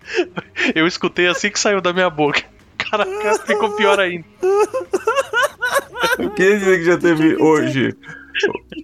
Eu 0.74 0.88
escutei 0.88 1.28
assim 1.28 1.50
que 1.52 1.60
saiu 1.60 1.80
da 1.82 1.94
minha 1.94 2.10
boca. 2.10 2.42
Caraca, 2.78 3.40
ficou 3.46 3.76
pior 3.76 4.00
ainda. 4.00 4.26
Eu 6.20 6.30
queria 6.32 6.58
dizer 6.60 6.78
que 6.80 6.86
já 6.86 6.98
teve 6.98 7.36
hoje. 7.42 7.96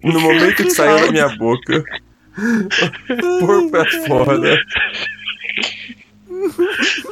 No 0.03 0.19
momento 0.19 0.55
que 0.63 0.69
saiu 0.69 1.05
da 1.05 1.11
minha 1.11 1.29
boca. 1.37 1.83
Por 3.39 3.69
pra 3.71 3.85
fora. 4.07 4.57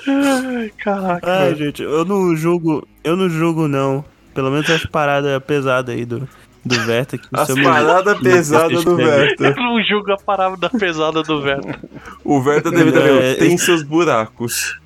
Ai, 0.07 0.71
caraca. 0.77 1.27
Ai, 1.43 1.55
gente, 1.55 1.83
eu 1.83 2.05
não 2.05 2.35
julgo. 2.35 2.87
Eu 3.03 3.15
não 3.15 3.29
julgo, 3.29 3.67
não. 3.67 4.03
Pelo 4.39 4.51
menos 4.51 4.69
as 4.69 4.85
paradas 4.85 5.43
pesadas 5.43 5.93
aí 5.93 6.05
do, 6.05 6.25
do 6.63 6.75
Verta. 6.85 7.17
Que 7.17 7.27
As 7.33 7.53
paradas 7.53 8.17
pesadas 8.21 8.85
do. 8.85 8.95
Verta. 8.95 9.47
Eu 9.47 9.55
não 9.57 9.83
julgo 9.83 10.13
a 10.13 10.17
parada 10.17 10.69
pesada 10.69 11.21
do 11.21 11.41
velho. 11.41 11.75
O 12.23 12.41
Verta 12.41 12.71
deve 12.71 12.97
É, 12.97 13.31
é- 13.31 13.35
tem 13.35 13.57
seus 13.57 13.83
buracos. 13.83 14.79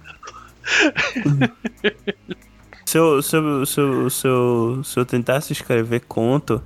Se 2.83 2.97
eu, 2.97 3.21
se, 3.21 3.35
eu, 3.35 3.63
se, 3.67 3.79
eu, 3.79 4.09
se, 4.09 4.27
eu, 4.27 4.81
se 4.83 4.99
eu 4.99 5.05
tentasse 5.05 5.53
escrever 5.53 5.99
conto, 6.07 6.59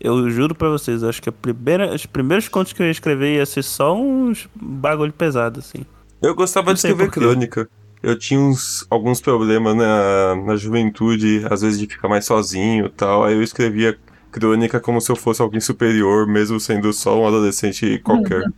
eu 0.00 0.28
juro 0.28 0.56
pra 0.56 0.68
vocês, 0.70 1.04
eu 1.04 1.08
acho 1.08 1.22
que 1.22 1.28
a 1.28 1.32
primeira, 1.32 1.94
os 1.94 2.04
primeiros 2.04 2.48
contos 2.48 2.72
que 2.72 2.82
eu 2.82 2.86
ia 2.86 2.90
escrever 2.90 3.36
ia 3.36 3.46
ser 3.46 3.62
só 3.62 3.96
uns 3.96 4.48
bagulho 4.60 5.12
pesado, 5.12 5.60
assim. 5.60 5.86
Eu 6.20 6.34
gostava 6.34 6.66
Não 6.66 6.74
de 6.74 6.80
escrever 6.80 7.10
crônica. 7.10 7.68
Eu 8.02 8.18
tinha 8.18 8.38
uns, 8.38 8.86
alguns 8.90 9.20
problemas 9.20 9.74
na, 9.74 10.36
na 10.36 10.56
juventude, 10.56 11.44
às 11.50 11.62
vezes 11.62 11.78
de 11.78 11.86
ficar 11.86 12.08
mais 12.08 12.24
sozinho 12.24 12.86
e 12.86 12.90
tal. 12.90 13.24
Aí 13.24 13.34
eu 13.34 13.42
escrevia 13.42 13.98
crônica 14.30 14.78
como 14.78 15.00
se 15.00 15.10
eu 15.10 15.16
fosse 15.16 15.40
alguém 15.42 15.60
superior, 15.60 16.26
mesmo 16.26 16.60
sendo 16.60 16.92
só 16.92 17.18
um 17.18 17.26
adolescente 17.26 17.98
qualquer. 18.04 18.42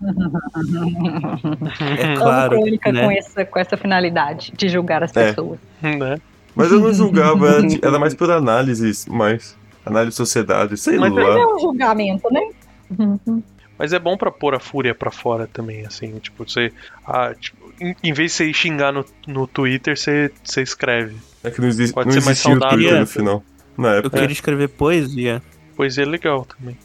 É 1.98 2.16
claro, 2.16 2.56
crônica 2.56 2.92
né? 2.92 3.04
com, 3.04 3.10
essa, 3.10 3.44
com 3.44 3.58
essa 3.58 3.76
finalidade 3.76 4.52
de 4.56 4.68
julgar 4.68 5.02
as 5.02 5.16
É. 5.16 5.28
pessoas. 5.28 5.58
né? 5.82 6.18
Mas 6.54 6.72
eu 6.72 6.80
não 6.80 6.92
julgava, 6.92 7.48
era, 7.48 7.62
era 7.82 7.98
mais 7.98 8.14
por 8.14 8.30
análise, 8.30 9.08
mais 9.10 9.56
análise 9.86 10.10
de 10.10 10.16
sociedade, 10.16 10.76
sei 10.76 10.98
Mas 10.98 11.12
Mas 11.12 11.24
lá. 11.26 11.38
é 11.38 11.46
um 11.46 11.58
julgamento, 11.60 12.28
né? 12.32 12.42
Mas 13.78 13.92
é 13.92 13.98
bom 13.98 14.16
pra 14.16 14.30
pôr 14.30 14.54
a 14.54 14.60
fúria 14.60 14.94
pra 14.94 15.10
fora 15.10 15.46
também, 15.50 15.86
assim. 15.86 16.18
Tipo, 16.18 16.46
você. 16.46 16.72
Ah, 17.06 17.32
tipo, 17.38 17.59
em, 17.80 18.12
vez 18.12 18.32
de 18.32 18.36
você 18.36 18.52
xingar 18.52 18.92
no, 18.92 19.04
no 19.26 19.46
Twitter, 19.46 19.96
você, 19.98 20.30
você 20.44 20.62
escreve. 20.62 21.16
É 21.42 21.50
que 21.50 21.60
não, 21.60 21.68
existe, 21.68 21.94
Pode 21.94 22.08
não 22.08 22.12
ser 22.12 22.24
mais 22.24 22.38
existia 22.38 22.50
o 22.50 22.58
saudável. 22.60 22.76
Twitter 22.78 22.96
É. 22.96 23.00
no 23.00 23.06
final. 23.06 23.44
Na 23.78 23.88
Eu 23.88 23.98
época. 24.00 24.18
queria 24.18 24.32
escrever 24.32 24.68
poesia. 24.68 25.42
Poesia 25.76 26.02
é 26.04 26.06
legal 26.06 26.44
também. 26.44 26.76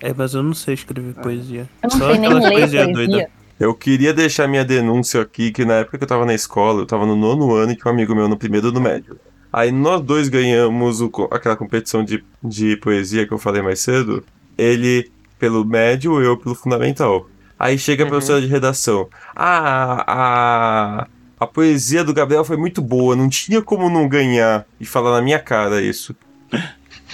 É, 0.00 0.14
mas 0.16 0.32
eu 0.34 0.42
não 0.42 0.54
sei 0.54 0.74
escrever 0.74 1.14
poesia. 1.14 1.68
Eu 1.82 1.90
não 1.90 1.98
Só 1.98 2.10
sei 2.10 2.18
nem 2.18 2.26
aquelas 2.26 2.48
poesia. 2.50 2.86
doidas. 2.88 3.26
Eu 3.58 3.74
queria 3.74 4.14
deixar 4.14 4.48
minha 4.48 4.64
denúncia 4.64 5.20
aqui, 5.20 5.50
que 5.50 5.64
na 5.66 5.74
época 5.74 5.98
que 5.98 6.04
eu 6.04 6.08
tava 6.08 6.24
na 6.24 6.32
escola, 6.32 6.80
eu 6.80 6.86
tava 6.86 7.04
no 7.04 7.14
nono 7.14 7.52
ano 7.54 7.72
e 7.72 7.76
tinha 7.76 7.90
um 7.90 7.94
amigo 7.94 8.14
meu 8.14 8.26
no 8.28 8.36
primeiro 8.38 8.72
do 8.72 8.80
médio. 8.80 9.18
Aí 9.52 9.70
nós 9.72 10.00
dois 10.00 10.28
ganhamos 10.28 11.00
o 11.02 11.10
aquela 11.30 11.56
competição 11.56 12.02
de, 12.04 12.24
de 12.42 12.76
poesia 12.76 13.26
que 13.26 13.32
eu 13.34 13.38
falei 13.38 13.60
mais 13.60 13.80
cedo. 13.80 14.24
Ele 14.56 15.10
pelo 15.38 15.64
médio, 15.64 16.20
eu 16.22 16.36
pelo 16.36 16.54
fundamental. 16.54 17.28
Aí 17.60 17.78
chega 17.78 18.02
a 18.02 18.06
Uhum. 18.06 18.10
professora 18.10 18.40
de 18.40 18.46
redação. 18.46 19.06
Ah, 19.36 20.04
a, 20.06 21.06
a 21.38 21.46
poesia 21.46 22.02
do 22.02 22.14
Gabriel 22.14 22.42
foi 22.44 22.56
muito 22.56 22.80
boa, 22.80 23.14
não 23.14 23.28
tinha 23.28 23.60
como 23.60 23.90
não 23.90 24.08
ganhar. 24.08 24.64
E 24.80 24.86
falar 24.86 25.10
na 25.12 25.20
minha 25.22 25.38
cara 25.38 25.82
isso. 25.82 26.16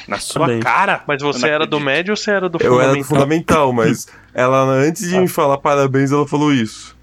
Na 0.07 0.19
sua 0.21 0.47
Também. 0.47 0.61
cara? 0.61 1.03
Mas 1.05 1.21
você 1.21 1.49
era 1.49 1.67
do 1.67 1.81
médio 1.81 2.13
ou 2.13 2.17
você 2.17 2.31
era 2.31 2.49
do 2.49 2.59
Eu 2.63 2.81
era 2.81 2.95
do 2.95 3.03
fundamental? 3.03 3.09
fundamental, 3.09 3.73
mas 3.73 4.07
ela, 4.33 4.63
antes 4.63 5.09
de 5.09 5.19
me 5.19 5.27
falar 5.27 5.59
parabéns, 5.59 6.13
ela 6.13 6.29
falou 6.29 6.53
isso. 6.53 6.95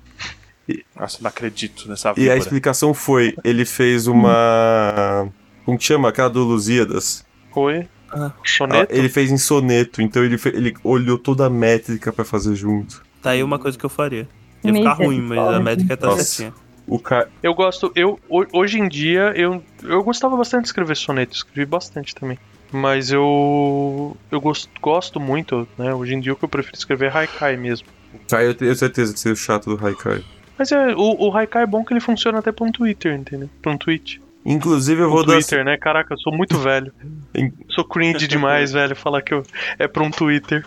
Nossa, 0.97 1.17
não 1.21 1.27
acredito 1.27 1.89
nessa 1.89 2.09
E 2.09 2.11
a 2.11 2.13
víbora. 2.13 2.37
explicação 2.37 2.93
foi: 2.93 3.35
ele 3.43 3.65
fez 3.65 4.07
uma. 4.07 5.27
Como 5.65 5.77
que 5.77 5.83
chama? 5.83 6.07
Aquela 6.07 6.29
do 6.29 6.43
Lusíadas. 6.45 7.25
Foi. 7.53 7.89
Ah. 8.09 8.31
Soneto? 8.45 8.93
Ele 8.95 9.09
fez 9.09 9.29
em 9.31 9.37
soneto, 9.37 10.01
então 10.01 10.23
ele, 10.23 10.37
fe- 10.37 10.53
ele 10.55 10.73
olhou 10.83 11.17
toda 11.17 11.47
a 11.47 11.49
métrica 11.49 12.13
pra 12.13 12.23
fazer 12.23 12.55
junto. 12.55 13.03
Tá 13.23 13.31
aí 13.31 13.41
uma 13.41 13.57
coisa 13.57 13.77
que 13.77 13.85
eu 13.85 13.89
faria. 13.89 14.27
Ia 14.63 14.73
ficar 14.73 14.93
ruim, 14.93 15.21
mas 15.21 15.39
a 15.39 15.59
médica 15.59 15.97
tá 15.97 16.11
certinha. 16.17 16.53
O 16.85 16.99
ca... 16.99 17.27
Eu 17.41 17.53
gosto, 17.53 17.91
eu 17.95 18.19
ho- 18.29 18.45
hoje 18.51 18.77
em 18.77 18.87
dia 18.89 19.31
eu, 19.35 19.63
eu 19.81 20.03
gostava 20.03 20.35
bastante 20.35 20.63
de 20.63 20.67
escrever 20.67 20.95
soneto, 20.97 21.33
escrevi 21.33 21.65
bastante 21.65 22.13
também. 22.13 22.37
Mas 22.71 23.11
eu 23.11 24.17
eu 24.29 24.41
gosto, 24.41 24.69
gosto 24.81 25.19
muito, 25.19 25.67
né? 25.77 25.93
Hoje 25.93 26.13
em 26.15 26.19
dia 26.19 26.33
o 26.33 26.35
que 26.35 26.43
eu 26.43 26.49
prefiro 26.49 26.75
escrever 26.75 27.09
é 27.11 27.17
haikai 27.17 27.55
mesmo. 27.55 27.87
Tá, 28.27 28.43
eu 28.43 28.53
tenho 28.53 28.75
certeza 28.75 29.13
de 29.13 29.19
ser 29.19 29.31
o 29.31 29.35
chato 29.35 29.75
do 29.75 29.85
Haikai. 29.85 30.23
Mas 30.57 30.71
é, 30.71 30.93
o, 30.95 31.27
o 31.29 31.35
haikai 31.35 31.63
é 31.63 31.65
bom 31.67 31.83
que 31.83 31.93
ele 31.93 31.99
funciona 31.99 32.39
até 32.39 32.51
pra 32.51 32.65
um 32.65 32.71
Twitter, 32.71 33.15
entendeu? 33.15 33.49
Pra 33.61 33.71
um 33.71 33.77
tweet. 33.77 34.21
Inclusive, 34.45 35.01
eu 35.01 35.07
Um 35.07 35.11
vou 35.11 35.25
dar. 35.25 35.33
Twitter, 35.33 35.63
né? 35.63 35.77
Caraca, 35.77 36.13
eu 36.13 36.19
sou 36.19 36.35
muito 36.35 36.57
velho. 36.59 36.93
Sou 37.69 37.83
cringe 37.85 38.27
demais, 38.27 38.71
velho, 38.73 38.95
falar 38.95 39.21
que 39.21 39.33
eu, 39.33 39.43
é 39.79 39.87
pra 39.87 40.03
um 40.03 40.11
Twitter. 40.11 40.63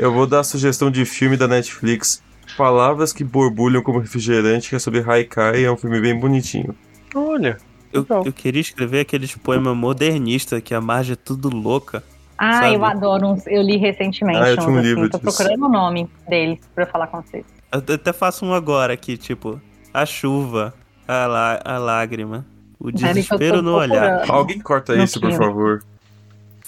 Eu 0.00 0.12
vou 0.14 0.26
dar 0.26 0.40
a 0.40 0.44
sugestão 0.44 0.90
de 0.90 1.04
filme 1.04 1.36
da 1.36 1.46
Netflix. 1.46 2.22
Palavras 2.56 3.12
que 3.12 3.22
borbulham 3.22 3.82
como 3.82 3.98
refrigerante, 3.98 4.70
que 4.70 4.74
é 4.76 4.78
sobre 4.78 5.00
Haikai, 5.00 5.62
é 5.64 5.70
um 5.70 5.76
filme 5.76 6.00
bem 6.00 6.18
bonitinho. 6.18 6.74
Olha, 7.14 7.58
Eu, 7.92 8.06
eu 8.24 8.32
queria 8.32 8.62
escrever 8.62 9.00
aqueles 9.00 9.34
poemas 9.36 9.76
modernistas 9.76 10.62
que 10.62 10.74
a 10.74 10.80
margem 10.80 11.12
é 11.12 11.16
tudo 11.16 11.48
louca. 11.54 12.02
Ah, 12.38 12.62
Sabe? 12.62 12.74
eu 12.76 12.84
adoro 12.84 13.26
uns. 13.26 13.46
Eu 13.46 13.60
li 13.60 13.76
recentemente 13.76 14.38
Ah, 14.38 14.48
eu 14.50 14.56
tinha 14.56 14.70
um 14.70 14.78
uns, 14.78 14.82
livro 14.82 15.02
assim, 15.02 15.10
tô 15.10 15.18
disso. 15.18 15.36
procurando 15.36 15.66
o 15.66 15.68
nome 15.68 16.08
deles 16.26 16.58
pra 16.74 16.86
falar 16.86 17.06
com 17.08 17.20
vocês. 17.20 17.44
Eu 17.70 17.94
até 17.94 18.12
faço 18.12 18.46
um 18.46 18.54
agora 18.54 18.94
aqui, 18.94 19.18
tipo, 19.18 19.60
a 19.92 20.06
chuva, 20.06 20.72
a, 21.06 21.26
lá, 21.26 21.60
a 21.62 21.76
lágrima, 21.78 22.46
o 22.78 22.90
desespero 22.90 23.60
no 23.60 23.74
olhar. 23.74 24.24
Alguém 24.30 24.58
corta 24.60 24.96
isso, 24.96 25.20
por 25.20 25.32
favor. 25.32 25.84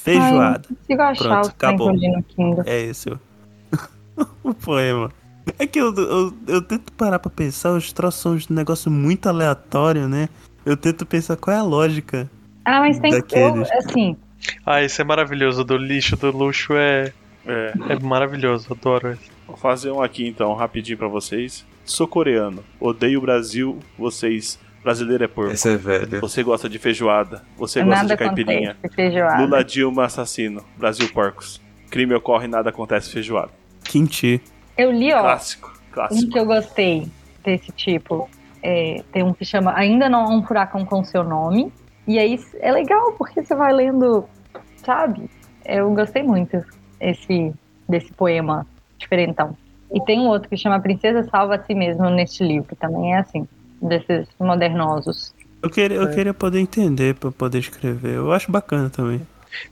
Feijoada. 0.02 0.68
Ai, 0.68 0.96
não 0.96 1.04
achar 1.04 1.24
Pronto, 1.24 1.42
que 1.56 1.64
eu 1.64 1.68
acabou. 1.68 1.92
É 2.66 2.80
esse 2.80 3.10
o, 4.42 4.54
poema. 4.54 5.10
É 5.58 5.66
que 5.66 5.80
eu, 5.80 5.94
eu, 5.94 6.32
eu 6.46 6.62
tento 6.62 6.92
parar 6.92 7.18
pra 7.18 7.30
pensar, 7.30 7.72
os 7.72 7.92
troços 7.92 8.20
são 8.20 8.32
um 8.34 8.54
negócio 8.54 8.90
muito 8.90 9.28
aleatório, 9.28 10.08
né? 10.08 10.28
Eu 10.64 10.76
tento 10.76 11.04
pensar 11.04 11.36
qual 11.36 11.56
é 11.56 11.58
a 11.58 11.62
lógica. 11.62 12.30
Ah, 12.64 12.80
mas 12.80 12.98
tem 12.98 13.10
que. 13.10 13.20
Daqueles. 13.20 13.70
Eu, 13.70 13.78
assim, 13.78 14.16
ah, 14.64 14.82
esse 14.82 15.00
é 15.00 15.04
maravilhoso. 15.04 15.64
Do 15.64 15.76
lixo, 15.76 16.16
do 16.16 16.30
luxo 16.30 16.74
é, 16.74 17.12
É, 17.46 17.72
é 17.88 17.98
maravilhoso, 17.98 18.68
adoro 18.70 19.12
esse. 19.12 19.30
vou 19.46 19.56
fazer 19.56 19.90
um 19.90 20.00
aqui 20.00 20.26
então, 20.26 20.52
rapidinho 20.54 20.98
pra 20.98 21.08
vocês. 21.08 21.64
Sou 21.84 22.06
coreano, 22.06 22.62
odeio 22.78 23.18
o 23.18 23.22
Brasil, 23.22 23.78
vocês. 23.98 24.58
Brasileiro 24.82 25.24
é 25.24 25.28
porco. 25.28 25.52
Essa 25.52 25.70
é 25.70 25.76
velha. 25.76 26.20
Você 26.20 26.42
gosta 26.42 26.68
de 26.68 26.78
feijoada, 26.78 27.42
você 27.56 27.82
gosta 27.82 28.06
de 28.06 28.16
caipirinha. 28.16 28.76
feijoada. 28.94 29.42
Lula 29.42 29.64
Dilma 29.64 30.04
assassino, 30.06 30.64
Brasil 30.76 31.08
porcos. 31.12 31.60
Crime 31.90 32.14
ocorre 32.14 32.46
e 32.46 32.48
nada 32.48 32.70
acontece 32.70 33.10
feijoada. 33.10 33.50
Kimchi. 33.84 34.40
Eu 34.76 34.90
li, 34.90 35.12
ó, 35.12 35.20
Clássico, 35.20 35.68
um 35.68 35.92
clássico. 35.94 36.32
que 36.32 36.38
eu 36.38 36.46
gostei 36.46 37.08
desse 37.44 37.70
tipo. 37.72 38.28
É, 38.62 39.02
tem 39.12 39.22
um 39.22 39.32
que 39.32 39.44
chama 39.44 39.76
Ainda 39.76 40.08
Não 40.08 40.20
Há 40.24 40.28
um 40.30 40.42
Furacão 40.42 40.84
com 40.84 41.04
Seu 41.04 41.22
Nome. 41.22 41.72
E 42.06 42.18
aí 42.18 42.38
é 42.60 42.72
legal, 42.72 43.12
porque 43.12 43.42
você 43.42 43.54
vai 43.54 43.72
lendo, 43.72 44.24
sabe? 44.76 45.28
Eu 45.64 45.92
gostei 45.94 46.22
muito 46.22 46.64
esse, 47.00 47.52
desse 47.88 48.12
poema 48.12 48.66
diferentão. 48.98 49.56
E 49.92 50.00
tem 50.04 50.18
um 50.18 50.26
outro 50.26 50.48
que 50.48 50.56
chama 50.56 50.80
Princesa 50.80 51.22
Salva 51.24 51.56
a 51.56 51.62
Si 51.62 51.74
Mesmo 51.74 52.08
neste 52.10 52.42
livro. 52.42 52.74
Também 52.76 53.14
é 53.14 53.18
assim, 53.18 53.46
desses 53.82 54.26
modernosos. 54.38 55.34
Eu 55.62 55.68
queria, 55.70 55.98
É. 55.98 56.02
eu 56.02 56.10
queria 56.10 56.34
poder 56.34 56.60
entender 56.60 57.14
pra 57.14 57.30
poder 57.30 57.58
escrever. 57.58 58.14
Eu 58.14 58.32
acho 58.32 58.50
bacana 58.50 58.88
também. 58.90 59.20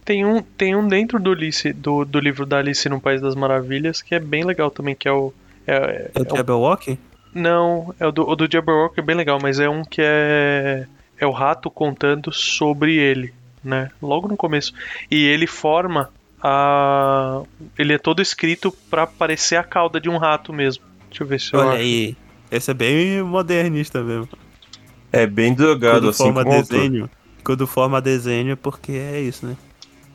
Tem 0.05 0.25
um, 0.27 0.43
tem 0.43 0.77
um 0.77 0.87
dentro 0.87 1.19
do, 1.19 1.33
Alice, 1.33 1.73
do, 1.73 2.05
do 2.05 2.21
livro 2.21 2.45
da 2.45 2.59
Alice 2.59 2.87
no 2.89 3.01
País 3.01 3.21
das 3.21 3.35
Maravilhas 3.35 4.03
que 4.03 4.15
é 4.15 4.21
bem 4.21 4.45
legal 4.45 4.71
também, 4.71 4.95
que 4.95 5.09
é 5.09 5.13
o. 5.13 5.33
É, 5.67 6.11
É 6.15 6.21
o 6.21 6.37
Jabberwock? 6.37 6.99
Não, 7.35 7.95
é 7.99 8.07
o 8.07 8.13
do, 8.13 8.29
o 8.29 8.37
do 8.37 8.51
Jabberwock 8.51 8.99
é 8.99 9.03
bem 9.03 9.17
legal, 9.17 9.39
mas 9.41 9.59
é 9.59 9.69
um 9.69 9.83
que 9.85 10.03
é. 10.05 10.87
É 11.19 11.27
o 11.27 11.31
rato 11.33 11.71
contando 11.71 12.33
sobre 12.33 12.97
ele, 12.97 13.33
né? 13.63 13.91
Logo 14.01 14.27
no 14.27 14.37
começo. 14.37 14.73
E 15.11 15.25
ele 15.27 15.47
forma 15.47 16.09
a. 16.43 17.43
Ele 17.79 17.93
é 17.95 17.99
todo 17.99 18.23
escrito 18.23 18.73
pra 18.91 19.07
parecer 19.07 19.57
a 19.57 19.63
cauda 19.63 20.01
de 20.01 20.09
um 20.09 20.17
rato 20.17 20.53
mesmo. 20.53 20.85
Deixa 21.09 21.23
eu 21.23 21.27
ver 21.27 21.41
se 21.41 21.53
eu 21.55 21.61
Olha 21.61 21.79
acho. 21.79 22.17
Esse 22.51 22.71
é 22.71 22.75
bem 22.75 23.23
modernista 23.23 24.03
mesmo. 24.03 24.29
É 25.13 25.27
bem 25.27 25.55
drogado, 25.55 26.01
Quando 26.01 26.09
assim 26.11 26.25
forma 26.25 26.45
como 26.45 26.57
autor. 26.57 26.79
desenho. 26.79 27.11
Quando 27.45 27.67
forma 27.67 28.01
desenho 28.01 28.53
é 28.53 28.57
porque 28.57 28.93
é 28.93 29.21
isso, 29.21 29.47
né? 29.47 29.57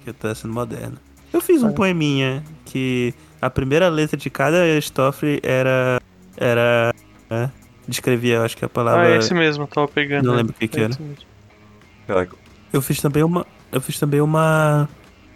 Que 0.04 0.14
tá 0.14 0.34
sendo 0.36 0.54
moderno. 0.54 0.98
Eu 1.34 1.42
fiz 1.42 1.64
É. 1.64 1.66
um 1.66 1.74
poeminha 1.74 2.44
que 2.66 3.14
a 3.42 3.50
primeira 3.50 3.90
letra 3.90 4.16
de 4.18 4.30
cada 4.30 4.66
estrofe 4.78 5.40
era. 5.44 6.00
Era. 6.38 6.94
É, 7.30 7.50
descrevia, 7.88 8.36
eu 8.36 8.44
acho 8.44 8.56
que 8.56 8.64
a 8.64 8.68
Ah, 8.68 8.70
palavra. 8.70 9.10
é 9.10 9.18
esse 9.18 9.34
mesmo, 9.34 9.64
eu 9.64 9.68
tava 9.68 9.88
pegando. 9.88 10.26
Não 10.26 10.32
né? 10.34 10.38
lembro 10.38 10.54
o 10.56 10.60
que 10.60 10.68
que 10.68 10.80
É 10.80 10.84
era. 10.84 10.98
Caraca, 12.08 12.36
Eu 12.72 12.82
fiz 12.82 13.02
também 13.02 13.24
uma. 13.24 13.46
Eu 13.72 13.82
fiz 13.82 14.00
também 14.00 14.22
uma. 14.22 14.88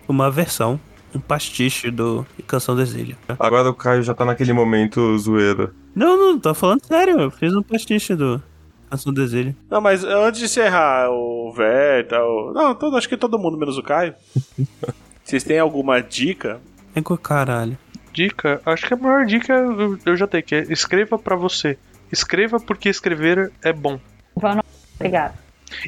Uma 0.07 0.29
versão. 0.31 0.79
Um 1.13 1.19
pastiche 1.19 1.89
do 1.89 2.25
Canção 2.45 2.75
do 2.75 2.81
Exílio. 2.81 3.17
Agora 3.39 3.69
o 3.69 3.73
Caio 3.73 4.03
já 4.03 4.13
tá 4.13 4.23
naquele 4.25 4.53
momento 4.53 5.17
zoeira. 5.17 5.71
Não, 5.95 6.17
não, 6.17 6.39
tô 6.39 6.53
falando 6.53 6.85
sério. 6.85 7.19
Eu 7.19 7.31
fiz 7.31 7.53
um 7.53 7.63
pastiche 7.63 8.15
do 8.15 8.41
Canção 8.89 9.13
do 9.13 9.23
Exílio. 9.23 9.55
Não, 9.69 9.81
mas 9.81 10.03
antes 10.03 10.39
de 10.39 10.45
encerrar, 10.45 11.09
o 11.09 11.51
Verta, 11.51 12.21
o... 12.21 12.53
Não, 12.53 12.75
todo, 12.75 12.95
acho 12.97 13.09
que 13.09 13.17
todo 13.17 13.39
mundo, 13.39 13.57
menos 13.57 13.77
o 13.77 13.83
Caio. 13.83 14.13
Vocês 15.23 15.43
têm 15.43 15.59
alguma 15.59 16.01
dica? 16.01 16.59
É 16.95 17.01
com 17.01 17.15
caralho. 17.17 17.77
Dica, 18.11 18.61
acho 18.65 18.87
que 18.87 18.93
a 18.93 18.97
maior 18.97 19.25
dica 19.25 19.53
eu, 19.53 19.99
eu 20.03 20.17
já 20.17 20.25
tenho, 20.25 20.43
que 20.43 20.55
é 20.55 20.61
escreva 20.69 21.17
pra 21.19 21.35
você. 21.35 21.77
Escreva 22.11 22.59
porque 22.59 22.89
escrever 22.89 23.51
é 23.63 23.71
bom. 23.71 23.99
Vano, 24.35 24.63
obrigada. 24.95 25.35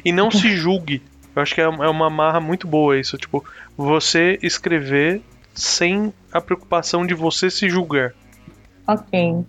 E 0.04 0.12
não 0.12 0.30
se 0.30 0.56
julgue. 0.56 1.02
Eu 1.34 1.42
acho 1.42 1.54
que 1.54 1.60
é 1.60 1.64
é 1.64 1.68
uma 1.88 2.10
marra 2.10 2.40
muito 2.40 2.66
boa 2.66 2.98
isso. 2.98 3.16
Tipo, 3.16 3.44
você 3.76 4.38
escrever 4.42 5.20
sem 5.54 6.12
a 6.32 6.40
preocupação 6.40 7.06
de 7.06 7.14
você 7.14 7.50
se 7.50 7.68
julgar. 7.68 8.12
Ok. 8.86 9.44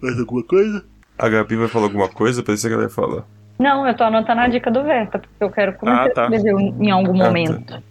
Mais 0.00 0.18
alguma 0.18 0.42
coisa? 0.42 0.84
A 1.18 1.28
Gabi 1.28 1.56
vai 1.56 1.68
falar 1.68 1.86
alguma 1.86 2.08
coisa? 2.08 2.42
Parecia 2.42 2.68
que 2.68 2.74
ela 2.74 2.84
ia 2.84 2.88
falar. 2.90 3.24
Não, 3.58 3.86
eu 3.86 3.94
tô 3.96 4.04
anotando 4.04 4.40
a 4.40 4.48
dica 4.48 4.70
do 4.70 4.82
Verta, 4.82 5.18
porque 5.18 5.34
eu 5.44 5.50
quero 5.50 5.74
começar 5.74 6.04
Ah, 6.06 6.10
tá. 6.10 6.22
a 6.28 6.34
escrever 6.36 6.54
em 6.80 6.90
algum 6.90 7.14
Ah, 7.14 7.18
tá. 7.18 7.24
momento. 7.26 7.82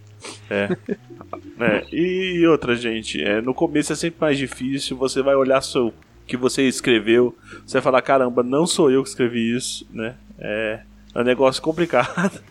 É, 1.59 1.85
e 1.91 2.45
outra, 2.47 2.75
gente, 2.75 3.21
é, 3.23 3.41
no 3.41 3.53
começo 3.53 3.93
é 3.93 3.95
sempre 3.95 4.19
mais 4.19 4.37
difícil, 4.37 4.97
você 4.97 5.21
vai 5.21 5.35
olhar 5.35 5.61
seu 5.61 5.93
que 6.27 6.35
você 6.37 6.63
escreveu, 6.67 7.35
você 7.65 7.73
vai 7.73 7.81
falar, 7.81 8.01
caramba, 8.01 8.41
não 8.43 8.65
sou 8.67 8.89
eu 8.91 9.03
que 9.03 9.09
escrevi 9.09 9.55
isso, 9.55 9.85
né? 9.91 10.15
É, 10.39 10.79
é 11.15 11.19
um 11.19 11.23
negócio 11.23 11.61
complicado. 11.61 12.41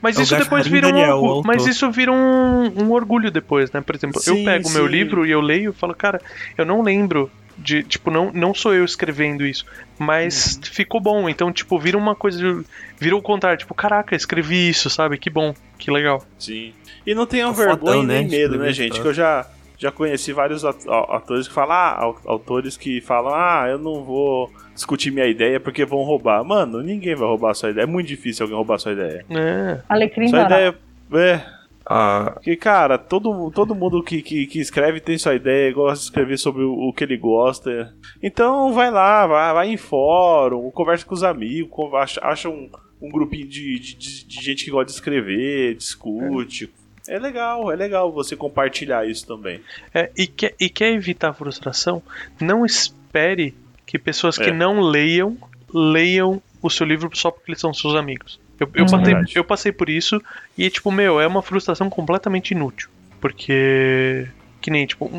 Mas 0.00 0.16
É 0.16 0.20
o 0.20 0.22
isso 0.22 0.36
depois 0.36 0.66
vira 0.66 0.88
um 0.88 0.90
Daniel, 0.92 1.16
orgulho. 1.16 1.46
Mas 1.46 1.66
isso 1.66 1.90
vira 1.90 2.12
um, 2.12 2.72
um 2.84 2.90
orgulho 2.92 3.30
depois, 3.30 3.70
né? 3.72 3.80
Por 3.80 3.94
exemplo, 3.94 4.20
eu 4.26 4.34
Sim, 4.36 4.44
pego 4.44 4.68
o 4.68 4.72
meu 4.72 4.86
sim. 4.86 4.92
livro 4.92 5.26
e 5.26 5.30
eu 5.30 5.40
leio 5.40 5.70
e 5.70 5.74
falo, 5.74 5.94
cara, 5.94 6.20
eu 6.56 6.64
não 6.64 6.82
lembro 6.82 7.30
de. 7.56 7.82
Tipo, 7.82 8.10
não, 8.10 8.32
não 8.32 8.52
sou 8.54 8.74
eu 8.74 8.84
escrevendo 8.84 9.46
isso. 9.46 9.64
Mas 9.98 10.56
Uhum. 10.56 10.62
ficou 10.64 11.00
bom. 11.00 11.28
Então, 11.28 11.52
tipo, 11.52 11.78
vira 11.78 11.96
uma 11.96 12.14
coisa. 12.14 12.38
de- 12.38 12.64
Vira 12.98 13.16
o 13.16 13.22
contrário. 13.22 13.58
Tipo, 13.58 13.74
caraca, 13.74 14.14
escrevi 14.16 14.68
isso, 14.68 14.88
sabe? 14.90 15.18
Que 15.18 15.30
bom, 15.30 15.54
que 15.78 15.90
legal. 15.90 16.24
Sim. 16.38 16.72
E 17.06 17.14
não 17.14 17.26
tenham 17.26 17.50
É 17.50 17.54
fodão, 17.54 17.68
vergonha 17.76 18.02
né, 18.02 18.14
nem 18.20 18.28
medo, 18.28 18.34
escrever 18.54 18.58
né, 18.66 18.72
gente? 18.72 19.00
Que 19.00 19.06
eu 19.06 19.12
já, 19.14 19.46
já 19.84 19.92
conheci 19.92 20.32
vários 20.32 20.64
atores 20.64 21.46
que 21.46 21.52
falam, 21.54 21.76
ah, 21.76 21.96
au- 22.04 22.20
autores 22.24 22.76
que 22.76 23.00
falam, 23.02 23.32
ah, 23.34 23.66
eu 23.68 23.78
não 23.78 24.02
vou 24.02 24.50
discutir 24.74 25.10
minha 25.10 25.26
ideia 25.26 25.60
porque 25.60 25.84
vão 25.84 26.02
roubar. 26.02 26.42
Mano, 26.42 26.82
ninguém 26.82 27.14
vai 27.14 27.28
roubar 27.28 27.50
a 27.50 27.54
sua 27.54 27.70
ideia. 27.70 27.84
É 27.84 27.86
muito 27.86 28.06
difícil 28.08 28.44
alguém 28.44 28.56
roubar 28.56 28.76
a 28.76 28.78
sua 28.78 28.92
ideia. 28.92 29.24
É. 29.30 29.80
Alecrim 29.88 30.28
Sua 30.28 30.40
ideia 30.46 30.74
é. 31.12 31.40
Ah, 31.86 32.30
Porque, 32.36 32.56
cara, 32.56 32.96
todo, 32.96 33.50
todo 33.50 33.74
mundo 33.74 34.02
que, 34.02 34.22
que, 34.22 34.46
que 34.46 34.58
escreve 34.58 35.00
tem 35.00 35.18
sua 35.18 35.34
ideia, 35.34 35.70
gosta 35.70 35.98
de 35.98 36.04
escrever 36.04 36.38
sobre 36.38 36.62
o, 36.64 36.72
o 36.88 36.92
que 36.94 37.04
ele 37.04 37.18
gosta. 37.18 37.92
Então 38.22 38.72
vai 38.72 38.90
lá, 38.90 39.26
vai, 39.26 39.52
vai 39.52 39.68
em 39.68 39.76
fórum, 39.76 40.70
conversa 40.70 41.04
com 41.04 41.14
os 41.14 41.22
amigos, 41.22 41.92
acha, 41.94 42.20
acha 42.24 42.48
um, 42.48 42.70
um 43.02 43.10
grupinho 43.10 43.46
de, 43.46 43.78
de, 43.78 43.96
de- 43.96 44.24
de 44.26 44.42
gente 44.42 44.64
que 44.64 44.70
gosta 44.70 44.86
de 44.86 44.92
escrever, 44.92 45.74
discute. 45.74 46.64
É 46.64 46.83
legal, 47.08 47.70
é 47.70 47.76
legal 47.76 48.10
você 48.12 48.34
compartilhar 48.36 49.06
isso 49.06 49.26
também. 49.26 49.60
É, 49.92 50.10
e, 50.16 50.26
quer, 50.26 50.54
e 50.58 50.68
quer 50.70 50.92
evitar 50.92 51.30
a 51.30 51.34
frustração? 51.34 52.02
Não 52.40 52.64
espere 52.64 53.54
que 53.86 53.98
pessoas 53.98 54.38
que 54.38 54.50
É. 54.50 54.52
não 54.52 54.80
leiam 54.80 55.36
leiam 55.72 56.40
o 56.62 56.70
seu 56.70 56.86
livro 56.86 57.10
só 57.14 57.30
porque 57.30 57.50
eles 57.50 57.60
são 57.60 57.74
seus 57.74 57.94
amigos. 57.94 58.40
Eu, 58.58 58.70
eu, 58.74 58.84
Hum. 58.84 58.88
passei, 58.88 59.04
Verdade. 59.14 59.32
eu 59.36 59.44
passei 59.44 59.72
por 59.72 59.88
isso 59.88 60.22
e, 60.56 60.70
tipo, 60.70 60.90
meu, 60.92 61.20
é 61.20 61.26
uma 61.26 61.42
frustração 61.42 61.90
completamente 61.90 62.52
inútil. 62.52 62.88
Porque. 63.20 64.26
Que 64.60 64.70
nem, 64.70 64.86
tipo, 64.86 65.10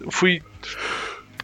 eu 0.00 0.10
fui. 0.10 0.40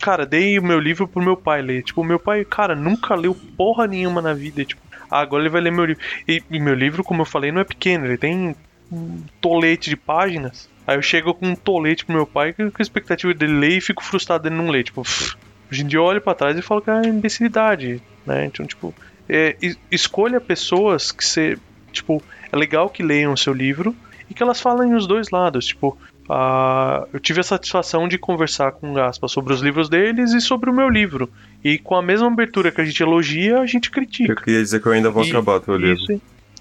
Cara, 0.01 0.25
dei 0.25 0.59
o 0.59 0.63
meu 0.63 0.79
livro 0.79 1.07
pro 1.09 1.23
meu 1.23 1.37
pai 1.37 1.61
ler. 1.61 1.83
Tipo, 1.83 2.03
meu 2.05 2.19
pai, 2.19 2.45
cara, 2.45 2.75
nunca 2.75 3.15
leu 3.15 3.35
porra 3.57 3.87
nenhuma 3.87 4.23
na 4.23 4.33
vida. 4.33 4.65
Tipo, 4.65 4.81
ah, 5.11 5.21
agora 5.21 5.43
ele 5.43 5.51
vai 5.51 5.61
ler 5.61 5.73
meu 5.73 5.85
livro. 5.85 6.03
E, 6.27 6.43
e 6.51 6.59
meu 6.61 6.75
livro, 6.75 7.03
como 7.05 7.21
eu 7.23 7.27
falei, 7.27 7.51
não 7.53 7.61
é 7.61 7.65
pequeno, 7.65 8.07
ele 8.07 8.17
tem 8.17 8.55
um 8.91 9.23
tolete 9.41 9.89
de 9.91 9.97
páginas. 9.97 10.69
Aí 10.87 10.97
eu 10.97 11.03
chego 11.03 11.33
com 11.35 11.47
um 11.49 11.55
tolete 11.55 12.05
pro 12.05 12.15
meu 12.15 12.27
pai 12.27 12.53
com 12.53 12.65
a 12.65 12.83
expectativa 12.83 13.33
dele 13.33 13.53
ler 13.59 13.79
e 13.79 13.81
fico 13.81 14.03
frustrado 14.03 14.43
dele 14.45 14.57
não 14.57 14.69
ler. 14.71 14.83
Tipo, 14.85 15.03
pff, 15.03 15.37
hoje 15.71 15.83
em 15.83 15.87
dia 15.87 15.99
eu 15.99 16.05
olho 16.05 16.21
pra 16.21 16.35
trás 16.35 16.57
e 16.59 16.63
falo 16.63 16.83
que 16.83 16.91
é 16.91 17.03
imbecilidade, 17.07 18.03
né? 18.27 18.47
Então, 18.47 18.67
tipo, 18.67 18.95
é, 19.29 19.57
es- 19.63 19.79
escolha 19.91 20.41
pessoas 20.41 21.13
que 21.13 21.25
você. 21.25 21.57
Tipo, 21.93 22.23
é 22.51 22.57
legal 22.57 22.89
que 22.89 23.03
leiam 23.03 23.33
o 23.33 23.37
seu 23.37 23.53
livro 23.53 23.95
e 24.29 24.35
que 24.35 24.43
elas 24.43 24.61
falem 24.61 24.95
os 24.95 25.07
dois 25.07 25.31
lados. 25.31 25.67
Tipo, 25.67 25.97
ah, 26.29 27.05
eu 27.13 27.19
tive 27.21 27.41
a 27.41 27.45
satisfação 27.45 28.07
de 28.09 28.17
conversar 28.19 28.73
com 28.73 28.91
o 28.91 28.95
Gaspa 28.95 29.27
sobre 29.29 29.53
os 29.53 29.61
livros 29.61 29.89
deles 29.89 30.33
e 30.33 30.41
sobre 30.41 30.71
o 30.71 30.75
meu 30.75 30.89
livro. 30.89 31.29
E 31.65 31.79
com 31.79 31.95
a 31.97 32.03
mesma 32.03 32.29
abertura 32.29 32.71
que 32.71 32.81
a 32.81 32.85
gente 32.85 33.03
elogia, 33.03 33.59
a 33.61 33.67
gente 33.67 33.89
eu 33.89 33.93
critica. 33.93 34.35
queria 34.37 34.61
dizer 34.63 34.81
que 34.81 34.87
eu 34.87 34.93
ainda 34.93 35.11
vou 35.11 35.25
E- 35.25 35.31
acabar 35.31 35.61
teu 35.61 35.77
livro. 35.77 36.21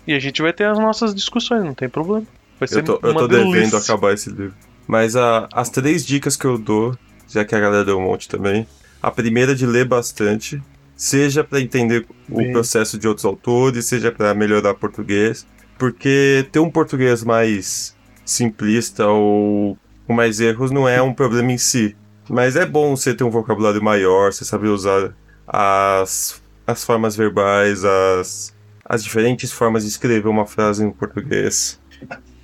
E 0.09 0.15
a 0.15 0.17
gente 0.19 0.41
vai 0.41 0.51
ter 0.51 0.63
as 0.63 0.79
nossas 0.79 1.13
discussões, 1.13 1.63
não 1.63 1.75
tem 1.75 1.87
problema. 1.87 2.25
Vai 2.59 2.67
ser 2.67 2.79
Eu 2.79 2.83
tô, 2.83 2.99
eu 3.03 3.13
tô 3.13 3.27
devendo 3.27 3.77
acabar 3.77 4.11
esse 4.11 4.27
livro. 4.31 4.55
Mas 4.87 5.15
a- 5.15 5.47
as 5.53 5.69
três 5.69 6.03
dicas 6.03 6.35
que 6.35 6.45
eu 6.45 6.57
dou, 6.57 6.97
já 7.27 7.45
que 7.45 7.53
a 7.53 7.59
galera 7.59 7.85
deu 7.85 7.99
um 7.99 8.01
monte 8.01 8.27
também. 8.27 8.65
A 9.03 9.11
primeira 9.11 9.51
é 9.51 9.55
de 9.55 9.67
ler 9.67 9.85
bastante, 9.85 10.59
seja 10.95 11.43
pra 11.43 11.61
entender 11.61 12.07
Bem. 12.27 12.49
o 12.49 12.53
processo 12.53 12.97
de 12.97 13.07
outros 13.07 13.23
autores, 13.23 13.85
seja 13.85 14.11
pra 14.11 14.33
melhorar 14.33 14.73
português, 14.73 15.45
porque 15.77 16.43
ter 16.51 16.57
um 16.59 16.71
português 16.71 17.23
mais 17.23 17.95
simplista 18.25 19.05
ou 19.05 19.77
com 20.07 20.13
mais 20.13 20.39
erros 20.39 20.71
não 20.71 20.89
é 20.89 20.99
um 20.99 21.13
problema 21.13 21.51
em 21.51 21.57
si. 21.59 21.95
Mas 22.27 22.55
é 22.55 22.65
bom 22.65 22.95
você 22.95 23.13
ter 23.13 23.23
um 23.23 23.29
vocabulário 23.29 23.83
maior, 23.83 24.33
você 24.33 24.43
saber 24.43 24.69
usar 24.69 25.13
as, 25.47 26.41
as 26.65 26.83
formas 26.83 27.15
verbais, 27.15 27.85
as, 27.85 28.55
as 28.89 29.03
diferentes 29.03 29.51
formas 29.51 29.83
de 29.83 29.89
escrever 29.89 30.27
uma 30.27 30.45
frase 30.47 30.83
em 30.83 30.89
português. 30.91 31.79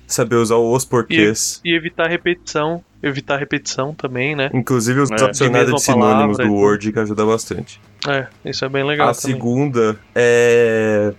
Saber 0.06 0.36
usar 0.36 0.54
os 0.56 0.84
porquês. 0.84 1.60
E 1.64 1.74
evitar 1.74 2.08
repetição. 2.08 2.84
Evitar 3.02 3.38
repetição 3.38 3.92
também, 3.92 4.36
né? 4.36 4.48
Inclusive 4.54 5.00
os 5.00 5.10
É. 5.10 5.16
dicionários 5.28 5.74
De 5.74 5.80
sinônimos 5.82 6.36
palavra 6.36 6.44
do 6.44 6.44
e. 6.44 6.48
Word 6.48 6.92
que 6.92 6.98
ajuda 7.00 7.26
bastante. 7.26 7.80
É, 8.08 8.28
isso 8.44 8.64
é 8.64 8.68
bem 8.68 8.84
legal 8.84 9.08
a 9.08 9.14
também. 9.14 9.34
segunda 9.34 9.98
é. 10.14 11.12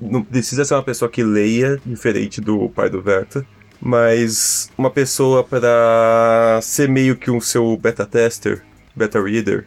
Não 0.00 0.22
precisa 0.22 0.64
ser 0.66 0.74
uma 0.74 0.82
pessoa 0.82 1.10
que 1.10 1.22
leia, 1.22 1.80
diferente 1.86 2.40
do 2.40 2.68
pai 2.68 2.90
do 2.90 3.00
Verta, 3.00 3.46
mas 3.80 4.70
uma 4.76 4.90
pessoa 4.90 5.42
para 5.42 6.58
ser 6.62 6.88
meio 6.88 7.16
que 7.16 7.30
um 7.30 7.40
seu 7.40 7.74
beta 7.76 8.04
tester, 8.04 8.62
beta 8.94 9.22
reader. 9.22 9.66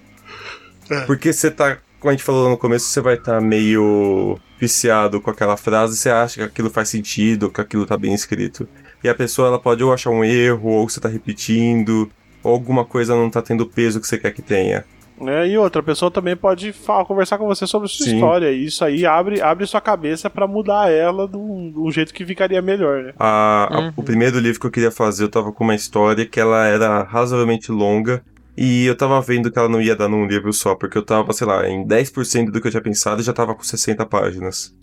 Porque 1.07 1.33
você 1.33 1.49
tá, 1.49 1.77
como 2.07 2.11
a 2.11 2.13
gente 2.13 2.23
falou 2.23 2.49
no 2.49 2.57
começo, 2.57 2.85
você 2.85 3.01
vai 3.01 3.15
estar 3.15 3.41
meio 3.41 4.39
viciado 4.57 5.19
com 5.19 5.29
aquela 5.29 5.57
frase, 5.57 5.97
você 5.97 6.09
acha 6.09 6.35
que 6.35 6.41
aquilo 6.43 6.69
faz 6.69 6.87
sentido, 6.87 7.49
que 7.49 7.59
aquilo 7.59 7.85
tá 7.85 7.97
bem 7.97 8.13
escrito. 8.13 8.65
e 9.03 9.09
a 9.09 9.13
pessoa 9.13 9.49
ela 9.49 9.59
pode 9.59 9.83
ou 9.83 9.91
achar 9.93 10.09
um 10.09 10.23
erro, 10.23 10.69
ou 10.69 10.87
você 10.89 10.99
tá 11.01 11.09
repetindo, 11.09 12.09
ou 12.41 12.53
alguma 12.53 12.85
coisa 12.85 13.13
não 13.13 13.29
tá 13.29 13.41
tendo 13.41 13.61
o 13.61 13.69
peso 13.69 13.99
que 13.99 14.07
você 14.07 14.17
quer 14.17 14.31
que 14.31 14.41
tenha. 14.41 14.85
É, 15.19 15.47
e 15.47 15.57
outra 15.57 15.83
pessoa 15.83 16.09
também 16.09 16.35
pode 16.35 16.71
falar, 16.71 17.03
conversar 17.05 17.37
com 17.37 17.45
você 17.45 17.67
sobre 17.67 17.87
sua 17.89 18.05
Sim. 18.05 18.15
história. 18.15 18.51
E 18.51 18.65
isso 18.65 18.85
aí 18.85 19.05
abre, 19.05 19.41
abre 19.41 19.65
sua 19.67 19.81
cabeça 19.81 20.29
pra 20.29 20.47
mudar 20.47 20.89
ela 20.91 21.27
de 21.27 21.35
um, 21.37 21.71
de 21.71 21.79
um 21.79 21.91
jeito 21.91 22.13
que 22.13 22.25
ficaria 22.25 22.61
melhor, 22.61 23.03
né? 23.03 23.13
A- 23.19 23.67
a- 23.69 23.79
Uhum. 23.81 23.93
o 23.97 24.03
primeiro 24.03 24.39
livro 24.39 24.59
que 24.61 24.65
eu 24.67 24.71
queria 24.71 24.91
fazer, 24.91 25.23
eu 25.25 25.29
tava 25.29 25.51
com 25.51 25.63
uma 25.65 25.75
história 25.75 26.25
que 26.25 26.39
ela 26.39 26.65
era 26.67 27.03
razoavelmente 27.03 27.69
longa. 27.71 28.23
E 28.57 28.85
eu 28.85 28.97
tava 28.97 29.21
vendo 29.21 29.51
que 29.51 29.59
ela 29.59 29.69
não 29.69 29.79
ia 29.79 29.95
dar 29.95 30.09
num 30.09 30.25
livro 30.25 30.51
só, 30.51 30.73
porque 30.73 30.97
eu 30.97 31.05
tava, 31.05 31.31
sei 31.31 31.45
lá, 31.45 31.69
em 31.69 31.85
10% 31.85 32.49
do 32.49 32.59
que 32.59 32.67
eu 32.67 32.71
tinha 32.71 32.81
pensado 32.81 33.21
e 33.21 33.23
já 33.23 33.31
tava 33.31 33.53
com 33.53 33.63
60 33.63 34.03
páginas. 34.07 34.75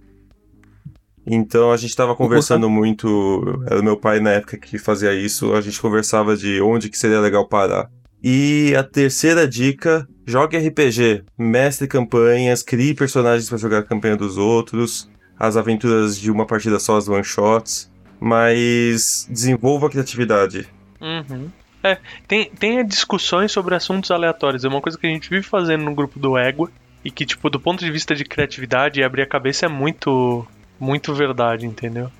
Então 1.27 1.73
a 1.73 1.77
gente 1.77 1.97
tava 1.97 2.15
conversando 2.15 2.69
muito. 2.71 3.43
Era 3.67 3.83
meu 3.83 3.97
pai 3.97 4.21
na 4.21 4.31
época 4.31 4.59
que 4.59 4.79
fazia 4.79 5.13
isso, 5.13 5.55
a 5.55 5.61
gente 5.61 5.81
conversava 5.81 6.37
de 6.37 6.61
onde 6.61 6.89
que 6.89 6.99
seria 6.99 7.19
legal 7.19 7.49
parar. 7.49 7.91
E 8.23 8.75
a 8.77 8.85
terceira 8.85 9.49
dica: 9.49 10.07
jogue 10.27 10.57
RPG. 10.57 11.25
Mestre 11.37 11.89
campanhas, 11.89 12.63
crie 12.63 12.95
personagens 12.95 13.49
pra 13.49 13.59
jogar 13.59 13.79
a 13.79 13.83
campanha 13.83 14.17
dos 14.17 14.37
outros. 14.39 15.11
As 15.39 15.57
aventuras 15.57 16.17
de 16.17 16.31
uma 16.31 16.47
partida 16.47 16.79
só, 16.79 16.97
as 16.97 17.09
one 17.09 17.25
shots. 17.25 17.91
Mas 18.21 19.27
desenvolva 19.29 19.89
a 19.89 19.91
criatividade. 19.91 20.69
Uhum. 21.01 21.51
É, 21.85 21.99
tem, 22.27 22.47
tem 22.47 22.85
discussões 22.87 23.53
sobre 23.53 23.75
assuntos 23.75 24.11
aleatórios. 24.11 24.65
É 24.65 24.69
uma 24.69 24.81
coisa 24.81 24.97
que 24.97 25.07
a 25.07 25.11
gente 25.11 25.29
vive 25.29 25.43
fazendo 25.43 25.85
no 25.85 25.95
grupo 25.95 26.19
do 26.19 26.39
Égua. 26.39 26.71
E 27.05 27.11
que, 27.11 27.27
tipo, 27.27 27.51
do 27.51 27.61
ponto 27.61 27.85
de 27.85 27.91
vista 27.91 28.15
de 28.15 28.25
criatividade 28.25 28.99
e 28.99 29.05
abrir 29.05 29.21
a 29.21 29.27
cabeça 29.27 29.67
é 29.67 29.69
muito. 29.69 30.47
Muito 30.81 31.15
verdade, 31.15 31.67
entendeu? 31.67 32.11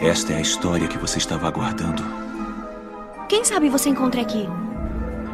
Esta 0.00 0.32
é 0.32 0.36
a 0.36 0.40
história 0.40 0.86
que 0.86 0.98
você 0.98 1.18
estava 1.18 1.46
aguardando. 1.48 2.04
Quem 3.28 3.44
sabe 3.44 3.68
você 3.68 3.88
encontra 3.88 4.20
aqui 4.20 4.46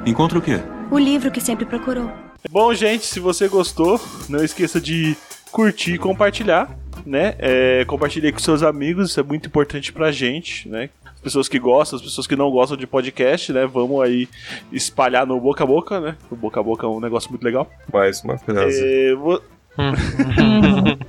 Encontra 0.06 0.38
o 0.38 0.42
quê? 0.42 0.60
o 0.90 0.98
livro 0.98 1.30
que 1.30 1.40
sempre 1.40 1.64
procurou. 1.64 2.10
Bom, 2.50 2.72
gente, 2.74 3.04
se 3.06 3.18
você 3.18 3.48
gostou, 3.48 4.00
não 4.28 4.44
esqueça 4.44 4.80
de 4.80 5.16
curtir 5.50 5.94
e 5.94 5.98
compartilhar, 5.98 6.70
né? 7.04 7.34
É, 7.38 7.84
compartilhe 7.86 8.30
com 8.30 8.38
seus 8.38 8.62
amigos, 8.62 9.10
isso 9.10 9.20
é 9.20 9.22
muito 9.22 9.46
importante 9.48 9.92
pra 9.92 10.12
gente, 10.12 10.68
né? 10.68 10.90
As 11.24 11.32
pessoas 11.32 11.48
que 11.48 11.58
gostam, 11.58 11.96
as 11.96 12.02
pessoas 12.02 12.26
que 12.26 12.36
não 12.36 12.50
gostam 12.50 12.76
de 12.76 12.86
podcast, 12.86 13.50
né? 13.50 13.64
Vamos 13.64 13.98
aí 14.02 14.28
espalhar 14.70 15.26
no 15.26 15.40
boca 15.40 15.64
a 15.64 15.66
boca, 15.66 15.98
né? 15.98 16.18
O 16.30 16.36
boca 16.36 16.60
a 16.60 16.62
boca 16.62 16.86
é 16.86 16.90
um 16.90 17.00
negócio 17.00 17.30
muito 17.30 17.42
legal. 17.42 17.66
Mais 17.90 18.22
uma 18.22 18.36
frase. 18.36 18.82
É, 18.84 19.14
vo- 19.14 19.40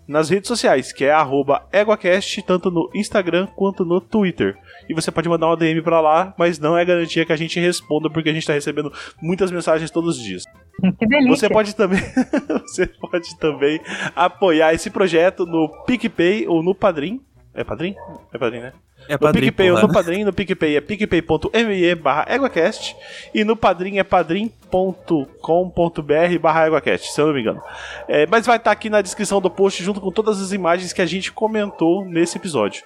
nas 0.08 0.30
redes 0.30 0.48
sociais, 0.48 0.90
que 0.90 1.04
é 1.04 1.12
arroba 1.12 1.68
EguaCast, 1.70 2.42
tanto 2.42 2.70
no 2.70 2.90
Instagram 2.94 3.46
quanto 3.54 3.84
no 3.84 4.00
Twitter. 4.00 4.56
E 4.88 4.94
você 4.94 5.10
pode 5.10 5.28
mandar 5.28 5.48
uma 5.48 5.56
DM 5.56 5.82
pra 5.82 6.00
lá, 6.00 6.34
mas 6.38 6.58
não 6.58 6.76
é 6.76 6.84
garantia 6.84 7.26
que 7.26 7.32
a 7.32 7.36
gente 7.36 7.60
responda, 7.60 8.08
porque 8.08 8.30
a 8.30 8.32
gente 8.32 8.46
tá 8.46 8.54
recebendo 8.54 8.90
muitas 9.20 9.50
mensagens 9.50 9.90
todos 9.90 10.16
os 10.16 10.24
dias. 10.24 10.44
Que 10.98 11.06
delícia. 11.06 11.36
Você 11.36 11.48
pode 11.50 11.76
também, 11.76 12.00
você 12.66 12.86
pode 12.86 13.38
também 13.38 13.80
apoiar 14.16 14.72
esse 14.72 14.88
projeto 14.88 15.44
no 15.44 15.68
PicPay 15.84 16.48
ou 16.48 16.62
no 16.62 16.74
Padrim. 16.74 17.20
É 17.52 17.62
Padrim? 17.62 17.94
É 18.32 18.38
Padrim, 18.38 18.60
né? 18.60 18.72
É 19.08 19.14
No 19.14 19.18
padrinho, 19.18 19.52
PicPay 19.52 19.70
ou 19.70 19.76
porra. 19.76 19.88
no 19.88 19.94
Padrim, 19.94 20.24
no 20.24 20.32
PicPay 20.32 20.76
é 20.76 20.80
picpay.me 20.80 21.94
barra 21.94 22.26
EguaCast 22.28 22.94
e 23.34 23.42
no 23.42 23.56
Padrim 23.56 23.98
é 23.98 24.04
padrim.com.br 24.04 26.38
barra 26.40 26.66
EguaCast, 26.66 27.12
se 27.12 27.20
eu 27.20 27.26
não 27.26 27.34
me 27.34 27.40
engano. 27.40 27.62
É, 28.06 28.26
mas 28.26 28.46
vai 28.46 28.58
estar 28.58 28.70
aqui 28.70 28.90
na 28.90 29.00
descrição 29.00 29.40
do 29.40 29.50
post 29.50 29.82
junto 29.82 30.00
com 30.00 30.12
todas 30.12 30.40
as 30.40 30.52
imagens 30.52 30.92
que 30.92 31.00
a 31.00 31.06
gente 31.06 31.32
comentou 31.32 32.04
nesse 32.04 32.36
episódio. 32.36 32.82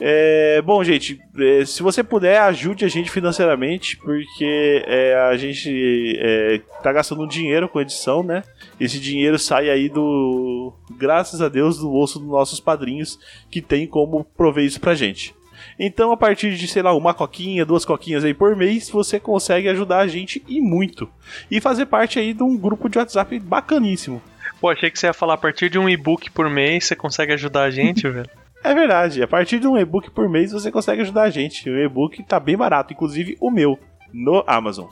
É, 0.00 0.60
bom, 0.62 0.82
gente, 0.82 1.20
é, 1.38 1.64
se 1.64 1.82
você 1.82 2.02
puder, 2.02 2.40
ajude 2.40 2.84
a 2.84 2.88
gente 2.88 3.10
financeiramente, 3.10 3.96
porque 3.98 4.82
é, 4.86 5.14
a 5.30 5.36
gente 5.36 6.16
é, 6.18 6.60
tá 6.82 6.92
gastando 6.92 7.26
dinheiro 7.28 7.68
com 7.68 7.80
edição, 7.80 8.22
né? 8.22 8.42
Esse 8.80 8.98
dinheiro 8.98 9.38
sai 9.38 9.70
aí 9.70 9.88
do. 9.88 10.72
Graças 10.98 11.40
a 11.40 11.48
Deus, 11.48 11.78
do 11.78 11.88
bolso 11.88 12.18
dos 12.18 12.28
nossos 12.28 12.58
padrinhos, 12.58 13.18
que 13.50 13.60
tem 13.60 13.86
como 13.86 14.24
prover 14.36 14.64
isso 14.64 14.80
pra 14.80 14.94
gente. 14.94 15.34
Então, 15.78 16.12
a 16.12 16.16
partir 16.16 16.54
de, 16.54 16.68
sei 16.68 16.82
lá, 16.82 16.94
uma 16.94 17.14
coquinha, 17.14 17.64
duas 17.64 17.84
coquinhas 17.84 18.24
aí 18.24 18.34
por 18.34 18.54
mês, 18.56 18.90
você 18.90 19.18
consegue 19.18 19.68
ajudar 19.68 19.98
a 19.98 20.06
gente 20.06 20.42
e 20.46 20.60
muito. 20.60 21.08
E 21.50 21.60
fazer 21.60 21.86
parte 21.86 22.18
aí 22.18 22.32
de 22.32 22.42
um 22.42 22.56
grupo 22.56 22.88
de 22.88 22.98
WhatsApp 22.98 23.38
bacaníssimo. 23.40 24.22
Pô, 24.60 24.70
achei 24.70 24.90
que 24.90 24.98
você 24.98 25.06
ia 25.06 25.12
falar 25.12 25.34
a 25.34 25.38
partir 25.38 25.68
de 25.68 25.78
um 25.78 25.88
e-book 25.88 26.30
por 26.30 26.48
mês 26.48 26.86
você 26.86 26.94
consegue 26.94 27.32
ajudar 27.32 27.64
a 27.64 27.70
gente, 27.70 28.06
velho. 28.08 28.30
É 28.64 28.72
verdade, 28.72 29.20
a 29.20 29.26
partir 29.26 29.58
de 29.58 29.66
um 29.66 29.76
e-book 29.76 30.10
por 30.12 30.28
mês 30.28 30.52
você 30.52 30.70
consegue 30.70 31.02
ajudar 31.02 31.22
a 31.22 31.30
gente. 31.30 31.68
O 31.68 31.76
e-book 31.76 32.22
tá 32.22 32.38
bem 32.38 32.56
barato, 32.56 32.92
inclusive 32.92 33.36
o 33.40 33.50
meu, 33.50 33.76
no 34.12 34.44
Amazon. 34.46 34.86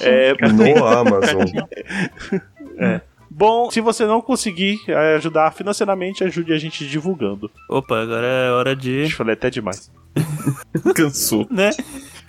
É, 0.00 0.32
No 0.52 0.86
Amazon. 0.86 1.42
Bom, 3.30 3.70
se 3.70 3.80
você 3.80 4.04
não 4.04 4.20
conseguir 4.20 4.80
é, 4.88 5.14
ajudar 5.16 5.52
financeiramente, 5.52 6.24
ajude 6.24 6.52
a 6.52 6.58
gente 6.58 6.86
divulgando. 6.86 7.50
Opa, 7.68 8.02
agora 8.02 8.26
é 8.26 8.50
hora 8.50 8.76
de. 8.76 8.90
Deixa 8.90 9.14
eu 9.14 9.18
falei 9.18 9.34
até 9.34 9.48
demais. 9.48 9.90
Cansou. 10.94 11.46
né? 11.50 11.70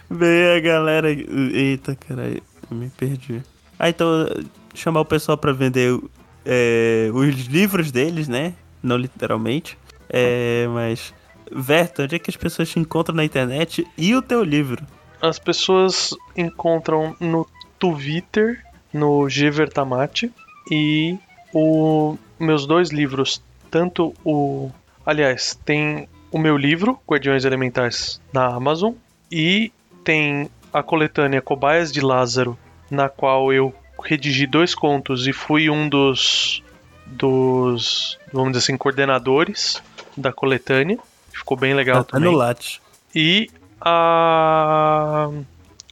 Vem 0.10 0.58
a 0.58 0.60
galera. 0.60 1.10
Eita, 1.12 1.96
caralho, 1.96 2.42
eu 2.70 2.78
me 2.78 2.90
perdi. 2.90 3.42
Ah, 3.80 3.90
então, 3.90 4.28
chamar 4.74 5.02
o 5.02 5.06
pessoal 5.06 5.38
pra 5.38 5.52
vender 5.52 6.00
é, 6.46 7.10
os 7.14 7.46
livros 7.48 7.92
deles, 7.92 8.28
né? 8.28 8.54
Não 8.84 8.98
literalmente. 8.98 9.78
É, 10.10 10.68
mas. 10.70 11.14
Verto, 11.54 12.04
onde 12.04 12.16
é 12.16 12.20
que 12.20 12.30
as 12.30 12.38
pessoas 12.38 12.70
te 12.70 12.80
encontram 12.80 13.14
na 13.14 13.26
internet 13.26 13.86
e 13.98 14.16
o 14.16 14.22
teu 14.22 14.42
livro? 14.42 14.86
As 15.22 15.38
pessoas 15.38 16.16
encontram 16.36 17.14
no 17.20 17.46
Twitter, 17.78 18.64
no 18.94 19.28
Givertamate, 19.28 20.32
e 20.70 21.18
o 21.54 22.18
meus 22.40 22.66
dois 22.66 22.90
livros, 22.90 23.42
tanto 23.70 24.14
o. 24.24 24.70
Aliás, 25.06 25.58
tem 25.66 26.08
o 26.32 26.38
meu 26.38 26.58
livro, 26.58 27.00
Guardiões 27.08 27.44
Elementais, 27.46 28.22
na 28.34 28.48
Amazon, 28.48 28.94
e 29.32 29.72
tem 30.04 30.50
a 30.74 30.82
coletânea 30.82 31.42
Cobaias 31.42 31.92
de 31.92 32.02
Lázaro, 32.02 32.58
na 32.90 33.10
qual 33.10 33.52
eu 33.52 33.74
redigi 34.04 34.48
dois 34.48 34.74
contos 34.74 35.28
e 35.28 35.34
fui 35.34 35.70
um 35.70 35.88
dos. 35.90 36.64
dos. 37.06 38.18
vamos 38.32 38.54
dizer 38.54 38.64
assim, 38.66 38.78
coordenadores 38.78 39.82
da 40.16 40.32
coletânea. 40.32 40.98
Ficou 41.32 41.58
bem 41.58 41.74
legal 41.74 42.04
Tá 42.04 42.18
também. 42.18 42.30
no 42.32 42.38
Lattes. 42.38 42.80
E 43.16 43.50
a. 43.80 45.30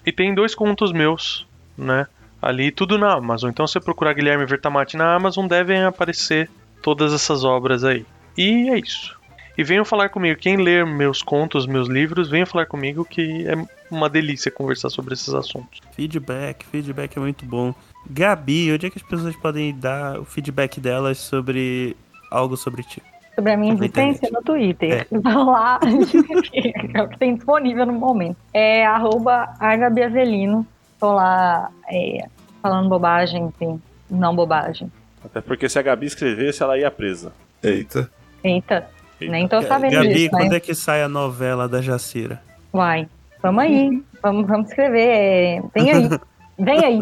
E 0.06 0.12
tem 0.12 0.34
dois 0.34 0.56
contos 0.56 0.92
meus, 0.92 1.46
né? 1.78 2.08
Ali 2.42 2.72
tudo 2.72 2.98
na 2.98 3.14
Amazon. 3.14 3.50
Então 3.50 3.68
se 3.68 3.74
você 3.74 3.80
procurar 3.80 4.14
Guilherme 4.14 4.46
Vertamati 4.46 4.96
na 4.96 5.16
Amazon, 5.16 5.48
devem 5.48 5.84
aparecer 5.84 6.50
todas 6.82 7.14
essas 7.14 7.44
obras 7.44 7.84
aí. 7.84 8.06
E 8.38 8.70
é 8.70 8.80
isso. 8.80 9.20
E 9.58 9.64
venham 9.64 9.84
falar 9.84 10.08
comigo. 10.08 10.40
Quem 10.40 10.56
ler 10.56 10.86
meus 10.86 11.22
contos, 11.22 11.68
meus 11.68 11.90
livros, 11.90 12.30
venha 12.30 12.46
falar 12.46 12.66
comigo 12.66 13.04
que 13.04 13.46
é 13.46 13.56
uma 13.92 14.10
delícia 14.10 14.50
conversar 14.50 14.90
sobre 14.90 15.14
esses 15.14 15.34
assuntos. 15.34 15.82
Feedback, 15.92 16.66
feedback 16.66 17.18
é 17.18 17.20
muito 17.20 17.46
bom. 17.46 17.74
Gabi, 18.10 18.72
onde 18.72 18.86
é 18.86 18.90
que 18.90 18.98
as 18.98 19.04
pessoas 19.04 19.36
podem 19.36 19.78
dar 19.78 20.18
o 20.18 20.24
feedback 20.24 20.80
delas 20.80 21.18
sobre 21.18 21.98
algo 22.32 22.56
sobre 22.56 22.84
ti? 22.84 23.04
Sobre 23.36 23.52
a 23.52 23.58
minha 23.58 23.74
existência 23.74 24.30
no 24.32 24.42
Twitter. 24.42 25.06
Vão 25.12 25.52
lá, 25.52 25.80
é 26.94 27.02
o 27.02 27.10
que 27.10 27.20
tem 27.20 27.36
disponível 27.36 27.86
no 27.86 27.94
momento. 27.94 28.38
É 28.54 28.86
arroba 28.86 29.54
agabiavelino. 29.60 30.66
Tô 31.00 31.14
lá 31.14 31.72
é, 31.90 32.28
falando 32.62 32.90
bobagem, 32.90 33.46
enfim, 33.46 33.82
não 34.10 34.36
bobagem. 34.36 34.92
Até 35.24 35.42
porque 35.42 35.68
se 35.70 35.80
a 35.80 35.82
Gabi 35.82 36.06
escrevesse, 36.08 36.62
ela 36.64 36.78
ia 36.78 36.92
presa. 36.92 37.32
Eita. 37.64 38.10
Eita, 38.44 38.88
Eita. 39.20 39.32
nem 39.32 39.48
tô 39.48 39.62
sabendo 39.62 39.94
Gabi, 39.94 40.14
disso, 40.14 40.30
quando 40.32 40.52
né? 40.52 40.58
é 40.58 40.60
que 40.60 40.74
sai 40.74 41.04
a 41.04 41.10
novela 41.10 41.68
da 41.68 41.82
Jacira? 41.82 42.42
Uai, 42.74 43.08
vamos 43.42 43.64
aí, 43.64 44.04
vamos, 44.22 44.48
vamos 44.48 44.70
escrever. 44.70 45.08
é, 45.10 45.62
Vem 45.74 45.92
aí, 45.92 46.10
vem 46.60 46.86
aí. 46.86 47.02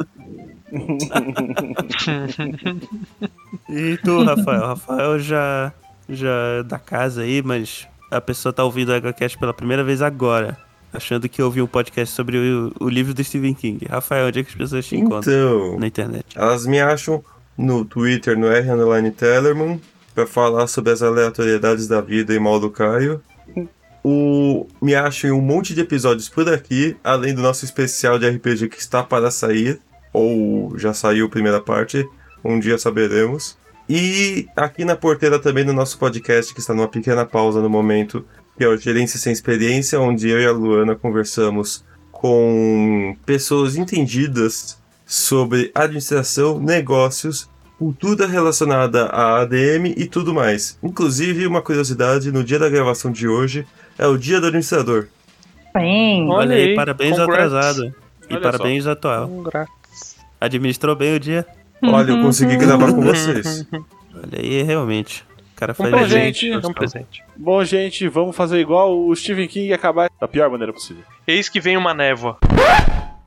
E 3.69 3.97
tu, 4.03 4.23
Rafael? 4.23 4.67
Rafael 4.67 5.19
já, 5.19 5.71
já 6.09 6.29
é 6.59 6.63
da 6.63 6.79
casa 6.79 7.21
aí, 7.21 7.41
mas 7.43 7.87
a 8.11 8.19
pessoa 8.21 8.51
tá 8.53 8.63
ouvindo 8.63 8.89
o 8.89 8.95
EgoCast 8.95 9.37
pela 9.37 9.53
primeira 9.53 9.83
vez 9.83 10.01
agora, 10.01 10.57
achando 10.93 11.27
que 11.29 11.41
ouviu 11.41 11.65
um 11.65 11.67
podcast 11.67 12.13
sobre 12.15 12.37
o, 12.37 12.71
o 12.79 12.89
livro 12.89 13.13
do 13.13 13.23
Stephen 13.23 13.53
King. 13.53 13.85
Rafael, 13.89 14.27
onde 14.27 14.39
é 14.39 14.43
que 14.43 14.49
as 14.49 14.55
pessoas 14.55 14.85
te 14.85 14.95
encontram 14.95 15.33
Então, 15.33 15.79
na 15.79 15.87
internet? 15.87 16.25
elas 16.35 16.65
me 16.65 16.79
acham 16.79 17.23
no 17.57 17.83
Twitter, 17.85 18.37
no 18.37 18.47
R 18.47 18.69
underline 18.69 19.11
Tellerman, 19.11 19.81
pra 20.13 20.25
falar 20.27 20.67
sobre 20.67 20.91
as 20.91 21.01
aleatoriedades 21.01 21.87
da 21.87 22.01
vida 22.01 22.33
e 22.33 22.39
mal 22.39 22.59
do 22.59 22.69
Caio. 22.71 23.21
O, 24.03 24.67
me 24.81 24.95
acham 24.95 25.29
em 25.29 25.33
um 25.33 25.41
monte 25.41 25.73
de 25.73 25.81
episódios 25.81 26.29
por 26.29 26.47
aqui, 26.47 26.95
além 27.03 27.33
do 27.33 27.41
nosso 27.41 27.65
especial 27.65 28.17
de 28.17 28.29
RPG 28.29 28.69
que 28.69 28.79
está 28.79 29.03
para 29.03 29.29
sair, 29.29 29.79
ou 30.13 30.77
já 30.77 30.93
saiu 30.93 31.25
a 31.25 31.29
primeira 31.29 31.59
parte, 31.59 32.07
um 32.43 32.59
dia 32.59 32.77
saberemos. 32.77 33.57
E 33.89 34.47
aqui 34.55 34.85
na 34.85 34.95
porteira 34.95 35.39
também 35.39 35.65
no 35.65 35.73
nosso 35.73 35.97
podcast, 35.97 36.53
que 36.53 36.59
está 36.59 36.73
numa 36.73 36.87
pequena 36.87 37.25
pausa 37.25 37.61
no 37.61 37.69
momento, 37.69 38.25
que 38.57 38.63
é 38.63 38.67
o 38.67 38.75
Gerência 38.75 39.19
Sem 39.19 39.31
Experiência, 39.31 39.99
onde 39.99 40.27
eu 40.27 40.39
e 40.39 40.45
a 40.45 40.51
Luana 40.51 40.95
conversamos 40.95 41.85
com 42.11 43.15
pessoas 43.25 43.75
entendidas 43.77 44.81
sobre 45.05 45.71
administração, 45.75 46.59
negócios, 46.59 47.47
cultura 47.77 48.25
relacionada 48.25 49.05
à 49.05 49.41
ADM 49.41 49.93
e 49.95 50.07
tudo 50.07 50.33
mais. 50.33 50.79
Inclusive, 50.81 51.45
uma 51.45 51.61
curiosidade, 51.61 52.31
no 52.31 52.43
dia 52.43 52.57
da 52.57 52.67
gravação 52.67 53.11
de 53.11 53.27
hoje 53.27 53.65
é 53.97 54.07
o 54.07 54.17
dia 54.17 54.41
do 54.41 54.47
administrador. 54.47 55.07
Bem, 55.75 56.27
Olha 56.27 56.39
Olha 56.39 56.55
aí, 56.55 56.75
parabéns 56.75 57.17
congrats. 57.17 57.53
atrasado. 57.53 57.95
E 58.27 58.33
Olha 58.33 58.41
parabéns 58.41 58.87
atual. 58.87 59.29
Administrou 60.41 60.95
bem 60.95 61.15
o 61.15 61.19
dia. 61.19 61.45
Olha, 61.83 62.11
eu 62.11 62.21
consegui 62.21 62.57
gravar 62.57 62.91
com 62.91 63.01
vocês. 63.01 63.67
Olha 63.71 64.39
aí, 64.39 64.63
realmente. 64.63 65.26
O 65.57 65.59
cara 65.59 65.71
Um 65.71 65.75
faz 65.75 65.89
presente, 65.89 66.51
gente. 66.51 66.67
um 66.67 66.71
presente. 66.73 67.23
Bom, 67.35 67.63
gente, 67.63 68.07
vamos 68.07 68.35
fazer 68.35 68.59
igual 68.59 68.95
o 68.95 69.15
Stephen 69.15 69.47
King 69.47 69.69
e 69.69 69.73
acabar 69.73 70.07
da 70.21 70.27
pior 70.27 70.51
maneira 70.51 70.71
possível. 70.71 71.03
Eis 71.27 71.49
que 71.49 71.59
vem 71.59 71.75
uma 71.75 71.95
névoa. 71.95 72.37